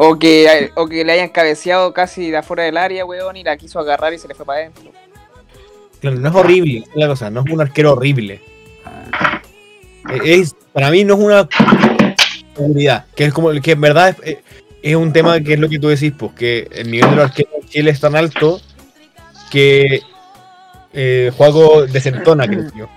O 0.01 0.17
que, 0.17 0.71
o 0.76 0.88
que 0.88 1.03
le 1.03 1.11
hayan 1.11 1.27
cabeceado 1.27 1.91
casi 1.93 2.31
de 2.31 2.38
afuera 2.38 2.63
del 2.63 2.77
área, 2.77 3.03
weón, 3.03 3.35
y 3.35 3.43
la 3.43 3.57
quiso 3.57 3.80
agarrar 3.80 4.13
y 4.13 4.17
se 4.17 4.30
le 4.30 4.34
fue 4.34 4.45
para 4.45 4.59
adentro. 4.59 4.93
Claro, 5.99 6.15
no 6.15 6.30
es 6.30 6.35
horrible, 6.35 6.77
es 6.77 6.95
la 6.95 7.07
cosa, 7.09 7.30
no 7.30 7.43
es 7.45 7.51
un 7.51 7.59
arquero 7.59 7.91
horrible. 7.91 8.39
Es, 10.23 10.55
para 10.71 10.89
mí 10.89 11.03
no 11.03 11.15
es 11.15 11.19
una 11.19 11.49
seguridad, 12.55 13.07
que 13.13 13.26
es 13.26 13.34
como 13.34 13.51
que 13.51 13.71
en 13.73 13.81
verdad 13.81 14.15
es, 14.23 14.38
es 14.81 14.95
un 14.95 15.11
tema 15.11 15.41
que 15.41 15.55
es 15.55 15.59
lo 15.59 15.67
que 15.67 15.80
tú 15.80 15.89
decís, 15.89 16.13
pues, 16.17 16.31
que 16.31 16.69
el 16.71 16.89
nivel 16.89 17.09
de 17.09 17.15
los 17.17 17.26
arqueros 17.26 17.53
en 17.61 17.67
Chile 17.67 17.91
es 17.91 17.99
tan 17.99 18.15
alto 18.15 18.61
que 19.51 19.99
eh, 20.93 21.30
Juaco 21.35 21.85
desentona, 21.88 22.47
creo 22.47 22.71
yo. 22.73 22.89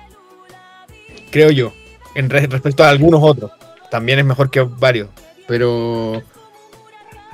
Creo 1.33 1.51
yo, 1.51 1.73
en 2.15 2.31
re- 2.31 2.47
respecto 2.47 2.85
a 2.85 2.91
algunos 2.91 3.20
otros. 3.24 3.51
También 3.91 4.20
es 4.20 4.24
mejor 4.24 4.51
que 4.51 4.61
varios, 4.61 5.09
pero 5.49 6.23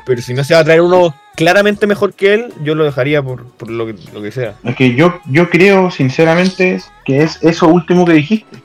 pero 0.08 0.22
si 0.22 0.32
no 0.32 0.42
se 0.42 0.54
va 0.54 0.60
a 0.60 0.64
traer 0.64 0.80
uno 0.80 1.14
claramente 1.36 1.86
mejor 1.86 2.14
que 2.14 2.32
él, 2.32 2.54
yo 2.64 2.74
lo 2.74 2.84
dejaría 2.84 3.22
por, 3.22 3.44
por 3.44 3.70
lo, 3.70 3.86
que, 3.86 3.94
lo 4.14 4.22
que 4.22 4.32
sea. 4.32 4.54
Es 4.64 4.74
que 4.74 4.94
yo, 4.94 5.20
yo 5.30 5.50
creo, 5.50 5.90
sinceramente, 5.90 6.80
que 7.04 7.22
es 7.22 7.38
eso 7.42 7.68
último 7.68 8.06
que 8.06 8.14
dijiste. 8.14 8.56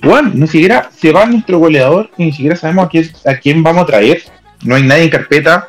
Bueno, 0.00 0.30
ni 0.32 0.46
siquiera 0.46 0.90
se 0.96 1.10
va 1.10 1.26
nuestro 1.26 1.58
goleador 1.58 2.08
y 2.16 2.26
ni 2.26 2.32
siquiera 2.32 2.54
sabemos 2.54 2.86
a 2.86 2.88
quién, 2.88 3.10
a 3.26 3.34
quién 3.34 3.62
vamos 3.64 3.82
a 3.82 3.86
traer. 3.86 4.22
No 4.62 4.76
hay 4.76 4.84
nadie 4.84 5.04
en 5.04 5.10
carpeta. 5.10 5.66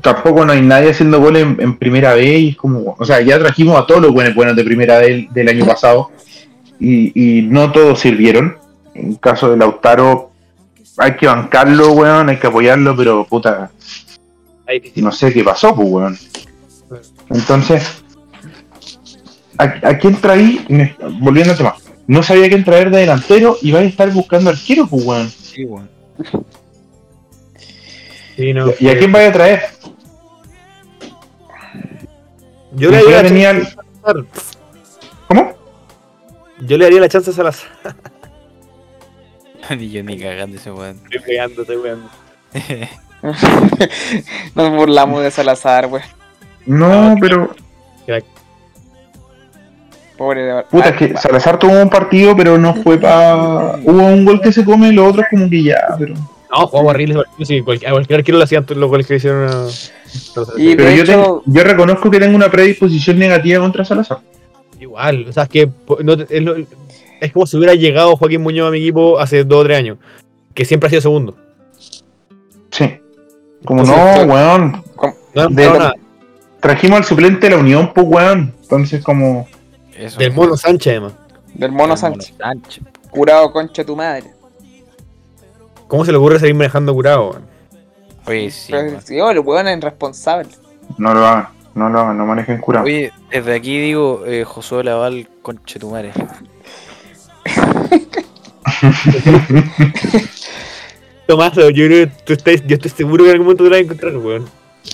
Tampoco 0.00 0.46
no 0.46 0.52
hay 0.52 0.62
nadie 0.62 0.90
haciendo 0.90 1.20
goles 1.20 1.42
en, 1.42 1.76
primera 1.76 2.14
vez. 2.14 2.40
Y 2.40 2.48
es 2.48 2.56
como, 2.56 2.96
o 2.98 3.04
sea, 3.04 3.20
ya 3.20 3.38
trajimos 3.38 3.78
a 3.78 3.86
todos 3.86 4.00
los 4.00 4.12
buenos 4.12 4.34
buenos 4.34 4.56
de 4.56 4.64
primera 4.64 4.98
vez 5.00 5.30
del 5.34 5.48
año 5.50 5.66
pasado. 5.66 6.10
Y, 6.78 7.12
y 7.14 7.42
no 7.42 7.70
todos 7.72 8.00
sirvieron. 8.00 8.56
En 8.94 9.10
el 9.10 9.20
caso 9.20 9.50
de 9.50 9.58
Lautaro, 9.58 10.29
hay 11.00 11.16
que 11.16 11.26
bancarlo, 11.26 11.92
weón, 11.92 12.28
hay 12.28 12.36
que 12.36 12.46
apoyarlo, 12.46 12.94
pero 12.94 13.24
puta, 13.24 13.70
no 14.96 15.10
sé 15.10 15.32
qué 15.32 15.42
pasó, 15.42 15.74
pues, 15.74 15.88
weón. 15.88 16.18
Entonces, 17.30 18.02
¿a, 19.56 19.64
a 19.64 19.98
quién 19.98 20.20
traí? 20.20 20.62
Volviendo 21.20 21.52
al 21.52 21.56
tema. 21.56 21.74
No 22.06 22.22
sabía 22.22 22.48
quién 22.48 22.64
traer 22.64 22.90
de 22.90 22.98
delantero 22.98 23.56
y 23.62 23.72
vais 23.72 23.86
a 23.86 23.88
estar 23.88 24.10
buscando 24.10 24.50
arquero, 24.50 24.86
pues, 24.86 25.02
weón. 25.06 25.30
Sí, 25.30 25.64
weón. 25.64 25.88
Sí, 28.36 28.52
no, 28.52 28.66
¿Y 28.78 28.88
a 28.88 28.98
quién 28.98 29.10
vais 29.10 29.30
a 29.30 29.32
traer? 29.32 29.62
Yo 32.72 32.90
le 32.90 32.98
haría 32.98 33.22
la 33.22 33.22
tenía 33.22 33.52
chance 33.52 33.70
a 33.70 34.02
Salazar. 34.02 34.26
¿Cómo? 35.28 35.54
Yo 36.60 36.76
le 36.76 36.84
daría 36.84 37.00
la 37.00 37.08
chance 37.08 37.30
a 37.30 37.32
Salazar. 37.32 37.70
Ni 39.76 39.90
yo 39.90 40.02
ni 40.02 40.18
cagando 40.18 40.56
ese 40.56 40.70
weón. 40.72 40.98
Estoy 41.04 41.20
pegando, 41.20 41.62
estoy 41.62 41.76
pegando. 41.78 42.08
Nos 44.54 44.70
burlamos 44.70 45.22
de 45.22 45.30
Salazar, 45.30 45.86
wey. 45.86 46.02
No, 46.66 47.14
pero. 47.20 47.54
Pobre 50.16 50.42
de 50.42 50.62
Puta, 50.64 50.90
es 50.90 50.96
que 50.96 51.16
Salazar 51.16 51.58
tuvo 51.58 51.80
un 51.80 51.88
partido, 51.88 52.36
pero 52.36 52.58
no 52.58 52.74
fue 52.74 52.98
para. 52.98 53.76
Hubo 53.84 54.06
un 54.06 54.24
gol 54.24 54.40
que 54.40 54.52
se 54.52 54.64
come 54.64 54.88
y 54.88 54.92
lo 54.92 55.06
otro 55.06 55.22
es 55.22 55.28
como 55.30 55.48
que 55.48 55.62
ya, 55.62 55.80
pero. 55.98 56.14
No, 56.14 56.66
jugamos 56.66 56.90
horrible. 56.90 57.22
Sí, 57.42 57.60
cualquier, 57.62 57.90
a 57.90 57.92
cualquier 57.92 58.18
arquero 58.18 58.38
le 58.38 58.44
hacían 58.44 58.66
los 58.68 58.90
goles 58.90 59.06
que 59.06 59.16
hicieron 59.16 59.48
a. 59.48 59.66
Y 60.56 60.74
Pero 60.74 60.90
yo, 60.90 61.02
hecho, 61.04 61.42
yo 61.46 61.62
reconozco 61.62 62.10
que 62.10 62.18
tengo 62.18 62.34
una 62.36 62.50
predisposición 62.50 63.18
negativa 63.18 63.60
contra 63.60 63.84
Salazar. 63.84 64.18
Igual, 64.80 65.26
o 65.28 65.32
sea, 65.32 65.44
es 65.44 65.48
que 65.48 65.68
no 66.02 66.14
es, 66.14 66.42
lo- 66.42 66.56
es 67.20 67.32
como 67.32 67.46
si 67.46 67.56
hubiera 67.56 67.74
llegado 67.74 68.16
Joaquín 68.16 68.42
Muñoz 68.42 68.68
a 68.68 68.70
mi 68.70 68.78
equipo 68.78 69.18
hace 69.18 69.44
dos 69.44 69.60
o 69.60 69.64
tres 69.64 69.78
años, 69.78 69.98
que 70.54 70.64
siempre 70.64 70.86
ha 70.86 70.90
sido 70.90 71.02
segundo. 71.02 71.36
Sí. 72.70 72.98
Como 73.64 73.82
Entonces, 73.82 74.26
no, 74.26 74.32
weón. 74.32 74.84
No 75.34 75.48
De- 75.48 75.66
nada. 75.66 75.94
Trajimos 76.60 76.98
al 76.98 77.04
suplente 77.04 77.48
de 77.48 77.54
la 77.56 77.60
Unión, 77.60 77.92
pues, 77.94 78.06
weón. 78.08 78.54
Entonces, 78.62 79.02
como. 79.02 79.46
Eso. 79.96 80.18
Del 80.18 80.32
Mono 80.32 80.56
Sánchez, 80.56 80.90
además. 80.92 81.12
del 81.54 81.72
Mono 81.72 81.92
El 81.94 81.98
Sánchez. 81.98 82.34
Sánchez. 82.38 82.84
Curado 83.10 83.52
concha 83.52 83.84
tu 83.84 83.96
madre. 83.96 84.30
¿Cómo 85.88 86.04
se 86.04 86.12
le 86.12 86.18
ocurre 86.18 86.38
seguir 86.38 86.54
manejando 86.54 86.94
curado? 86.94 87.30
weón? 87.30 87.42
Oye, 88.26 88.50
sí. 88.50 88.70
Pero 88.72 89.00
sí, 89.00 89.20
oh, 89.20 89.30
el 89.30 89.40
weón 89.40 89.66
es 89.68 89.78
irresponsable. 89.78 90.48
No 90.98 91.12
lo 91.14 91.26
hagan, 91.26 91.48
no 91.74 91.88
lo 91.88 92.00
hagan, 92.00 92.16
no 92.18 92.26
manejen 92.26 92.58
curado. 92.60 92.84
Oye, 92.84 93.12
desde 93.30 93.54
aquí 93.54 93.78
digo, 93.80 94.24
eh, 94.26 94.44
Josué 94.44 94.84
Laval, 94.84 95.28
conchetumare. 95.42 96.12
Tomás, 101.26 101.54
yo 101.54 101.72
creo 101.72 101.88
que 101.88 102.10
tú 102.24 102.32
estás, 102.32 102.66
yo 102.66 102.74
estoy 102.74 102.90
seguro 102.90 103.24
que 103.24 103.30
en 103.30 103.34
algún 103.34 103.46
momento 103.46 103.64
te 103.64 103.70
lo 103.70 103.76
vas 103.76 103.80
a 103.80 103.84
encontrar, 103.84 104.16
weón. 104.16 104.48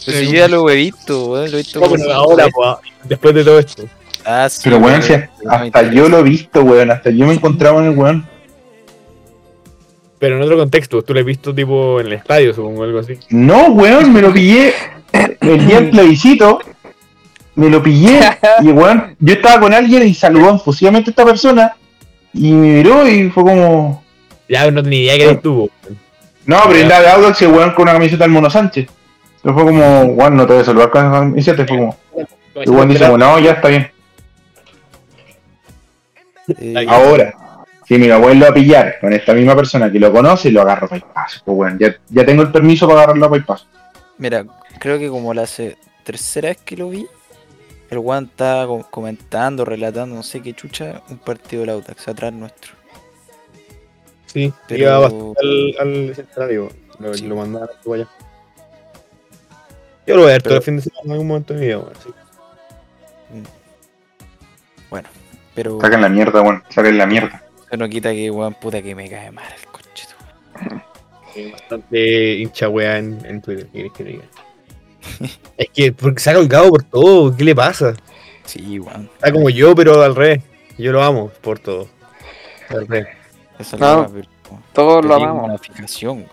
Pero 0.04 0.18
si 0.18 0.26
yo 0.26 0.32
ya 0.32 0.48
lo 0.48 0.68
he 0.68 0.76
visto, 0.76 1.30
weón, 1.30 1.50
lo 1.50 1.56
he 1.56 1.62
visto 1.62 1.82
ahora, 2.12 2.48
pues, 2.52 2.76
después 3.04 3.34
de 3.34 3.44
todo 3.44 3.58
esto. 3.58 3.84
Ah, 4.24 4.48
sí. 4.50 4.62
Pero, 4.64 4.78
weón, 4.78 5.02
si 5.02 5.14
hasta 5.14 5.92
yo 5.92 6.08
lo 6.08 6.18
he 6.18 6.22
visto, 6.24 6.62
weón. 6.62 6.90
Hasta 6.90 7.10
yo 7.10 7.26
me 7.26 7.34
encontraba 7.34 7.80
en 7.80 7.92
el 7.92 7.96
weón. 7.96 8.26
Pero 10.18 10.36
en 10.36 10.42
otro 10.42 10.56
contexto, 10.56 11.02
tú 11.02 11.14
lo 11.14 11.20
has 11.20 11.26
visto 11.26 11.54
tipo 11.54 12.00
en 12.00 12.06
el 12.06 12.14
estadio, 12.14 12.52
supongo, 12.52 12.82
algo 12.82 12.98
así. 12.98 13.18
No, 13.30 13.68
weón, 13.68 14.12
me 14.12 14.20
lo 14.20 14.32
pillé 14.32 14.74
el 15.12 15.66
día 15.66 15.80
del 15.80 15.90
plebiscito. 15.90 16.58
Me 17.54 17.70
lo 17.70 17.82
pillé 17.82 18.20
y, 18.62 18.68
weón, 18.68 19.16
yo 19.18 19.34
estaba 19.34 19.60
con 19.60 19.72
alguien 19.72 20.06
y 20.06 20.14
saludó 20.14 20.56
efusivamente 20.56 21.10
a 21.10 21.12
esta 21.12 21.24
persona. 21.24 21.76
Y 22.36 22.52
me 22.52 22.76
miró 22.76 23.08
y 23.08 23.30
fue 23.30 23.44
como. 23.44 24.04
Ya 24.48 24.70
no 24.70 24.82
tenía 24.82 25.00
idea 25.00 25.16
que 25.16 25.24
eres 25.24 25.42
tú. 25.42 25.70
No, 26.44 26.60
pero 26.68 26.78
en 26.78 26.88
la 26.88 27.00
de 27.00 27.08
Audax 27.08 27.42
el 27.42 27.48
weón 27.48 27.72
con 27.72 27.82
una 27.82 27.94
camiseta 27.94 28.24
del 28.24 28.32
Mono 28.32 28.50
Sánchez. 28.50 28.88
Entonces 29.36 29.54
fue 29.54 29.64
como, 29.64 30.02
weón, 30.02 30.36
no 30.36 30.46
te 30.46 30.52
voy 30.52 30.62
a 30.62 30.64
saludar 30.64 30.90
con 30.90 31.04
esa 31.04 31.18
camiseta. 31.20 31.62
Y 31.62 31.66
fue 31.66 31.78
como. 31.78 31.96
Y 32.64 32.70
weón 32.70 32.88
dice, 32.88 33.08
bueno, 33.08 33.32
no, 33.32 33.38
ya 33.38 33.52
está 33.52 33.68
bien. 33.68 33.90
Eh, 36.58 36.86
Ahora, 36.88 37.34
si 37.86 37.98
me 37.98 38.06
lo 38.06 38.20
vuelvo 38.20 38.46
a 38.46 38.54
pillar 38.54 38.96
con 39.00 39.12
esta 39.12 39.34
misma 39.34 39.56
persona 39.56 39.90
que 39.90 39.98
lo 39.98 40.12
conoce, 40.12 40.50
lo 40.50 40.60
agarro 40.60 40.88
para 40.88 40.96
el 40.98 41.12
paso. 41.12 41.40
Pues 41.44 41.56
bueno, 41.56 41.76
ya, 41.80 41.96
ya 42.08 42.24
tengo 42.24 42.42
el 42.42 42.52
permiso 42.52 42.86
para 42.86 43.00
agarrarlo 43.00 43.28
para 43.28 43.38
el 43.38 43.44
paso. 43.44 43.66
Mira, 44.18 44.44
creo 44.78 44.98
que 44.98 45.08
como 45.08 45.34
la 45.34 45.42
hace 45.42 45.76
tercera 46.04 46.48
vez 46.48 46.58
que 46.64 46.76
lo 46.76 46.90
vi, 46.90 47.06
el 47.90 47.98
weón 47.98 48.24
estaba 48.24 48.66
co- 48.66 48.86
comentando, 48.90 49.64
relatando, 49.64 50.16
no 50.16 50.22
sé 50.22 50.42
qué 50.42 50.52
chucha, 50.54 51.02
un 51.08 51.18
partido 51.18 51.60
del 51.62 51.70
Autax 51.70 52.08
atrás 52.08 52.32
nuestro. 52.32 52.72
Sí, 54.26 54.52
Pero- 54.68 54.82
iba 54.82 54.98
bastante 54.98 55.40
al, 55.40 55.74
al 55.80 56.10
escenario. 56.10 56.68
Lo, 56.98 57.14
Sí. 57.14 57.26
lo 57.26 57.36
mandaron 57.36 57.68
tú 57.82 57.94
allá. 57.94 58.08
Yo 60.06 60.14
lo 60.16 60.22
voy 60.22 60.30
a 60.30 60.32
ver 60.34 60.42
todo 60.42 60.50
Pero- 60.50 60.56
el 60.58 60.62
fin 60.64 60.76
de 60.76 60.82
semana 60.82 61.02
en 61.04 61.10
algún 61.12 61.26
momento 61.28 61.54
de 61.54 61.60
mi 61.60 61.66
vida, 61.66 61.78
weón. 61.78 61.92
sí. 62.02 62.10
Bueno, 64.90 65.08
pero 65.54 65.80
Saquen 65.80 66.00
la 66.00 66.08
mierda, 66.08 66.42
weón, 66.42 66.62
saquen 66.70 66.96
la 66.98 67.06
mierda. 67.06 67.42
eso 67.66 67.76
no 67.76 67.88
quita 67.88 68.12
que 68.12 68.30
weón 68.30 68.54
puta 68.54 68.80
que 68.82 68.94
me 68.94 69.08
cae 69.10 69.30
mal 69.32 69.44
el 69.52 69.66
conchito. 69.66 70.14
Eh, 71.34 71.50
Bastante 71.52 72.34
hincha 72.36 72.68
weá 72.68 72.98
en, 72.98 73.18
en 73.26 73.42
Twitter, 73.42 73.66
¿qué 73.66 73.72
querés 73.78 73.92
que 73.92 74.04
diga? 74.04 74.24
es 75.56 75.68
que 75.72 75.92
porque 75.92 76.20
se 76.20 76.30
ha 76.30 76.34
colgado 76.34 76.68
por 76.70 76.82
todo, 76.84 77.36
¿qué 77.36 77.44
le 77.44 77.54
pasa? 77.54 77.94
Sí, 78.44 78.78
weón. 78.78 79.08
Está 79.14 79.32
como 79.32 79.50
yo, 79.50 79.74
pero 79.74 80.02
al 80.02 80.14
revés. 80.14 80.42
Yo 80.78 80.92
lo 80.92 81.02
amo 81.02 81.30
por 81.40 81.58
todo. 81.58 81.88
Al 82.68 82.86
revés. 82.86 83.08
Esa 83.58 83.76
es 83.76 83.80
No, 83.82 84.02
la 84.02 84.08
pero- 84.08 84.28
Todos 84.72 85.04
lo 85.04 85.14
amamos. 85.14 85.44
una 85.44 85.58
fijación, 85.58 86.18
weón. 86.18 86.28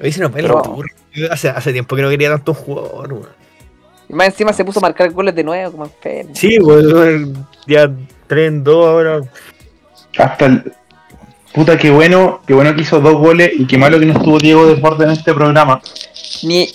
Hoy 0.00 0.12
se 0.12 0.20
nos 0.20 0.32
ve 0.32 0.42
Pero- 0.42 0.56
la 0.56 0.62
turra. 0.62 0.88
Yo 1.14 1.32
Hace, 1.32 1.48
hace 1.48 1.72
tiempo 1.72 1.96
que 1.96 2.02
no 2.02 2.10
quería 2.10 2.28
tanto 2.30 2.52
un 2.52 2.58
jugador, 2.58 3.12
weón. 3.12 3.28
Y 4.08 4.12
más 4.12 4.28
encima 4.28 4.52
se 4.52 4.64
puso 4.64 4.78
a 4.78 4.82
marcar 4.82 5.10
goles 5.10 5.34
de 5.34 5.42
nuevo, 5.42 5.72
como 5.72 5.84
enfermo. 5.86 6.30
Sí, 6.34 6.58
weón. 6.58 7.46
Ya 7.66 7.90
3 8.26 8.48
en 8.48 8.62
2 8.64 8.86
ahora. 8.86 9.20
Hasta 10.18 10.46
el. 10.46 10.72
Puta, 11.56 11.76
qué 11.78 11.90
bueno, 11.90 12.42
qué 12.46 12.52
bueno 12.54 12.74
que 12.74 12.82
hizo 12.82 13.00
dos 13.00 13.14
goles 13.14 13.50
y 13.58 13.66
qué 13.66 13.78
malo 13.78 13.98
que 13.98 14.04
no 14.06 14.12
estuvo 14.12 14.38
Diego 14.38 14.66
Deporte 14.66 15.04
en 15.04 15.10
este 15.10 15.32
programa, 15.32 15.80
Ni, 16.42 16.68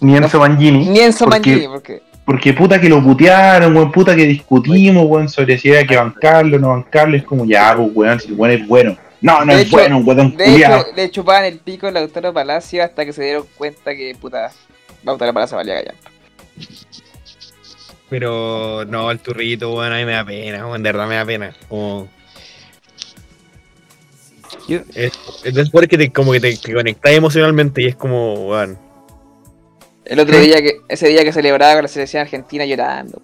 ni 0.00 0.16
Enzo 0.16 0.40
Mangini. 0.40 0.86
ni 0.88 0.98
Enzo 1.00 1.26
porque- 1.26 1.50
Mangini, 1.50 1.68
porque 1.68 2.02
Porque 2.24 2.52
puta 2.54 2.80
que 2.80 2.88
lo 2.88 3.02
putearon, 3.02 3.76
weón, 3.76 3.92
puta 3.92 4.16
que 4.16 4.24
discutimos, 4.24 5.04
weón, 5.06 5.28
sobre 5.28 5.58
si 5.58 5.68
era 5.70 5.84
que 5.86 5.96
bancarlo 5.96 6.56
o 6.56 6.60
no 6.60 6.68
bancarlo. 6.70 7.16
Es 7.16 7.24
como, 7.24 7.44
ya, 7.44 7.74
pues, 7.76 7.90
weón, 7.92 8.20
si 8.20 8.28
el 8.28 8.34
weón 8.34 8.54
es 8.60 8.66
bueno. 8.66 8.96
No, 9.20 9.44
no 9.44 9.52
De 9.54 9.60
es 9.62 9.66
hecho- 9.68 9.76
bueno, 9.76 9.98
weón, 9.98 10.36
de 10.36 10.56
hecho 10.56 10.86
le 10.96 11.10
chupaban 11.10 11.44
el 11.44 11.58
pico 11.58 11.86
a 11.88 11.90
Lautaro 11.90 12.32
Palacio 12.32 12.82
hasta 12.82 13.04
que 13.04 13.12
se 13.12 13.24
dieron 13.24 13.44
cuenta 13.58 13.94
que 13.94 14.16
puta 14.18 14.50
Lautaro 15.04 15.34
Palacio 15.34 15.56
valía 15.58 15.74
gallar. 15.74 15.94
Pero 18.08 18.84
no, 18.86 19.10
el 19.10 19.18
turrito, 19.20 19.74
weón, 19.74 19.92
a 19.92 19.96
mí 19.96 20.04
me 20.04 20.12
da 20.12 20.24
pena, 20.24 20.66
weón. 20.66 20.82
De 20.82 20.92
verdad 20.92 21.08
me 21.08 21.14
da 21.16 21.24
pena. 21.26 21.52
Como. 21.68 22.08
Yo- 24.70 24.80
Es, 24.94 25.12
es 25.44 25.54
de 25.54 25.60
esos 25.60 25.70
jugadores 25.70 25.88
que 25.90 25.98
te, 25.98 26.12
como 26.12 26.32
que 26.32 26.40
te 26.40 26.56
que 26.56 26.72
conectas 26.74 27.12
emocionalmente 27.12 27.82
y 27.82 27.86
es 27.86 27.96
como, 27.96 28.34
weón. 28.48 28.78
El 30.04 30.18
otro 30.20 30.38
día 30.38 30.62
que, 30.62 30.80
ese 30.88 31.08
día 31.08 31.22
que 31.24 31.32
celebraba 31.32 31.74
con 31.74 31.82
la 31.82 31.88
selección 31.88 32.22
argentina 32.22 32.64
llorando. 32.64 33.20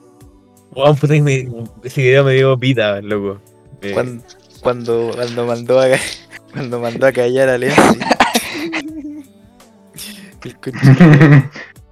Weón, 0.72 0.96
puta, 0.96 1.14
me- 1.14 1.48
ese 1.84 2.02
video 2.02 2.24
me 2.24 2.34
dio 2.34 2.58
pita, 2.58 3.00
loco. 3.00 3.40
Eh, 3.82 3.92
Cuando, 3.92 4.22
cuando, 4.60 5.10
cuando 5.14 5.46
mandó 5.46 5.80
a 5.80 5.86
cuando 6.52 6.80
mandó 6.80 7.06
a 7.06 7.12
callar 7.12 7.48
a 7.48 7.58
conchito. 10.60 10.96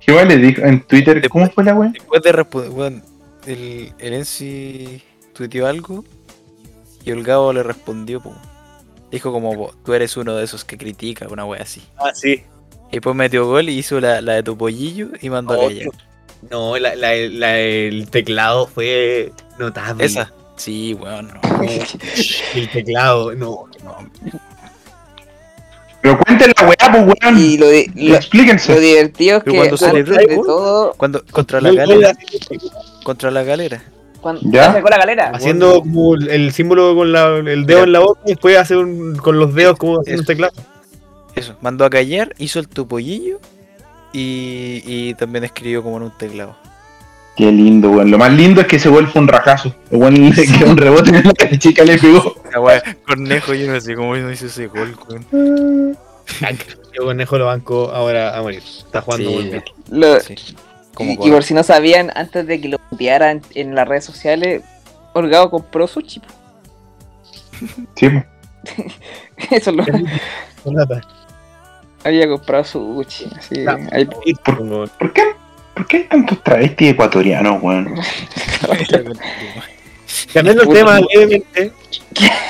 ¿Qué 0.00 0.12
weón 0.12 0.28
le 0.28 0.36
dijo 0.36 0.62
en 0.62 0.80
Twitter? 0.86 1.26
¿Cómo 1.28 1.50
fue 1.50 1.64
la 1.64 1.74
weón? 1.74 1.92
Después 1.92 2.22
de 2.22 2.32
responder, 2.32 2.70
weón, 2.70 3.02
el, 3.46 3.92
el 3.98 4.12
Enzi 4.14 5.02
tuiteó 5.32 5.66
algo 5.66 6.04
y 7.04 7.10
el 7.10 7.22
Gabo 7.22 7.52
le 7.52 7.62
respondió, 7.62 8.20
po. 8.20 8.34
Dijo 9.14 9.30
como, 9.32 9.54
"Po, 9.54 9.74
tú 9.84 9.94
eres 9.94 10.16
uno 10.16 10.34
de 10.34 10.44
esos 10.44 10.64
que 10.64 10.76
critica, 10.76 11.26
una 11.30 11.44
wea 11.44 11.62
así. 11.62 11.80
Ah, 11.96 12.10
sí. 12.12 12.42
Y 12.90 12.92
después 12.96 13.14
metió 13.14 13.46
gol 13.46 13.68
y 13.68 13.78
hizo 13.78 14.00
la, 14.00 14.20
la 14.20 14.34
de 14.34 14.42
tu 14.42 14.56
pollillo 14.58 15.08
y 15.20 15.30
mandó 15.30 15.54
a 15.54 15.58
Oh, 15.58 15.68
callar. 15.68 15.86
No, 16.50 16.76
la, 16.78 16.94
la, 16.96 17.14
la- 17.14 17.58
el 17.58 18.10
teclado 18.10 18.66
fue 18.66 19.32
notable. 19.58 20.04
Esa. 20.04 20.32
Sí, 20.56 20.94
weón, 20.94 21.28
no. 21.28 21.40
No, 21.48 21.62
el 22.54 22.70
teclado, 22.70 23.34
no. 23.34 23.68
Pero 26.02 26.18
cuenten 26.18 26.52
la 26.60 26.66
weá, 26.68 26.92
pues 26.92 27.18
weón. 27.22 27.38
Y 27.38 27.56
lo, 27.56 27.68
di- 27.70 27.86
lo, 27.94 28.16
Explíquense. 28.16 28.74
lo 28.74 28.80
divertido 28.80 29.38
es 29.38 29.44
Pero 29.44 29.52
que 29.52 29.58
cuando 29.58 29.76
celebró 29.76 30.16
el 30.18 30.26
de 30.26 30.36
todo, 30.36 30.94
Cuando, 30.96 31.24
contra 31.30 31.60
la 31.60 31.72
galera. 31.72 32.12
Contra 33.04 33.30
la 33.30 33.42
galera. 33.42 33.82
Cuando 34.24 34.40
¿Ya? 34.50 34.72
sacó 34.72 34.88
la 34.88 34.98
galera. 34.98 35.30
Haciendo 35.32 35.80
como 35.80 36.14
el 36.16 36.50
símbolo 36.52 36.96
con 36.96 37.12
la- 37.12 37.36
el 37.36 37.64
dedo 37.66 37.84
en 37.84 37.92
la 37.92 38.00
boca 38.00 38.20
y 38.26 38.30
después 38.30 38.56
hace 38.58 38.76
un, 38.76 39.14
con 39.16 39.38
los 39.38 39.54
dedos 39.54 39.78
como 39.78 40.00
haciendo 40.00 40.22
un 40.22 40.26
teclado. 40.26 40.52
Eso, 41.36 41.54
mandó 41.60 41.84
a 41.84 41.90
callar, 41.90 42.34
hizo 42.38 42.58
el 42.58 42.66
tu 42.68 42.88
pollillo 42.88 43.38
y, 44.12 44.82
y 44.84 45.14
también 45.14 45.44
escribió 45.44 45.82
como 45.82 45.98
en 45.98 46.04
un 46.04 46.10
teclado. 46.18 46.56
Qué 47.36 47.50
lindo, 47.50 47.90
weón. 47.90 48.10
Lo 48.12 48.18
más 48.18 48.32
lindo 48.32 48.60
es 48.60 48.66
que 48.68 48.76
ese 48.76 48.88
gol 48.88 49.08
fue 49.08 49.20
un 49.20 49.26
rajazo. 49.28 49.74
El 49.90 49.98
weón 49.98 50.14
le 50.30 50.46
quedó 50.46 50.70
un 50.70 50.76
rebote 50.76 51.10
en 51.10 51.24
la 51.24 51.32
que 51.32 51.58
chica 51.58 51.84
le 51.84 51.98
pegó. 51.98 52.34
La 52.52 52.60
wea, 52.60 52.82
Cornejo, 53.06 53.54
yo 53.54 53.72
no 53.72 53.80
sé 53.80 53.94
cómo 53.96 54.14
no 54.16 54.30
hizo 54.32 54.46
ese 54.46 54.68
gol, 54.68 54.96
weón. 55.08 55.96
Yo 56.96 57.04
conejo 57.04 57.36
lo 57.38 57.46
banco 57.46 57.90
ahora 57.92 58.36
a 58.38 58.40
morir. 58.42 58.62
Está 58.64 59.00
jugando 59.00 59.28
Sí. 59.28 59.34
muy 59.34 59.44
bien. 59.44 59.64
Lo- 59.90 60.20
Sí. 60.20 60.34
Como 60.94 61.12
y, 61.12 61.30
por 61.30 61.42
si 61.42 61.54
no 61.54 61.62
sabían, 61.62 62.10
antes 62.14 62.46
de 62.46 62.60
que 62.60 62.68
lo 62.68 62.78
putearan 62.78 63.42
en 63.54 63.74
las 63.74 63.86
redes 63.88 64.04
sociales, 64.04 64.62
Holgado 65.12 65.50
compró 65.50 65.86
sushi. 65.86 66.20
po. 66.20 66.26
Sí, 67.96 68.08
pues. 68.08 68.24
Eso 69.50 69.72
lo 69.72 69.84
Con 70.62 70.74
lata. 70.76 71.00
había 72.04 72.28
comprado 72.28 72.64
sushi. 72.64 73.26
Así, 73.36 73.58
No. 73.60 73.72
ahí- 73.92 74.06
Pongo- 74.44 74.86
¿Por 74.98 75.12
qué, 75.12 75.22
¿Por 75.74 75.86
qué 75.86 75.96
hay 75.98 76.04
tantos 76.04 76.42
travestis 76.42 76.90
ecuatorianos, 76.92 77.60
weón? 77.62 77.94
Cambiando 80.32 80.62
el 80.62 80.68
tema 80.68 81.00
levemente. 81.12 81.72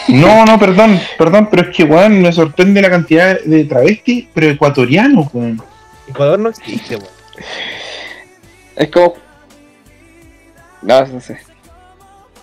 No, 0.09 0.45
no, 0.45 0.59
perdón, 0.59 1.01
perdón, 1.17 1.49
pero 1.51 1.71
es 1.71 1.77
que, 1.77 1.85
weón, 1.85 2.21
me 2.21 2.33
sorprende 2.33 2.83
la 2.83 2.91
cantidad 2.91 3.41
de 3.41 3.65
travestis, 3.65 4.27
pero 4.35 4.49
ecuatorianos, 4.49 5.29
weón. 5.33 5.63
Ecuador 6.09 6.39
no 6.39 6.51
existe, 6.51 6.97
weón. 6.97 7.09
Es 8.77 8.91
como. 8.91 9.15
No, 10.83 11.07
no 11.07 11.21
sé. 11.21 11.39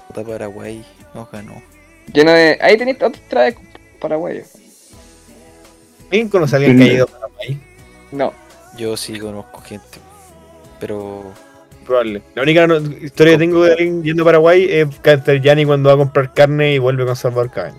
Puta 0.08 0.24
Paraguay 0.24 0.84
nos 1.14 1.30
ganó. 1.32 1.62
Lleno 2.14 2.32
de. 2.32 2.58
Ahí 2.62 2.78
tenéis 2.78 3.02
otro 3.02 3.22
traje 3.30 3.58
paraguayo. 4.00 4.44
¿Alguien 6.06 6.30
conoce 6.30 6.56
a 6.56 6.58
alguien 6.58 6.78
que 6.78 6.84
haya 6.84 6.94
ido 6.94 7.04
a 7.06 7.08
Paraguay? 7.08 7.60
No. 8.12 8.34
Yo 8.78 8.98
sí 8.98 9.20
conozco 9.20 9.62
gente. 9.62 10.00
Pero. 10.80 11.24
Probable. 11.86 12.22
La 12.36 12.44
única 12.44 12.68
no- 12.68 12.78
historia 12.78 13.34
que 13.34 13.40
tengo 13.40 13.64
de 13.64 13.74
alguien 13.74 14.04
yendo 14.04 14.24
a 14.24 14.26
Paraguay 14.26 14.68
es 14.70 14.88
Castellani 15.02 15.66
cuando 15.66 15.90
va 15.90 15.96
a 15.96 15.98
comprar 15.98 16.34
carne 16.34 16.74
y 16.74 16.80
vuelve 16.80 17.06
con 17.06 17.16
Salvador 17.16 17.52
Cabaña. 17.52 17.78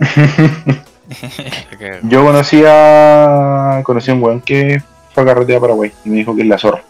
Yo 2.04 2.24
conocí 2.24 2.62
a. 2.66 3.80
Conocí 3.84 4.10
a 4.10 4.14
un 4.14 4.22
weón 4.22 4.40
que 4.40 4.82
fue 5.12 5.22
a 5.22 5.26
carretera 5.26 5.58
a 5.58 5.60
Paraguay 5.60 5.92
y 6.04 6.08
me 6.10 6.16
dijo 6.16 6.34
que 6.34 6.42
es 6.42 6.48
la 6.48 6.58
zorra. 6.58 6.82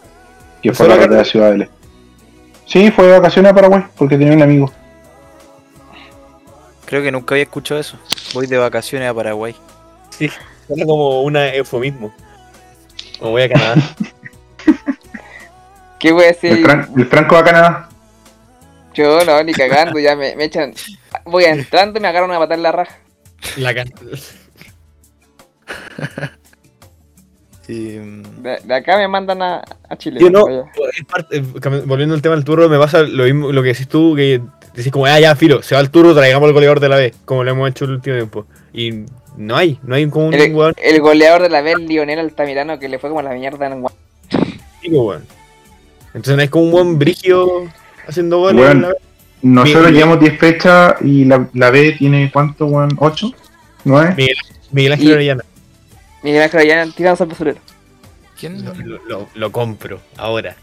Que 0.69 0.73
fue 0.73 0.85
a 0.85 0.89
¿Solo 0.89 0.95
la 0.95 1.01
carretera 1.01 1.21
a 1.21 1.25
Ciudadela. 1.25 1.69
Sí, 2.65 2.89
fue 2.91 3.05
de 3.05 3.19
vacaciones 3.19 3.51
a 3.51 3.55
Paraguay 3.55 3.83
porque 3.95 4.17
tenía 4.17 4.33
un 4.33 4.41
amigo. 4.41 4.71
Creo 6.85 7.03
que 7.03 7.11
nunca 7.11 7.35
había 7.35 7.43
escuchado 7.43 7.79
eso. 7.79 7.97
Voy 8.33 8.47
de 8.47 8.57
vacaciones 8.57 9.07
a 9.09 9.13
Paraguay. 9.13 9.55
Sí, 10.09 10.29
suena 10.67 10.85
como 10.85 11.21
un 11.21 11.37
eufemismo. 11.37 12.11
Como 13.19 13.31
voy 13.31 13.43
a 13.43 13.49
Canadá. 13.49 13.75
¿Qué 15.99 16.11
voy 16.11 16.23
a 16.23 16.29
El, 16.29 16.33
decir? 16.33 16.65
Fran- 16.65 16.89
el 16.97 17.05
Franco 17.05 17.35
va 17.35 17.41
a 17.41 17.45
Canadá. 17.45 17.89
Yo 18.95 19.23
no, 19.23 19.43
ni 19.43 19.53
cagando, 19.53 19.99
ya 19.99 20.15
me, 20.15 20.35
me 20.35 20.45
echan. 20.45 20.73
Voy 21.25 21.43
entrando 21.45 21.99
y 21.99 22.01
me 22.01 22.07
agarran 22.07 22.31
a 22.31 22.39
matar 22.39 22.57
la 22.57 22.71
raja. 22.71 22.97
La 23.57 23.73
can- 23.75 23.91
Y, 27.67 27.93
De, 28.43 28.59
de 28.63 28.73
acá 28.75 28.97
me 28.97 29.07
mandan 29.07 29.41
a, 29.41 29.63
a 29.89 29.95
Chile. 29.97 30.19
Yo 30.21 30.29
no, 30.29 30.45
vaya. 30.45 30.63
es 30.97 31.03
parte- 31.05 31.37
eh, 31.37 31.83
volviendo 31.85 32.13
al 32.15 32.21
tema 32.21 32.35
del 32.35 32.43
turro, 32.45 32.69
me 32.69 32.77
pasa 32.77 33.01
lo 33.01 33.23
mismo 33.23 33.51
lo 33.51 33.61
que 33.63 33.69
decís 33.69 33.87
tú, 33.87 34.13
que 34.15 34.39
decís 34.75 34.91
como, 34.91 35.05
ah, 35.07 35.19
ya, 35.19 35.35
filo, 35.35 35.61
se 35.63 35.73
va 35.75 35.81
el 35.81 35.89
turro, 35.89 36.13
traigamos 36.13 36.47
el 36.47 36.53
goleador 36.53 36.79
de 36.79 36.89
la 36.89 36.97
B, 36.97 37.13
como 37.25 37.43
lo 37.43 37.51
hemos 37.51 37.69
hecho 37.69 37.85
el 37.85 37.91
último 37.91 38.15
tiempo. 38.17 38.45
Y 38.73 39.05
no 39.37 39.55
hay, 39.55 39.79
no 39.83 39.95
hay 39.95 40.07
como 40.09 40.27
un 40.27 40.33
El, 40.35 40.53
weón 40.53 40.73
el 40.77 41.01
goleador 41.01 41.41
de 41.41 41.49
la 41.49 41.61
vez, 41.61 41.77
Lionel 41.79 42.19
Altamirano, 42.19 42.77
que 42.77 42.87
le 42.87 42.99
fue 42.99 43.09
como 43.09 43.21
la 43.21 43.31
mierda 43.33 43.65
en 43.67 43.83
weón. 44.91 45.23
Entonces 46.13 46.35
no 46.35 46.41
hay 46.41 46.47
como 46.47 46.65
un 46.65 46.71
buen 46.71 46.99
brigio 46.99 47.63
haciendo 48.07 48.37
goles. 48.39 48.61
Weón. 48.61 48.71
en 48.77 48.81
la 48.83 48.87
B. 48.89 48.95
Nosotros 49.41 49.83
Miguel- 49.85 49.95
llevamos 49.95 50.19
10 50.21 50.39
fechas 50.39 50.95
y 51.01 51.25
la, 51.25 51.47
la 51.53 51.69
B 51.69 51.95
tiene 51.97 52.31
cuánto, 52.31 52.65
weón? 52.67 52.89
¿8? 52.97 53.33
¿9? 53.85 54.15
Miguel, 54.15 54.35
Miguel 54.71 54.91
Ángel 54.93 55.07
Y- 55.07 55.11
Orellana. 55.13 55.43
Miguel 56.25 56.41
Ángel 56.41 56.59
Allá 56.61 56.87
tirando 56.95 57.23
al 57.23 57.29
basurero. 57.29 57.59
¿Quién? 58.39 58.65
Lo, 58.65 58.73
lo- 58.73 58.99
lo- 59.07 59.27
lo 59.33 59.51
compro, 59.51 59.99
ahora. 60.17 60.55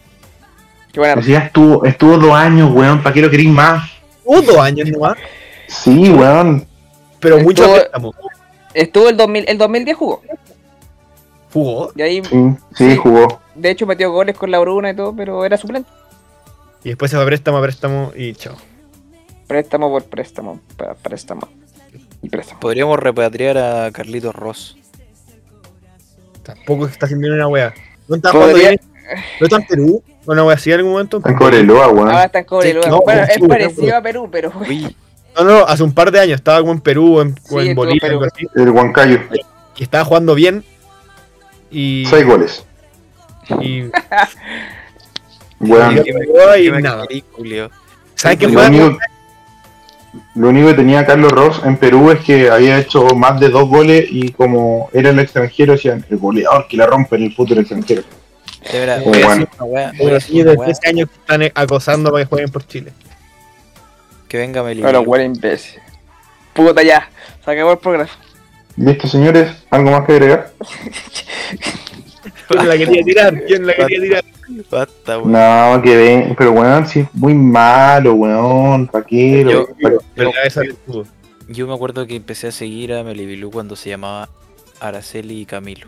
Qué 0.93 0.99
buena 0.99 1.15
Pues 1.15 1.27
ya 1.27 1.39
estuvo, 1.39 1.85
estuvo 1.85 2.19
dos 2.19 2.33
años, 2.33 2.71
weón. 2.75 3.01
¿Para 3.03 3.15
qué 3.15 3.23
lo 3.23 3.31
queréis 3.31 3.49
más? 3.51 3.89
Hubo 4.25 4.43
dos 4.43 4.59
años 4.59 4.89
nomás, 4.91 5.17
Sí, 5.69 6.11
weón. 6.11 6.67
pero 7.21 7.39
mucho 7.39 7.63
Estuvo- 7.63 7.77
préstamo. 7.79 8.15
Estuvo 8.75 9.09
el, 9.09 9.17
2000, 9.17 9.45
el 9.49 9.57
2010 9.59 9.97
jugó. 9.97 10.23
Jugó 11.53 11.93
Y 11.95 12.03
ahí, 12.03 12.23
Sí, 12.25 12.37
sí, 12.75 12.97
jugó. 12.97 13.41
de 13.55 13.71
hecho, 13.71 13.87
metió 13.87 14.11
goles 14.11 14.37
con 14.37 14.51
la 14.51 14.59
Bruna 14.59 14.91
y 14.91 14.97
todo, 14.97 15.15
pero 15.15 15.45
era 15.45 15.57
suplente. 15.57 15.89
y 16.85 16.89
después 16.89 17.11
se 17.11 17.17
va 17.17 17.25
préstamo 17.25 17.59
a 17.59 17.63
préstamo 17.63 18.13
y 18.17 18.35
chao. 18.35 18.57
Préstamo 19.47 19.91
por 19.91 20.05
préstamo, 20.05 20.61
préstamo. 21.03 21.47
Y 22.23 22.29
préstamo. 22.29 22.59
Podríamos 22.61 22.99
repatriar 22.99 23.59
a 23.59 23.91
Carlitos 23.93 24.35
Ross. 24.35 24.77
Tampoco 26.43 26.87
está 26.87 27.07
haciendo 27.07 27.29
una 27.29 27.49
wea. 27.49 27.73
¿No 28.09 28.17
está 28.17 28.31
jugando 28.33 28.55
bien? 28.57 28.81
¿No 29.41 29.47
está 29.47 29.57
en 29.57 29.67
Perú? 29.67 30.03
¿Una 30.27 30.53
así 30.53 30.71
en 30.71 30.77
algún 30.79 30.93
momento? 30.93 31.17
Está 31.19 31.31
en 31.31 31.37
Cobreloa, 31.37 31.89
weón. 31.89 32.09
Ahora 32.09 32.25
está 32.25 32.39
en 32.41 32.45
Cobreloa. 32.45 32.85
Sí, 32.85 32.91
no, 32.91 33.01
bueno, 33.01 33.23
es 33.23 33.49
parecido 33.49 33.97
a 33.97 34.03
Perú, 34.03 34.29
pero 34.31 34.53
Uy, 34.61 34.97
No, 35.37 35.45
no, 35.45 35.59
hace 35.67 35.83
un 35.83 35.93
par 35.93 36.11
de 36.13 36.21
años 36.21 36.37
estaba 36.37 36.61
como 36.61 36.73
en 36.73 36.81
Perú 36.81 37.17
o 37.19 37.23
en, 37.23 37.35
Sí, 37.43 37.59
en 37.69 37.75
Bolivia, 37.75 38.01
Perú. 38.03 38.15
algo 38.21 38.25
así, 38.33 38.47
El 38.55 38.71
Huancayo. 38.71 39.21
y 39.77 39.83
estaba 39.83 40.05
jugando 40.05 40.35
bien. 40.35 40.65
Y. 41.71 42.05
Seis 42.09 42.25
goles. 42.27 42.65
y 43.61 43.83
Weón. 45.61 46.05
y- 46.59 46.71
nada. 46.83 47.05
¿Sabes 48.15 48.39
qué 48.39 48.47
único, 48.47 48.99
lo 50.35 50.49
único 50.49 50.69
que 50.69 50.75
tenía 50.75 51.07
Carlos 51.07 51.33
Ross 51.33 51.61
en 51.65 51.77
Perú 51.77 52.11
es 52.11 52.21
que 52.21 52.51
había 52.51 52.79
hecho 52.79 53.05
más 53.17 53.41
de 53.41 53.49
dos 53.49 53.69
goles 53.69 54.07
y 54.11 54.31
como 54.33 54.91
era 54.93 55.11
el 55.11 55.19
extranjero, 55.19 55.73
decían 55.73 56.05
el 56.11 56.19
goleador 56.19 56.67
que 56.69 56.77
la 56.77 56.87
rompe 56.87 57.17
en 57.17 57.25
el 57.25 57.35
fútbol 57.35 57.59
extranjero. 57.59 58.03
De 58.71 58.79
verdad, 58.79 59.03
Oh, 59.05 59.11
bueno. 59.11 59.47
wea, 59.61 59.93
Los 59.99 60.31
niños 60.31 60.47
de 60.47 60.53
wea, 60.55 60.67
13 60.67 60.89
años 60.89 61.09
que 61.09 61.17
están 61.17 61.43
acosando 61.55 62.11
para 62.13 62.25
que 62.25 62.29
jueguen 62.29 62.51
por 62.51 62.67
Chile. 62.67 62.93
Que 64.29 64.39
venga 64.39 64.63
Meli. 64.63 64.83
Bueno, 64.83 65.01
huele 65.01 65.25
imbécil. 65.25 65.81
Puta 66.53 66.83
ya, 66.83 67.09
se 67.45 67.51
acabó 67.51 67.73
el 67.73 67.79
programa. 67.79 68.11
¿Listo, 68.77 69.09
señores? 69.09 69.51
¿Algo 69.71 69.91
más 69.91 70.07
que 70.07 70.13
agregar? 70.13 70.53
¿Quién 72.53 72.69
la 72.69 72.77
quería 72.79 73.03
tirar? 73.05 73.45
¿Quién 73.47 73.67
la 73.67 73.75
quería 73.75 74.01
tirar? 74.01 74.25
Basta, 74.71 75.19
weón. 75.19 75.33
No, 75.33 75.83
que 75.83 75.97
ven, 75.97 76.35
pero 76.37 76.53
weón, 76.53 76.87
sí 76.87 77.01
es 77.01 77.15
muy 77.15 77.35
malo, 77.35 78.15
weón. 78.15 78.87
¿Para 78.89 79.05
qué? 79.05 79.45
Yo- 79.49 79.67
¿Para- 79.81 79.97
Pero 80.15 80.29
la 80.31 80.35
cabeza 80.37 80.61
del 80.61 80.75
fútbol. 80.87 81.07
Yo 81.49 81.67
me 81.67 81.75
acuerdo 81.75 82.07
que 82.07 82.17
empecé 82.17 82.49
a 82.49 82.53
seguir 82.53 82.93
a 82.95 83.03
Melibilú 83.03 83.51
cuando 83.51 83.77
se 83.77 83.91
llamaba 83.91 84.29
Araceli 84.81 85.41
y 85.41 85.47
Camilo. 85.47 85.87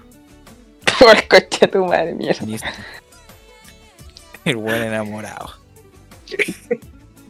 Por 0.98 1.16
el 1.16 1.28
coche 1.28 1.68
tu 1.68 1.84
madre, 1.84 2.14
mierda. 2.14 2.44
Insta. 2.46 2.72
El 4.44 4.56
buen 4.56 4.82
enamorado. 4.82 5.50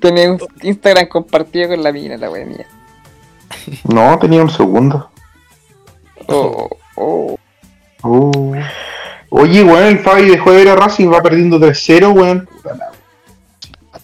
Tenía 0.01 0.31
un 0.33 0.39
Instagram 0.63 1.07
compartido 1.09 1.69
con 1.69 1.83
la 1.83 1.93
mina, 1.93 2.17
la 2.17 2.29
wea 2.31 2.45
mía. 2.45 2.67
No, 3.85 4.19
tenía 4.19 4.43
un 4.43 4.51
segundo. 4.51 5.11
Oh, 6.27 6.69
oh. 6.97 7.39
Uh. 8.03 8.55
Oye, 9.37 9.65
weón, 9.65 9.83
el 9.83 9.99
Fabi 9.99 10.29
dejó 10.29 10.53
de 10.53 10.59
ver 10.59 10.69
a 10.69 10.77
Racing, 10.77 11.13
va 11.13 11.21
perdiendo 11.21 11.59
3-0, 11.59 12.15
weón. 12.15 12.49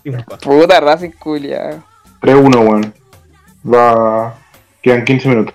Puta 0.43 0.81
Racing 0.81 1.11
culia. 1.12 1.81
3-1, 2.20 2.69
weón. 2.69 2.94
Va. 3.65 4.35
Quedan 4.82 5.05
15 5.05 5.28
minutos. 5.28 5.55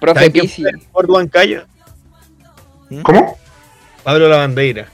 Profe 0.00 0.14
¿Saben 0.14 0.30
quién 0.32 0.42
Pisi. 0.44 0.62
Ford 0.92 1.10
Huancayo? 1.10 1.64
¿Cómo? 3.02 3.36
Pablo 4.04 4.28
Lavandeira. 4.28 4.86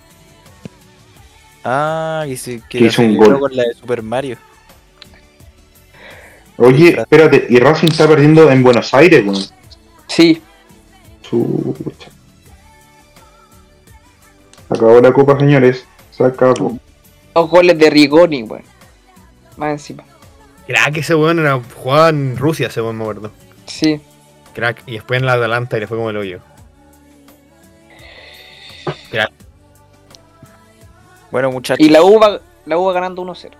Ah, 1.63 2.25
y 2.27 2.39
se 2.39 2.61
Que 2.71 2.79
que 2.79 2.85
hizo 2.87 3.03
un 3.03 3.19
gol. 3.19 3.39
con 3.39 3.55
la 3.55 3.65
de 3.65 3.75
Super 3.75 4.03
Mario. 4.03 4.39
Oye, 6.57 6.99
espérate, 6.99 7.47
y 7.51 7.59
Racing 7.59 7.89
está 7.89 8.09
perdiendo 8.09 8.51
en 8.51 8.63
Buenos 8.63 8.95
Aires, 8.95 9.23
weón. 9.27 9.45
Sí, 10.07 10.41
Chucha. 11.21 12.16
Acabó 14.69 15.01
la 15.01 15.13
copa, 15.13 15.39
señores. 15.39 15.87
Se 16.11 16.25
acabó. 16.25 16.79
dos 17.35 17.51
goles 17.51 17.79
de 17.79 17.91
Rigoni, 17.91 18.43
weón. 18.43 18.65
Más 19.57 19.71
encima. 19.71 20.05
Crack, 20.67 20.97
ese 20.97 21.15
weón 21.15 21.39
era, 21.39 21.61
jugaba 21.77 22.09
en 22.09 22.37
Rusia, 22.37 22.67
ese 22.69 22.81
weón 22.81 22.97
me 22.97 23.05
acuerdo. 23.05 23.31
Sí. 23.67 24.01
Crack. 24.55 24.83
Y 24.87 24.95
después 24.95 25.21
en 25.21 25.27
la 25.27 25.35
Atalanta 25.35 25.77
y 25.77 25.81
le 25.81 25.87
fue 25.87 25.97
como 25.97 26.11
el 26.11 26.17
hoyo. 26.17 26.41
Crack. 29.11 29.31
Bueno, 31.31 31.51
muchachos. 31.53 31.85
Y 31.85 31.91
la 31.91 32.03
U 32.03 32.19
va, 32.19 32.41
la 32.65 32.79
U 32.79 32.85
va 32.85 32.93
ganando 32.93 33.23
1-0. 33.23 33.51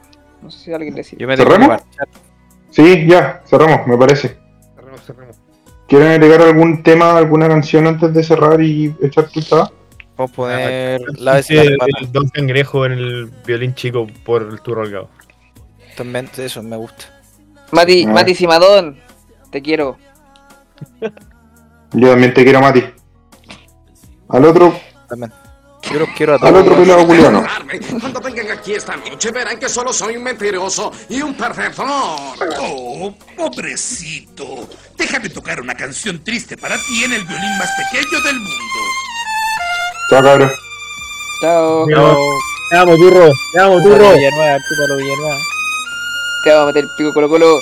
No 0.43 0.51
sé 0.51 0.59
si 0.65 0.73
alguien 0.73 0.95
le 0.95 1.01
decía. 1.01 1.19
Yo 1.19 1.27
me 1.27 1.37
¿Cerramos? 1.37 1.83
Sí, 2.71 3.07
ya, 3.07 3.43
cerramos, 3.47 3.87
me 3.87 3.97
parece. 3.97 4.37
Cerramos, 4.75 5.03
cerramos. 5.03 5.37
¿Quieren 5.89 6.09
agregar 6.09 6.43
algún 6.43 6.83
tema, 6.83 7.17
alguna 7.17 7.49
canción 7.49 7.87
antes 7.87 8.13
de 8.13 8.23
cerrar 8.25 8.61
y 8.61 8.95
echar? 9.01 9.29
Vamos 9.51 9.73
a 10.25 10.29
poner 10.29 11.01
la 11.19 11.35
vez 11.35 11.51
el, 11.51 11.77
el 12.01 12.13
Don 12.13 12.29
Cangrejo 12.29 12.87
en 12.87 12.93
el 12.93 13.27
violín 13.47 13.75
chico 13.75 14.07
por 14.25 14.43
el 14.43 14.61
turro 14.63 14.83
holgado. 14.83 15.11
También 15.97 16.29
eso 16.37 16.63
me 16.63 16.77
gusta. 16.77 17.05
Mati, 17.73 18.05
Ah. 18.07 18.13
Mati 18.13 18.35
Simadón, 18.35 18.99
te 19.51 19.61
quiero. 19.63 19.99
Yo 21.93 22.11
también 22.11 22.35
te 22.35 22.45
quiero, 22.45 22.61
Mati. 22.61 22.83
Al 24.29 24.45
otro, 24.45 24.79
También. 25.09 25.33
Yo 25.93 26.01
los 26.01 26.09
quiero 26.17 26.33
a 26.33 26.35
al 26.37 26.41
todos. 26.41 26.63
otro 26.63 26.77
pelado 26.77 27.07
culiano. 27.07 27.45
Cuando 28.01 28.21
vengan 28.21 28.51
aquí 28.59 28.73
esta 28.73 28.97
noche 28.97 29.31
verán 29.31 29.57
que 29.59 29.69
solo 29.69 29.93
soy 29.93 30.17
un 30.17 30.25
mentiroso 30.25 30.91
y 31.09 31.23
un 31.23 31.35
perdedor. 31.35 31.87
Oh, 32.61 33.15
pobrecito. 33.37 34.69
Déjame 34.97 35.29
tocar 35.29 35.61
una 35.61 35.75
canción 35.75 36.23
triste 36.25 36.57
para 36.57 36.75
ti 36.77 37.05
en 37.05 37.13
el 37.13 37.23
violín 37.25 37.59
más 37.59 37.71
pequeño 37.91 38.21
del 38.25 38.35
mundo. 38.35 38.81
Chao, 40.09 40.23
cabrón. 40.23 40.53
Chao. 41.41 41.87
Te 41.87 42.77
amo, 42.77 42.97
turro. 42.97 43.33
Te 43.53 43.61
amo, 43.61 43.83
turro. 43.83 44.13
Villanueva, 44.13 44.59
chúpalo, 44.69 44.97
Villanueva. 44.97 45.37
Te 46.45 46.51
vamos 46.51 46.63
a 46.63 46.67
meter 46.67 46.85
el 46.85 46.91
pico 46.91 47.13
Colo 47.13 47.29
Colo. 47.29 47.61